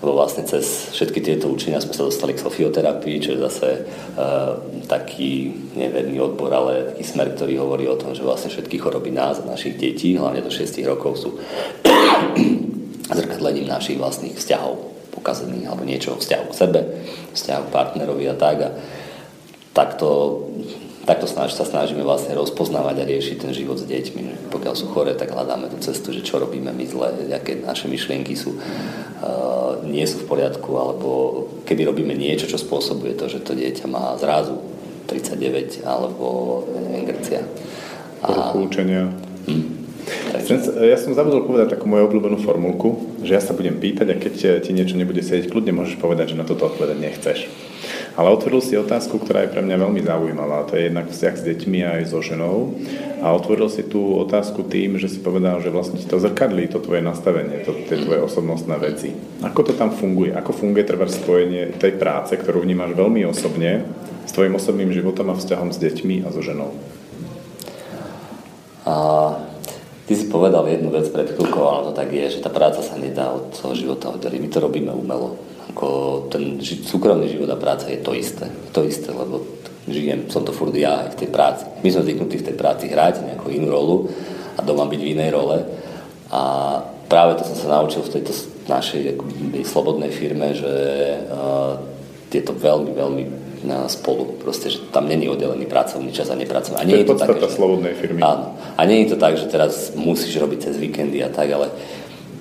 Lebo 0.00 0.16
vlastne 0.16 0.48
cez 0.48 0.96
všetky 0.96 1.20
tieto 1.20 1.52
učenia 1.52 1.80
sme 1.84 1.92
sa 1.92 2.08
dostali 2.08 2.32
k 2.32 2.40
sofioterapii, 2.40 3.16
čo 3.20 3.36
je 3.36 3.44
zase 3.44 3.68
uh, 4.16 4.56
taký 4.88 5.52
neverný 5.76 6.16
odbor, 6.24 6.48
ale 6.56 6.96
taký 6.96 7.04
smer, 7.04 7.36
ktorý 7.36 7.60
hovorí 7.60 7.84
o 7.84 8.00
tom, 8.00 8.16
že 8.16 8.24
vlastne 8.24 8.48
všetky 8.48 8.80
choroby 8.80 9.12
nás 9.12 9.44
a 9.44 9.48
našich 9.48 9.76
detí, 9.76 10.16
hlavne 10.16 10.40
do 10.40 10.48
6 10.48 10.80
rokov, 10.88 11.20
sú 11.20 11.30
zrkadlením 13.20 13.68
našich 13.68 14.00
vlastných 14.00 14.40
vzťahov 14.40 14.90
pokazených 15.10 15.68
alebo 15.68 15.84
niečo 15.84 16.16
vzťahu 16.16 16.44
k 16.48 16.58
sebe, 16.58 16.80
vzťahu 17.36 17.62
k 17.68 17.74
partnerovi 17.74 18.24
a 18.30 18.36
tak. 18.38 18.56
A 18.64 18.70
takto 19.76 20.08
takto 21.08 21.24
snaž, 21.24 21.56
sa 21.56 21.64
snažíme 21.64 22.04
vlastne 22.04 22.36
rozpoznávať 22.36 22.96
a 23.00 23.08
riešiť 23.08 23.36
ten 23.40 23.52
život 23.56 23.80
s 23.80 23.88
deťmi. 23.88 24.52
Pokiaľ 24.52 24.74
sú 24.76 24.86
chore, 24.92 25.16
tak 25.16 25.32
hľadáme 25.32 25.72
tú 25.72 25.80
cestu, 25.80 26.12
že 26.12 26.20
čo 26.20 26.36
robíme 26.36 26.70
my 26.70 26.84
zle, 26.84 27.08
aké 27.32 27.56
naše 27.56 27.88
myšlienky 27.88 28.36
sú, 28.36 28.56
uh, 28.56 29.80
nie 29.86 30.04
sú 30.04 30.24
v 30.24 30.28
poriadku, 30.28 30.70
alebo 30.76 31.08
keby 31.64 31.88
robíme 31.88 32.12
niečo, 32.12 32.46
čo 32.46 32.60
spôsobuje 32.60 33.16
to, 33.16 33.32
že 33.32 33.40
to 33.40 33.56
dieťa 33.56 33.88
má 33.88 34.12
zrazu 34.20 34.60
39 35.08 35.82
alebo 35.88 36.62
neviem, 36.70 37.04
Grecia. 37.08 37.42
A... 38.22 38.52
Učenia. 38.52 39.10
Hm. 39.48 39.79
Ja 40.80 40.98
som 40.98 41.14
zabudol 41.14 41.46
povedať 41.46 41.78
takú 41.78 41.86
moju 41.86 42.10
obľúbenú 42.10 42.42
formulku, 42.42 43.18
že 43.22 43.38
ja 43.38 43.42
sa 43.42 43.54
budem 43.54 43.78
pýtať 43.78 44.06
a 44.10 44.20
keď 44.20 44.34
ti 44.64 44.74
niečo 44.74 44.98
nebude 44.98 45.22
sedieť, 45.22 45.50
kľudne 45.50 45.76
môžeš 45.76 46.00
povedať, 46.02 46.34
že 46.34 46.40
na 46.40 46.48
toto 46.48 46.66
odpovedať 46.66 46.98
nechceš. 46.98 47.38
Ale 48.18 48.34
otvoril 48.34 48.60
si 48.60 48.74
otázku, 48.74 49.22
ktorá 49.22 49.46
je 49.46 49.54
pre 49.54 49.62
mňa 49.62 49.76
veľmi 49.80 50.02
zaujímavá. 50.02 50.66
To 50.68 50.76
je 50.76 50.90
jednak 50.90 51.08
vzťah 51.08 51.34
s 51.38 51.46
deťmi 51.46 51.78
aj 51.86 52.00
so 52.10 52.20
ženou. 52.20 52.74
A 53.22 53.32
otvoril 53.32 53.70
si 53.70 53.86
tú 53.86 54.18
otázku 54.18 54.66
tým, 54.66 54.98
že 54.98 55.08
si 55.08 55.22
povedal, 55.22 55.62
že 55.62 55.70
vlastne 55.72 55.96
ti 55.96 56.04
to 56.04 56.18
zrkadlí, 56.18 56.68
to 56.68 56.82
tvoje 56.82 57.00
nastavenie, 57.00 57.62
to, 57.62 57.72
tie 57.86 58.02
tvoje 58.02 58.20
osobnostné 58.26 58.76
veci. 58.82 59.14
Ako 59.46 59.62
to 59.62 59.72
tam 59.78 59.94
funguje? 59.94 60.34
Ako 60.34 60.52
funguje 60.52 60.84
trvá 60.84 61.06
spojenie 61.06 61.78
tej 61.78 61.96
práce, 61.96 62.34
ktorú 62.34 62.66
vnímaš 62.66 62.98
veľmi 62.98 63.24
osobne, 63.24 63.86
s 64.26 64.34
tvojim 64.34 64.52
osobným 64.58 64.90
životom 64.90 65.30
a 65.32 65.38
vzťahom 65.38 65.70
s 65.70 65.78
deťmi 65.80 66.26
a 66.26 66.28
so 66.34 66.42
ženou? 66.42 66.74
A 68.84 68.94
ty 70.10 70.18
si 70.18 70.26
povedal 70.26 70.66
jednu 70.66 70.90
vec 70.90 71.06
pred 71.14 71.30
chvíľkou, 71.30 71.62
ale 71.62 71.86
to 71.86 71.92
tak 71.94 72.10
je, 72.10 72.34
že 72.34 72.42
tá 72.42 72.50
práca 72.50 72.82
sa 72.82 72.98
nedá 72.98 73.30
od 73.30 73.54
toho 73.54 73.78
života 73.78 74.10
oddeliť. 74.10 74.42
My 74.42 74.50
to 74.50 74.58
robíme 74.58 74.90
umelo 74.90 75.38
ako 75.70 75.86
ten 76.34 76.58
ži- 76.58 76.82
súkromný 76.82 77.30
život 77.30 77.46
a 77.46 77.54
práca 77.54 77.86
je 77.86 78.02
to 78.02 78.10
isté. 78.18 78.50
To 78.74 78.82
isté, 78.82 79.14
lebo 79.14 79.46
žijem, 79.86 80.26
som 80.26 80.42
to 80.42 80.50
furt 80.50 80.74
ja 80.74 81.06
aj 81.06 81.14
v 81.14 81.18
tej 81.22 81.28
práci. 81.30 81.62
My 81.86 81.94
sme 81.94 82.02
zvyknutí 82.10 82.42
v 82.42 82.46
tej 82.50 82.56
práci 82.58 82.90
hrať 82.90 83.22
nejakú 83.22 83.54
inú 83.54 83.70
rolu 83.70 84.10
a 84.58 84.60
doma 84.66 84.82
byť 84.90 84.98
v 84.98 85.12
inej 85.14 85.30
role. 85.30 85.62
A 86.34 86.42
práve 87.06 87.38
to 87.38 87.46
som 87.46 87.54
sa 87.54 87.78
naučil 87.78 88.02
v 88.02 88.18
tejto 88.18 88.34
našej 88.66 89.14
slobodnej 89.62 90.10
firme, 90.10 90.58
že 90.58 90.74
uh, 91.30 91.78
je 92.34 92.42
to 92.42 92.50
veľmi, 92.50 92.98
veľmi 92.98 93.24
na 93.64 93.88
spolu. 93.88 94.36
Proste, 94.40 94.70
že 94.70 94.78
tam 94.90 95.08
není 95.08 95.28
oddelený 95.28 95.66
pracovný 95.66 96.12
čas 96.12 96.30
a 96.30 96.36
nepracovný. 96.36 96.80
A 96.80 96.84
nie 96.84 97.04
to 97.04 97.14
je 97.14 97.18
to 97.18 97.20
také, 97.20 97.40
že, 97.44 97.56
slobodnej 97.56 97.94
firmy. 97.96 98.20
Áno. 98.22 98.56
A 98.76 98.80
nie 98.88 99.04
je 99.04 99.14
to 99.14 99.16
tak, 99.20 99.36
že 99.36 99.46
teraz 99.48 99.92
musíš 99.96 100.36
robiť 100.40 100.70
cez 100.70 100.74
víkendy 100.80 101.20
a 101.24 101.28
tak, 101.28 101.52
ale 101.52 101.68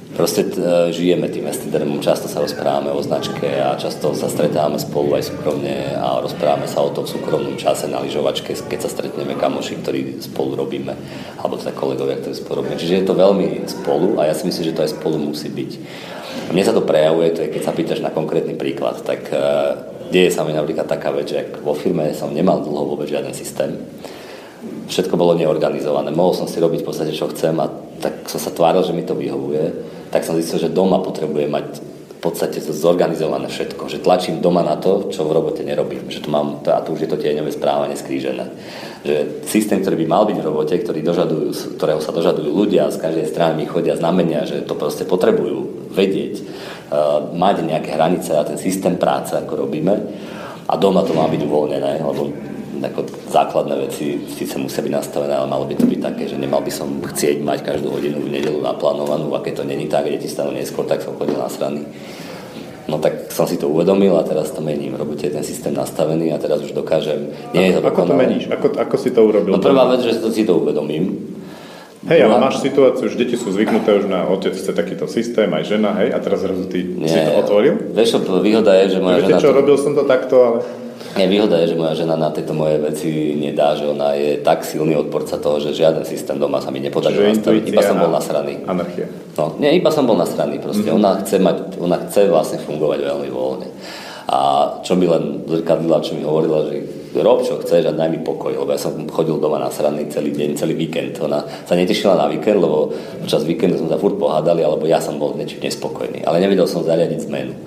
Proste 0.09 0.43
t- 0.43 0.59
žijeme 0.89 1.29
tým 1.29 1.45
Estidermom, 1.47 2.01
často 2.01 2.25
sa 2.25 2.41
rozprávame 2.41 2.89
o 2.89 2.99
značke 2.99 3.45
a 3.61 3.77
často 3.77 4.11
sa 4.17 4.25
stretávame 4.25 4.81
spolu 4.81 5.13
aj 5.13 5.29
súkromne 5.29 5.95
a 5.95 6.17
rozprávame 6.19 6.65
sa 6.65 6.81
o 6.81 6.89
tom 6.89 7.05
v 7.05 7.13
súkromnom 7.13 7.55
čase 7.61 7.85
na 7.85 8.01
lyžovačke, 8.01 8.51
keď 8.57 8.79
sa 8.83 8.89
stretneme 8.89 9.37
kamoši, 9.37 9.79
ktorí 9.79 10.17
spolu 10.19 10.59
robíme, 10.59 10.97
alebo 11.39 11.61
teda 11.61 11.77
kolegovia, 11.77 12.19
ktorí 12.19 12.35
spolu 12.35 12.65
robíme. 12.65 12.81
Čiže 12.81 12.99
je 12.99 13.05
to 13.05 13.15
veľmi 13.15 13.63
spolu 13.69 14.17
a 14.17 14.27
ja 14.27 14.33
si 14.33 14.49
myslím, 14.49 14.65
že 14.67 14.75
to 14.75 14.83
aj 14.83 14.91
spolu 14.97 15.15
musí 15.21 15.45
byť. 15.45 15.71
A 16.49 16.49
mne 16.57 16.63
sa 16.65 16.73
to 16.73 16.81
prejavuje, 16.81 17.29
to 17.31 17.45
je, 17.45 17.53
keď 17.53 17.61
sa 17.69 17.77
pýtaš 17.77 18.01
na 18.01 18.09
konkrétny 18.09 18.57
príklad, 18.57 19.05
tak 19.05 19.29
uh, 19.29 19.77
deje 20.09 20.29
sa 20.33 20.43
mi 20.43 20.51
napríklad 20.51 20.89
taká 20.89 21.13
vec, 21.13 21.29
že 21.29 21.49
vo 21.61 21.77
firme 21.77 22.11
som 22.17 22.33
nemal 22.33 22.61
dlho 22.61 22.85
vôbec 22.93 23.09
žiaden 23.09 23.33
systém, 23.33 23.77
všetko 24.89 25.15
bolo 25.15 25.37
neorganizované. 25.37 26.11
Mohol 26.11 26.45
som 26.45 26.47
si 26.49 26.59
robiť 26.59 26.83
v 26.83 26.87
podstate, 26.89 27.13
čo 27.15 27.31
chcem 27.31 27.55
a 27.61 27.71
tak 28.03 28.27
som 28.27 28.41
sa 28.41 28.51
tváril, 28.51 28.83
že 28.83 28.95
mi 28.95 29.07
to 29.07 29.15
vyhovuje 29.15 29.97
tak 30.09 30.25
som 30.25 30.35
zistil, 30.35 30.59
že 30.59 30.73
doma 30.73 30.99
potrebuje 30.99 31.45
mať 31.45 31.67
v 32.19 32.27
podstate 32.27 32.59
zorganizované 32.59 33.47
všetko. 33.47 33.87
Že 33.87 34.03
tlačím 34.03 34.43
doma 34.43 34.59
na 34.59 34.75
to, 34.75 35.07
čo 35.07 35.23
v 35.23 35.31
robote 35.31 35.63
nerobím. 35.63 36.11
Že 36.11 36.27
tu 36.27 36.29
mám, 36.33 36.59
a 36.67 36.83
tu 36.83 36.91
už 36.91 37.07
je 37.07 37.09
to 37.09 37.21
tieňové 37.21 37.53
správanie 37.53 37.95
skrížené. 37.95 38.43
Že 39.07 39.47
systém, 39.47 39.79
ktorý 39.79 40.03
by 40.03 40.07
mal 40.09 40.23
byť 40.27 40.37
v 40.41 40.47
robote, 40.51 40.75
ktorý 40.75 40.99
dožadujú, 40.99 41.79
ktorého 41.79 42.03
sa 42.03 42.11
dožadujú 42.11 42.51
ľudia, 42.51 42.91
z 42.91 42.99
každej 42.99 43.25
strany 43.31 43.63
chodia 43.69 43.95
znamenia, 43.95 44.43
že 44.43 44.67
to 44.67 44.75
proste 44.75 45.07
potrebujú 45.07 45.93
vedieť, 45.95 46.43
mať 47.33 47.55
nejaké 47.65 47.93
hranice 47.93 48.33
a 48.33 48.45
ten 48.45 48.57
systém 48.57 48.97
práce, 48.97 49.37
ako 49.37 49.65
robíme. 49.67 49.93
A 50.69 50.77
doma 50.77 51.01
to 51.01 51.17
má 51.17 51.25
byť 51.25 51.41
uvoľnené, 51.45 52.05
lebo 52.05 52.29
ako 52.79 53.01
základné 53.27 53.75
veci 53.89 54.23
síce 54.29 54.55
musia 54.55 54.79
byť 54.79 54.93
nastavené, 54.93 55.35
ale 55.35 55.51
malo 55.51 55.67
by 55.67 55.75
to 55.75 55.83
byť 55.83 55.99
také, 55.99 56.23
že 56.31 56.39
nemal 56.39 56.63
by 56.63 56.71
som 56.71 56.87
chcieť 57.03 57.43
mať 57.43 57.59
každú 57.65 57.91
hodinu 57.91 58.23
v 58.23 58.39
nedelu 58.39 58.61
naplánovanú 58.63 59.35
a 59.35 59.43
keď 59.43 59.61
to 59.61 59.63
není 59.67 59.91
tak, 59.91 60.07
deti 60.07 60.31
stanú 60.31 60.55
neskôr, 60.55 60.87
tak 60.87 61.03
som 61.03 61.17
chodil 61.19 61.35
na 61.35 61.51
strany. 61.51 61.83
No 62.89 62.97
tak 62.97 63.29
som 63.29 63.45
si 63.45 63.59
to 63.61 63.69
uvedomil 63.69 64.17
a 64.17 64.25
teraz 64.25 64.49
to 64.49 64.65
mením. 64.65 64.97
Robíte 64.97 65.29
ten 65.29 65.45
systém 65.45 65.75
nastavený 65.75 66.33
a 66.33 66.41
teraz 66.41 66.57
už 66.65 66.73
dokážem... 66.73 67.29
Nie 67.53 67.69
ako, 67.69 67.69
je 67.69 67.73
to 67.73 67.81
ako 67.85 68.01
to 68.01 68.15
meníš? 68.17 68.43
Ako, 68.49 68.67
ako 68.73 68.95
si 68.97 69.09
to 69.13 69.21
urobil? 69.29 69.51
No 69.53 69.61
prvá 69.61 69.85
vec, 69.93 70.01
že 70.01 70.17
si 70.33 70.41
to 70.41 70.57
uvedomím. 70.57 71.37
Hej, 72.07 72.19
ale 72.23 72.39
máš 72.39 72.63
situáciu, 72.63 73.11
že 73.11 73.19
deti 73.19 73.35
sú 73.35 73.51
zvyknuté 73.51 73.91
už 73.91 74.07
na 74.07 74.23
otec 74.31 74.55
chce 74.55 74.71
takýto 74.71 75.03
systém, 75.11 75.51
aj 75.51 75.67
žena, 75.67 75.91
hej, 75.99 76.15
a 76.15 76.17
teraz 76.23 76.39
zrazu 76.47 76.63
ty 76.71 76.95
Nie, 76.95 77.11
si 77.11 77.19
to 77.19 77.31
otvoril? 77.43 77.75
Vieš, 77.91 78.23
výhoda 78.39 78.71
je, 78.79 78.95
že 78.95 78.99
moja 79.03 79.19
Viete 79.19 79.35
žena... 79.35 79.43
čo, 79.43 79.51
to... 79.51 79.57
robil 79.59 79.75
som 79.75 79.91
to 79.91 80.07
takto, 80.07 80.35
ale... 80.39 80.57
Nie, 81.19 81.27
výhoda 81.27 81.59
je, 81.59 81.73
že 81.73 81.75
moja 81.75 81.99
žena 81.99 82.15
na 82.15 82.31
tieto 82.31 82.55
moje 82.55 82.79
veci 82.79 83.35
nedá, 83.35 83.75
že 83.75 83.83
ona 83.83 84.15
je 84.15 84.39
tak 84.39 84.63
silný 84.63 84.95
odporca 84.95 85.35
toho, 85.41 85.59
že 85.59 85.75
žiaden 85.75 86.07
systém 86.07 86.39
doma 86.39 86.63
sa 86.63 86.71
mi 86.71 86.79
nepodaril 86.79 87.35
nastaviť. 87.35 87.63
Iba 87.65 87.81
som 87.83 87.97
bol 87.97 88.11
nasraný. 88.13 88.63
Anarchia. 88.63 89.07
No, 89.35 89.57
nie, 89.57 89.73
iba 89.75 89.89
som 89.89 90.05
bol 90.05 90.15
nasraný 90.15 90.61
proste. 90.61 90.85
Mm-hmm. 90.85 90.99
Ona, 91.01 91.11
chce 91.25 91.35
mať, 91.41 91.57
ona 91.81 91.97
chce 92.07 92.29
vlastne 92.29 92.59
fungovať 92.61 92.99
veľmi 93.09 93.29
voľne. 93.33 93.67
A 94.29 94.37
čo 94.85 94.93
mi 94.93 95.09
len 95.09 95.41
zrkadlila, 95.49 96.05
čo 96.05 96.13
mi 96.13 96.21
hovorila, 96.21 96.69
že 96.69 96.85
rob 97.17 97.41
čo 97.41 97.57
chceš 97.57 97.89
a 97.89 97.97
daj 97.97 98.13
mi 98.13 98.21
pokoj, 98.21 98.53
lebo 98.53 98.69
ja 98.69 98.77
som 98.77 98.93
chodil 99.09 99.41
doma 99.41 99.57
na 99.57 99.73
nasraný 99.73 100.05
celý 100.13 100.29
deň, 100.29 100.53
celý 100.53 100.77
víkend. 100.77 101.17
Ona 101.17 101.41
sa 101.65 101.73
netešila 101.73 102.13
na 102.13 102.29
víkend, 102.29 102.61
lebo 102.61 102.93
počas 103.25 103.41
víkendu 103.41 103.81
sme 103.81 103.89
sa 103.89 103.97
furt 103.97 104.21
pohádali, 104.21 104.61
alebo 104.61 104.85
ja 104.85 105.01
som 105.01 105.17
bol 105.17 105.33
niečím 105.33 105.65
nespokojný. 105.65 106.21
Ale 106.29 106.37
nevedel 106.37 106.69
som 106.69 106.85
zariadiť 106.85 107.25
zmenu. 107.25 107.57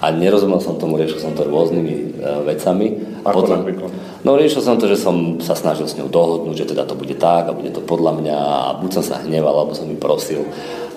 A 0.00 0.12
nerozumel 0.12 0.60
som 0.60 0.80
tomu, 0.80 0.96
riešil 0.96 1.20
som 1.20 1.32
to 1.36 1.44
rôznymi 1.44 2.20
uh, 2.20 2.40
vecami. 2.44 3.20
A 3.24 3.32
Ako 3.32 3.44
potom, 3.44 3.64
napríklad? 3.64 3.92
No 4.24 4.36
riešil 4.36 4.64
som 4.64 4.80
to, 4.80 4.88
že 4.88 5.00
som 5.00 5.40
sa 5.40 5.56
snažil 5.56 5.88
s 5.88 5.96
ňou 5.96 6.08
dohodnúť, 6.08 6.64
že 6.64 6.68
teda 6.72 6.88
to 6.88 6.96
bude 6.96 7.16
tak 7.20 7.48
a 7.48 7.56
bude 7.56 7.72
to 7.72 7.84
podľa 7.84 8.16
mňa 8.20 8.36
a 8.36 8.60
buď 8.80 8.90
som 9.00 9.04
sa 9.04 9.24
hneval, 9.24 9.52
alebo 9.52 9.76
som 9.76 9.88
mi 9.88 9.96
prosil. 9.96 10.44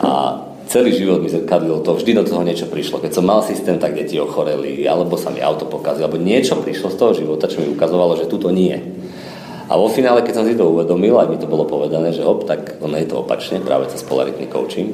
A 0.03 0.39
celý 0.67 0.95
život 0.95 1.19
mi 1.19 1.29
zrkadlilo 1.29 1.83
to, 1.83 1.95
vždy 1.95 2.11
do 2.17 2.23
toho 2.23 2.43
niečo 2.43 2.67
prišlo. 2.67 3.03
Keď 3.03 3.11
som 3.19 3.25
mal 3.27 3.43
systém, 3.43 3.79
tak 3.79 3.95
deti 3.95 4.19
ochoreli, 4.19 4.83
alebo 4.87 5.19
sa 5.19 5.29
mi 5.29 5.43
auto 5.43 5.67
pokazilo, 5.67 6.07
alebo 6.07 6.21
niečo 6.21 6.59
prišlo 6.59 6.93
z 6.93 6.99
toho 6.99 7.11
života, 7.13 7.51
čo 7.51 7.61
mi 7.61 7.71
ukazovalo, 7.71 8.15
že 8.17 8.29
tu 8.29 8.39
to 8.39 8.49
nie. 8.49 8.75
A 9.71 9.79
vo 9.79 9.87
finále, 9.87 10.21
keď 10.21 10.43
som 10.43 10.45
si 10.45 10.59
to 10.59 10.69
uvedomil, 10.69 11.17
aj 11.17 11.31
mi 11.31 11.39
to 11.39 11.47
bolo 11.47 11.63
povedané, 11.63 12.11
že 12.11 12.21
hop, 12.21 12.43
tak 12.45 12.83
ono 12.83 12.99
je 12.99 13.07
to 13.07 13.23
opačne, 13.23 13.63
práve 13.63 13.87
cez 13.89 14.03
polaritný 14.03 14.51
coaching, 14.51 14.91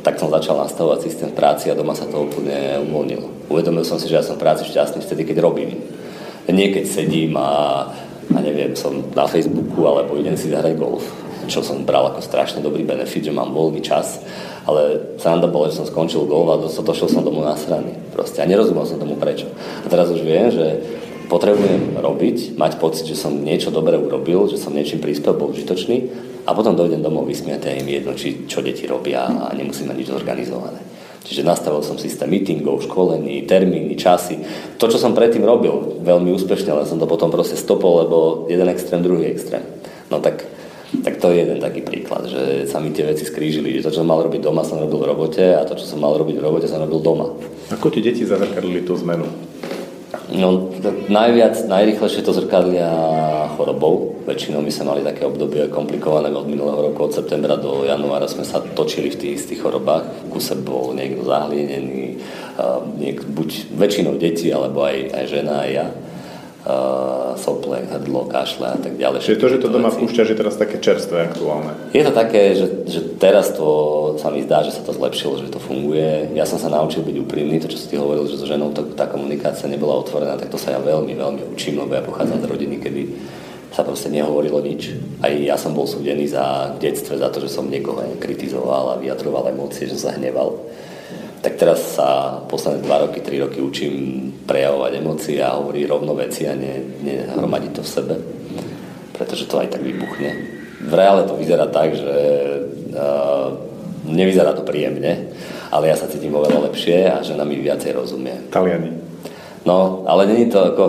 tak 0.00 0.16
som 0.16 0.30
začal 0.30 0.56
nastavovať 0.62 0.98
systém 1.02 1.30
práci 1.34 1.68
a 1.68 1.76
doma 1.76 1.92
sa 1.92 2.06
to 2.06 2.24
úplne 2.24 2.82
uvoľnilo. 2.88 3.50
Uvedomil 3.50 3.84
som 3.84 3.98
si, 3.98 4.06
že 4.06 4.22
ja 4.22 4.24
som 4.24 4.38
práci 4.38 4.64
šťastný 4.64 5.02
vtedy, 5.02 5.26
keď 5.26 5.42
robím. 5.42 5.76
Nie 6.46 6.74
keď 6.74 6.84
sedím 6.86 7.34
a, 7.38 7.90
a 8.30 8.38
neviem, 8.42 8.74
som 8.78 9.02
na 9.14 9.26
Facebooku 9.26 9.86
alebo 9.86 10.18
idem 10.18 10.38
si 10.38 10.50
zahrať 10.50 10.74
golf, 10.78 11.06
čo 11.50 11.62
som 11.62 11.82
bral 11.82 12.14
ako 12.14 12.22
strašne 12.22 12.62
dobrý 12.62 12.86
benefit, 12.86 13.30
že 13.30 13.34
mám 13.34 13.50
voľný 13.50 13.82
čas, 13.82 14.22
ale 14.66 15.14
sranda 15.18 15.50
bola, 15.50 15.70
že 15.70 15.82
som 15.82 15.86
skončil 15.86 16.26
golf 16.26 16.48
a 16.50 16.56
došiel 16.62 17.08
som 17.10 17.26
domov 17.26 17.46
na 17.46 17.58
strany. 17.58 17.94
Proste 18.14 18.42
a 18.42 18.46
nerozumel 18.46 18.86
som 18.86 19.02
tomu 19.02 19.18
prečo. 19.18 19.50
A 19.82 19.86
teraz 19.90 20.10
už 20.10 20.22
viem, 20.22 20.50
že 20.50 20.82
potrebujem 21.26 21.96
robiť, 21.96 22.60
mať 22.60 22.72
pocit, 22.76 23.08
že 23.08 23.16
som 23.16 23.32
niečo 23.32 23.72
dobré 23.72 23.96
urobil, 23.96 24.46
že 24.52 24.60
som 24.60 24.76
niečím 24.76 25.00
prispel, 25.00 25.32
bol 25.32 25.50
užitočný 25.50 26.12
a 26.44 26.52
potom 26.52 26.76
dojdem 26.76 27.00
domov 27.00 27.24
vysmiať 27.24 27.62
a 27.66 27.76
im 27.78 27.88
jedno, 27.88 28.12
či, 28.12 28.44
čo 28.44 28.60
deti 28.60 28.84
robia 28.84 29.24
a 29.24 29.48
nemusím 29.56 29.88
mať 29.88 29.96
nič 29.96 30.08
zorganizované. 30.12 30.80
Čiže 31.22 31.46
nastavil 31.46 31.86
som 31.86 31.96
systém 32.02 32.26
meetingov, 32.26 32.82
školení, 32.82 33.46
termíny, 33.46 33.94
časy. 33.94 34.42
To, 34.76 34.90
čo 34.90 34.98
som 34.98 35.14
predtým 35.14 35.46
robil 35.46 36.02
veľmi 36.02 36.34
úspešne, 36.34 36.74
ale 36.74 36.84
som 36.84 36.98
to 36.98 37.06
potom 37.06 37.30
proste 37.30 37.54
stopol, 37.54 38.02
lebo 38.02 38.16
jeden 38.50 38.66
extrém, 38.66 39.00
druhý 39.00 39.30
extrém. 39.30 39.62
No 40.10 40.18
tak, 40.18 40.42
tak 41.00 41.16
to 41.16 41.32
je 41.32 41.48
jeden 41.48 41.56
taký 41.56 41.80
príklad, 41.80 42.28
že 42.28 42.68
sa 42.68 42.76
mi 42.76 42.92
tie 42.92 43.08
veci 43.08 43.24
skrížili, 43.24 43.80
že 43.80 43.88
to, 43.88 43.96
čo 43.96 44.04
som 44.04 44.12
mal 44.12 44.20
robiť 44.20 44.44
doma, 44.44 44.60
som 44.60 44.76
robil 44.76 45.00
v 45.00 45.08
robote 45.08 45.44
a 45.56 45.64
to, 45.64 45.72
čo 45.72 45.88
som 45.88 46.04
mal 46.04 46.12
robiť 46.12 46.36
v 46.36 46.44
robote, 46.44 46.68
som 46.68 46.84
robil 46.84 47.00
doma. 47.00 47.32
Ako 47.72 47.88
ti 47.88 48.04
deti 48.04 48.28
zazrkadlili 48.28 48.84
tú 48.84 48.92
zmenu? 49.00 49.24
No, 50.32 50.72
najviac, 51.12 51.68
najrychlejšie 51.68 52.24
to 52.24 52.32
zrkadlia 52.32 52.88
chorobou. 53.56 54.16
Väčšinou 54.24 54.64
my 54.64 54.72
sme 54.72 54.88
mali 54.92 55.02
také 55.04 55.28
obdobie 55.28 55.68
komplikované 55.68 56.32
od 56.32 56.48
minulého 56.48 56.88
roku, 56.88 57.04
od 57.04 57.16
septembra 57.16 57.56
do 57.60 57.84
januára 57.84 58.28
sme 58.28 58.44
sa 58.44 58.60
točili 58.60 59.12
v 59.12 59.18
tých 59.18 59.32
istých 59.40 59.60
chorobách. 59.60 60.28
kuse 60.32 60.56
bol 60.56 60.96
niekto 60.96 61.24
zahlienený, 61.28 62.20
niek, 62.96 63.24
buď 63.28 63.76
väčšinou 63.76 64.16
deti, 64.16 64.48
alebo 64.48 64.84
aj, 64.88 65.12
aj 65.12 65.24
žena, 65.28 65.68
aj 65.68 65.70
ja 65.72 65.86
uh, 66.66 67.34
sople, 67.38 67.82
hrdlo, 67.86 68.30
kašle 68.30 68.66
a 68.74 68.78
tak 68.78 68.94
ďalej. 68.98 69.22
Čiže 69.22 69.40
to, 69.40 69.48
že 69.50 69.58
to 69.62 69.68
doma 69.68 69.90
púšťaš, 69.90 70.28
je 70.32 70.38
teraz 70.38 70.54
také 70.58 70.78
čerstvé, 70.78 71.32
aktuálne? 71.32 71.74
Je 71.90 72.02
to 72.06 72.12
také, 72.14 72.54
že, 72.54 72.66
že 72.86 73.00
teraz 73.18 73.54
to 73.54 73.66
sa 74.18 74.30
mi 74.30 74.42
zdá, 74.46 74.62
že 74.62 74.74
sa 74.74 74.82
to 74.86 74.94
zlepšilo, 74.94 75.42
že 75.42 75.50
to 75.50 75.58
funguje. 75.58 76.30
Ja 76.36 76.46
som 76.46 76.58
sa 76.60 76.70
naučil 76.70 77.02
byť 77.02 77.16
úprimný, 77.22 77.58
to, 77.58 77.70
čo 77.70 77.78
si 77.78 77.90
ty 77.90 77.96
hovoril, 77.98 78.28
že 78.30 78.38
so 78.38 78.46
ženou 78.46 78.70
to, 78.70 78.94
tá 78.94 79.10
komunikácia 79.10 79.66
nebola 79.66 79.98
otvorená, 79.98 80.38
tak 80.38 80.52
to 80.52 80.58
sa 80.60 80.74
ja 80.76 80.80
veľmi, 80.82 81.14
veľmi 81.16 81.42
učím, 81.52 81.82
lebo 81.82 81.98
ja 81.98 82.02
pochádzam 82.04 82.42
z 82.42 82.46
rodiny, 82.46 82.76
kedy 82.78 83.02
sa 83.72 83.80
proste 83.88 84.12
nehovorilo 84.12 84.60
nič. 84.60 84.92
Aj 85.24 85.32
ja 85.32 85.56
som 85.56 85.72
bol 85.72 85.88
súdený 85.88 86.28
za 86.28 86.76
detstve, 86.76 87.16
za 87.16 87.32
to, 87.32 87.40
že 87.40 87.48
som 87.48 87.72
niekoho 87.72 88.04
kritizoval 88.20 88.92
a 88.92 89.00
vyjadroval 89.00 89.48
emócie, 89.48 89.88
že 89.88 89.96
sa 89.96 90.12
hneval 90.12 90.60
tak 91.42 91.58
teraz 91.58 91.98
sa 91.98 92.38
posledné 92.46 92.86
2 92.86 93.02
roky, 93.02 93.18
3 93.18 93.42
roky 93.42 93.58
učím 93.58 93.94
prejavovať 94.46 94.92
emócie 95.02 95.42
a 95.42 95.58
hovoriť 95.58 95.84
rovno 95.90 96.14
veci 96.14 96.46
a 96.46 96.54
nehromadiť 96.54 97.72
to 97.74 97.82
v 97.82 97.90
sebe, 97.90 98.14
pretože 99.10 99.50
to 99.50 99.58
aj 99.58 99.74
tak 99.74 99.82
vybuchne. 99.82 100.30
V 100.86 100.92
reále 100.94 101.26
to 101.26 101.34
vyzerá 101.34 101.66
tak, 101.66 101.98
že 101.98 102.14
uh, 102.94 103.58
nevyzerá 104.06 104.54
to 104.54 104.62
príjemne, 104.62 105.34
ale 105.74 105.90
ja 105.90 105.98
sa 105.98 106.06
cítim 106.06 106.30
oveľa 106.30 106.70
lepšie 106.70 107.10
a 107.10 107.26
žena 107.26 107.42
mi 107.42 107.58
viacej 107.58 107.90
rozumie. 107.90 108.46
Taliani. 108.54 108.94
No, 109.66 110.06
ale 110.06 110.30
není 110.30 110.46
to 110.46 110.62
ako, 110.62 110.84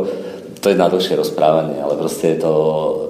to 0.62 0.70
je 0.70 0.78
na 0.78 0.86
dlhšie 0.86 1.18
rozprávanie, 1.18 1.82
ale 1.82 1.98
proste 1.98 2.38
je 2.38 2.46
to 2.46 2.54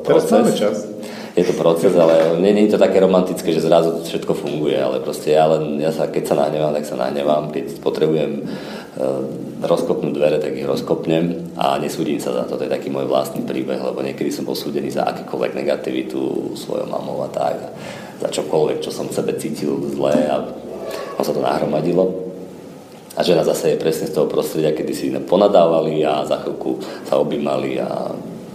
proces. 0.08 0.32
Teraz 0.32 0.48
máme 0.48 0.56
čas 0.56 0.93
je 1.34 1.44
to 1.50 1.54
proces, 1.58 1.98
ale 1.98 2.38
nie, 2.38 2.54
nie 2.54 2.70
je 2.70 2.78
to 2.78 2.84
také 2.86 3.02
romantické, 3.02 3.50
že 3.50 3.66
zrazu 3.66 4.06
všetko 4.06 4.38
funguje, 4.38 4.78
ale 4.78 5.02
proste 5.02 5.34
ja 5.34 5.50
len, 5.50 5.82
ja 5.82 5.90
sa, 5.90 6.06
keď 6.06 6.24
sa 6.30 6.36
nahnevám, 6.38 6.78
tak 6.78 6.86
sa 6.86 6.94
nahnevám, 6.94 7.50
keď 7.50 7.82
potrebujem 7.82 8.46
uh, 8.46 9.26
rozkopnúť 9.66 10.14
dvere, 10.14 10.38
tak 10.38 10.54
ich 10.54 10.70
rozkopnem 10.70 11.58
a 11.58 11.82
nesúdim 11.82 12.22
sa 12.22 12.38
za 12.38 12.46
to, 12.46 12.62
to 12.62 12.70
je 12.70 12.76
taký 12.78 12.94
môj 12.94 13.10
vlastný 13.10 13.42
príbeh, 13.50 13.82
lebo 13.82 14.06
niekedy 14.06 14.30
som 14.30 14.46
bol 14.46 14.54
súdený 14.54 14.94
za 14.94 15.10
akýkoľvek 15.10 15.58
negativitu 15.58 16.54
svojou 16.54 16.86
mamou 16.86 17.26
a 17.26 17.30
tak, 17.34 17.58
a 17.58 17.70
za 18.22 18.30
čokoľvek, 18.30 18.86
čo 18.86 18.94
som 18.94 19.10
v 19.10 19.18
sebe 19.18 19.34
cítil 19.34 19.74
zle 19.90 20.14
a 20.30 20.38
on 21.18 21.24
sa 21.26 21.34
to 21.34 21.42
nahromadilo. 21.42 22.30
A 23.14 23.22
žena 23.22 23.46
zase 23.46 23.74
je 23.74 23.82
presne 23.82 24.10
z 24.10 24.14
toho 24.18 24.26
prostredia, 24.26 24.74
kedy 24.74 24.94
si 24.94 25.14
ponadávali 25.14 26.02
a 26.02 26.26
za 26.26 26.42
chvíľku 26.42 26.82
sa 27.06 27.22
objímali 27.22 27.78
a 27.78 28.10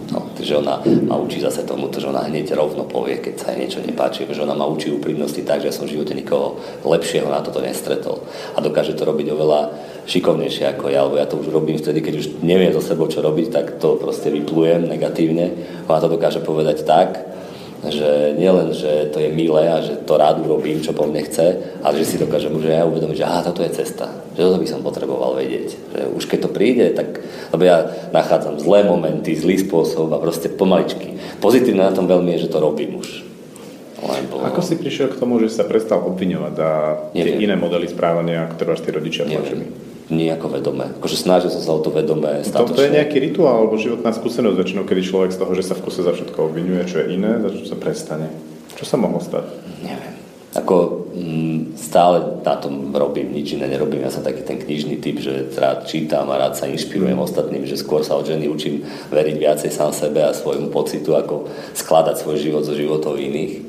No, 0.09 0.25
takže 0.33 0.57
ona 0.57 0.81
ma 1.05 1.21
učí 1.21 1.37
zase 1.41 1.69
tomu, 1.69 1.93
že 1.93 2.09
ona 2.09 2.25
hneď 2.25 2.57
rovno 2.57 2.89
povie, 2.89 3.21
keď 3.21 3.35
sa 3.37 3.53
jej 3.53 3.61
niečo 3.61 3.85
nepáči, 3.85 4.25
že 4.25 4.41
ona 4.41 4.57
ma 4.57 4.65
učí 4.65 4.89
úprimnosti 4.89 5.45
tak, 5.45 5.61
že 5.61 5.69
som 5.69 5.85
v 5.85 6.01
živote 6.01 6.17
nikoho 6.17 6.57
lepšieho 6.81 7.29
na 7.29 7.45
toto 7.45 7.61
nestretol. 7.61 8.25
A 8.57 8.65
dokáže 8.65 8.97
to 8.97 9.05
robiť 9.05 9.29
oveľa 9.37 9.69
šikovnejšie 10.09 10.65
ako 10.73 10.89
ja, 10.89 11.05
lebo 11.05 11.21
ja 11.21 11.29
to 11.29 11.37
už 11.37 11.53
robím 11.53 11.77
vtedy, 11.77 12.01
keď 12.01 12.15
už 12.25 12.27
neviem 12.41 12.73
so 12.73 12.81
sebou, 12.81 13.05
čo 13.13 13.21
robiť, 13.21 13.53
tak 13.53 13.67
to 13.77 14.01
proste 14.01 14.33
vyplujem 14.33 14.89
negatívne. 14.89 15.53
Ona 15.85 16.01
to 16.01 16.09
dokáže 16.09 16.41
povedať 16.41 16.89
tak, 16.89 17.29
že 17.87 18.35
nielen, 18.35 18.75
že 18.75 19.07
to 19.15 19.23
je 19.23 19.31
milé 19.31 19.71
a 19.71 19.79
že 19.79 20.03
to 20.03 20.19
rád 20.19 20.43
urobím, 20.43 20.83
čo 20.83 20.91
po 20.91 21.07
mne 21.07 21.23
chce, 21.23 21.79
ale 21.79 22.03
že 22.03 22.11
si 22.11 22.17
dokážem 22.19 22.51
už 22.51 22.67
ja 22.67 22.83
uvedomiť, 22.83 23.23
že 23.23 23.29
aha, 23.29 23.47
toto 23.47 23.63
je 23.63 23.71
cesta, 23.71 24.11
že 24.35 24.43
toto 24.43 24.59
by 24.59 24.67
som 24.67 24.83
potreboval 24.83 25.39
vedieť. 25.39 25.69
Že 25.95 26.03
už 26.19 26.25
keď 26.27 26.39
to 26.43 26.51
príde, 26.51 26.87
tak, 26.99 27.23
lebo 27.55 27.63
ja 27.63 27.87
nachádzam 28.11 28.59
zlé 28.59 28.83
momenty, 28.83 29.39
zlý 29.39 29.63
spôsob 29.63 30.11
a 30.11 30.19
proste 30.19 30.51
pomaličky. 30.51 31.15
Pozitívne 31.39 31.87
na 31.87 31.95
tom 31.95 32.11
veľmi 32.11 32.35
je, 32.35 32.51
že 32.51 32.53
to 32.53 32.59
robím 32.59 32.99
už. 32.99 33.23
Lebo... 33.99 34.43
Ako 34.47 34.63
si 34.63 34.79
prišiel 34.79 35.11
k 35.15 35.19
tomu, 35.19 35.43
že 35.43 35.51
sa 35.51 35.67
prestal 35.67 36.03
obviňovať 36.07 36.55
a 36.63 36.71
tie 37.15 37.43
iné 37.43 37.59
modely 37.59 37.91
správania, 37.91 38.47
ktoré 38.47 38.75
vás 38.75 38.83
tí 38.83 38.91
rodičia 38.95 39.27
tlačili? 39.27 39.88
Nejako 40.09 40.57
vedomé. 40.57 40.89
Akože 40.97 41.21
snažil 41.21 41.53
som 41.53 41.61
sa 41.61 41.73
o 41.77 41.81
to 41.85 41.93
vedomé. 41.93 42.41
To, 42.49 42.65
to 42.65 42.85
je 42.85 42.97
nejaký 42.97 43.21
rituál 43.21 43.65
alebo 43.65 43.77
životná 43.77 44.09
skúsenosť 44.17 44.57
väčšinou, 44.57 44.85
kedy 44.89 45.03
človek 45.05 45.31
z 45.37 45.39
toho, 45.41 45.53
že 45.53 45.65
sa 45.65 45.77
v 45.77 45.85
kuse 45.85 46.01
za 46.01 46.17
všetko 46.17 46.39
obvinuje, 46.49 46.83
čo 46.89 47.05
je 47.05 47.13
iné, 47.13 47.37
za 47.45 47.53
čo 47.53 47.65
sa 47.69 47.77
prestane. 47.77 48.33
Čo 48.77 48.85
sa 48.89 48.97
mohlo 48.97 49.21
stať? 49.21 49.45
Neviem. 49.85 50.17
Ako 50.57 50.77
m, 51.13 51.21
mm, 51.21 51.61
stále 51.77 52.41
na 52.41 52.57
tom 52.57 52.89
robím, 52.89 53.37
nič 53.37 53.53
iné 53.53 53.69
nerobím. 53.69 54.01
Ja 54.01 54.09
som 54.09 54.25
taký 54.25 54.49
ten 54.49 54.57
knižný 54.57 54.97
typ, 54.97 55.21
že 55.21 55.53
rád 55.53 55.85
čítam 55.85 56.25
a 56.33 56.41
rád 56.41 56.57
sa 56.57 56.65
inšpirujem 56.73 57.21
ostatným, 57.21 57.69
že 57.69 57.77
skôr 57.77 58.01
sa 58.01 58.17
od 58.17 58.25
ženy 58.25 58.49
učím 58.49 58.89
veriť 59.13 59.37
viacej 59.37 59.71
sám 59.71 59.93
sebe 59.93 60.25
a 60.25 60.33
svojmu 60.33 60.73
pocitu, 60.73 61.13
ako 61.21 61.53
skladať 61.77 62.17
svoj 62.25 62.41
život 62.41 62.65
zo 62.65 62.73
životov 62.73 63.21
iných 63.21 63.61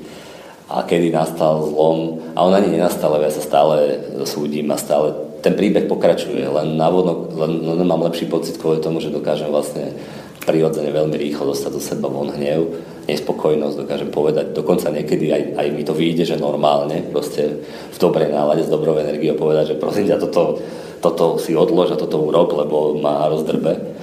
a 0.69 0.85
kedy 0.85 1.11
nastal 1.11 1.67
zlom. 1.67 2.23
A 2.31 2.47
on 2.47 2.55
ani 2.55 2.71
nenastal, 2.71 3.17
ja 3.19 3.33
sa 3.33 3.43
stále 3.43 3.99
súdim 4.23 4.69
a 4.71 4.77
stále 4.79 5.28
ten 5.39 5.53
príbeh 5.55 5.87
pokračuje, 5.87 6.43
len 6.43 6.75
návodno, 6.75 7.31
len, 7.35 7.63
len 7.63 7.87
mám 7.87 8.03
lepší 8.07 8.27
pocit 8.27 8.59
kvôli 8.59 8.83
tomu, 8.83 8.99
že 8.99 9.13
dokážem 9.13 9.47
vlastne 9.47 9.95
prirodzene 10.43 10.89
veľmi 10.89 11.15
rýchlo 11.19 11.51
dostať 11.51 11.71
do 11.71 11.81
seba 11.81 12.07
von 12.09 12.31
hnev, 12.31 12.65
nespokojnosť, 13.09 13.75
dokážem 13.75 14.09
povedať, 14.09 14.53
dokonca 14.53 14.89
niekedy 14.93 15.33
aj, 15.33 15.43
aj 15.57 15.67
mi 15.73 15.83
to 15.85 15.93
vyjde, 15.93 16.35
že 16.35 16.41
normálne, 16.41 17.05
proste 17.09 17.61
v 17.65 17.97
dobrej 17.97 18.29
nálade, 18.33 18.65
s 18.65 18.71
dobrou 18.71 18.97
energiou 18.97 19.37
povedať, 19.37 19.75
že 19.75 19.79
prosím 19.81 20.09
ťa, 20.09 20.21
toto, 20.29 20.61
toto 21.01 21.25
si 21.41 21.57
odlož 21.57 21.93
a 21.93 22.01
toto 22.01 22.21
urob, 22.21 22.53
lebo 22.53 22.97
má 22.97 23.25
rozdrbe. 23.29 23.97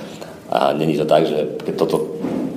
A 0.47 0.71
není 0.73 0.95
to 0.95 1.07
tak, 1.07 1.27
že 1.27 1.59
keď 1.67 1.75
toto 1.75 1.97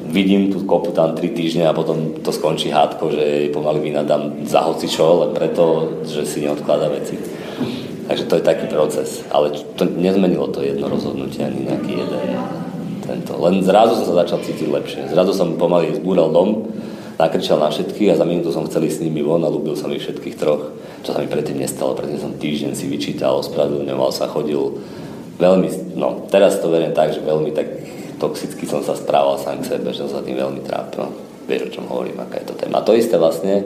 vidím 0.09 0.49
tú 0.49 0.65
kopu 0.65 0.89
tam 0.89 1.13
3 1.13 1.21
týždne 1.37 1.69
a 1.69 1.73
potom 1.73 2.17
to 2.21 2.33
skončí 2.33 2.73
hádko, 2.73 3.13
že 3.13 3.53
pomaly 3.53 3.79
vynadám 3.89 4.45
za 4.45 4.65
čo, 4.85 5.25
len 5.25 5.31
preto, 5.37 5.97
že 6.05 6.25
si 6.25 6.41
neodkladá 6.41 6.89
veci. 6.89 7.17
Takže 8.09 8.25
to 8.25 8.41
je 8.41 8.43
taký 8.43 8.65
proces. 8.73 9.21
Ale 9.29 9.53
to 9.77 9.85
nezmenilo 9.85 10.49
to 10.49 10.65
jedno 10.65 10.89
rozhodnutie 10.89 11.45
ani 11.45 11.69
nejaký 11.69 11.91
jeden 11.93 12.21
tento. 13.05 13.37
Len 13.37 13.61
zrazu 13.61 14.01
som 14.01 14.05
sa 14.09 14.25
začal 14.25 14.41
cítiť 14.41 14.65
lepšie. 14.65 15.01
Zrazu 15.13 15.37
som 15.37 15.61
pomaly 15.61 15.93
zbúral 16.01 16.33
dom, 16.33 16.73
nakričal 17.21 17.61
na 17.61 17.69
všetkých 17.69 18.17
a 18.17 18.19
za 18.19 18.25
minútu 18.25 18.49
som 18.49 18.65
chcel 18.65 18.89
ísť 18.89 18.97
s 18.97 19.03
nimi 19.05 19.21
von 19.21 19.45
a 19.45 19.53
ľúbil 19.53 19.77
som 19.77 19.93
ich 19.93 20.01
všetkých 20.01 20.41
troch. 20.41 20.73
Čo 21.05 21.13
sa 21.13 21.21
mi 21.21 21.29
predtým 21.29 21.61
nestalo, 21.61 21.93
predtým 21.93 22.17
som 22.17 22.33
týždeň 22.33 22.73
si 22.73 22.89
vyčítal, 22.89 23.37
ospravedlňoval 23.45 24.09
sa, 24.09 24.25
chodil 24.25 24.81
veľmi, 25.37 25.93
no 25.93 26.25
teraz 26.33 26.57
to 26.59 26.67
verím 26.67 26.97
tak, 26.97 27.13
že 27.13 27.21
veľmi 27.21 27.53
tak 27.53 27.67
toxicky 28.19 28.65
som 28.67 28.81
sa 28.83 28.97
správal 28.97 29.39
sám 29.39 29.61
k 29.63 29.77
sebe, 29.77 29.93
že 29.93 30.03
som 30.03 30.19
sa 30.19 30.25
tým 30.25 30.35
veľmi 30.35 30.65
trápil. 30.65 31.07
Vieš, 31.47 31.61
o 31.71 31.73
čom 31.77 31.85
hovorím, 31.87 32.19
aká 32.19 32.41
je 32.41 32.51
to 32.51 32.55
téma. 32.57 32.81
A 32.81 32.85
to 32.85 32.97
isté 32.97 33.15
vlastne 33.21 33.63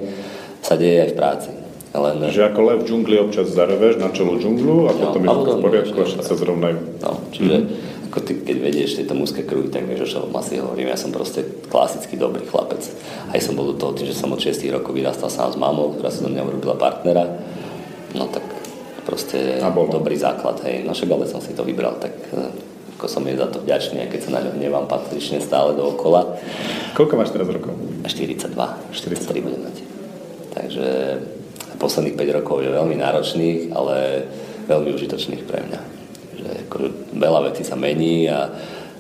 sa 0.62 0.78
deje 0.78 1.04
aj 1.04 1.10
v 1.12 1.18
práci. 1.18 1.63
Len... 1.94 2.26
Že 2.26 2.50
ako 2.50 2.60
lev 2.66 2.78
v 2.82 2.86
džungli 2.90 3.16
občas 3.22 3.54
zareveš 3.54 4.02
na 4.02 4.10
čelo 4.10 4.42
džunglu 4.42 4.90
a 4.90 4.98
no, 4.98 5.14
potom 5.14 5.22
je 5.22 5.30
to 5.30 5.52
v 5.54 5.62
poriadku 5.62 5.98
a 6.02 6.08
sa 6.10 6.34
zrovnajú. 6.34 6.78
No, 7.06 7.12
čiže 7.30 7.54
mm-hmm. 7.54 8.10
ako 8.10 8.18
ty, 8.26 8.32
keď 8.42 8.58
vedieš 8.58 8.98
tieto 8.98 9.14
mužské 9.14 9.46
kruhy, 9.46 9.70
tak 9.70 9.86
vieš, 9.86 10.10
o 10.10 10.26
čom 10.26 10.34
asi 10.34 10.58
hovorím. 10.58 10.90
Ja 10.90 10.98
som 10.98 11.14
proste 11.14 11.46
klasický 11.70 12.18
dobrý 12.18 12.50
chlapec. 12.50 12.82
Aj 13.30 13.38
som 13.38 13.54
bol 13.54 13.70
do 13.70 13.78
toho 13.78 13.94
tým, 13.94 14.10
že 14.10 14.18
som 14.18 14.34
od 14.34 14.42
6 14.42 14.58
rokov 14.74 14.90
vyrastal 14.90 15.30
sám 15.30 15.54
s 15.54 15.58
mamou, 15.62 15.94
ktorá 15.94 16.10
sa 16.10 16.26
do 16.26 16.34
mňa 16.34 16.42
urobila 16.42 16.74
partnera. 16.74 17.30
No 18.18 18.26
tak 18.26 18.42
proste 19.06 19.62
dobrý 19.62 20.18
základ, 20.18 20.66
hej. 20.66 20.82
No 20.82 20.98
však 20.98 21.14
ale 21.14 21.30
som 21.30 21.46
si 21.46 21.54
to 21.54 21.62
vybral, 21.62 22.02
tak 22.02 22.18
eh, 22.34 22.98
ako 22.98 23.06
som 23.06 23.22
je 23.30 23.38
za 23.38 23.54
to 23.54 23.62
vďačný, 23.62 24.02
a 24.02 24.10
keď 24.10 24.20
sa 24.26 24.30
na 24.34 24.42
ňo 24.42 24.58
hnevám 24.58 24.90
patrične 24.90 25.38
stále 25.38 25.78
dookola. 25.78 26.42
Koľko 26.98 27.14
máš 27.22 27.30
teraz 27.38 27.46
rokov? 27.54 27.78
42. 28.10 28.50
43 28.50 29.46
budem 29.46 29.62
mať. 29.62 29.78
Takže 30.58 30.88
posledných 31.80 32.18
5 32.18 32.38
rokov 32.42 32.62
je 32.62 32.70
veľmi 32.72 32.96
náročných, 32.98 33.60
ale 33.74 34.26
veľmi 34.68 34.90
užitočných 34.96 35.44
pre 35.44 35.60
mňa. 35.66 35.80
Že 36.40 36.50
akože 36.68 36.88
veľa 37.18 37.40
vecí 37.52 37.64
sa 37.68 37.76
mení 37.76 38.28
a 38.32 38.52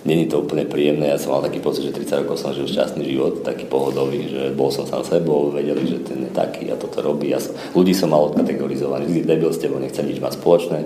není 0.03 0.27
to 0.27 0.43
úplne 0.43 0.67
príjemné. 0.67 1.11
Ja 1.11 1.19
som 1.19 1.31
mal 1.31 1.43
taký 1.43 1.63
pocit, 1.63 1.87
že 1.87 1.95
30 1.95 2.27
rokov 2.27 2.39
som 2.39 2.51
žil 2.51 2.67
šťastný 2.67 3.03
život, 3.07 3.43
taký 3.43 3.63
pohodový, 3.67 4.27
že 4.27 4.51
bol 4.51 4.67
som 4.71 4.83
sám 4.83 5.07
sebou, 5.07 5.51
vedeli, 5.51 5.87
že 5.87 6.03
ten 6.03 6.27
je 6.27 6.31
taký 6.31 6.67
a 6.71 6.75
toto 6.75 6.99
robí. 6.99 7.31
Ja 7.31 7.39
som, 7.39 7.55
ľudí 7.71 7.95
som 7.95 8.11
mal 8.11 8.27
odkategorizovaný, 8.31 9.23
debil 9.23 9.51
s 9.51 9.63
tebou, 9.63 9.79
nechcem 9.79 10.03
nič 10.03 10.19
mať 10.19 10.39
spoločné. 10.39 10.79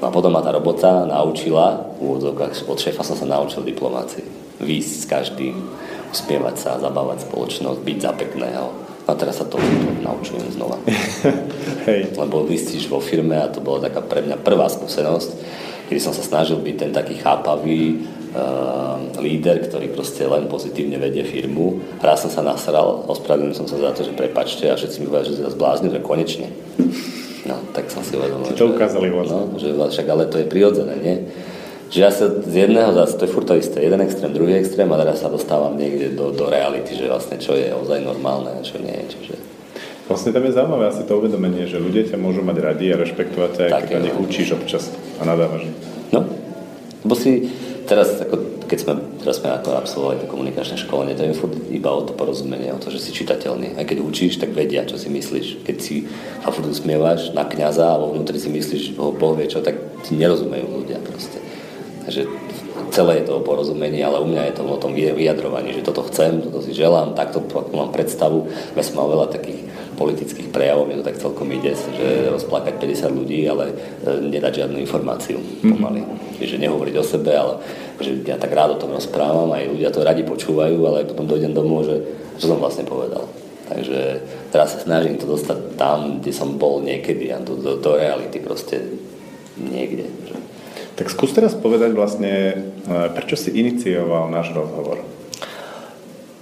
No 0.00 0.08
a 0.08 0.10
potom 0.12 0.32
ma 0.32 0.44
tá 0.44 0.52
robota 0.52 1.04
naučila, 1.08 1.96
od 2.00 2.78
šéfa 2.80 3.04
som 3.04 3.16
sa 3.16 3.28
naučil 3.28 3.64
diplomácii. 3.64 4.24
Výsť 4.60 4.92
s 4.92 5.04
každým, 5.08 5.56
uspievať 6.12 6.56
sa, 6.60 6.80
zabávať 6.80 7.28
spoločnosť, 7.28 7.80
byť 7.80 7.98
za 8.00 8.12
pekného 8.12 8.89
a 9.10 9.18
teraz 9.18 9.42
sa 9.42 9.46
to 9.46 9.58
naučujem 10.06 10.46
znova. 10.54 10.78
Hej. 11.90 12.14
Lebo 12.14 12.46
vystíš 12.46 12.86
vo 12.86 13.02
firme 13.02 13.36
a 13.42 13.50
to 13.50 13.58
bola 13.58 13.90
taká 13.90 14.00
pre 14.00 14.22
mňa 14.22 14.38
prvá 14.38 14.70
skúsenosť, 14.70 15.30
kedy 15.90 16.00
som 16.00 16.14
sa 16.14 16.22
snažil 16.22 16.62
byť 16.62 16.76
ten 16.78 16.90
taký 16.94 17.18
chápavý 17.18 18.06
uh, 18.30 19.18
líder, 19.18 19.66
ktorý 19.66 19.90
proste 19.90 20.22
len 20.24 20.46
pozitívne 20.46 21.02
vedie 21.02 21.26
firmu. 21.26 21.82
Raz 21.98 22.22
som 22.22 22.30
sa 22.30 22.46
nasral, 22.46 23.04
ospravedlnil 23.10 23.58
som 23.58 23.66
sa 23.66 23.76
za 23.76 23.90
to, 23.90 24.06
že 24.06 24.14
prepačte 24.14 24.70
a 24.70 24.78
všetci 24.78 25.02
mi 25.02 25.10
povedali, 25.10 25.34
že 25.34 25.42
sa 25.42 25.50
zbláznil, 25.50 25.90
že 25.90 26.00
konečne. 26.00 26.48
No, 27.48 27.56
tak 27.74 27.90
som 27.90 28.04
si 28.04 28.14
uvedomil, 28.14 28.52
to 28.54 28.70
ukázali 28.70 29.10
no, 29.10 29.58
že 29.58 29.72
však 29.74 30.06
ale 30.06 30.28
to 30.30 30.38
je 30.38 30.46
prirodzené, 30.46 30.94
nie? 31.00 31.16
Že 31.90 31.98
ja 32.06 32.10
sa 32.14 32.30
z 32.30 32.54
jedného 32.70 32.94
zase, 32.94 33.18
to 33.18 33.26
je 33.26 33.34
furt 33.34 33.50
to 33.50 33.58
isté, 33.58 33.82
jeden 33.82 33.98
extrém, 33.98 34.30
druhý 34.30 34.54
extrém 34.54 34.86
a 34.86 34.96
teraz 34.96 35.26
sa 35.26 35.28
dostávam 35.28 35.74
niekde 35.74 36.14
do, 36.14 36.30
do 36.30 36.46
reality, 36.46 36.94
že 36.94 37.10
vlastne 37.10 37.42
čo 37.42 37.58
je 37.58 37.74
ozaj 37.74 37.98
normálne 38.06 38.54
a 38.54 38.62
čo 38.62 38.78
nie 38.78 38.94
je. 38.94 39.06
Čiže... 39.18 39.34
Vlastne 40.06 40.30
tam 40.30 40.46
je 40.46 40.54
zaujímavé 40.54 40.86
asi 40.86 41.02
to 41.02 41.18
uvedomenie, 41.18 41.66
že 41.66 41.82
ľudia 41.82 42.06
ťa 42.06 42.18
môžu 42.18 42.46
mať 42.46 42.56
radi 42.62 42.94
a 42.94 42.98
rešpektovať 42.98 43.50
ťa, 43.58 43.62
aj 43.74 43.82
keď 43.90 43.94
na 43.98 44.02
nich 44.06 44.18
učíš 44.22 44.54
občas 44.54 44.86
a 45.18 45.26
nadávaš. 45.26 45.66
No, 46.14 46.30
lebo 47.02 47.14
si 47.18 47.50
teraz, 47.90 48.22
ako, 48.22 48.66
keď 48.70 48.78
sme, 48.78 48.92
teraz 49.18 49.36
sme 49.42 49.50
ako 49.50 49.74
absolvovali 49.74 50.22
to 50.22 50.30
komunikačné 50.30 50.78
školenie, 50.78 51.18
to 51.18 51.26
je 51.26 51.34
iba 51.74 51.90
o 51.90 52.06
to 52.06 52.14
porozumenie, 52.14 52.70
o 52.70 52.78
to, 52.78 52.94
že 52.94 53.02
si 53.02 53.10
čitateľný. 53.10 53.74
Aj 53.74 53.82
keď 53.82 53.98
učíš, 53.98 54.38
tak 54.38 54.54
vedia, 54.54 54.86
čo 54.86 54.94
si 54.94 55.10
myslíš. 55.10 55.66
Keď 55.66 55.76
si 55.82 56.06
a 56.46 56.54
furt 56.54 56.70
usmievaš 56.70 57.34
na 57.34 57.42
kňaza 57.42 57.82
alebo 57.82 58.14
vnútri 58.14 58.38
si 58.38 58.46
myslíš, 58.46 58.82
že 58.82 58.92
Boh 58.94 59.34
vie 59.34 59.50
čo, 59.50 59.58
tak 59.58 59.74
ti 60.06 60.14
nerozumejú 60.14 60.70
ľudia 60.70 61.02
proste. 61.02 61.49
Takže 62.10 62.26
celé 62.90 63.22
je 63.22 63.30
to 63.30 63.38
o 63.38 63.46
porozumení, 63.46 64.02
ale 64.02 64.18
u 64.18 64.26
mňa 64.26 64.50
je 64.50 64.54
to 64.58 64.66
o 64.66 64.82
tom 64.82 64.98
vyjadrovaní, 64.98 65.78
že 65.78 65.86
toto 65.86 66.02
chcem, 66.10 66.42
toto 66.42 66.58
si 66.58 66.74
želám, 66.74 67.14
takto 67.14 67.38
mám 67.70 67.94
predstavu. 67.94 68.50
Ja 68.74 68.82
som 68.82 68.98
mal 68.98 69.14
veľa 69.14 69.30
takých 69.30 69.62
politických 69.94 70.50
prejavov, 70.50 70.90
mne 70.90 70.98
to 70.98 71.06
tak 71.06 71.22
celkom 71.22 71.46
ide, 71.54 71.70
že 71.70 72.34
rozplakať 72.34 72.82
50 72.82 73.14
ľudí, 73.14 73.46
ale 73.46 73.70
e, 74.02 74.26
nedať 74.26 74.66
žiadnu 74.66 74.82
informáciu 74.82 75.38
mhm. 75.38 75.70
pomaly. 75.70 76.02
Mm-hmm. 76.02 76.42
Že 76.42 76.56
nehovoriť 76.66 76.94
o 76.98 77.04
sebe, 77.06 77.30
ale 77.30 77.62
že 78.02 78.10
ja 78.26 78.34
tak 78.34 78.58
rád 78.58 78.74
o 78.74 78.80
tom 78.82 78.90
rozprávam, 78.90 79.54
aj 79.54 79.70
ľudia 79.70 79.94
to 79.94 80.02
radi 80.02 80.26
počúvajú, 80.26 80.82
ale 80.82 81.06
potom 81.06 81.30
dojdem 81.30 81.54
domov, 81.54 81.86
že 81.86 82.02
čo 82.42 82.50
som 82.50 82.58
vlastne 82.58 82.82
povedal. 82.90 83.22
Takže 83.70 84.18
teraz 84.50 84.74
sa 84.74 84.82
snažím 84.82 85.14
to 85.14 85.30
dostať 85.30 85.78
tam, 85.78 86.18
kde 86.18 86.34
som 86.34 86.58
bol 86.58 86.82
niekedy, 86.82 87.30
a 87.30 87.38
do, 87.38 87.54
do, 87.54 87.78
do 87.78 87.94
reality 87.94 88.42
proste 88.42 88.82
niekde. 89.54 90.10
Že... 90.26 90.39
Tak 91.00 91.08
skús 91.08 91.32
teraz 91.32 91.56
povedať 91.56 91.96
vlastne, 91.96 92.32
e, 92.84 92.92
prečo 93.16 93.32
si 93.32 93.56
inicioval 93.56 94.28
náš 94.28 94.52
rozhovor? 94.52 95.00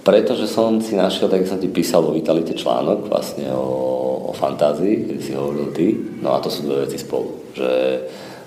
Pretože 0.03 0.51
som 0.51 0.83
si 0.83 0.99
našiel, 0.99 1.31
tak 1.31 1.47
som 1.47 1.63
ti 1.63 1.71
písal 1.71 2.03
vo 2.03 2.11
Vitalite 2.11 2.51
článok 2.59 3.07
vlastne 3.07 3.55
o, 3.55 4.27
o 4.27 4.31
fantázii, 4.35 5.07
kedy 5.07 5.21
si 5.23 5.31
hovoril 5.31 5.71
ty. 5.71 5.95
No 6.19 6.35
a 6.35 6.43
to 6.43 6.51
sú 6.51 6.67
dve 6.67 6.83
veci 6.83 6.99
spolu. 6.99 7.55
Že 7.55 7.71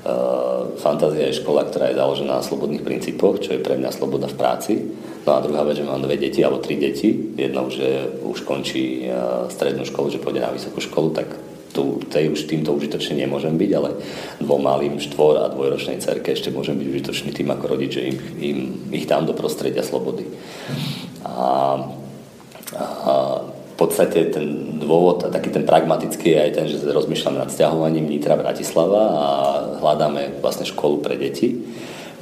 uh, 0.05 0.77
fantázia 0.77 1.33
je 1.33 1.39
škola, 1.41 1.65
ktorá 1.71 1.89
je 1.89 2.01
založená 2.01 2.41
na 2.41 2.45
slobodných 2.45 2.83
princípoch, 2.83 3.41
čo 3.41 3.57
je 3.57 3.65
pre 3.65 3.81
mňa 3.81 3.95
sloboda 3.95 4.27
v 4.27 4.37
práci. 4.37 4.75
No 5.23 5.39
a 5.39 5.45
druhá 5.45 5.63
vec, 5.63 5.79
že 5.81 5.87
mám 5.87 6.03
dve 6.03 6.19
deti 6.19 6.43
alebo 6.43 6.59
tri 6.59 6.77
deti. 6.77 7.15
Jedna 7.39 7.63
už, 7.63 7.75
je, 7.79 7.95
už 8.27 8.43
končí 8.43 9.07
uh, 9.07 9.47
strednú 9.47 9.87
školu, 9.87 10.11
že 10.11 10.21
pôjde 10.21 10.43
na 10.43 10.51
vysokú 10.51 10.83
školu, 10.83 11.15
tak 11.15 11.31
tu, 11.73 11.99
tej 12.07 12.31
už 12.33 12.47
týmto 12.47 12.77
užitočne 12.77 13.17
nemôžem 13.17 13.57
byť, 13.57 13.71
ale 13.73 13.91
dvom 14.39 14.63
malým 14.63 15.01
štvor 15.01 15.41
a 15.41 15.53
dvojročnej 15.53 15.99
cerke 15.99 16.37
ešte 16.37 16.53
môžem 16.53 16.77
byť 16.77 16.87
užitočný 16.89 17.31
tým 17.33 17.49
ako 17.51 17.65
rodič, 17.67 17.97
že 17.97 18.03
im, 18.13 18.17
im, 18.39 18.59
ich 18.93 19.09
dám 19.09 19.25
do 19.25 19.33
prostredia 19.33 19.83
slobody. 19.83 20.29
A, 21.25 21.35
a 22.77 22.85
v 23.73 23.75
podstate 23.81 24.29
ten 24.29 24.79
dôvod, 24.79 25.33
taký 25.33 25.49
ten 25.49 25.65
pragmatický 25.65 26.37
je 26.37 26.39
aj 26.39 26.51
ten, 26.53 26.67
že 26.69 26.85
rozmýšľame 26.85 27.41
nad 27.41 27.51
stiahovaním 27.51 28.05
Nitra 28.05 28.37
Bratislava 28.37 29.03
a 29.17 29.29
hľadáme 29.81 30.45
vlastne 30.45 30.69
školu 30.69 31.01
pre 31.01 31.17
deti. 31.17 31.57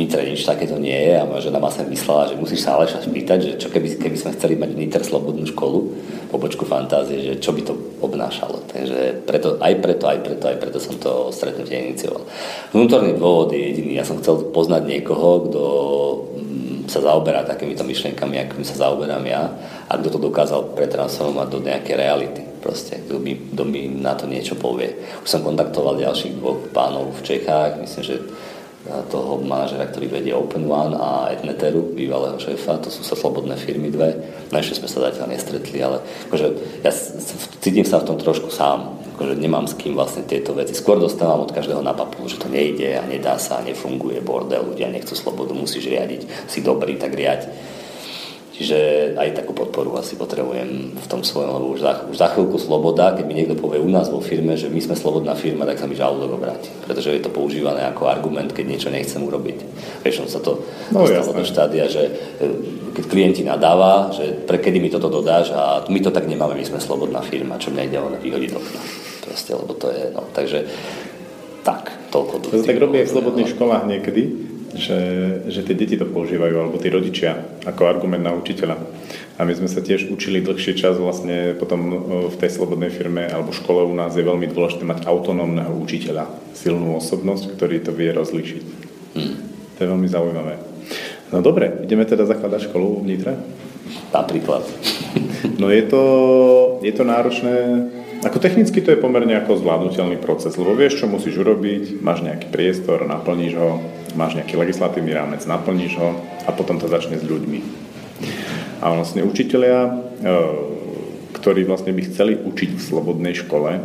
Nitre 0.00 0.24
nič 0.24 0.48
takéto 0.48 0.80
nie 0.80 0.96
je 0.96 1.20
a 1.20 1.28
moja 1.28 1.44
žena 1.44 1.60
ma 1.60 1.68
sem 1.68 1.84
myslela, 1.84 2.32
že 2.32 2.40
musíš 2.40 2.64
sa 2.64 2.80
Aleša 2.80 3.04
spýtať, 3.04 3.38
že 3.44 3.52
čo 3.60 3.68
keby, 3.68 4.00
keby 4.00 4.16
sme 4.16 4.32
chceli 4.32 4.56
mať 4.56 4.72
v 4.72 4.80
Nitre 4.80 5.04
slobodnú 5.04 5.44
školu, 5.44 5.92
pobočku 6.32 6.64
fantázie, 6.64 7.20
že 7.20 7.36
čo 7.36 7.52
by 7.52 7.60
to 7.68 7.76
obnášalo. 8.00 8.64
Takže 8.72 9.28
preto, 9.28 9.60
aj 9.60 9.74
preto, 9.84 10.08
aj 10.08 10.18
preto, 10.24 10.44
aj 10.48 10.56
preto 10.56 10.78
som 10.80 10.96
to 10.96 11.28
stretnutie 11.28 11.76
inicioval. 11.76 12.24
Vnútorný 12.72 13.12
dôvod 13.20 13.52
je 13.52 13.60
jediný. 13.60 14.00
Ja 14.00 14.08
som 14.08 14.16
chcel 14.24 14.48
poznať 14.56 14.88
niekoho, 14.88 15.28
kto 15.52 15.62
sa 16.90 17.04
zaoberá 17.04 17.46
takýmito 17.46 17.86
myšlienkami, 17.86 18.40
akým 18.40 18.66
sa 18.66 18.88
zaoberám 18.88 19.22
ja 19.22 19.46
a 19.86 19.92
kto 19.94 20.16
to 20.16 20.18
dokázal 20.18 20.74
pretransformovať 20.74 21.48
do 21.52 21.60
nejakej 21.62 21.94
reality. 21.94 22.42
Proste, 22.58 23.04
kto 23.06 23.22
mi, 23.22 23.38
kto 23.38 23.62
mi 23.62 23.86
na 23.86 24.18
to 24.18 24.26
niečo 24.26 24.58
povie. 24.58 24.90
Už 25.22 25.28
som 25.30 25.46
kontaktoval 25.46 26.02
ďalších 26.02 26.42
dvoch 26.42 26.72
pánov 26.74 27.14
v 27.14 27.24
Čechách, 27.24 27.78
myslím, 27.78 28.02
že 28.02 28.16
toho 29.06 29.38
manažera, 29.40 29.86
ktorý 29.86 30.06
vedie 30.10 30.34
Open 30.34 30.66
One 30.66 30.98
a 30.98 31.30
Etneteru, 31.30 31.94
bývalého 31.94 32.36
šéfa, 32.36 32.82
to 32.82 32.90
sú 32.90 33.06
sa 33.06 33.14
slobodné 33.14 33.54
firmy 33.54 33.88
dve. 33.88 34.18
No 34.50 34.58
ešte 34.58 34.82
sme 34.82 34.88
sa 34.90 35.06
zatiaľ 35.06 35.30
nestretli, 35.30 35.78
ale 35.78 36.02
akože 36.28 36.46
ja 36.82 36.90
cítim 37.62 37.86
sa 37.86 38.02
v 38.02 38.08
tom 38.10 38.16
trošku 38.18 38.50
sám, 38.50 38.98
akože 39.14 39.38
nemám 39.38 39.70
s 39.70 39.78
kým 39.78 39.94
vlastne 39.94 40.26
tieto 40.26 40.52
veci. 40.56 40.74
Skôr 40.74 40.98
dostávam 40.98 41.46
od 41.46 41.54
každého 41.54 41.84
na 41.84 41.94
papu, 41.94 42.26
že 42.26 42.42
to 42.42 42.50
nejde 42.50 42.98
a 42.98 43.06
nedá 43.06 43.38
sa, 43.38 43.62
nefunguje 43.62 44.18
bordel, 44.20 44.74
ľudia 44.74 44.90
nechcú 44.90 45.14
slobodu, 45.14 45.54
musíš 45.54 45.86
riadiť, 45.86 46.50
si 46.50 46.58
dobrý, 46.60 46.98
tak 46.98 47.14
riať 47.14 47.46
Čiže 48.60 49.16
aj 49.16 49.40
takú 49.40 49.56
podporu 49.56 49.96
asi 49.96 50.20
potrebujem 50.20 50.92
v 50.92 51.06
tom 51.08 51.24
svojom, 51.24 51.56
lebo 51.56 51.72
už 51.72 51.80
za, 51.80 51.92
už 52.12 52.16
za 52.20 52.28
chvíľku 52.28 52.60
sloboda, 52.60 53.16
keď 53.16 53.24
mi 53.24 53.32
niekto 53.32 53.56
povie 53.56 53.80
u 53.80 53.88
nás 53.88 54.12
vo 54.12 54.20
firme, 54.20 54.52
že 54.52 54.68
my 54.68 54.76
sme 54.84 55.00
slobodná 55.00 55.32
firma, 55.32 55.64
tak 55.64 55.80
sa 55.80 55.88
mi 55.88 55.96
žalúdok 55.96 56.36
obráti. 56.36 56.68
Pretože 56.84 57.08
je 57.08 57.24
to 57.24 57.32
používané 57.32 57.88
ako 57.88 58.12
argument, 58.12 58.52
keď 58.52 58.64
niečo 58.68 58.92
nechcem 58.92 59.24
urobiť. 59.24 59.64
Vieš, 60.04 60.28
sa 60.28 60.44
to 60.44 60.60
no, 60.92 61.08
dostalo 61.08 61.40
do 61.40 61.48
štádia, 61.48 61.88
že 61.88 62.04
e, 62.04 62.12
keď 63.00 63.04
klienti 63.08 63.40
nadáva, 63.48 64.12
že 64.12 64.28
pre 64.44 64.60
kedy 64.60 64.76
mi 64.76 64.92
toto 64.92 65.08
dodáš 65.08 65.56
a 65.56 65.88
my 65.88 65.96
to 66.04 66.12
tak 66.12 66.28
nemáme, 66.28 66.52
my 66.52 66.66
sme 66.68 66.84
slobodná 66.84 67.24
firma, 67.24 67.56
čo 67.56 67.72
mňa 67.72 67.88
ide 67.88 67.96
len 67.96 68.20
vyhodiť 68.20 68.50
okna. 68.60 68.80
Proste, 69.24 69.56
lebo 69.56 69.72
to 69.72 69.88
je, 69.88 70.04
no, 70.12 70.28
takže 70.36 70.68
tak, 71.64 71.96
toľko. 72.12 72.44
To 72.44 72.60
tak 72.60 72.76
robí 72.76 73.00
aj 73.00 73.08
v 73.08 73.14
slobodných 73.16 73.52
školách 73.56 73.88
niekedy, 73.88 74.49
že, 74.74 75.00
že 75.50 75.60
tie 75.66 75.74
deti 75.74 75.98
to 75.98 76.06
používajú, 76.06 76.54
alebo 76.54 76.78
tí 76.78 76.88
rodičia, 76.90 77.38
ako 77.66 77.90
argument 77.90 78.22
na 78.22 78.34
učiteľa. 78.34 78.76
A 79.40 79.48
my 79.48 79.52
sme 79.56 79.66
sa 79.72 79.80
tiež 79.80 80.12
učili 80.12 80.44
dlhší 80.44 80.76
čas 80.76 81.00
vlastne 81.00 81.56
potom 81.56 81.80
v 82.28 82.36
tej 82.36 82.60
slobodnej 82.60 82.92
firme 82.92 83.24
alebo 83.24 83.56
škole 83.56 83.82
u 83.88 83.94
nás 83.96 84.12
je 84.12 84.20
veľmi 84.20 84.46
dôležité 84.52 84.84
mať 84.84 85.08
autonómneho 85.08 85.72
učiteľa, 85.80 86.28
silnú 86.52 87.00
osobnosť, 87.00 87.56
ktorý 87.56 87.80
to 87.80 87.96
vie 87.96 88.12
rozlíšiť. 88.12 88.62
Hmm. 89.16 89.34
To 89.74 89.78
je 89.80 89.88
veľmi 89.88 90.08
zaujímavé. 90.12 90.54
No 91.32 91.40
dobre, 91.40 91.72
ideme 91.86 92.04
teda 92.04 92.28
zakladať 92.28 92.68
školu 92.68 93.00
v 93.00 93.16
Nitre? 93.16 93.32
Napríklad. 94.12 94.66
No 95.56 95.72
je 95.72 95.82
to, 95.88 96.02
je 96.84 96.92
to 96.92 97.02
náročné 97.06 97.54
ako 98.20 98.36
technicky 98.36 98.84
to 98.84 98.92
je 98.92 99.00
pomerne 99.00 99.32
ako 99.32 99.56
zvládnutelný 99.56 100.20
proces, 100.20 100.52
lebo 100.60 100.76
vieš, 100.76 101.00
čo 101.00 101.06
musíš 101.08 101.40
urobiť, 101.40 102.04
máš 102.04 102.20
nejaký 102.20 102.52
priestor, 102.52 103.08
naplníš 103.08 103.56
ho, 103.56 103.80
máš 104.12 104.36
nejaký 104.36 104.60
legislatívny 104.60 105.12
rámec, 105.16 105.40
naplníš 105.48 105.96
ho 105.96 106.20
a 106.44 106.50
potom 106.52 106.76
to 106.76 106.84
začne 106.84 107.16
s 107.16 107.24
ľuďmi. 107.24 107.60
A 108.84 108.92
vlastne 108.92 109.24
učiteľia, 109.24 109.78
e, 109.84 109.90
ktorí 111.32 111.64
vlastne 111.64 111.96
by 111.96 112.02
chceli 112.12 112.36
učiť 112.36 112.76
v 112.76 112.82
slobodnej 112.84 113.32
škole, 113.40 113.80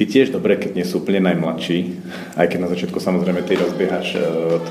je 0.00 0.08
tiež 0.08 0.32
dobré, 0.32 0.56
keď 0.56 0.72
nie 0.72 0.86
sú 0.88 1.04
úplne 1.04 1.20
najmladší, 1.20 2.00
aj 2.40 2.46
keď 2.48 2.58
na 2.64 2.68
začiatku 2.72 2.96
samozrejme 2.96 3.44
ty 3.44 3.60
rozbiehaš, 3.60 4.16
e, 4.16 4.20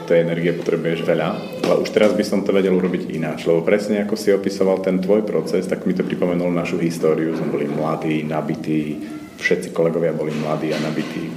tej 0.10 0.26
energie 0.26 0.50
potrebuješ 0.58 1.06
veľa, 1.06 1.30
ale 1.62 1.76
už 1.86 1.90
teraz 1.94 2.18
by 2.18 2.26
som 2.26 2.42
to 2.42 2.50
vedel 2.50 2.74
urobiť 2.74 3.14
ináč, 3.14 3.46
lebo 3.46 3.62
presne 3.62 4.02
ako 4.02 4.18
si 4.18 4.34
opisoval 4.34 4.82
ten 4.82 4.98
tvoj 4.98 5.22
proces, 5.22 5.70
tak 5.70 5.86
mi 5.86 5.94
to 5.94 6.02
pripomenulo 6.02 6.50
našu 6.50 6.82
históriu, 6.82 7.38
sme 7.38 7.54
boli 7.54 7.70
mladí, 7.70 8.26
nabití, 8.26 8.98
všetci 9.38 9.70
kolegovia 9.70 10.14
boli 10.14 10.34
mladí 10.34 10.74
a 10.74 10.80
nabití. 10.82 11.30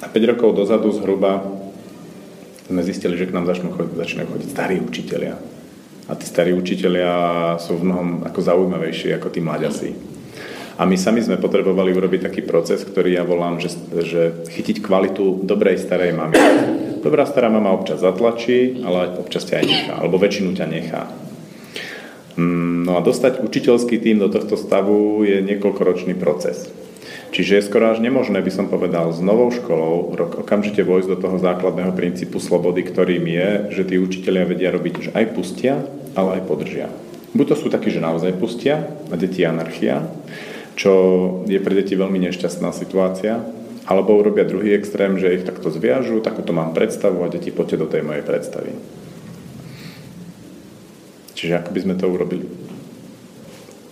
A 0.00 0.08
5 0.08 0.30
rokov 0.36 0.56
dozadu 0.56 0.92
zhruba 0.92 1.40
sme 2.68 2.86
zistili, 2.86 3.16
že 3.16 3.26
k 3.26 3.34
nám 3.34 3.48
začnú 3.48 3.72
chodiť, 3.74 3.98
začínajú 3.98 4.28
chodiť 4.36 4.48
starí 4.48 4.76
učiteľia. 4.78 5.34
A 6.06 6.12
tí 6.18 6.24
starí 6.26 6.50
učiteľia 6.54 7.12
sú 7.58 7.78
v 7.78 7.86
mnohom 7.88 8.08
ako 8.26 8.40
zaujímavejší 8.42 9.14
ako 9.16 9.28
tí 9.30 9.40
mladiasi. 9.42 9.90
A 10.80 10.88
my 10.88 10.96
sami 10.96 11.20
sme 11.20 11.36
potrebovali 11.36 11.92
urobiť 11.92 12.24
taký 12.24 12.40
proces, 12.40 12.80
ktorý 12.88 13.12
ja 13.12 13.20
volám, 13.20 13.60
že, 13.60 13.68
že 14.00 14.48
chytiť 14.48 14.80
kvalitu 14.80 15.44
dobrej 15.44 15.76
starej 15.76 16.16
mamy. 16.16 16.40
Dobrá 17.04 17.28
stará 17.28 17.52
mama 17.52 17.76
občas 17.76 18.00
zatlačí, 18.00 18.80
ale 18.80 19.12
občas 19.20 19.44
ťa 19.44 19.60
aj 19.60 19.66
nechá, 19.68 19.92
alebo 20.00 20.16
väčšinu 20.16 20.56
ťa 20.56 20.66
nechá. 20.72 21.02
Mm, 22.40 22.88
no 22.88 22.96
a 22.96 23.04
dostať 23.04 23.44
učiteľský 23.44 24.00
tým 24.00 24.24
do 24.24 24.32
tohto 24.32 24.56
stavu 24.56 25.20
je 25.28 25.44
niekoľkoročný 25.44 26.16
proces. 26.16 26.72
Čiže 27.30 27.60
je 27.60 27.66
skoro 27.68 27.92
až 27.92 28.00
nemožné, 28.00 28.40
by 28.40 28.48
som 28.48 28.72
povedal, 28.72 29.12
s 29.12 29.20
novou 29.20 29.52
školou 29.52 30.16
okamžite 30.16 30.80
vojsť 30.80 31.08
do 31.12 31.20
toho 31.20 31.36
základného 31.36 31.92
princípu 31.92 32.40
slobody, 32.40 32.88
ktorým 32.88 33.28
je, 33.28 33.48
že 33.76 33.82
tí 33.84 34.00
učiteľia 34.00 34.48
vedia 34.48 34.72
robiť, 34.72 34.94
že 34.96 35.10
aj 35.12 35.24
pustia, 35.36 35.84
ale 36.16 36.40
aj 36.40 36.42
podržia. 36.48 36.88
Buď 37.36 37.54
to 37.54 37.56
sú 37.60 37.66
takí, 37.68 37.92
že 37.92 38.02
naozaj 38.02 38.34
pustia 38.40 38.90
a 39.12 39.14
deti 39.14 39.46
anarchia, 39.46 40.08
čo 40.80 40.92
je 41.44 41.60
pre 41.60 41.76
deti 41.76 41.92
veľmi 41.92 42.16
nešťastná 42.24 42.72
situácia. 42.72 43.44
Alebo 43.84 44.16
urobia 44.16 44.48
druhý 44.48 44.72
extrém, 44.72 45.20
že 45.20 45.36
ich 45.36 45.44
takto 45.44 45.68
zviažu, 45.68 46.24
takúto 46.24 46.56
mám 46.56 46.72
predstavu 46.72 47.20
a 47.20 47.28
deti 47.28 47.52
poďte 47.52 47.76
do 47.84 47.90
tej 47.90 48.00
mojej 48.00 48.24
predstavy. 48.24 48.72
Čiže 51.36 51.60
ako 51.60 51.70
by 51.76 51.80
sme 51.84 51.94
to 52.00 52.06
urobili? 52.08 52.46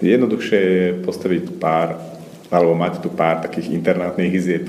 Jednoduchšie 0.01 0.61
je 0.61 0.87
postaviť 1.05 1.61
pár, 1.61 2.01
alebo 2.49 2.73
mať 2.79 3.05
tu 3.05 3.13
pár 3.13 3.45
takých 3.45 3.75
internátnych 3.75 4.33
izieb. 4.33 4.65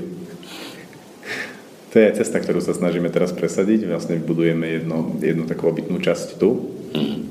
To 1.90 1.96
je 1.96 2.18
cesta, 2.20 2.42
ktorú 2.42 2.60
sa 2.60 2.74
snažíme 2.74 3.08
teraz 3.08 3.32
presadiť. 3.32 3.86
Vlastne 3.86 4.20
budujeme 4.20 4.66
jednu 5.22 5.44
takú 5.48 5.72
obytnú 5.72 6.02
časť 6.02 6.36
tu. 6.36 6.79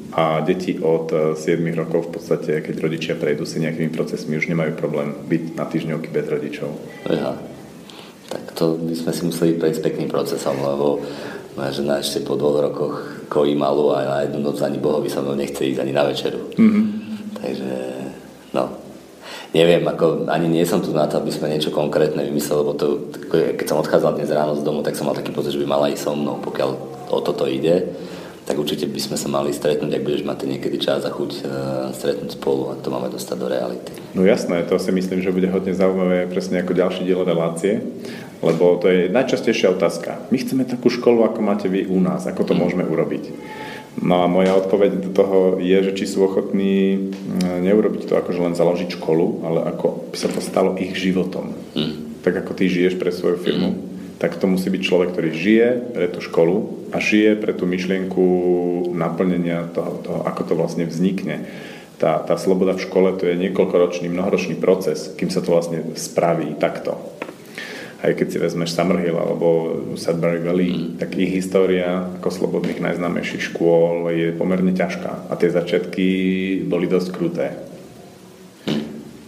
A 0.10 0.42
deti 0.42 0.80
od 0.80 1.12
7 1.36 1.38
e, 1.38 1.76
rokov 1.76 2.10
v 2.10 2.12
podstate, 2.18 2.52
keď 2.64 2.76
rodičia 2.80 3.14
prejdú 3.20 3.44
si 3.46 3.62
nejakými 3.62 3.92
procesmi, 3.94 4.40
už 4.40 4.50
nemajú 4.50 4.74
problém 4.80 5.14
byť 5.28 5.44
na 5.54 5.66
týždňovky 5.68 6.10
bez 6.10 6.26
rodičov. 6.26 6.70
Ja. 7.12 7.38
Tak 8.30 8.54
to 8.54 8.78
by 8.78 8.94
sme 8.94 9.12
si 9.14 9.22
museli 9.26 9.52
prejsť 9.58 9.82
pekným 9.82 10.10
procesom, 10.10 10.58
lebo 10.62 11.02
moja 11.58 11.72
žena 11.74 12.00
ešte 12.00 12.24
po 12.24 12.38
dvoch 12.38 12.62
rokoch 12.62 12.96
kojí 13.28 13.58
malú 13.58 13.92
a 13.92 14.06
na 14.06 14.18
jednu 14.26 14.40
noc 14.40 14.62
ani 14.62 14.78
Bohovi 14.78 15.10
sa 15.10 15.22
mnou 15.22 15.36
nechce 15.36 15.62
ísť 15.66 15.82
ani 15.82 15.94
na 15.94 16.04
večeru. 16.06 16.40
Mm-hmm. 16.56 16.86
Takže, 17.42 17.74
no, 18.54 18.64
neviem, 19.54 19.82
ako 19.82 20.30
ani 20.30 20.48
nie 20.50 20.66
som 20.66 20.82
tu 20.82 20.94
na 20.94 21.10
to, 21.10 21.18
aby 21.22 21.34
sme 21.34 21.50
niečo 21.50 21.74
konkrétne 21.74 22.22
vymysleli, 22.22 22.60
lebo 22.62 22.74
to, 22.78 22.88
keď 23.30 23.66
som 23.66 23.82
odchádzal 23.82 24.18
dnes 24.18 24.30
ráno 24.30 24.54
z 24.58 24.66
domu, 24.66 24.86
tak 24.86 24.94
som 24.94 25.10
mal 25.10 25.18
taký 25.18 25.34
pocit, 25.34 25.58
že 25.58 25.62
by 25.62 25.68
mala 25.70 25.90
ísť 25.90 26.06
so 26.06 26.14
mnou, 26.14 26.38
pokiaľ 26.42 26.70
o 27.10 27.20
toto 27.26 27.50
ide 27.50 27.90
tak 28.50 28.58
určite 28.58 28.90
by 28.90 28.98
sme 28.98 29.14
sa 29.14 29.30
mali 29.30 29.54
stretnúť, 29.54 29.94
ak 29.94 30.02
budeš 30.02 30.26
mať 30.26 30.50
niekedy 30.50 30.82
čas 30.82 31.06
a 31.06 31.14
chuť 31.14 31.32
uh, 31.46 31.46
stretnúť 31.94 32.34
spolu 32.34 32.74
a 32.74 32.82
to 32.82 32.90
máme 32.90 33.06
dostať 33.14 33.38
do 33.38 33.46
reality. 33.46 33.94
No 34.18 34.26
jasné, 34.26 34.66
to 34.66 34.82
si 34.82 34.90
myslím, 34.90 35.22
že 35.22 35.30
bude 35.30 35.46
hodne 35.54 35.70
zaujímavé 35.70 36.26
presne 36.26 36.66
ako 36.66 36.74
ďalší 36.74 37.06
diel 37.06 37.22
relácie, 37.22 37.86
lebo 38.42 38.82
to 38.82 38.90
je 38.90 39.14
najčastejšia 39.14 39.70
otázka. 39.78 40.18
My 40.34 40.42
chceme 40.42 40.66
takú 40.66 40.90
školu, 40.90 41.30
ako 41.30 41.46
máte 41.46 41.70
vy 41.70 41.86
u 41.86 42.02
nás, 42.02 42.26
ako 42.26 42.42
to 42.42 42.54
mm. 42.58 42.60
môžeme 42.66 42.84
urobiť. 42.90 43.30
No 44.02 44.26
a 44.26 44.32
moja 44.32 44.58
odpoveď 44.58 44.98
do 44.98 45.12
toho 45.14 45.62
je, 45.62 45.78
že 45.86 45.94
či 45.94 46.10
sú 46.10 46.26
ochotní 46.26 46.98
mm, 46.98 47.62
neurobiť 47.70 48.10
to 48.10 48.18
ako, 48.18 48.34
že 48.34 48.42
len 48.50 48.58
založiť 48.58 48.98
školu, 48.98 49.46
ale 49.46 49.70
ako 49.70 50.10
by 50.10 50.18
sa 50.18 50.26
to 50.26 50.42
stalo 50.42 50.74
ich 50.74 50.98
životom. 50.98 51.54
Mm. 51.78 52.18
Tak 52.26 52.42
ako 52.42 52.58
ty 52.58 52.66
žiješ 52.66 52.98
pre 52.98 53.14
svoju 53.14 53.38
firmu, 53.38 53.70
mm 53.78 53.99
tak 54.20 54.36
to 54.36 54.52
musí 54.52 54.68
byť 54.68 54.82
človek, 54.84 55.10
ktorý 55.16 55.30
žije 55.32 55.68
pre 55.96 56.08
tú 56.12 56.20
školu 56.20 56.56
a 56.92 57.00
žije 57.00 57.40
pre 57.40 57.56
tú 57.56 57.64
myšlienku 57.64 58.24
naplnenia 58.92 59.72
toho, 59.72 60.04
toho 60.04 60.20
ako 60.28 60.42
to 60.44 60.54
vlastne 60.60 60.84
vznikne. 60.84 61.48
Tá, 62.00 62.20
tá 62.20 62.36
sloboda 62.36 62.76
v 62.76 62.84
škole 62.84 63.16
to 63.16 63.28
je 63.28 63.40
niekoľkoročný, 63.40 64.12
mnohoročný 64.12 64.60
proces, 64.60 65.16
kým 65.16 65.32
sa 65.32 65.40
to 65.40 65.56
vlastne 65.56 65.96
spraví 65.96 66.60
takto. 66.60 67.00
Aj 68.00 68.16
keď 68.16 68.28
si 68.32 68.38
vezmeš 68.40 68.76
Summerhill 68.76 69.20
alebo 69.20 69.48
Sudbury 70.00 70.40
Valley, 70.40 70.72
mm. 70.72 71.04
tak 71.04 71.20
ich 71.20 71.36
história 71.36 72.08
ako 72.20 72.32
slobodných 72.32 72.80
najznámejších 72.80 73.52
škôl 73.52 74.08
je 74.16 74.32
pomerne 74.32 74.72
ťažká. 74.72 75.28
A 75.28 75.34
tie 75.36 75.52
začiatky 75.52 76.08
boli 76.64 76.88
dosť 76.88 77.10
kruté. 77.12 77.69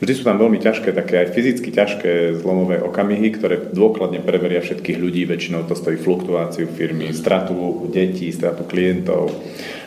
Vždy 0.02 0.14
sú 0.18 0.24
tam 0.26 0.42
veľmi 0.42 0.58
ťažké, 0.58 0.98
také 0.98 1.22
aj 1.22 1.38
fyzicky 1.38 1.70
ťažké 1.70 2.42
zlomové 2.42 2.82
okamihy, 2.82 3.38
ktoré 3.38 3.70
dôkladne 3.70 4.18
preveria 4.26 4.58
všetkých 4.58 4.98
ľudí. 4.98 5.30
Väčšinou 5.30 5.70
to 5.70 5.78
stojí 5.78 6.02
fluktuáciu 6.02 6.66
firmy, 6.74 7.14
stratu 7.14 7.86
detí, 7.94 8.34
stratu 8.34 8.66
klientov, 8.66 9.30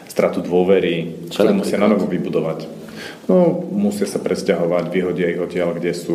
stratu 0.07 0.39
dôvery, 0.39 1.27
Čo 1.35 1.43
ktoré 1.43 1.59
musia 1.59 1.83
na 1.83 1.91
novo 1.91 2.07
vybudovať. 2.07 2.87
No, 3.27 3.67
musia 3.75 4.07
sa 4.07 4.23
presťahovať, 4.23 4.85
vyhodia 4.95 5.35
ich 5.35 5.43
odtiaľ, 5.43 5.75
kde 5.75 5.91
sú, 5.91 6.15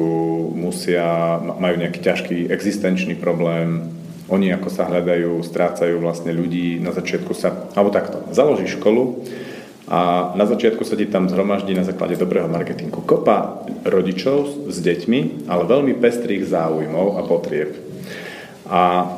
musia, 0.56 1.36
majú 1.60 1.76
nejaký 1.76 2.00
ťažký 2.00 2.38
existenčný 2.56 3.20
problém, 3.20 3.92
oni 4.30 4.54
ako 4.56 4.70
sa 4.72 4.88
hľadajú, 4.88 5.44
strácajú 5.44 6.00
vlastne 6.00 6.32
ľudí, 6.32 6.80
na 6.80 6.96
začiatku 6.96 7.36
sa, 7.36 7.68
alebo 7.76 7.92
takto, 7.92 8.24
založí 8.32 8.70
školu, 8.70 9.26
a 9.90 10.32
na 10.38 10.46
začiatku 10.46 10.86
sa 10.86 10.94
ti 10.94 11.10
tam 11.10 11.26
zhromaždí 11.26 11.74
na 11.74 11.82
základe 11.82 12.14
dobrého 12.14 12.46
marketingu 12.46 13.02
kopa 13.02 13.66
rodičov 13.82 14.70
s 14.70 14.78
deťmi, 14.78 15.50
ale 15.50 15.66
veľmi 15.66 15.98
pestrých 15.98 16.46
záujmov 16.46 17.18
a 17.18 17.22
potrieb. 17.26 17.74
A 18.70 19.10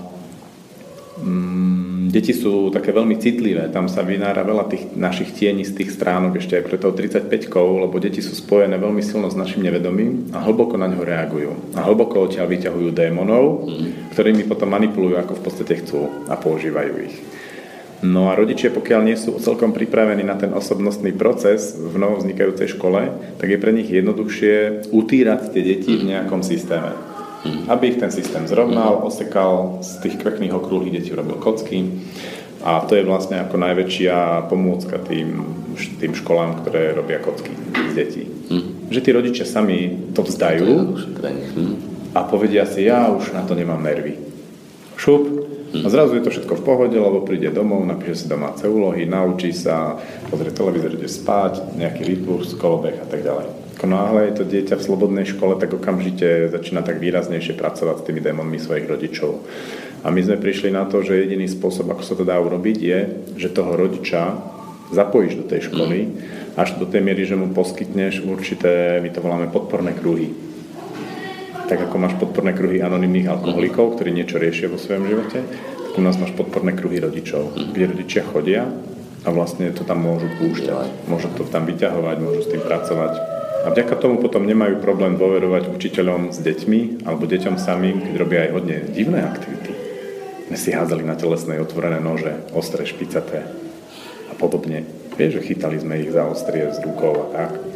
mm, 1.19 2.07
deti 2.07 2.31
sú 2.31 2.71
také 2.71 2.95
veľmi 2.95 3.19
citlivé, 3.19 3.67
tam 3.67 3.91
sa 3.91 3.99
vynára 3.99 4.47
veľa 4.47 4.71
tých 4.71 4.95
našich 4.95 5.35
tiení 5.35 5.67
z 5.67 5.75
tých 5.75 5.91
stránok 5.91 6.39
ešte 6.39 6.55
aj 6.55 6.63
pre 6.63 6.79
tou 6.79 6.95
35 6.95 7.27
lebo 7.51 7.99
deti 7.99 8.23
sú 8.23 8.31
spojené 8.31 8.79
veľmi 8.79 9.03
silno 9.03 9.27
s 9.27 9.35
našim 9.35 9.67
nevedomím 9.67 10.31
a 10.31 10.39
hlboko 10.39 10.79
na 10.79 10.87
ňo 10.87 11.03
reagujú. 11.03 11.75
A 11.75 11.83
hlboko 11.83 12.31
odtiaľ 12.31 12.47
vyťahujú 12.47 12.95
démonov, 12.95 13.67
mm. 13.67 14.15
ktorými 14.15 14.47
potom 14.47 14.71
manipulujú, 14.71 15.19
ako 15.19 15.35
v 15.35 15.43
podstate 15.43 15.83
chcú 15.83 16.07
a 16.31 16.39
používajú 16.39 16.93
ich. 17.11 17.40
No 18.01 18.33
a 18.33 18.37
rodičia, 18.37 18.73
pokiaľ 18.73 19.01
nie 19.05 19.13
sú 19.13 19.37
celkom 19.37 19.77
pripravení 19.77 20.25
na 20.25 20.33
ten 20.33 20.49
osobnostný 20.57 21.13
proces 21.13 21.77
v 21.77 22.01
novovznikajúcej 22.01 22.73
škole, 22.73 23.13
tak 23.37 23.47
je 23.47 23.61
pre 23.61 23.69
nich 23.69 23.93
jednoduchšie 23.93 24.89
utírať 24.89 25.53
tie 25.53 25.61
deti 25.61 26.01
v 26.01 26.09
nejakom 26.09 26.41
systéme. 26.41 26.97
Aby 27.69 27.93
ich 27.93 28.01
ten 28.01 28.09
systém 28.09 28.45
zrovnal, 28.49 29.05
osekal, 29.05 29.81
z 29.85 30.01
tých 30.01 30.17
kvekných 30.21 30.53
okrúhlych 30.53 30.97
detí 30.97 31.13
urobil 31.13 31.37
kocky. 31.37 32.01
A 32.61 32.85
to 32.85 32.93
je 32.93 33.05
vlastne 33.05 33.41
ako 33.41 33.57
najväčšia 33.57 34.45
pomôcka 34.45 35.01
tým, 35.01 35.41
tým 35.97 36.13
školám, 36.13 36.61
ktoré 36.61 36.93
robia 36.93 37.17
kocky 37.17 37.53
z 37.89 37.93
detí. 37.97 38.23
Že 38.93 38.99
tí 39.01 39.09
rodičia 39.13 39.45
sami 39.49 40.09
to 40.13 40.21
vzdajú 40.21 40.97
a 42.13 42.19
povedia 42.27 42.67
si, 42.67 42.85
ja 42.85 43.09
už 43.09 43.33
na 43.33 43.41
to 43.47 43.57
nemám 43.57 43.81
nervy. 43.81 44.19
Šup, 44.99 45.25
a 45.71 45.87
zrazu 45.87 46.19
je 46.19 46.23
to 46.27 46.33
všetko 46.35 46.59
v 46.59 46.65
pohode, 46.67 46.97
lebo 46.99 47.23
príde 47.23 47.47
domov, 47.47 47.87
napíše 47.87 48.23
si 48.23 48.27
domáce 48.27 48.67
úlohy, 48.67 49.07
naučí 49.07 49.55
sa, 49.55 49.95
pozrie 50.27 50.51
televízor, 50.51 50.99
ide 50.99 51.07
spať, 51.07 51.79
nejaký 51.79 52.03
rytmus, 52.03 52.51
kolobeh 52.59 52.99
a 52.99 53.07
tak 53.07 53.23
ďalej. 53.23 53.79
Ako 53.79 53.87
náhle 53.87 54.19
je 54.27 54.33
to 54.35 54.43
dieťa 54.43 54.75
v 54.75 54.85
slobodnej 54.85 55.25
škole, 55.31 55.55
tak 55.55 55.71
okamžite 55.71 56.51
začína 56.51 56.83
tak 56.83 56.99
výraznejšie 56.99 57.55
pracovať 57.55 58.03
s 58.03 58.05
tými 58.05 58.19
démonmi 58.19 58.59
svojich 58.59 58.83
rodičov. 58.83 59.31
A 60.03 60.11
my 60.11 60.19
sme 60.19 60.43
prišli 60.43 60.75
na 60.75 60.83
to, 60.83 61.07
že 61.07 61.23
jediný 61.23 61.47
spôsob, 61.47 61.87
ako 61.87 62.03
sa 62.03 62.19
to 62.19 62.27
dá 62.27 62.35
urobiť, 62.35 62.77
je, 62.77 62.99
že 63.39 63.55
toho 63.55 63.79
rodiča 63.79 64.37
zapojíš 64.91 65.39
do 65.39 65.45
tej 65.47 65.71
školy 65.71 65.99
až 66.59 66.75
do 66.75 66.83
tej 66.83 66.99
miery, 66.99 67.23
že 67.23 67.39
mu 67.39 67.55
poskytneš 67.55 68.27
určité, 68.27 68.99
my 68.99 69.07
to 69.07 69.23
voláme 69.23 69.47
podporné 69.47 69.95
kruhy 69.95 70.50
tak 71.67 71.89
ako 71.89 71.95
máš 71.97 72.15
podporné 72.17 72.55
kruhy 72.55 72.79
anonimných 72.79 73.29
alkoholikov, 73.29 73.97
ktorí 73.97 74.13
niečo 74.15 74.41
riešia 74.41 74.71
vo 74.71 74.81
svojom 74.81 75.05
živote, 75.09 75.39
tak 75.91 75.93
u 75.97 76.01
nás 76.01 76.15
máš 76.15 76.31
podporné 76.33 76.71
kruhy 76.77 77.01
rodičov, 77.03 77.53
kde 77.53 77.91
rodičia 77.91 78.23
chodia 78.23 78.69
a 79.21 79.29
vlastne 79.29 79.69
to 79.69 79.85
tam 79.85 80.01
môžu 80.01 80.31
púšťať. 80.41 81.05
Môžu 81.05 81.29
to 81.37 81.45
tam 81.45 81.69
vyťahovať, 81.69 82.17
môžu 82.21 82.41
s 82.41 82.51
tým 82.51 82.61
pracovať. 82.63 83.13
A 83.61 83.69
vďaka 83.69 83.93
tomu 84.01 84.17
potom 84.17 84.49
nemajú 84.49 84.81
problém 84.81 85.21
dôverovať 85.21 85.69
učiteľom 85.69 86.33
s 86.33 86.41
deťmi 86.41 87.05
alebo 87.05 87.29
deťom 87.29 87.61
samým, 87.61 88.01
keď 88.01 88.13
robia 88.17 88.39
aj 88.49 88.51
hodne 88.57 88.77
divné 88.89 89.21
aktivity. 89.21 89.71
My 90.49 90.57
si 90.57 90.73
hádzali 90.73 91.05
na 91.05 91.13
telesnej 91.13 91.61
otvorené 91.61 92.01
nože, 92.01 92.35
ostré, 92.51 92.83
špicaté 92.83 93.45
a 94.27 94.33
podobne. 94.33 94.83
Vieš, 95.13 95.39
že 95.39 95.45
chytali 95.53 95.77
sme 95.77 96.01
ich 96.01 96.09
za 96.09 96.25
ostrie 96.25 96.65
z 96.73 96.81
rukou 96.81 97.13
a 97.13 97.25
tak 97.31 97.70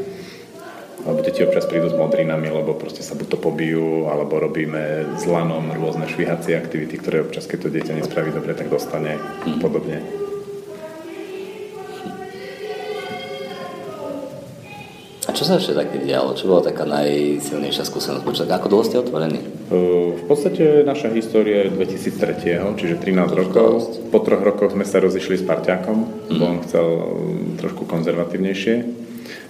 lebo 1.06 1.22
deti 1.22 1.45
občas 1.45 1.69
prídu 1.69 1.88
s 1.88 1.95
modrinami, 1.95 2.49
lebo 2.49 2.73
proste 2.73 3.06
sa 3.06 3.14
buď 3.14 3.27
to 3.30 3.38
pobijú, 3.38 4.10
alebo 4.10 4.41
robíme 4.41 5.14
s 5.14 5.23
lanom 5.30 5.69
rôzne 5.77 6.10
švihacie 6.10 6.57
aktivity, 6.57 6.98
ktoré 6.98 7.22
občas, 7.22 7.45
keď 7.45 7.69
to 7.69 7.69
dieťa 7.69 7.94
nespraví 8.02 8.34
dobre, 8.34 8.57
tak 8.57 8.73
dostane 8.73 9.22
mm. 9.45 9.61
podobne. 9.61 10.02
A 15.30 15.32
čo 15.34 15.45
sa 15.45 15.61
ešte 15.61 15.77
také 15.77 16.02
dialo? 16.02 16.34
Čo 16.34 16.49
bola 16.49 16.65
taká 16.65 16.90
najsilnejšia 16.90 17.86
skúsenosť? 17.86 18.26
Počuť, 18.26 18.49
ako 18.49 18.68
dlho 18.73 18.84
ste 18.90 18.98
otvorení? 18.98 19.41
V 19.69 20.23
podstate 20.26 20.82
naša 20.82 21.14
história 21.14 21.69
je 21.69 21.73
2003, 21.86 22.65
čiže 22.82 22.95
13 22.98 23.30
rokov. 23.45 23.69
Po 24.10 24.26
troch 24.26 24.41
rokoch 24.41 24.73
sme 24.73 24.90
sa 24.90 24.98
rozišli 24.98 25.38
s 25.38 25.45
parťákom, 25.45 25.98
mm. 26.34 26.38
bo 26.41 26.44
on 26.49 26.60
chcel 26.65 26.88
trošku 27.61 27.86
konzervatívnejšie 27.86 29.05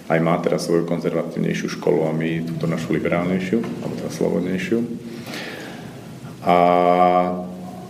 aj 0.05 0.19
má 0.21 0.37
teraz 0.37 0.69
svoju 0.69 0.85
konzervatívnejšiu 0.85 1.81
školu 1.81 2.05
a 2.05 2.11
my 2.13 2.45
túto 2.45 2.69
našu 2.69 2.93
liberálnejšiu, 2.93 3.57
alebo 3.81 3.93
teda 3.97 4.11
slobodnejšiu. 4.13 4.79
A 6.45 6.57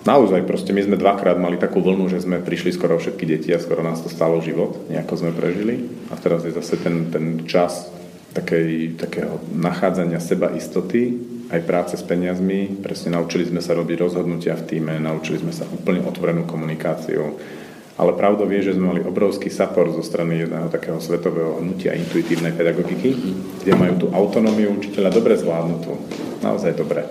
naozaj 0.07 0.47
proste 0.47 0.71
my 0.71 0.81
sme 0.87 0.95
dvakrát 0.95 1.35
mali 1.35 1.59
takú 1.59 1.83
vlnu, 1.83 2.07
že 2.07 2.23
sme 2.23 2.39
prišli 2.39 2.71
skoro 2.71 2.95
všetky 2.95 3.27
deti 3.27 3.51
a 3.51 3.59
skoro 3.59 3.83
nás 3.83 3.99
to 3.99 4.07
stalo 4.07 4.39
život, 4.39 4.87
nejako 4.87 5.13
sme 5.19 5.31
prežili. 5.35 5.91
A 6.07 6.15
teraz 6.15 6.47
je 6.47 6.55
zase 6.55 6.79
ten, 6.79 7.11
ten 7.11 7.43
čas 7.43 7.91
takej, 8.31 8.95
takého 8.95 9.43
nachádzania 9.51 10.23
seba 10.23 10.55
istoty, 10.55 11.19
aj 11.51 11.67
práce 11.67 11.93
s 11.99 12.03
peniazmi. 12.03 12.79
Presne 12.79 13.15
naučili 13.15 13.43
sme 13.43 13.59
sa 13.59 13.75
robiť 13.75 13.97
rozhodnutia 13.99 14.55
v 14.55 14.63
týme, 14.71 14.95
naučili 15.03 15.39
sme 15.39 15.51
sa 15.51 15.67
úplne 15.67 15.99
otvorenú 16.03 16.47
komunikáciu, 16.47 17.35
ale 17.95 18.11
pravdou 18.11 18.43
vie, 18.43 18.59
že 18.59 18.76
sme 18.76 18.91
mali 18.91 19.01
obrovský 19.03 19.47
support 19.47 19.95
zo 19.95 20.03
strany 20.03 20.43
jedného 20.43 20.67
takého 20.67 20.99
svetového 20.99 21.63
hnutia 21.63 21.95
intuitívnej 21.95 22.51
pedagogiky, 22.51 23.15
kde 23.63 23.73
majú 23.80 23.93
tú 23.95 24.07
autonómiu 24.11 24.76
učiteľa 24.76 25.15
dobre 25.15 25.39
zvládnutú. 25.39 25.95
Naozaj 26.43 26.76
dobre. 26.76 27.07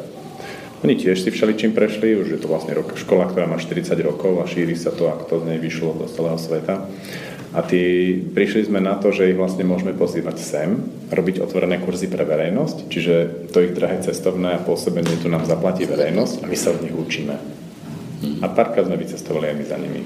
Oni 0.85 1.01
tiež 1.01 1.25
si 1.25 1.33
všeličím 1.33 1.73
prešli, 1.73 2.13
už 2.13 2.37
je 2.37 2.41
to 2.45 2.53
vlastne 2.53 2.77
škola, 2.77 3.25
ktorá 3.33 3.49
má 3.49 3.57
40 3.57 3.97
rokov 4.05 4.37
a 4.37 4.45
šíri 4.45 4.77
sa 4.77 4.93
to, 4.93 5.09
ako 5.09 5.25
to 5.25 5.35
z 5.41 5.45
nej 5.49 5.59
vyšlo 5.59 5.97
do 5.97 6.05
celého 6.05 6.37
sveta. 6.37 6.85
A 7.57 7.65
tí, 7.65 8.13
prišli 8.35 8.69
sme 8.69 8.85
na 8.85 9.01
to, 9.01 9.09
že 9.09 9.33
ich 9.33 9.39
vlastne 9.39 9.65
môžeme 9.65 9.97
pozývať 9.97 10.37
sem, 10.43 10.85
robiť 11.09 11.41
otvorené 11.41 11.81
kurzy 11.81 12.13
pre 12.13 12.29
verejnosť, 12.29 12.93
čiže 12.93 13.15
to 13.55 13.65
ich 13.65 13.73
drahé 13.73 14.05
cestovné 14.05 14.59
a 14.59 14.61
pôsobenie 14.61 15.17
tu 15.23 15.33
nám 15.33 15.49
zaplatí 15.49 15.89
verejnosť 15.89 16.45
a 16.45 16.51
my 16.51 16.57
sa 16.59 16.77
od 16.77 16.85
nich 16.85 16.93
učíme. 16.93 17.33
A 18.45 18.47
párkrát 18.53 18.85
sme 18.85 19.01
vycestovali 19.01 19.55
aj 19.55 19.57
my 19.57 19.65
za 19.65 19.79
nimi. 19.81 20.03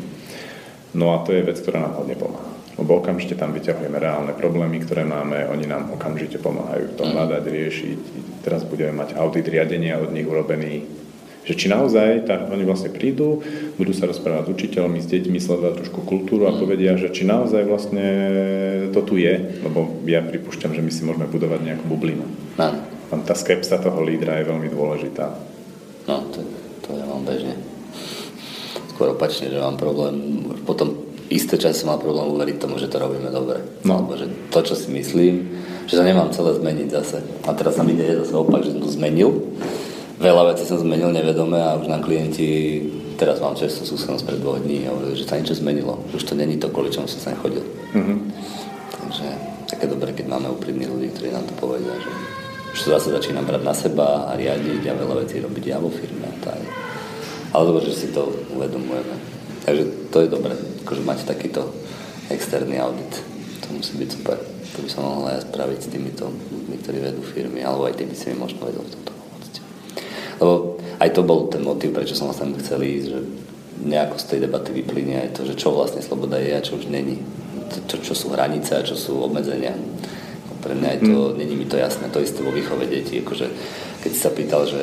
No 0.96 1.12
a 1.16 1.24
to 1.24 1.36
je 1.36 1.44
vec, 1.44 1.60
ktorá 1.60 1.84
nám 1.84 2.00
hodne 2.00 2.16
pomáha. 2.16 2.52
Lebo 2.78 3.02
okamžite 3.02 3.34
tam 3.34 3.50
vyťahujeme 3.52 3.98
reálne 3.98 4.32
problémy, 4.38 4.78
ktoré 4.86 5.02
máme, 5.02 5.50
oni 5.50 5.66
nám 5.66 5.90
okamžite 5.92 6.38
pomáhajú 6.38 6.94
to 6.94 7.02
hľadať, 7.04 7.42
riešiť. 7.42 7.98
Teraz 8.46 8.62
budeme 8.62 8.94
mať 8.94 9.18
audit 9.18 9.50
riadenia 9.50 9.98
od 9.98 10.14
nich 10.14 10.24
urobený 10.24 10.86
že 11.48 11.56
či 11.56 11.72
naozaj, 11.72 12.28
tak 12.28 12.52
oni 12.52 12.60
vlastne 12.68 12.92
prídu, 12.92 13.40
budú 13.80 13.96
sa 13.96 14.04
rozprávať 14.04 14.52
s 14.52 14.52
učiteľmi, 14.52 15.00
s 15.00 15.08
deťmi, 15.08 15.40
sledovať 15.40 15.80
trošku 15.80 16.04
kultúru 16.04 16.44
a 16.44 16.52
povedia, 16.52 17.00
že 17.00 17.08
či 17.08 17.24
naozaj 17.24 17.64
vlastne 17.64 18.06
to 18.92 19.00
tu 19.00 19.16
je, 19.16 19.56
lebo 19.64 20.04
ja 20.04 20.20
pripúšťam, 20.20 20.76
že 20.76 20.84
my 20.84 20.92
si 20.92 21.08
môžeme 21.08 21.24
budovať 21.24 21.60
nejakú 21.64 21.88
bublinu. 21.88 22.28
No. 22.60 22.68
Tam 23.08 23.24
tá 23.24 23.32
skepsa 23.32 23.80
toho 23.80 24.04
lídra 24.04 24.44
je 24.44 24.48
veľmi 24.52 24.68
dôležitá. 24.68 25.32
No, 26.04 26.28
to, 26.28 26.44
to 26.84 27.00
ja 27.00 27.08
mám 27.08 27.24
bežne. 27.24 27.56
Skôr 28.98 29.14
opačne, 29.14 29.46
že 29.46 29.62
mám 29.62 29.78
problém, 29.78 30.42
už 30.50 30.66
potom 30.66 31.06
isté 31.30 31.54
čas 31.54 31.78
som 31.78 31.94
mal 31.94 32.02
problém 32.02 32.26
uveriť 32.34 32.56
tomu, 32.58 32.82
že 32.82 32.90
to 32.90 32.98
robíme 32.98 33.30
dobre. 33.30 33.62
No. 33.86 34.02
Alebo 34.02 34.18
že 34.18 34.26
to, 34.50 34.58
čo 34.66 34.74
si 34.74 34.90
myslím, 34.90 35.54
že 35.86 35.94
to 35.94 36.02
nemám 36.02 36.34
celé 36.34 36.58
zmeniť 36.58 36.88
zase. 36.90 37.22
A 37.46 37.54
teraz 37.54 37.78
sa 37.78 37.86
mi 37.86 37.94
ide 37.94 38.26
zase 38.26 38.34
opak, 38.34 38.66
že 38.66 38.74
som 38.74 38.82
to 38.82 38.90
zmenil 38.90 39.38
veľa 40.18 40.52
vecí 40.54 40.66
som 40.66 40.82
zmenil 40.82 41.14
nevedome 41.14 41.56
a 41.62 41.78
už 41.78 41.86
nám 41.86 42.02
klienti, 42.02 42.82
teraz 43.16 43.38
mám 43.38 43.54
často 43.54 43.86
skúsenosť 43.86 44.26
pred 44.26 44.38
dvoch 44.42 44.58
dní 44.58 44.90
hovorili, 44.90 45.14
že 45.14 45.26
sa 45.26 45.38
niečo 45.38 45.54
zmenilo. 45.54 46.02
Už 46.10 46.26
to 46.26 46.34
není 46.34 46.58
to, 46.58 46.68
kvôli 46.68 46.90
čomu 46.90 47.06
som 47.06 47.22
sa 47.22 47.38
chodil. 47.38 47.62
Mm-hmm. 47.94 48.18
Takže 48.98 49.26
také 49.70 49.86
dobré, 49.86 50.10
keď 50.12 50.26
máme 50.26 50.50
úprimní 50.50 50.90
ľudí, 50.90 51.14
ktorí 51.14 51.30
nám 51.30 51.46
to 51.46 51.54
povedia, 51.62 51.94
že 52.02 52.10
už 52.74 52.78
sa 52.84 52.88
zase 52.98 53.14
začínam 53.14 53.46
brať 53.46 53.62
na 53.62 53.74
seba 53.74 54.28
a 54.28 54.36
riadiť 54.36 54.90
a 54.90 54.98
veľa 54.98 55.14
vecí 55.24 55.38
robiť 55.40 55.64
ja 55.64 55.78
vo 55.78 55.88
firme 55.88 56.28
tak. 56.42 56.60
Ale 57.52 57.62
dobre, 57.64 57.88
že 57.88 57.96
si 57.96 58.08
to 58.12 58.28
uvedomujeme. 58.52 59.16
Takže 59.64 59.84
to 60.12 60.16
je 60.24 60.28
dobré, 60.28 60.52
akože 60.84 61.02
mať 61.04 61.18
takýto 61.28 61.68
externý 62.28 62.80
audit. 62.80 63.12
To 63.64 63.76
musí 63.76 63.96
byť 63.96 64.08
super. 64.08 64.36
To 64.76 64.78
by 64.84 64.88
som 64.88 65.02
mohol 65.04 65.32
aj 65.32 65.48
spraviť 65.48 65.78
s 65.80 65.88
týmito 65.92 66.24
ľuďmi, 66.28 66.76
ktorí 66.84 66.98
vedú 67.00 67.22
firmy, 67.24 67.64
alebo 67.64 67.88
aj 67.88 67.96
tými 67.96 68.14
si 68.16 68.32
mi 68.32 68.36
možno 68.40 68.64
vedel 68.64 68.84
v 68.84 68.92
tomto. 68.92 69.12
Lebo 70.38 70.54
aj 71.02 71.10
to 71.14 71.22
bol 71.26 71.50
ten 71.50 71.62
motiv, 71.64 71.90
prečo 71.90 72.14
som 72.14 72.30
vlastne 72.30 72.54
chcel 72.62 72.80
ísť, 72.84 73.06
že 73.10 73.20
nejako 73.78 74.16
z 74.18 74.24
tej 74.24 74.38
debaty 74.46 74.70
vyplynie 74.74 75.16
aj 75.22 75.30
to, 75.38 75.40
že 75.46 75.54
čo 75.54 75.70
vlastne 75.70 76.02
sloboda 76.02 76.38
je 76.38 76.52
a 76.54 76.64
čo 76.64 76.78
už 76.78 76.90
není. 76.90 77.22
Čo, 77.90 78.00
čo 78.00 78.14
sú 78.16 78.32
hranice 78.32 78.74
a 78.74 78.86
čo 78.86 78.96
sú 78.96 79.20
obmedzenia. 79.20 79.76
Pre 80.58 80.74
mňa 80.74 80.88
je 80.94 81.00
to, 81.06 81.18
mm. 81.30 81.34
není 81.38 81.54
mi 81.54 81.66
to 81.66 81.78
jasné, 81.78 82.10
to 82.10 82.18
isté 82.18 82.42
vo 82.42 82.50
výchove 82.50 82.86
detí. 82.90 83.22
Akože, 83.22 83.46
keď 84.02 84.10
si 84.10 84.20
sa 84.20 84.30
pýtal, 84.34 84.66
že 84.66 84.82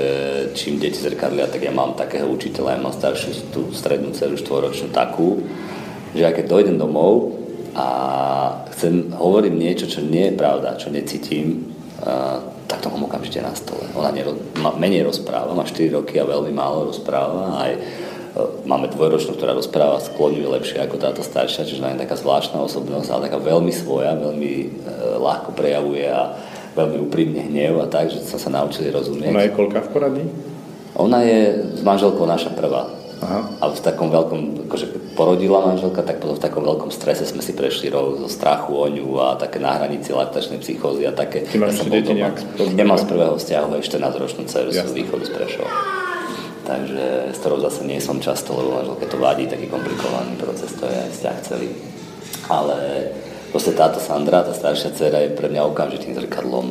čím 0.55 0.79
deti 0.79 0.99
zrkadlia, 0.99 1.51
tak 1.51 1.63
ja 1.63 1.75
mám 1.75 1.99
takého 1.99 2.27
učiteľa, 2.31 2.75
ja 2.75 2.83
mám 2.83 2.95
staršiu 2.95 3.51
tú 3.51 3.61
strednú 3.75 4.15
dceru 4.15 4.39
štvoročnú 4.39 4.95
takú, 4.95 5.43
že 6.15 6.23
aj 6.23 6.33
keď 6.39 6.45
dojdem 6.47 6.77
domov 6.79 7.35
a 7.75 7.87
chcem, 8.71 9.11
hovorím 9.19 9.59
niečo, 9.59 9.91
čo 9.91 9.99
nie 9.99 10.31
je 10.31 10.39
pravda, 10.39 10.79
čo 10.79 10.87
necítim, 10.87 11.75
tak 12.67 12.79
to 12.81 12.87
mám 12.89 13.07
okamžite 13.07 13.43
na 13.43 13.51
stole. 13.55 13.83
Ona 13.95 14.11
nero, 14.11 14.35
ma, 14.59 14.73
menej 14.75 15.05
rozpráva, 15.05 15.51
má 15.53 15.67
4 15.67 15.91
roky 15.91 16.17
a 16.17 16.25
veľmi 16.25 16.51
málo 16.55 16.89
rozpráva. 16.89 17.61
Aj 17.61 17.71
máme 18.67 18.91
dvojročnú, 18.91 19.39
ktorá 19.39 19.55
rozpráva 19.55 20.03
skloňuje 20.03 20.47
lepšie 20.59 20.83
ako 20.83 20.99
táto 20.99 21.23
staršia, 21.23 21.63
čiže 21.63 21.79
ona 21.79 21.95
je 21.95 22.03
taká 22.03 22.19
zvláštna 22.19 22.59
osobnosť, 22.59 23.07
ale 23.07 23.25
taká 23.31 23.39
veľmi 23.39 23.71
svoja, 23.71 24.11
veľmi 24.19 24.53
e, 24.59 24.67
ľahko 25.23 25.55
prejavuje 25.55 26.03
a 26.03 26.35
veľmi 26.75 26.97
úprimne 27.07 27.47
hnev 27.47 27.79
a 27.79 27.87
tak, 27.87 28.11
že 28.11 28.19
sa 28.27 28.35
sa 28.35 28.51
naučili 28.51 28.91
rozumieť. 28.91 29.31
Ona 29.31 29.47
je 29.47 29.55
koľka 29.55 29.79
v 29.87 29.89
poradí? 29.89 30.23
Ona 30.99 31.23
je 31.23 31.39
s 31.79 31.81
manželkou 31.83 32.27
naša 32.27 32.51
prvá. 32.51 32.91
Aha. 33.23 33.47
A 33.63 33.71
v 33.71 33.79
takom 33.79 34.11
veľkom, 34.11 34.67
akože 34.67 35.15
porodila 35.15 35.63
manželka, 35.63 36.03
tak 36.03 36.19
potom 36.19 36.35
v 36.35 36.43
takom 36.43 36.67
veľkom 36.67 36.91
strese 36.91 37.23
sme 37.23 37.39
si 37.39 37.55
prešli 37.55 37.87
rok 37.87 38.19
zo 38.19 38.27
strachu 38.27 38.75
o 38.75 38.85
ňu 38.91 39.07
a 39.23 39.39
také 39.39 39.63
na 39.63 39.79
hranici 39.79 40.11
laktačnej 40.11 40.59
psychózy 40.59 41.07
a 41.07 41.15
také. 41.15 41.47
Ty 41.47 41.63
máš 41.63 41.79
ja 41.79 41.87
deti 41.87 42.11
nejak 42.11 42.35
Nemám 42.75 42.99
z 42.99 43.07
prvého 43.07 43.39
vzťahu 43.39 43.79
aj 43.79 43.81
14-ročnú 43.87 44.43
dceru 44.51 44.69
z 44.75 44.91
východu 44.91 45.23
z 45.23 45.31
Prešova. 45.31 45.71
Takže 46.65 47.29
s 47.29 47.37
ktorou 47.45 47.61
zase 47.61 47.85
nie 47.85 48.01
som 48.01 48.17
často, 48.17 48.57
lebo 48.57 48.81
manželke 48.81 49.05
to 49.05 49.21
vadí, 49.21 49.45
taký 49.45 49.69
komplikovaný 49.69 50.33
proces, 50.41 50.73
to 50.73 50.89
je 50.89 50.97
aj 50.97 51.09
vzťah 51.13 51.37
celý. 51.45 51.69
Ale 52.49 52.77
proste 53.53 53.77
táto 53.77 54.01
Sandra, 54.01 54.41
tá 54.41 54.49
staršia 54.49 54.89
dcera 54.97 55.21
je 55.21 55.37
pre 55.37 55.45
mňa 55.45 55.61
okamžitým 55.69 56.17
zrkadlom 56.17 56.67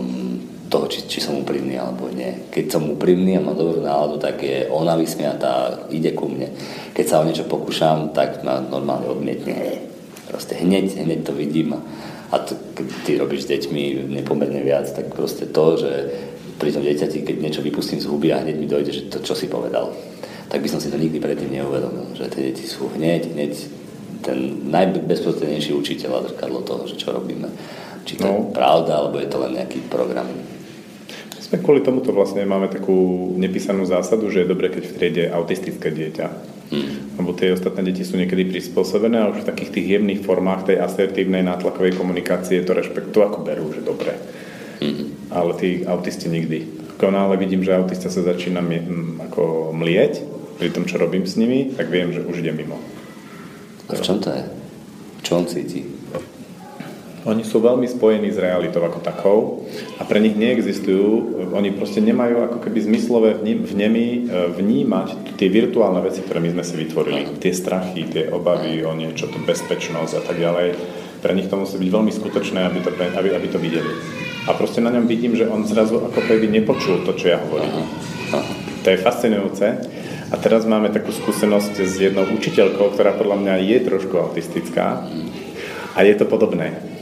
toho, 0.66 0.90
či, 0.90 1.06
či 1.06 1.22
som 1.22 1.38
úprimný 1.38 1.78
alebo 1.78 2.10
nie. 2.10 2.50
Keď 2.50 2.64
som 2.74 2.90
úprimný 2.90 3.38
a 3.38 3.44
mám 3.46 3.54
dobrú 3.54 3.78
náladu, 3.78 4.18
tak 4.18 4.42
je 4.42 4.66
ona 4.66 4.98
vysmiatá, 4.98 5.86
ide 5.94 6.10
ku 6.10 6.26
mne. 6.26 6.50
Keď 6.90 7.04
sa 7.06 7.22
o 7.22 7.26
niečo 7.26 7.46
pokúšam, 7.46 8.10
tak 8.10 8.42
ma 8.42 8.58
normálne 8.58 9.06
odmietne. 9.06 9.86
Proste 10.26 10.58
hneď, 10.58 10.98
hneď 11.06 11.20
to 11.22 11.32
vidím. 11.36 11.78
A 12.34 12.42
to, 12.42 12.58
keď 12.74 12.86
ty 13.06 13.12
robíš 13.14 13.46
s 13.46 13.50
deťmi 13.54 14.10
nepomerne 14.10 14.58
viac, 14.66 14.90
tak 14.90 15.14
proste 15.14 15.46
to, 15.46 15.78
že 15.78 15.92
pri 16.59 16.70
tom 16.70 16.82
dieťati, 16.82 17.26
keď 17.26 17.36
niečo 17.40 17.60
vypustím 17.62 18.01
z 18.01 18.09
huby 18.09 18.31
a 18.31 18.43
hneď 18.43 18.56
mi 18.56 18.70
dojde, 18.70 18.90
že 18.93 19.02
to, 19.10 19.20
čo 19.22 19.35
si 19.35 19.51
povedal, 19.51 19.90
tak 20.48 20.62
by 20.62 20.68
som 20.70 20.78
si 20.78 20.90
to 20.90 21.01
nikdy 21.01 21.18
predtým 21.18 21.51
neuvedomil. 21.51 22.14
Že 22.14 22.31
tie 22.31 22.43
deti 22.51 22.64
sú 22.64 22.90
hneď, 22.94 23.35
hneď 23.35 23.52
ten 24.24 24.64
najbezprostrednejší 24.70 25.76
učiteľ 25.76 26.10
a 26.16 26.24
zrkadlo 26.31 26.64
toho, 26.64 26.89
že 26.89 26.97
čo 26.97 27.12
robíme. 27.12 27.51
Či 28.05 28.20
to 28.20 28.28
no. 28.28 28.32
je 28.32 28.40
pravda, 28.56 29.05
alebo 29.05 29.20
je 29.20 29.28
to 29.28 29.39
len 29.40 29.59
nejaký 29.59 29.85
program 29.89 30.28
sme 31.55 31.62
kvôli 31.62 31.86
tomuto 31.86 32.10
vlastne 32.10 32.43
máme 32.43 32.66
takú 32.66 33.31
nepísanú 33.39 33.86
zásadu, 33.86 34.26
že 34.26 34.43
je 34.43 34.51
dobre, 34.51 34.74
keď 34.74 34.90
v 34.90 34.97
triede 34.98 35.24
autistické 35.31 35.94
dieťa. 35.94 36.26
Mm. 36.74 37.22
Lebo 37.22 37.31
tie 37.31 37.55
ostatné 37.55 37.86
deti 37.86 38.02
sú 38.02 38.18
niekedy 38.18 38.51
prispôsobené 38.51 39.22
a 39.22 39.31
už 39.31 39.47
v 39.47 39.48
takých 39.55 39.70
tých 39.70 39.86
jemných 39.94 40.26
formách 40.26 40.66
tej 40.66 40.82
asertívnej 40.82 41.47
nátlakovej 41.47 41.94
komunikácie 41.94 42.66
to 42.66 42.74
rešpektu 42.74 43.22
ako 43.22 43.47
berú, 43.47 43.70
že 43.70 43.86
dobre. 43.86 44.18
Mm. 44.82 45.14
Ale 45.35 45.52
tí 45.59 45.82
autisti 45.82 46.31
nikdy. 46.31 46.86
Ako 46.94 47.11
náhle 47.11 47.35
vidím, 47.36 47.66
že 47.66 47.74
autista 47.74 48.06
sa 48.06 48.23
začína 48.23 48.62
mi, 48.62 48.78
ako 49.19 49.74
mlieť 49.74 50.23
pri 50.62 50.70
tom, 50.70 50.86
čo 50.86 51.02
robím 51.02 51.27
s 51.27 51.35
nimi, 51.35 51.74
tak 51.74 51.90
viem, 51.90 52.15
že 52.15 52.23
už 52.23 52.39
ide 52.39 52.55
mimo. 52.55 52.78
A 53.90 53.98
v 53.98 54.01
čom 54.01 54.23
to 54.23 54.31
je? 54.31 54.43
Čo 55.27 55.43
on 55.43 55.47
cíti? 55.51 55.82
Oni 57.24 57.40
sú 57.40 57.56
veľmi 57.65 57.89
spojení 57.89 58.28
s 58.28 58.36
realitou 58.36 58.85
ako 58.85 59.01
takou 59.01 59.39
a 59.97 60.05
pre 60.05 60.20
nich 60.20 60.36
neexistujú, 60.36 61.40
oni 61.56 61.73
proste 61.73 62.05
nemajú 62.05 62.44
ako 62.44 62.59
keby 62.61 62.85
zmyslové 62.85 63.40
vnemy 63.40 64.05
e, 64.05 64.19
vnímať 64.52 65.32
tie 65.40 65.48
virtuálne 65.48 66.05
veci, 66.05 66.20
ktoré 66.20 66.44
my 66.44 66.52
sme 66.52 66.65
si 66.69 66.77
vytvorili. 66.77 67.40
Tie 67.40 67.56
strachy, 67.56 68.05
tie 68.12 68.28
obavy 68.28 68.85
o 68.85 68.93
niečo, 68.93 69.32
tú 69.32 69.40
bezpečnosť 69.40 70.12
a 70.20 70.23
tak 70.23 70.36
ďalej. 70.36 70.77
Pre 71.24 71.32
nich 71.32 71.48
to 71.48 71.56
musí 71.56 71.81
byť 71.81 71.89
veľmi 71.89 72.12
skutočné, 72.12 72.61
aby 72.61 72.85
to, 72.85 72.93
aby, 72.93 73.28
aby 73.32 73.48
to 73.48 73.56
videli. 73.56 73.93
A 74.44 74.50
proste 74.52 74.84
na 74.84 74.92
ňom 74.92 75.08
vidím, 75.08 75.32
že 75.32 75.48
on 75.48 75.64
zrazu 75.64 76.04
ako 76.04 76.20
keby 76.20 76.52
nepočul 76.52 77.00
to, 77.04 77.16
čo 77.16 77.32
ja 77.32 77.38
hovorím. 77.40 77.88
To 78.84 78.88
je 78.92 79.00
fascinujúce. 79.00 79.66
A 80.28 80.34
teraz 80.36 80.68
máme 80.68 80.92
takú 80.92 81.14
skúsenosť 81.14 81.74
s 81.80 81.94
jednou 81.96 82.28
učiteľkou, 82.28 82.92
ktorá 82.92 83.16
podľa 83.16 83.40
mňa 83.40 83.54
je 83.64 83.78
trošku 83.86 84.14
autistická. 84.20 85.06
A 85.94 85.98
je 86.02 86.14
to 86.18 86.26
podobné 86.26 86.94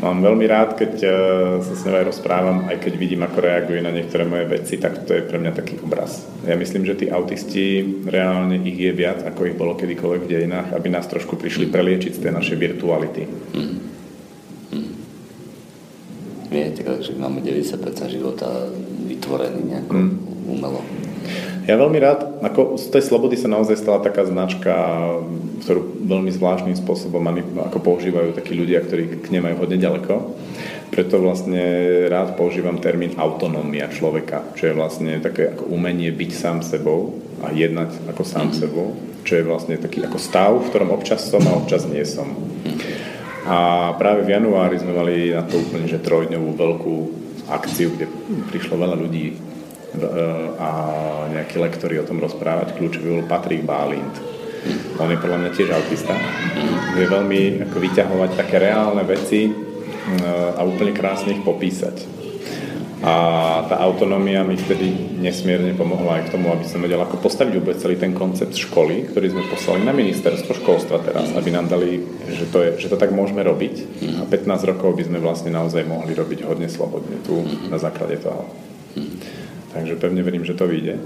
Mám 0.00 0.24
veľmi 0.24 0.48
rád, 0.48 0.80
keď 0.80 0.92
uh, 1.04 1.12
sa 1.60 1.74
s 1.76 1.84
ňou 1.84 2.00
aj 2.00 2.08
rozprávam, 2.08 2.58
aj 2.72 2.80
keď 2.80 2.92
vidím, 2.96 3.20
ako 3.20 3.44
reaguje 3.44 3.84
na 3.84 3.92
niektoré 3.92 4.24
moje 4.24 4.48
veci, 4.48 4.80
tak 4.80 5.04
to 5.04 5.12
je 5.12 5.28
pre 5.28 5.36
mňa 5.36 5.52
taký 5.52 5.76
obraz. 5.84 6.24
Ja 6.48 6.56
myslím, 6.56 6.88
že 6.88 6.96
tí 6.96 7.06
autisti, 7.12 7.84
reálne 8.08 8.56
ich 8.64 8.80
je 8.80 8.96
viac, 8.96 9.20
ako 9.20 9.52
ich 9.52 9.60
bolo 9.60 9.76
kedykoľvek 9.76 10.24
v 10.24 10.30
dejinách, 10.32 10.72
aby 10.72 10.88
nás 10.88 11.04
trošku 11.04 11.36
prišli 11.36 11.68
preliečiť 11.68 12.16
z 12.16 12.20
tej 12.24 12.32
našej 12.32 12.56
virtuality. 12.56 13.28
Mm. 13.28 13.89
Mm. 16.50 16.54
Viete, 16.54 16.82
že 17.00 17.14
máme 17.14 17.38
90% 17.40 18.10
života 18.10 18.50
vytvorený 19.06 19.60
nejako 19.70 19.94
mm. 19.94 20.10
umelo. 20.50 20.82
Ja 21.70 21.78
veľmi 21.78 22.02
rád, 22.02 22.42
ako 22.42 22.80
z 22.80 22.90
tej 22.90 23.06
slobody 23.06 23.38
sa 23.38 23.46
naozaj 23.46 23.78
stala 23.78 24.02
taká 24.02 24.26
značka, 24.26 24.74
ktorú 25.62 26.02
veľmi 26.02 26.32
zvláštnym 26.34 26.74
spôsobom 26.74 27.22
ako 27.70 27.78
používajú 27.78 28.34
takí 28.34 28.58
ľudia, 28.58 28.82
ktorí 28.82 29.22
k 29.22 29.30
nej 29.30 29.44
majú 29.44 29.62
hodne 29.62 29.78
ďaleko. 29.78 30.34
Preto 30.90 31.22
vlastne 31.22 31.62
rád 32.10 32.34
používam 32.34 32.82
termín 32.82 33.14
autonómia 33.14 33.86
človeka, 33.86 34.42
čo 34.58 34.72
je 34.72 34.74
vlastne 34.74 35.22
také 35.22 35.54
ako 35.54 35.70
umenie 35.70 36.10
byť 36.10 36.30
sám 36.34 36.58
sebou 36.66 37.22
a 37.46 37.54
jednať 37.54 38.10
ako 38.10 38.22
sám 38.26 38.50
mm-hmm. 38.50 38.58
sebou, 38.58 38.98
čo 39.22 39.38
je 39.38 39.46
vlastne 39.46 39.78
taký 39.78 40.02
ako 40.02 40.18
stav, 40.18 40.50
v 40.58 40.68
ktorom 40.74 40.90
občas 40.90 41.22
som 41.30 41.44
a 41.46 41.54
občas 41.54 41.86
nie 41.86 42.02
som. 42.02 42.34
A 43.50 43.90
práve 43.98 44.22
v 44.22 44.38
januári 44.38 44.78
sme 44.78 44.94
mali 44.94 45.34
na 45.34 45.42
to 45.42 45.58
úplne 45.58 45.90
že 45.90 45.98
trojdňovú 45.98 46.54
veľkú 46.54 46.96
akciu, 47.50 47.90
kde 47.98 48.06
prišlo 48.46 48.78
veľa 48.78 48.94
ľudí 48.94 49.34
a 50.54 50.70
nejakí 51.34 51.58
lektori 51.58 51.98
o 51.98 52.06
tom 52.06 52.22
rozprávať. 52.22 52.78
Kľúčový 52.78 53.10
bol 53.10 53.26
Patrik 53.26 53.66
Bálint. 53.66 54.14
On 55.02 55.10
je 55.10 55.18
podľa 55.18 55.38
mňa 55.42 55.50
tiež 55.50 55.74
autista. 55.74 56.14
Vie 56.94 57.10
veľmi 57.10 57.66
ako 57.66 57.76
vyťahovať 57.80 58.30
také 58.38 58.62
reálne 58.62 59.02
veci 59.02 59.50
a 60.54 60.62
úplne 60.62 60.94
krásne 60.94 61.34
ich 61.34 61.42
popísať. 61.42 62.19
A 63.00 63.14
tá 63.64 63.80
autonómia 63.80 64.44
mi 64.44 64.60
vtedy 64.60 64.92
nesmierne 65.24 65.72
pomohla 65.72 66.20
aj 66.20 66.28
k 66.28 66.32
tomu, 66.36 66.52
aby 66.52 66.68
som 66.68 66.84
vedel, 66.84 67.00
ako 67.00 67.16
postaviť 67.16 67.56
vôbec 67.56 67.80
celý 67.80 67.96
ten 67.96 68.12
koncept 68.12 68.52
školy, 68.52 69.08
ktorý 69.08 69.32
sme 69.32 69.48
poslali 69.48 69.80
na 69.88 69.96
ministerstvo 69.96 70.52
školstva 70.60 71.00
teraz, 71.00 71.32
aby 71.32 71.48
nám 71.48 71.72
dali, 71.72 72.04
že 72.28 72.44
to, 72.52 72.60
je, 72.60 72.70
že 72.76 72.92
to 72.92 73.00
tak 73.00 73.16
môžeme 73.16 73.40
robiť. 73.40 74.04
A 74.20 74.28
15 74.28 74.70
rokov 74.76 75.00
by 75.00 75.08
sme 75.08 75.16
vlastne 75.16 75.48
naozaj 75.48 75.80
mohli 75.88 76.12
robiť 76.12 76.44
hodne 76.44 76.68
slobodne 76.68 77.24
tu 77.24 77.40
na 77.72 77.80
základe 77.80 78.20
toho. 78.20 78.44
Takže 79.72 79.96
pevne 79.96 80.20
verím, 80.20 80.44
že 80.44 80.52
to 80.52 80.68
vyjde. 80.68 81.00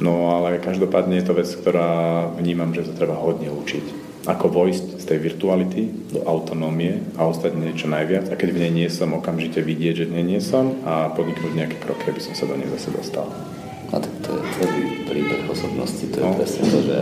No 0.00 0.40
ale 0.40 0.56
každopádne 0.56 1.20
je 1.20 1.26
to 1.28 1.36
vec, 1.36 1.48
ktorá 1.52 2.32
vnímam, 2.32 2.72
že 2.72 2.88
to 2.88 2.96
treba 2.96 3.12
hodne 3.12 3.52
učiť 3.52 4.15
ako 4.26 4.46
vojsť 4.50 4.98
z 4.98 5.04
tej 5.06 5.18
virtuality 5.22 5.82
do 6.10 6.20
autonómie 6.26 6.98
a 7.14 7.30
ostať 7.30 7.54
niečo 7.54 7.86
najviac 7.86 8.26
a 8.30 8.34
keď 8.34 8.48
v 8.50 8.60
nej 8.66 8.72
nie 8.74 8.88
som, 8.90 9.14
okamžite 9.14 9.62
vidieť, 9.62 10.02
že 10.02 10.08
v 10.10 10.14
nej 10.18 10.26
nie 10.36 10.40
som 10.42 10.82
a 10.82 11.14
podniknúť 11.14 11.54
nejaké 11.54 11.76
kroky, 11.78 12.10
aby 12.10 12.18
som 12.18 12.34
sa 12.34 12.50
do 12.50 12.58
nej 12.58 12.66
zase 12.74 12.90
dostal. 12.90 13.30
A 13.94 14.02
tak 14.02 14.10
to 14.26 14.34
je 14.34 14.42
celý 14.58 14.82
príbeh 15.06 15.46
osobnosti, 15.46 16.02
to 16.10 16.18
je 16.18 16.26
no. 16.26 16.34
presne 16.34 16.62
to, 16.66 16.78
že 16.82 16.98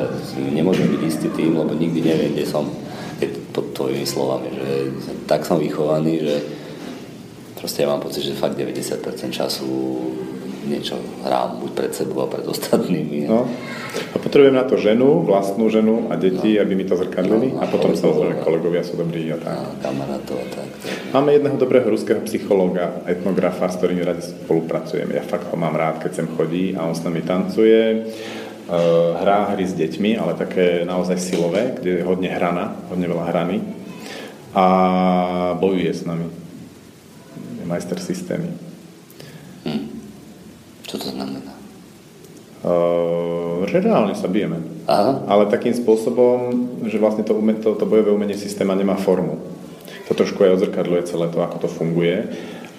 nemôžem 0.53 0.85
byť 0.85 1.03
istý 1.09 1.29
tým, 1.33 1.57
lebo 1.57 1.73
nikdy 1.73 2.05
neviem, 2.05 2.37
kde 2.37 2.45
som, 2.45 2.69
keď 3.17 3.31
pod 3.57 3.73
tvojimi 3.73 4.05
slovami, 4.05 4.49
že 4.53 4.71
tak 5.25 5.49
som 5.49 5.57
vychovaný, 5.57 6.21
že 6.21 6.35
proste 7.57 7.89
ja 7.89 7.89
mám 7.89 8.05
pocit, 8.05 8.21
že 8.21 8.37
fakt 8.37 8.61
90% 8.61 9.01
času 9.33 9.69
niečo 10.67 10.99
hrám 11.23 11.61
buď 11.61 11.71
pred 11.73 11.93
sebou 11.93 12.25
a 12.25 12.29
pred 12.29 12.45
ostatnými. 12.49 13.29
No. 13.29 13.47
A 14.11 14.17
potrebujem 14.19 14.59
na 14.59 14.67
to 14.67 14.75
ženu, 14.75 15.23
vlastnú 15.23 15.71
ženu 15.71 16.11
a 16.11 16.19
deti, 16.19 16.59
no. 16.59 16.61
aby 16.67 16.73
mi 16.75 16.85
to 16.89 16.99
zrkadlili 16.99 17.55
no, 17.55 17.63
a 17.63 17.71
potom 17.71 17.95
samozrejme 17.95 18.43
kolegovia 18.43 18.83
sú 18.83 18.99
dobrí 18.99 19.31
a 19.31 19.39
tak. 19.39 19.55
A 19.55 19.71
kamarátov 19.85 20.37
a 20.43 20.47
tak, 20.51 20.69
tak. 20.83 20.97
Máme 21.15 21.31
jedného 21.37 21.57
dobrého 21.57 21.87
ruského 21.87 22.21
psychológa, 22.27 23.07
etnografa, 23.07 23.71
s 23.71 23.79
ktorým 23.79 24.03
radi 24.03 24.25
spolupracujem. 24.25 25.09
Ja 25.15 25.23
fakt 25.23 25.47
ho 25.53 25.57
mám 25.57 25.79
rád, 25.79 26.03
keď 26.03 26.13
sem 26.25 26.27
chodí 26.35 26.75
a 26.75 26.89
on 26.89 26.97
s 26.97 27.05
nami 27.07 27.23
tancuje. 27.23 28.11
Uh, 28.65 29.13
hrá 29.21 29.53
hry 29.53 29.69
s 29.69 29.77
deťmi, 29.77 30.17
ale 30.17 30.41
také 30.41 30.89
naozaj 30.89 31.21
silové, 31.21 31.77
kde 31.77 32.01
je 32.01 32.07
hodne 32.09 32.33
hrana, 32.33 32.73
hodne 32.89 33.05
veľa 33.05 33.25
hrany 33.29 33.85
a 34.55 34.65
bojuje 35.59 35.91
s 35.91 36.07
nami. 36.07 36.31
Je 37.59 37.65
majster 37.67 37.99
systémy. 37.99 38.49
Hm. 39.67 39.94
Čo 40.85 40.97
to 41.01 41.09
znamená? 41.13 41.53
Uh, 42.65 43.69
že 43.69 43.85
reálne 43.85 44.17
sa 44.17 44.25
bijeme. 44.25 44.61
Aha. 44.89 45.25
Ale 45.29 45.53
takým 45.53 45.77
spôsobom, 45.77 46.53
že 46.89 46.97
vlastne 46.97 47.25
to, 47.25 47.37
to, 47.37 47.71
to 47.77 47.85
bojové 47.85 48.13
umenie 48.13 48.37
systéma 48.37 48.73
nemá 48.73 48.97
formu. 48.97 49.41
To 50.09 50.13
trošku 50.13 50.45
aj 50.45 50.61
odzrkadľuje 50.61 51.09
celé 51.09 51.29
to, 51.33 51.41
ako 51.41 51.65
to 51.65 51.69
funguje. 51.69 52.29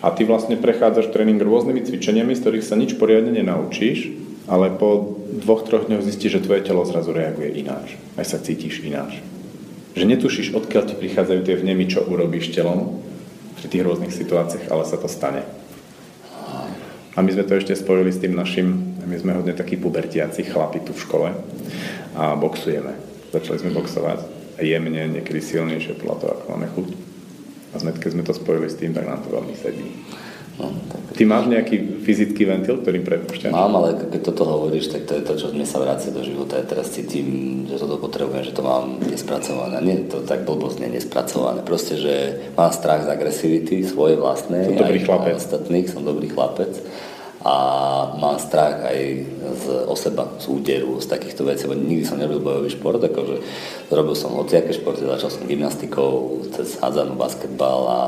A 0.05 0.13
ty 0.13 0.21
vlastne 0.25 0.57
prechádzaš 0.57 1.09
tréning 1.09 1.41
rôznymi 1.41 1.81
cvičeniami, 1.81 2.37
z 2.37 2.41
ktorých 2.45 2.65
sa 2.65 2.77
nič 2.77 2.93
poriadne 2.97 3.33
nenaučíš, 3.33 4.13
ale 4.45 4.69
po 4.69 5.17
dvoch, 5.41 5.65
troch 5.65 5.89
dňoch 5.89 6.05
zistíš, 6.05 6.37
že 6.37 6.45
tvoje 6.45 6.61
telo 6.61 6.85
zrazu 6.85 7.09
reaguje 7.09 7.57
ináč. 7.57 7.97
Aj 8.13 8.25
sa 8.25 8.37
cítiš 8.37 8.85
ináč. 8.85 9.17
Že 9.97 10.05
netušíš, 10.05 10.53
odkiaľ 10.53 10.83
ti 10.85 10.95
prichádzajú 10.97 11.41
tie 11.41 11.55
vnemy, 11.57 11.89
čo 11.89 12.05
urobíš 12.05 12.53
telom 12.53 13.01
pri 13.57 13.65
tých 13.65 13.81
rôznych 13.81 14.13
situáciách, 14.13 14.69
ale 14.69 14.85
sa 14.85 15.01
to 15.01 15.09
stane. 15.09 15.41
A 17.15 17.23
my 17.23 17.31
sme 17.31 17.47
to 17.47 17.55
ešte 17.55 17.79
spojili 17.79 18.11
s 18.11 18.19
tým 18.19 18.35
našim, 18.35 18.99
my 19.07 19.15
sme 19.15 19.39
hodne 19.39 19.55
takí 19.55 19.79
pubertiaci 19.79 20.51
chlapi 20.51 20.83
tu 20.83 20.91
v 20.91 21.03
škole 21.03 21.29
a 22.11 22.35
boxujeme. 22.35 22.91
Začali 23.31 23.63
sme 23.63 23.71
boxovať 23.71 24.19
jemne, 24.59 25.07
niekedy 25.07 25.39
silnejšie 25.39 25.95
podľa 25.99 26.15
toho, 26.19 26.31
ako 26.35 26.45
máme 26.51 26.67
chuť. 26.75 26.87
A 27.71 27.75
sme, 27.79 27.91
keď 27.95 28.11
sme 28.19 28.23
to 28.23 28.35
spojili 28.35 28.67
s 28.67 28.79
tým, 28.79 28.91
tak 28.91 29.07
nám 29.07 29.23
to 29.23 29.31
veľmi 29.31 29.55
sedí. 29.55 29.87
No, 30.55 30.71
tak... 30.87 31.19
Ty 31.19 31.23
máš 31.27 31.51
nejaký 31.51 32.03
fyzický 32.03 32.47
ventil, 32.47 32.79
ktorým 32.79 33.03
prepúšťaš? 33.03 33.51
Mám, 33.51 33.75
ale 33.75 33.99
keď 34.07 34.21
toto 34.31 34.47
hovoríš, 34.47 34.87
tak 34.87 35.03
to 35.03 35.19
je 35.19 35.23
to, 35.23 35.33
čo 35.35 35.51
mne 35.51 35.67
sa 35.67 35.83
vrácia 35.83 36.15
do 36.15 36.23
života. 36.23 36.59
Ja 36.59 36.65
teraz 36.67 36.95
cítim, 36.95 37.63
že 37.67 37.75
toto 37.75 37.99
potrebujem, 37.99 38.43
že 38.47 38.55
to 38.55 38.63
mám 38.63 38.99
nespracované. 39.03 39.83
Nie 39.83 40.07
to 40.07 40.23
tak 40.23 40.47
blbostne 40.47 40.87
nespracované. 40.87 41.59
Proste, 41.63 41.99
že 41.99 42.13
mám 42.55 42.71
strach 42.71 43.03
z 43.03 43.11
agresivity 43.11 43.83
svoje 43.83 44.15
vlastné. 44.15 44.71
Som 44.71 44.79
dobrý 44.79 45.01
chlapec. 45.03 45.35
ostatných, 45.35 45.87
som 45.91 46.01
dobrý 46.07 46.31
chlapec 46.31 46.71
a 47.45 47.55
mám 48.17 48.41
strach 48.41 48.81
aj 48.89 48.99
z 49.53 49.65
o 49.85 49.93
seba, 49.93 50.25
z 50.41 50.49
úderu, 50.49 50.97
z 50.97 51.05
takýchto 51.05 51.45
vecí, 51.45 51.69
lebo 51.69 51.77
nikdy 51.77 52.01
som 52.01 52.17
nerobil 52.17 52.41
bojový 52.41 52.73
šport, 52.73 52.97
akože 52.97 53.37
robil 53.93 54.17
som 54.17 54.33
hociaké 54.33 54.73
športy, 54.73 55.05
začal 55.05 55.29
som 55.29 55.45
gymnastikou, 55.45 56.41
cez 56.49 56.81
hádzanú 56.81 57.13
basketbal 57.13 57.79
a 57.85 57.99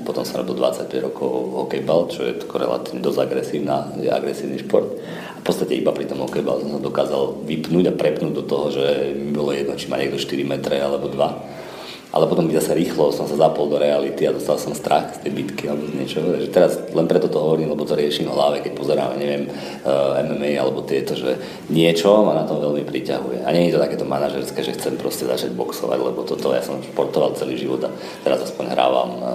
potom 0.00 0.24
som 0.24 0.40
robil 0.40 0.56
25 0.56 1.12
rokov 1.12 1.28
hokejbal, 1.68 2.08
čo 2.08 2.24
je 2.24 2.40
tako 2.40 2.56
relatívne 2.56 3.04
dosť 3.04 3.20
agresívna, 3.20 3.76
je 4.00 4.08
agresívny 4.08 4.64
šport. 4.64 4.88
A 5.36 5.38
v 5.38 5.44
podstate 5.44 5.76
iba 5.76 5.92
pri 5.92 6.08
tom 6.08 6.24
hokejbal 6.24 6.64
som 6.64 6.70
sa 6.74 6.80
dokázal 6.80 7.44
vypnúť 7.44 7.92
a 7.92 7.98
prepnúť 8.00 8.32
do 8.32 8.48
toho, 8.48 8.72
že 8.72 9.12
mi 9.12 9.36
bolo 9.36 9.52
jedno, 9.52 9.76
či 9.76 9.92
má 9.92 10.00
niekto 10.00 10.16
4 10.16 10.40
metre 10.48 10.80
alebo 10.80 11.12
2 11.12 11.65
ale 12.14 12.30
potom 12.30 12.46
zase 12.48 12.72
rýchlo 12.72 13.10
som 13.10 13.26
sa 13.26 13.34
zapol 13.34 13.66
do 13.66 13.82
reality 13.82 14.24
a 14.24 14.34
dostal 14.34 14.56
som 14.56 14.72
strach 14.78 15.18
z 15.18 15.26
tej 15.26 15.32
bitky 15.34 15.66
alebo 15.66 15.90
z 15.90 15.94
niečoho. 15.98 16.26
Takže 16.38 16.48
teraz 16.54 16.72
len 16.94 17.06
preto 17.10 17.26
to 17.26 17.42
hovorím, 17.42 17.74
lebo 17.74 17.82
to 17.82 17.98
riešim 17.98 18.30
v 18.30 18.34
hlave, 18.34 18.56
keď 18.62 18.72
pozeráme, 18.78 19.18
neviem, 19.18 19.50
eh, 19.50 20.22
MMA 20.22 20.54
alebo 20.54 20.86
tieto, 20.86 21.18
že 21.18 21.34
niečo 21.66 22.22
ma 22.22 22.38
na 22.38 22.46
tom 22.46 22.62
veľmi 22.62 22.86
priťahuje. 22.86 23.42
A 23.42 23.50
nie 23.50 23.68
je 23.68 23.74
to 23.74 23.82
takéto 23.82 24.06
manažerské, 24.06 24.62
že 24.62 24.78
chcem 24.78 24.94
proste 24.94 25.26
začať 25.26 25.50
boxovať, 25.58 25.98
lebo 25.98 26.22
toto 26.22 26.54
ja 26.54 26.62
som 26.62 26.78
športoval 26.78 27.34
celý 27.34 27.58
život 27.58 27.82
a 27.84 27.90
teraz 28.22 28.46
aspoň 28.46 28.64
hrávam 28.70 29.10
uh, 29.18 29.26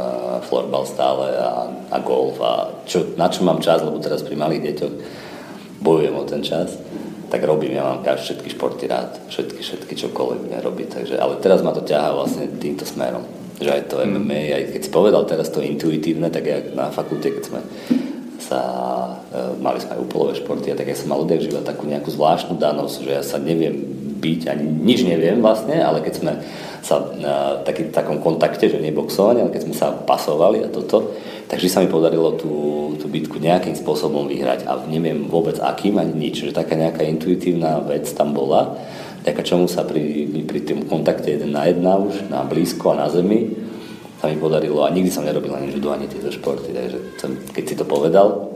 florbal 0.48 0.88
stále 0.88 1.28
a, 1.38 1.68
a 1.92 1.98
golf 2.00 2.40
a 2.40 2.72
čo, 2.88 3.14
na 3.20 3.28
čo 3.28 3.44
mám 3.44 3.60
čas, 3.60 3.84
lebo 3.84 4.00
teraz 4.00 4.24
pri 4.24 4.40
malých 4.40 4.72
deťoch 4.72 4.94
bojujem 5.82 6.16
o 6.16 6.24
ten 6.24 6.42
čas 6.46 6.78
tak 7.32 7.48
robím, 7.48 7.80
ja 7.80 7.88
mám 7.88 8.04
všetky 8.04 8.52
športy 8.52 8.92
rád, 8.92 9.16
všetky, 9.32 9.64
všetky 9.64 9.94
čokoľvek 9.96 10.40
budem 10.44 10.62
robiť, 10.62 10.88
takže, 10.92 11.16
ale 11.16 11.40
teraz 11.40 11.64
ma 11.64 11.72
to 11.72 11.80
ťahá 11.80 12.12
vlastne 12.12 12.52
týmto 12.60 12.84
smerom, 12.84 13.24
že 13.56 13.72
aj 13.72 13.88
to 13.88 14.04
MMA, 14.04 14.52
mm. 14.52 14.56
aj 14.60 14.64
keď 14.76 14.82
si 14.84 14.92
povedal 14.92 15.24
teraz 15.24 15.48
to 15.48 15.64
intuitívne, 15.64 16.28
tak 16.28 16.44
ja 16.44 16.60
na 16.76 16.92
fakulte, 16.92 17.32
keď 17.32 17.44
sme 17.48 17.60
sa, 18.44 18.60
e, 19.32 19.64
mali 19.64 19.80
sme 19.80 19.96
aj 19.96 20.04
úplové 20.04 20.36
športy, 20.36 20.76
a 20.76 20.78
tak 20.78 20.92
ja 20.92 20.98
som 21.00 21.08
mal 21.08 21.24
odjak 21.24 21.40
živa 21.40 21.64
takú 21.64 21.88
nejakú 21.88 22.12
zvláštnu 22.12 22.60
danosť, 22.60 22.96
že 23.00 23.12
ja 23.16 23.24
sa 23.24 23.40
neviem 23.40 23.80
byť, 24.20 24.42
ani 24.52 24.66
nič 24.68 25.08
neviem 25.08 25.40
vlastne, 25.40 25.80
ale 25.80 26.04
keď 26.04 26.14
sme 26.20 26.32
sa 26.82 27.14
na 27.18 27.62
taký, 27.62 27.94
takom 27.94 28.18
kontakte, 28.18 28.66
že 28.66 28.82
neboxovanie, 28.82 29.46
ale 29.46 29.54
keď 29.54 29.64
sme 29.70 29.76
sa 29.78 29.94
pasovali 29.94 30.66
a 30.66 30.70
toto, 30.70 31.14
Takže 31.52 31.68
sa 31.68 31.84
mi 31.84 31.92
podarilo 31.92 32.40
tú, 32.40 32.96
tú 32.96 33.12
bitku 33.12 33.36
nejakým 33.36 33.76
spôsobom 33.76 34.24
vyhrať 34.24 34.64
a 34.72 34.88
neviem 34.88 35.28
vôbec 35.28 35.60
akým 35.60 36.00
ani 36.00 36.16
nič. 36.16 36.48
Že 36.48 36.56
taká 36.56 36.80
nejaká 36.80 37.04
intuitívna 37.04 37.84
vec 37.84 38.08
tam 38.16 38.32
bola, 38.32 38.80
taká 39.28 39.44
čomu 39.44 39.68
sa 39.68 39.84
pri, 39.84 40.32
pri 40.48 40.64
tým 40.64 40.88
kontakte 40.88 41.28
jeden 41.28 41.52
na 41.52 41.68
jedna 41.68 42.00
už, 42.00 42.32
na 42.32 42.48
blízko 42.48 42.96
a 42.96 43.04
na 43.04 43.12
zemi, 43.12 43.52
sa 44.24 44.32
mi 44.32 44.40
podarilo 44.40 44.88
a 44.88 44.96
nikdy 44.96 45.12
som 45.12 45.28
nerobil 45.28 45.52
ani 45.52 45.76
judo, 45.76 45.92
ani 45.92 46.08
tieto 46.08 46.32
športy. 46.32 46.72
Takže 46.72 46.98
keď 47.52 47.64
si 47.68 47.76
to 47.76 47.84
povedal, 47.84 48.48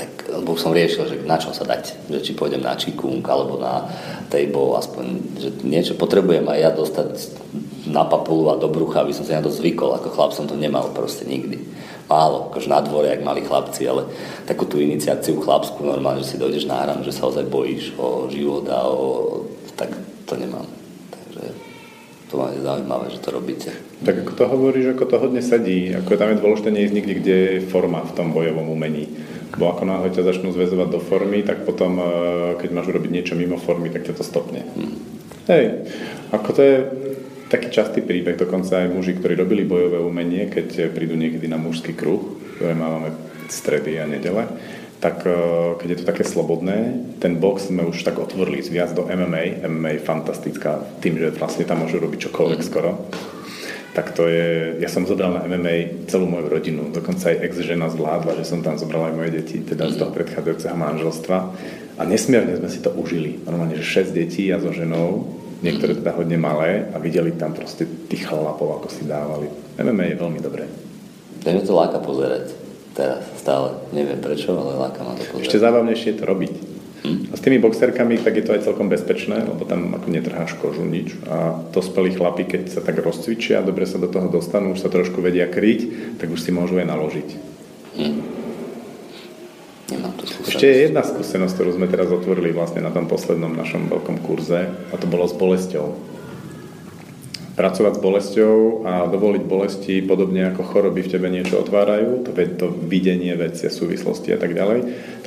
tak 0.00 0.32
lebo 0.32 0.56
som 0.56 0.72
riešil, 0.72 1.04
že 1.04 1.16
na 1.28 1.36
čo 1.36 1.52
sa 1.52 1.68
dať. 1.68 2.08
Že 2.08 2.18
či 2.24 2.32
pôjdem 2.32 2.64
na 2.64 2.72
čikung 2.72 3.20
alebo 3.28 3.60
na 3.60 3.84
table, 4.32 4.80
aspoň, 4.80 5.04
že 5.36 5.48
niečo 5.60 6.00
potrebujem 6.00 6.48
aj 6.48 6.58
ja 6.58 6.70
dostať 6.72 7.08
na 7.92 8.08
papulu 8.08 8.48
a 8.48 8.56
do 8.56 8.72
brucha, 8.72 9.04
aby 9.04 9.12
som 9.12 9.28
sa 9.28 9.36
na 9.36 9.44
to 9.44 9.52
zvykol. 9.52 9.92
Ako 9.92 10.08
chlap 10.08 10.32
som 10.32 10.48
to 10.48 10.56
nemal 10.56 10.88
proste 10.96 11.28
nikdy 11.28 11.60
málo, 12.10 12.50
akože 12.50 12.66
na 12.66 12.82
dvore, 12.82 13.06
jak 13.06 13.22
mali 13.22 13.46
chlapci, 13.46 13.86
ale 13.86 14.02
takú 14.42 14.66
tú 14.66 14.82
iniciáciu 14.82 15.38
chlapskú 15.38 15.86
normálne, 15.86 16.26
že 16.26 16.34
si 16.34 16.42
dojdeš 16.42 16.66
na 16.66 16.82
hranu, 16.82 17.06
že 17.06 17.14
sa 17.14 17.30
ozaj 17.30 17.46
bojíš 17.46 17.94
o 17.94 18.26
život 18.26 18.66
a 18.66 18.82
o... 18.90 19.06
tak 19.78 19.94
to 20.26 20.34
nemám. 20.34 20.66
Takže 21.14 21.54
to 22.26 22.34
ma 22.34 22.50
je 22.50 22.66
zaujímavé, 22.66 23.06
že 23.14 23.22
to 23.22 23.30
robíte. 23.30 23.70
Tak 24.02 24.26
ako 24.26 24.32
to 24.34 24.44
hovoríš, 24.50 24.86
ako 24.98 25.04
to 25.06 25.16
hodne 25.22 25.38
sadí, 25.38 25.94
ako 25.94 26.18
tam 26.18 26.34
je 26.34 26.42
dôležité 26.42 26.68
neísť 26.74 26.94
nikdy, 26.98 27.12
kde 27.22 27.36
je 27.62 27.66
forma 27.70 28.02
v 28.02 28.14
tom 28.18 28.34
bojovom 28.34 28.74
umení. 28.74 29.06
Bo 29.58 29.74
ako 29.74 29.82
náhle 29.88 30.14
ťa 30.14 30.26
začnú 30.26 30.54
zväzovať 30.54 30.88
do 30.90 31.00
formy, 31.02 31.42
tak 31.42 31.66
potom, 31.66 31.98
eh, 31.98 32.04
keď 32.60 32.70
máš 32.70 32.90
urobiť 32.90 33.10
niečo 33.10 33.34
mimo 33.34 33.58
formy, 33.58 33.90
tak 33.90 34.06
ťa 34.06 34.14
to 34.18 34.24
stopne. 34.26 34.62
Hmm. 34.76 34.94
Hej, 35.50 35.90
ako 36.30 36.48
to 36.54 36.60
je, 36.62 36.76
taký 37.50 37.68
častý 37.74 38.00
príbeh, 38.06 38.38
dokonca 38.38 38.86
aj 38.86 38.94
muži, 38.94 39.18
ktorí 39.18 39.34
robili 39.34 39.66
bojové 39.66 39.98
umenie, 39.98 40.46
keď 40.46 40.94
prídu 40.94 41.18
niekedy 41.18 41.50
na 41.50 41.58
mužský 41.58 41.98
kruh, 41.98 42.22
ktoré 42.54 42.78
máme 42.78 43.10
stredy 43.50 43.98
a 43.98 44.06
nedele, 44.06 44.46
tak 45.02 45.26
e, 45.26 45.34
keď 45.82 45.88
je 45.90 45.98
to 45.98 46.06
také 46.06 46.22
slobodné, 46.22 47.02
ten 47.18 47.42
box 47.42 47.66
sme 47.72 47.82
už 47.82 48.06
tak 48.06 48.22
otvorili 48.22 48.62
viac 48.62 48.94
do 48.94 49.10
MMA. 49.10 49.66
MMA 49.66 49.98
je 49.98 50.06
fantastická 50.06 50.86
tým, 51.02 51.18
že 51.18 51.34
vlastne 51.34 51.66
tam 51.66 51.82
môžu 51.82 51.98
robiť 51.98 52.30
čokoľvek 52.30 52.60
skoro. 52.62 53.10
Tak 53.90 54.14
to 54.14 54.30
je, 54.30 54.78
ja 54.78 54.86
som 54.86 55.02
zobral 55.02 55.34
na 55.34 55.42
MMA 55.42 56.06
celú 56.06 56.30
moju 56.30 56.46
rodinu, 56.46 56.94
dokonca 56.94 57.34
aj 57.34 57.42
ex-žena 57.42 57.90
zvládla, 57.90 58.38
že 58.38 58.46
som 58.46 58.62
tam 58.62 58.78
zobral 58.78 59.10
aj 59.10 59.14
moje 59.18 59.30
deti, 59.34 59.58
teda 59.66 59.90
z 59.90 59.98
toho 59.98 60.14
predchádzajúceho 60.14 60.78
manželstva. 60.78 61.38
A 61.98 62.02
nesmierne 62.06 62.54
sme 62.54 62.70
si 62.70 62.78
to 62.78 62.94
užili. 62.94 63.42
Normálne, 63.42 63.74
že 63.74 64.06
6 64.06 64.14
detí 64.14 64.46
a 64.54 64.62
so 64.62 64.70
ženou 64.70 65.26
niektoré 65.60 65.98
teda 65.98 66.14
hodne 66.16 66.38
malé 66.38 66.88
a 66.94 66.96
videli 67.02 67.34
tam 67.36 67.52
proste 67.52 67.84
tých 68.08 68.30
chlapov, 68.30 68.80
ako 68.80 68.88
si 68.94 69.04
dávali. 69.04 69.50
MMA 69.76 70.14
je 70.14 70.16
veľmi 70.16 70.40
dobré. 70.40 70.64
To 71.44 71.50
to 71.50 71.74
láka 71.74 71.98
pozerať. 71.98 72.52
Teraz 72.94 73.22
stále. 73.38 73.74
Neviem 73.94 74.18
prečo, 74.18 74.54
ale 74.54 74.76
láka 74.76 75.02
ma 75.02 75.14
to 75.16 75.24
pozrieť. 75.30 75.46
Ešte 75.46 75.62
zábavnejšie 75.62 76.08
je 76.14 76.18
to 76.20 76.24
robiť. 76.26 76.52
A 77.00 77.34
s 77.34 77.40
tými 77.40 77.56
boxerkami 77.56 78.20
tak 78.20 78.36
je 78.36 78.44
to 78.44 78.52
aj 78.52 78.68
celkom 78.68 78.92
bezpečné, 78.92 79.48
lebo 79.48 79.64
tam 79.64 79.96
ako 79.96 80.12
netrháš 80.12 80.52
kožu 80.60 80.84
nič. 80.84 81.16
A 81.32 81.56
dospelí 81.72 82.12
chlapi, 82.12 82.44
keď 82.44 82.62
sa 82.68 82.80
tak 82.84 83.00
rozcvičia 83.00 83.64
a 83.64 83.66
dobre 83.66 83.88
sa 83.88 83.96
do 83.96 84.04
toho 84.04 84.28
dostanú, 84.28 84.76
už 84.76 84.84
sa 84.84 84.92
trošku 84.92 85.24
vedia 85.24 85.48
kryť, 85.48 86.16
tak 86.20 86.28
už 86.28 86.40
si 86.44 86.52
môžu 86.52 86.76
aj 86.76 86.86
naložiť. 86.92 87.28
Hm. 87.96 88.20
Nemám 89.90 90.12
tu 90.20 90.24
Ešte 90.28 90.66
je 90.68 90.76
jedna 90.86 91.02
skúsenosť, 91.02 91.54
ktorú 91.56 91.70
sme 91.80 91.88
teraz 91.88 92.12
otvorili 92.12 92.52
vlastne 92.52 92.84
na 92.84 92.92
tom 92.92 93.08
poslednom 93.08 93.50
našom 93.56 93.88
veľkom 93.88 94.20
kurze 94.22 94.68
a 94.68 94.94
to 95.00 95.08
bolo 95.08 95.24
s 95.24 95.34
bolesťou 95.34 96.10
pracovať 97.60 97.92
s 97.92 98.00
bolesťou 98.00 98.56
a 98.88 98.92
dovoliť 99.04 99.42
bolesti 99.44 100.00
podobne 100.00 100.48
ako 100.48 100.64
choroby 100.64 101.04
v 101.04 101.12
tebe 101.12 101.28
niečo 101.28 101.60
otvárajú, 101.60 102.24
to, 102.24 102.32
to 102.32 102.72
videnie 102.88 103.36
veci, 103.36 103.68
súvislosti 103.68 104.32
a 104.32 104.40
tak 104.40 104.56
ďalej, 104.56 104.78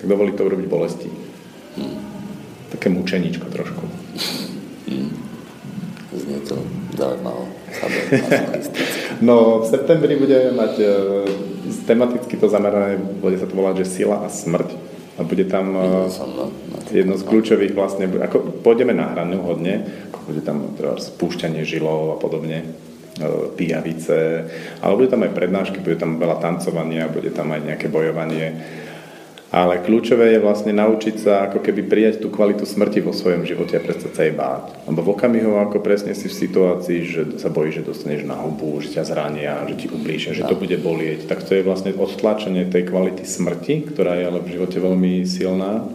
tak 0.02 0.06
dovoliť 0.10 0.34
to 0.34 0.41
urobiť 0.41 0.66
bolesti. 0.66 1.32
Hmm. 1.78 1.98
Také 2.72 2.90
mučeníčko 2.90 3.45
trošku. 3.50 3.84
Hmm. 4.90 5.10
Znie 6.14 6.40
to 6.45 6.62
zaujímavé. 6.98 7.45
no, 9.28 9.60
v 9.60 9.66
septembri 9.66 10.14
budeme 10.16 10.54
mať 10.54 10.74
uh, 10.78 11.26
tematicky 11.90 12.38
to 12.38 12.50
zamerané, 12.50 12.98
bude 12.98 13.41
sa 13.41 13.50
to 13.50 13.58
volať, 13.58 13.82
že 13.82 14.02
sila 14.02 14.22
a 14.22 14.30
smrť. 14.30 14.94
A 15.14 15.22
bude 15.22 15.45
tam 15.45 15.78
uh, 15.78 16.10
jedno 16.94 17.18
z 17.18 17.26
kľúčových 17.26 17.74
vlastne, 17.74 18.06
ako 18.10 18.62
pôjdeme 18.62 18.94
na 18.94 19.14
hranu 19.14 19.41
hodne, 19.45 19.86
bude 20.26 20.41
tam 20.45 20.74
teda 20.78 21.02
spúšťanie 21.02 21.66
žilov 21.66 22.16
a 22.16 22.22
podobne, 22.22 22.64
e, 22.64 22.68
pijavice, 23.58 24.48
ale 24.80 24.94
bude 24.95 25.10
tam 25.12 25.26
aj 25.26 25.36
prednášky, 25.36 25.84
bude 25.84 26.00
tam 26.00 26.22
veľa 26.22 26.40
tancovania, 26.40 27.12
bude 27.12 27.34
tam 27.34 27.52
aj 27.52 27.62
nejaké 27.66 27.88
bojovanie. 27.91 28.56
Ale 29.54 29.86
kľúčové 29.86 30.34
je 30.34 30.42
vlastne 30.42 30.74
naučiť 30.74 31.16
sa 31.22 31.46
ako 31.46 31.62
keby 31.62 31.86
prijať 31.86 32.26
tú 32.26 32.34
kvalitu 32.34 32.66
smrti 32.66 33.06
vo 33.06 33.14
svojom 33.14 33.46
živote 33.46 33.78
a 33.78 33.86
prestať 33.86 34.12
sa 34.18 34.26
jej 34.26 34.34
báť. 34.34 34.74
Lebo 34.90 35.06
v 35.06 35.14
okamihu, 35.14 35.62
ako 35.62 35.78
presne 35.78 36.18
si 36.18 36.26
v 36.26 36.34
situácii, 36.34 37.00
že 37.06 37.22
sa 37.38 37.54
bojíš, 37.54 37.86
že 37.86 37.88
dostaneš 37.94 38.26
na 38.26 38.34
hubu, 38.34 38.82
že 38.82 38.98
ťa 38.98 39.06
zrania, 39.06 39.62
že 39.70 39.78
ti 39.78 39.88
ublížia, 39.94 40.34
že 40.34 40.50
to 40.50 40.58
bude 40.58 40.74
bolieť, 40.82 41.30
tak 41.30 41.46
to 41.46 41.54
je 41.54 41.62
vlastne 41.62 41.94
odtlačenie 41.94 42.66
tej 42.66 42.90
kvality 42.90 43.22
smrti, 43.22 43.94
ktorá 43.94 44.18
je 44.18 44.26
ale 44.26 44.42
v 44.42 44.58
živote 44.58 44.82
veľmi 44.82 45.22
silná 45.30 45.86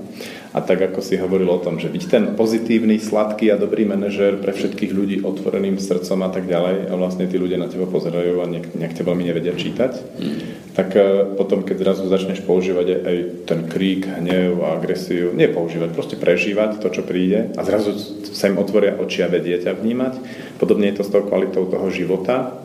a 0.48 0.64
tak 0.64 0.80
ako 0.80 1.04
si 1.04 1.20
hovoril 1.20 1.48
o 1.52 1.60
tom, 1.60 1.76
že 1.76 1.92
byť 1.92 2.04
ten 2.08 2.24
pozitívny, 2.32 2.96
sladký 2.96 3.52
a 3.52 3.60
dobrý 3.60 3.84
manažer 3.84 4.40
pre 4.40 4.56
všetkých 4.56 4.92
ľudí 4.96 5.16
otvoreným 5.20 5.76
srdcom 5.76 6.24
a 6.24 6.30
tak 6.32 6.48
ďalej 6.48 6.88
a 6.88 6.94
vlastne 6.96 7.28
tí 7.28 7.36
ľudia 7.36 7.60
na 7.60 7.68
teba 7.68 7.84
pozerajú 7.84 8.40
a 8.40 8.48
nejak, 8.48 8.72
nejak 8.72 8.96
ťa 8.96 9.04
veľmi 9.04 9.24
nevedia 9.28 9.52
čítať, 9.52 9.92
mm. 9.92 10.38
tak 10.72 10.88
uh, 10.96 11.36
potom, 11.36 11.60
keď 11.60 11.76
zrazu 11.84 12.08
začneš 12.08 12.40
používať 12.48 12.86
aj 13.04 13.16
ten 13.44 13.60
krík, 13.68 14.08
hnev 14.08 14.64
a 14.64 14.80
agresiu, 14.80 15.36
nie 15.36 15.52
používať, 15.52 15.92
proste 15.92 16.16
prežívať 16.16 16.80
to, 16.80 16.88
čo 16.88 17.04
príde 17.04 17.52
a 17.52 17.60
zrazu 17.60 17.92
sa 18.32 18.48
im 18.48 18.56
otvoria 18.56 18.96
oči 18.96 19.20
a 19.20 19.28
vedie 19.28 19.60
ťa 19.60 19.76
vnímať. 19.76 20.14
Podobne 20.56 20.88
je 20.88 20.96
to 20.96 21.04
s 21.04 21.12
tou 21.12 21.28
kvalitou 21.28 21.68
toho 21.68 21.92
života 21.92 22.56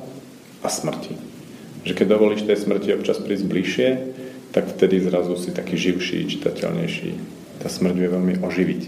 a 0.63 0.69
smrti. 0.71 1.19
Že 1.83 1.99
keď 1.99 2.07
dovolíš 2.07 2.47
tej 2.47 2.63
smrti 2.63 2.95
občas 2.95 3.19
prísť 3.19 3.43
bližšie, 3.43 3.89
tak 4.55 4.71
vtedy 4.71 5.03
zrazu 5.03 5.35
si 5.35 5.51
taký 5.51 5.75
živší, 5.75 6.31
čitateľnejší 6.31 7.42
tá 7.63 7.71
smrť 7.71 7.95
vie 7.95 8.09
veľmi 8.11 8.33
oživiť. 8.43 8.81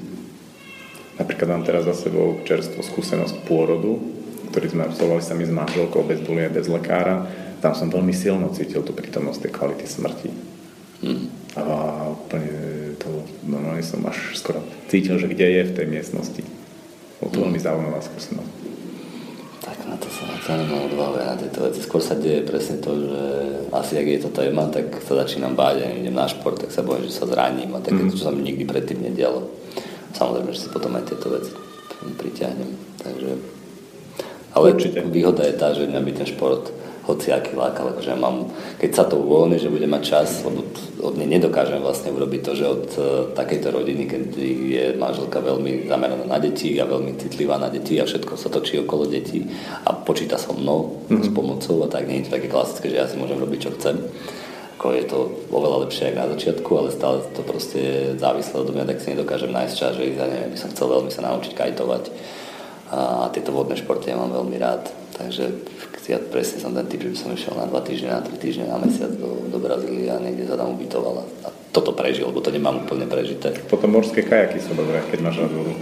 Napríklad 1.15 1.47
mám 1.47 1.64
teraz 1.64 1.88
za 1.88 1.95
sebou 1.95 2.43
čerstvo 2.43 2.84
skúsenosť 2.84 3.47
pôrodu, 3.47 3.95
ktorý 4.52 4.68
sme 4.68 4.84
absolvovali 4.84 5.23
sami 5.23 5.47
s 5.47 5.56
manželkou 5.56 6.03
bez 6.03 6.19
bulie, 6.19 6.52
bez 6.52 6.68
lekára. 6.68 7.23
Tam 7.64 7.72
som 7.72 7.88
veľmi 7.88 8.11
silno 8.11 8.52
cítil 8.52 8.84
tú 8.84 8.91
prítomnosť 8.91 9.47
tej 9.47 9.52
kvality 9.56 9.85
smrti. 9.88 10.30
Hmm. 11.07 11.31
A 11.56 11.64
úplne 12.11 12.52
to, 12.99 13.23
normálne 13.47 13.80
som 13.80 14.03
až 14.03 14.35
skoro 14.35 14.60
cítil, 14.91 15.15
že 15.15 15.31
kde 15.31 15.47
je 15.56 15.61
v 15.72 15.76
tej 15.76 15.88
miestnosti. 15.88 16.43
Bolo 17.23 17.31
to 17.31 17.38
veľmi 17.47 17.60
zaujímavá 17.64 18.03
skúsenosť. 18.03 18.74
Na 19.85 19.95
to 20.01 20.09
sa 20.09 20.25
na 20.25 20.65
nemám 20.65 20.89
odvahu 20.89 21.13
na 21.21 21.37
tieto 21.37 21.61
veci. 21.61 21.79
Skôr 21.85 22.01
sa 22.01 22.17
deje 22.17 22.41
presne 22.41 22.81
to, 22.81 22.91
že 22.97 23.21
asi 23.69 24.01
ak 24.01 24.07
je 24.09 24.19
to 24.25 24.29
téma, 24.33 24.65
tak 24.73 24.97
sa 25.05 25.21
začínam 25.21 25.53
báť, 25.53 25.85
ja 25.85 25.87
idem 25.93 26.15
na 26.17 26.25
šport, 26.25 26.57
tak 26.57 26.73
sa 26.73 26.81
bojím, 26.81 27.05
že 27.05 27.13
sa 27.13 27.29
zraním 27.29 27.69
a 27.77 27.85
také, 27.85 28.01
mm. 28.01 28.11
čo 28.13 28.17
sa 28.25 28.33
mi 28.33 28.41
nikdy 28.41 28.65
predtým 28.65 29.05
nedialo. 29.05 29.45
Samozrejme, 30.17 30.49
že 30.55 30.61
si 30.65 30.69
potom 30.73 30.95
aj 30.97 31.05
tieto 31.05 31.29
veci 31.29 31.53
priťahnem. 32.13 32.69
Takže... 33.01 33.29
Ale 34.55 34.71
Určite. 34.71 35.03
výhoda 35.11 35.43
je 35.43 35.55
tá, 35.57 35.75
že 35.75 35.89
mňa 35.89 36.01
by 36.01 36.11
ten 36.15 36.27
šport 36.29 36.71
hociaký 37.06 37.53
lákal, 37.53 37.94
akože 37.94 38.10
ja 38.11 38.18
mám, 38.18 38.49
keď 38.82 38.91
sa 38.91 39.03
to 39.06 39.22
uvoľní, 39.22 39.61
že 39.61 39.69
budem 39.69 39.90
mať 39.94 40.03
čas, 40.03 40.41
lebo 40.41 40.65
od 41.06 41.14
nej 41.15 41.30
nedokážem 41.30 41.77
vlastne 41.80 42.10
urobiť 42.10 42.41
to, 42.41 42.52
že 42.57 42.65
od 42.65 42.86
uh, 42.98 43.06
takejto 43.38 43.69
rodiny, 43.69 44.10
keď 44.10 44.23
je 44.41 44.86
manželka 44.98 45.38
veľmi 45.38 45.86
zameraná 45.86 46.26
na 46.26 46.41
deti 46.41 46.73
a 46.82 46.90
veľmi 46.90 47.14
citlivá 47.22 47.61
na 47.61 47.69
deti 47.69 48.02
a 48.02 48.10
všetko 48.10 48.34
sa 48.34 48.49
točí 48.49 48.82
okolo 48.82 49.06
detí 49.06 49.45
a 49.86 49.94
počíta 49.94 50.41
so 50.41 50.57
mnou 50.57 51.06
mm-hmm. 51.06 51.23
s 51.23 51.30
pomocou 51.30 51.86
a 51.86 51.88
tak 51.88 52.10
nie 52.10 52.26
je 52.26 52.34
to 52.34 52.36
také 52.41 52.49
klasické, 52.49 52.90
že 52.90 52.98
ja 52.98 53.06
si 53.06 53.22
môžem 53.22 53.38
robiť, 53.38 53.60
čo 53.69 53.72
chcem. 53.77 54.02
Ako 54.76 54.91
je 54.91 55.06
to 55.07 55.19
oveľa 55.53 55.88
lepšie 55.88 56.11
ako 56.11 56.18
na 56.19 56.32
začiatku, 56.36 56.72
ale 56.76 56.90
stále 56.91 57.18
to 57.32 57.41
proste 57.45 57.80
je 57.80 58.02
závislé 58.19 58.56
od 58.60 58.69
mňa, 58.73 58.90
tak 58.90 58.98
si 58.99 59.14
nedokážem 59.14 59.53
nájsť 59.53 59.76
čas, 59.77 59.94
že 59.95 60.03
ja 60.10 60.26
neviem, 60.26 60.52
by 60.52 60.60
som 60.60 60.73
chcel 60.73 60.88
veľmi 60.90 61.10
sa 61.14 61.22
naučiť 61.26 61.53
kajtovať 61.53 62.03
a 62.95 63.27
tieto 63.34 63.49
vodné 63.49 63.73
športy 63.76 64.14
ja 64.14 64.18
mám 64.19 64.30
veľmi 64.30 64.57
rád. 64.61 64.86
Takže 65.15 65.48
ja 66.10 66.22
presne 66.22 66.61
som 66.61 66.72
ten 66.73 66.86
typ, 66.86 67.02
že 67.02 67.11
by 67.14 67.18
som 67.18 67.30
išiel 67.34 67.53
na 67.57 67.65
dva 67.65 67.82
týždne, 67.82 68.14
na 68.14 68.22
tri 68.22 68.36
týždne, 68.38 68.69
na 68.69 68.77
mesiac 68.77 69.10
do, 69.18 69.49
do 69.49 69.57
Brazílie 69.57 70.10
a 70.11 70.22
niekde 70.22 70.45
sa 70.45 70.60
tam 70.60 70.77
ubytoval 70.77 71.26
a 71.45 71.49
toto 71.73 71.91
prežil, 71.91 72.32
lebo 72.32 72.40
to 72.40 72.53
nemám 72.56 72.88
úplne 72.88 73.10
prežité. 73.10 73.52
Potom 73.68 73.91
morské 73.91 74.23
kajaky 74.23 74.64
sú 74.64 74.77
dobré, 74.77 75.03
keď 75.11 75.19
máš 75.19 75.44
rád 75.44 75.52
vodu. 75.52 75.73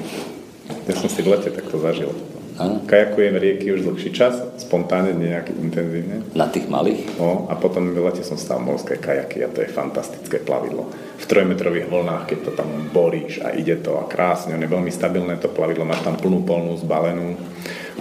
Ja 0.90 0.96
som 0.98 1.08
si 1.12 1.22
v 1.22 1.32
lete 1.32 1.54
takto 1.54 1.78
zažil. 1.78 2.10
Ano. 2.54 2.86
Kajakujem 2.86 3.34
rieky 3.34 3.74
už 3.74 3.82
dlhší 3.82 4.14
čas, 4.14 4.38
spontánne, 4.62 5.18
nejak 5.18 5.58
intenzívne. 5.58 6.22
Na 6.38 6.46
tých 6.46 6.70
malých? 6.70 7.18
No, 7.18 7.50
a 7.50 7.58
potom 7.58 7.90
v 7.90 7.98
lete 7.98 8.22
som 8.22 8.38
stal 8.38 8.62
morské 8.62 9.02
kajaky 9.02 9.42
a 9.42 9.50
to 9.50 9.66
je 9.66 9.74
fantastické 9.74 10.38
plavidlo. 10.38 10.86
V 11.18 11.26
trojmetrových 11.26 11.90
vlnách, 11.90 12.30
keď 12.30 12.40
to 12.46 12.52
tam 12.54 12.70
boríš 12.94 13.42
a 13.42 13.58
ide 13.58 13.82
to 13.82 13.98
a 13.98 14.06
krásne, 14.06 14.54
on 14.54 14.62
je 14.62 14.70
veľmi 14.70 14.94
stabilné 14.94 15.42
to 15.42 15.50
plavidlo, 15.50 15.82
máš 15.82 16.06
tam 16.06 16.14
plnú 16.14 16.46
polnú 16.46 16.78
zbalenú. 16.78 17.42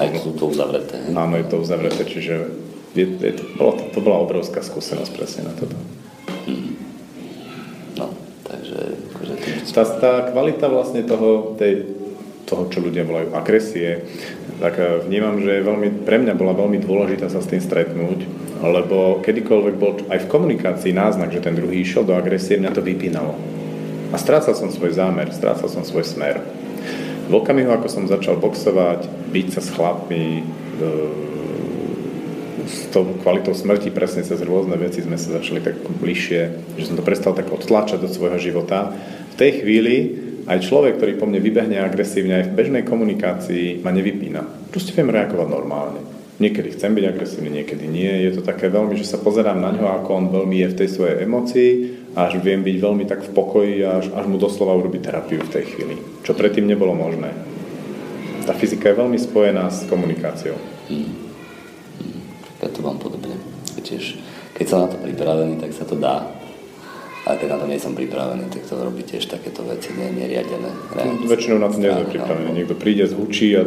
Aj 0.00 0.08
sú 0.16 0.32
to 0.32 0.48
uzavreté. 0.48 1.12
Áno, 1.12 1.34
je 1.36 1.46
to 1.48 1.60
uzavreté, 1.60 2.02
čiže 2.08 2.48
je, 2.92 3.04
je 3.08 3.32
to, 3.36 3.44
bolo, 3.56 3.72
to, 3.76 3.84
to 3.92 4.00
bola 4.04 4.18
obrovská 4.24 4.60
skúsenosť 4.60 5.12
presne 5.16 5.48
na 5.48 5.52
toto. 5.56 5.76
Hmm. 6.48 6.76
No, 7.96 8.06
takže... 8.44 8.78
Akože 9.12 9.34
tým... 9.40 9.54
tá, 9.68 9.84
tá 10.00 10.12
kvalita 10.32 10.68
vlastne 10.68 11.04
toho, 11.04 11.56
tej, 11.56 11.88
toho, 12.44 12.68
čo 12.68 12.84
ľudia 12.84 13.08
volajú 13.08 13.32
agresie, 13.32 14.04
tak 14.60 14.76
eh, 14.76 15.00
vnímam, 15.08 15.40
že 15.40 15.64
veľmi, 15.64 16.04
pre 16.04 16.20
mňa 16.20 16.36
bola 16.36 16.52
veľmi 16.52 16.80
dôležitá 16.84 17.32
sa 17.32 17.40
s 17.40 17.48
tým 17.48 17.64
stretnúť, 17.64 18.28
lebo 18.60 19.24
kedykoľvek 19.24 19.74
bol 19.80 19.92
aj 20.12 20.28
v 20.28 20.30
komunikácii 20.30 20.92
náznak, 20.92 21.32
že 21.32 21.44
ten 21.44 21.56
druhý 21.56 21.80
išiel 21.80 22.04
do 22.04 22.12
agresie, 22.12 22.60
mňa 22.60 22.72
to 22.76 22.84
vypínalo. 22.84 23.34
A 24.12 24.20
strácal 24.20 24.52
som 24.52 24.68
svoj 24.68 24.92
zámer, 24.92 25.32
strácal 25.32 25.72
som 25.72 25.80
svoj 25.80 26.04
smer. 26.04 26.44
V 27.28 27.34
okamihu, 27.34 27.70
ako 27.70 27.86
som 27.86 28.10
začal 28.10 28.38
boxovať, 28.38 29.06
byť 29.30 29.46
sa 29.54 29.60
s 29.62 29.68
chlapmi, 29.70 30.42
eh, 30.42 31.32
s 32.66 32.88
tou 32.94 33.04
kvalitou 33.20 33.52
smrti 33.52 33.90
presne 33.90 34.22
cez 34.22 34.38
rôzne 34.42 34.78
veci 34.78 35.02
sme 35.02 35.18
sa 35.18 35.38
začali 35.38 35.60
tak 35.60 35.82
bližšie, 35.82 36.40
že 36.78 36.84
som 36.86 36.94
to 36.94 37.04
prestal 37.04 37.34
tak 37.34 37.50
odtlačať 37.50 37.98
do 38.00 38.08
svojho 38.08 38.38
života. 38.38 38.94
V 39.32 39.38
tej 39.38 39.62
chvíli 39.62 39.94
aj 40.46 40.66
človek, 40.66 40.98
ktorý 40.98 41.12
po 41.18 41.26
mne 41.26 41.38
vybehne 41.38 41.78
agresívne 41.82 42.42
aj 42.42 42.44
v 42.50 42.56
bežnej 42.58 42.82
komunikácii, 42.86 43.82
ma 43.82 43.94
nevypína. 43.94 44.42
Proste 44.74 44.94
viem 44.94 45.10
reagovať 45.10 45.48
normálne. 45.48 46.00
Niekedy 46.42 46.74
chcem 46.74 46.90
byť 46.96 47.04
agresívny, 47.06 47.62
niekedy 47.62 47.86
nie. 47.86 48.10
Je 48.26 48.34
to 48.34 48.42
také 48.42 48.66
veľmi, 48.66 48.98
že 48.98 49.06
sa 49.06 49.22
pozerám 49.22 49.62
na 49.62 49.70
ňo, 49.70 49.86
ako 50.02 50.10
on 50.10 50.26
veľmi 50.34 50.58
je 50.66 50.68
v 50.74 50.78
tej 50.82 50.88
svojej 50.90 51.16
emocii 51.22 51.70
až 52.12 52.38
viem 52.40 52.60
byť 52.60 52.76
veľmi 52.76 53.04
tak 53.08 53.24
v 53.24 53.30
pokoji 53.32 53.74
a 53.84 54.00
až, 54.00 54.12
až 54.12 54.24
mu 54.28 54.36
doslova 54.36 54.76
urobiť 54.76 55.00
terapiu 55.08 55.40
v 55.40 55.52
tej 55.52 55.64
chvíli. 55.72 55.96
Čo 56.26 56.36
predtým 56.36 56.68
nebolo 56.68 56.92
možné. 56.92 57.32
Tá 58.44 58.52
fyzika 58.52 58.90
je 58.90 59.00
veľmi 59.00 59.18
spojená 59.18 59.70
s 59.70 59.86
komunikáciou. 59.86 60.58
Hmm. 60.90 61.08
Hmm. 62.02 62.20
Ja 62.60 62.68
to 62.68 62.82
mám 62.84 62.98
podobne. 62.98 63.38
Tiež, 63.82 64.18
keď 64.54 64.66
som 64.68 64.78
na 64.84 64.88
to 64.92 64.98
pripravený, 65.00 65.58
tak 65.58 65.72
sa 65.74 65.88
to 65.88 65.98
dá 65.98 66.42
ale 67.22 67.38
keď 67.38 67.48
na 67.54 67.58
to 67.62 67.66
nie 67.70 67.78
som 67.78 67.94
pripravený, 67.94 68.50
tak 68.50 68.66
to 68.66 68.74
robí 68.82 69.06
tiež 69.06 69.30
takéto 69.30 69.62
veci 69.62 69.94
nie, 69.94 70.10
neriadené. 70.10 70.74
Reakcie. 70.90 71.30
Väčšinou 71.30 71.62
na 71.62 71.70
to 71.70 71.78
nie 71.78 71.86
sme 71.94 72.10
pripravení. 72.10 72.50
No. 72.50 72.56
Niekto 72.58 72.74
príde, 72.74 73.06
zvučí 73.06 73.54
a 73.54 73.62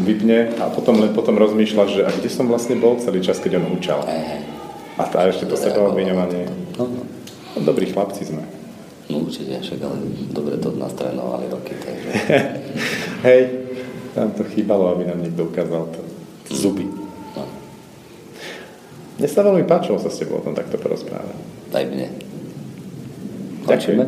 vypne 0.00 0.56
a 0.56 0.72
potom 0.72 0.96
len 0.96 1.12
potom 1.12 1.36
rozmýšľa, 1.36 1.84
že 1.92 2.00
a 2.08 2.10
kde 2.10 2.32
som 2.32 2.48
vlastne 2.48 2.80
bol 2.80 2.96
celý 2.96 3.20
čas, 3.20 3.36
keď 3.36 3.60
on 3.60 3.76
učal. 3.76 4.00
Hey, 4.08 4.24
hey. 4.24 4.42
A 4.96 5.04
tá 5.04 5.28
ešte 5.28 5.44
to 5.44 5.60
seba 5.60 5.92
obviňovanie. 5.92 6.48
No, 6.80 6.88
no. 6.88 7.19
Dobrí 7.58 7.90
chlapci 7.90 8.22
sme. 8.22 8.42
No 9.10 9.26
určite, 9.26 9.58
však 9.58 9.82
ale 9.82 9.96
dobre 10.30 10.54
to 10.62 10.70
nás 10.78 10.94
trénovali 10.94 11.50
roky, 11.50 11.74
takže... 11.74 12.10
Hej, 13.26 13.42
tam 14.14 14.30
to 14.30 14.46
chýbalo, 14.46 14.94
aby 14.94 15.10
nám 15.10 15.18
niekto 15.18 15.50
ukázal 15.50 15.90
to 15.90 16.00
zuby. 16.54 16.86
No. 17.34 17.42
Mne 19.18 19.28
sa 19.28 19.42
veľmi 19.42 19.66
páčilo 19.66 19.98
sa 19.98 20.14
s 20.14 20.22
tebou 20.22 20.38
o 20.38 20.44
tom 20.46 20.54
takto 20.54 20.78
porozprávať. 20.78 21.34
Aj 21.74 21.84
mne. 21.90 22.06
Ďakujem. 23.66 23.98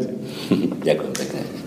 Ďakujem 0.88 1.12
pekne. 1.18 1.61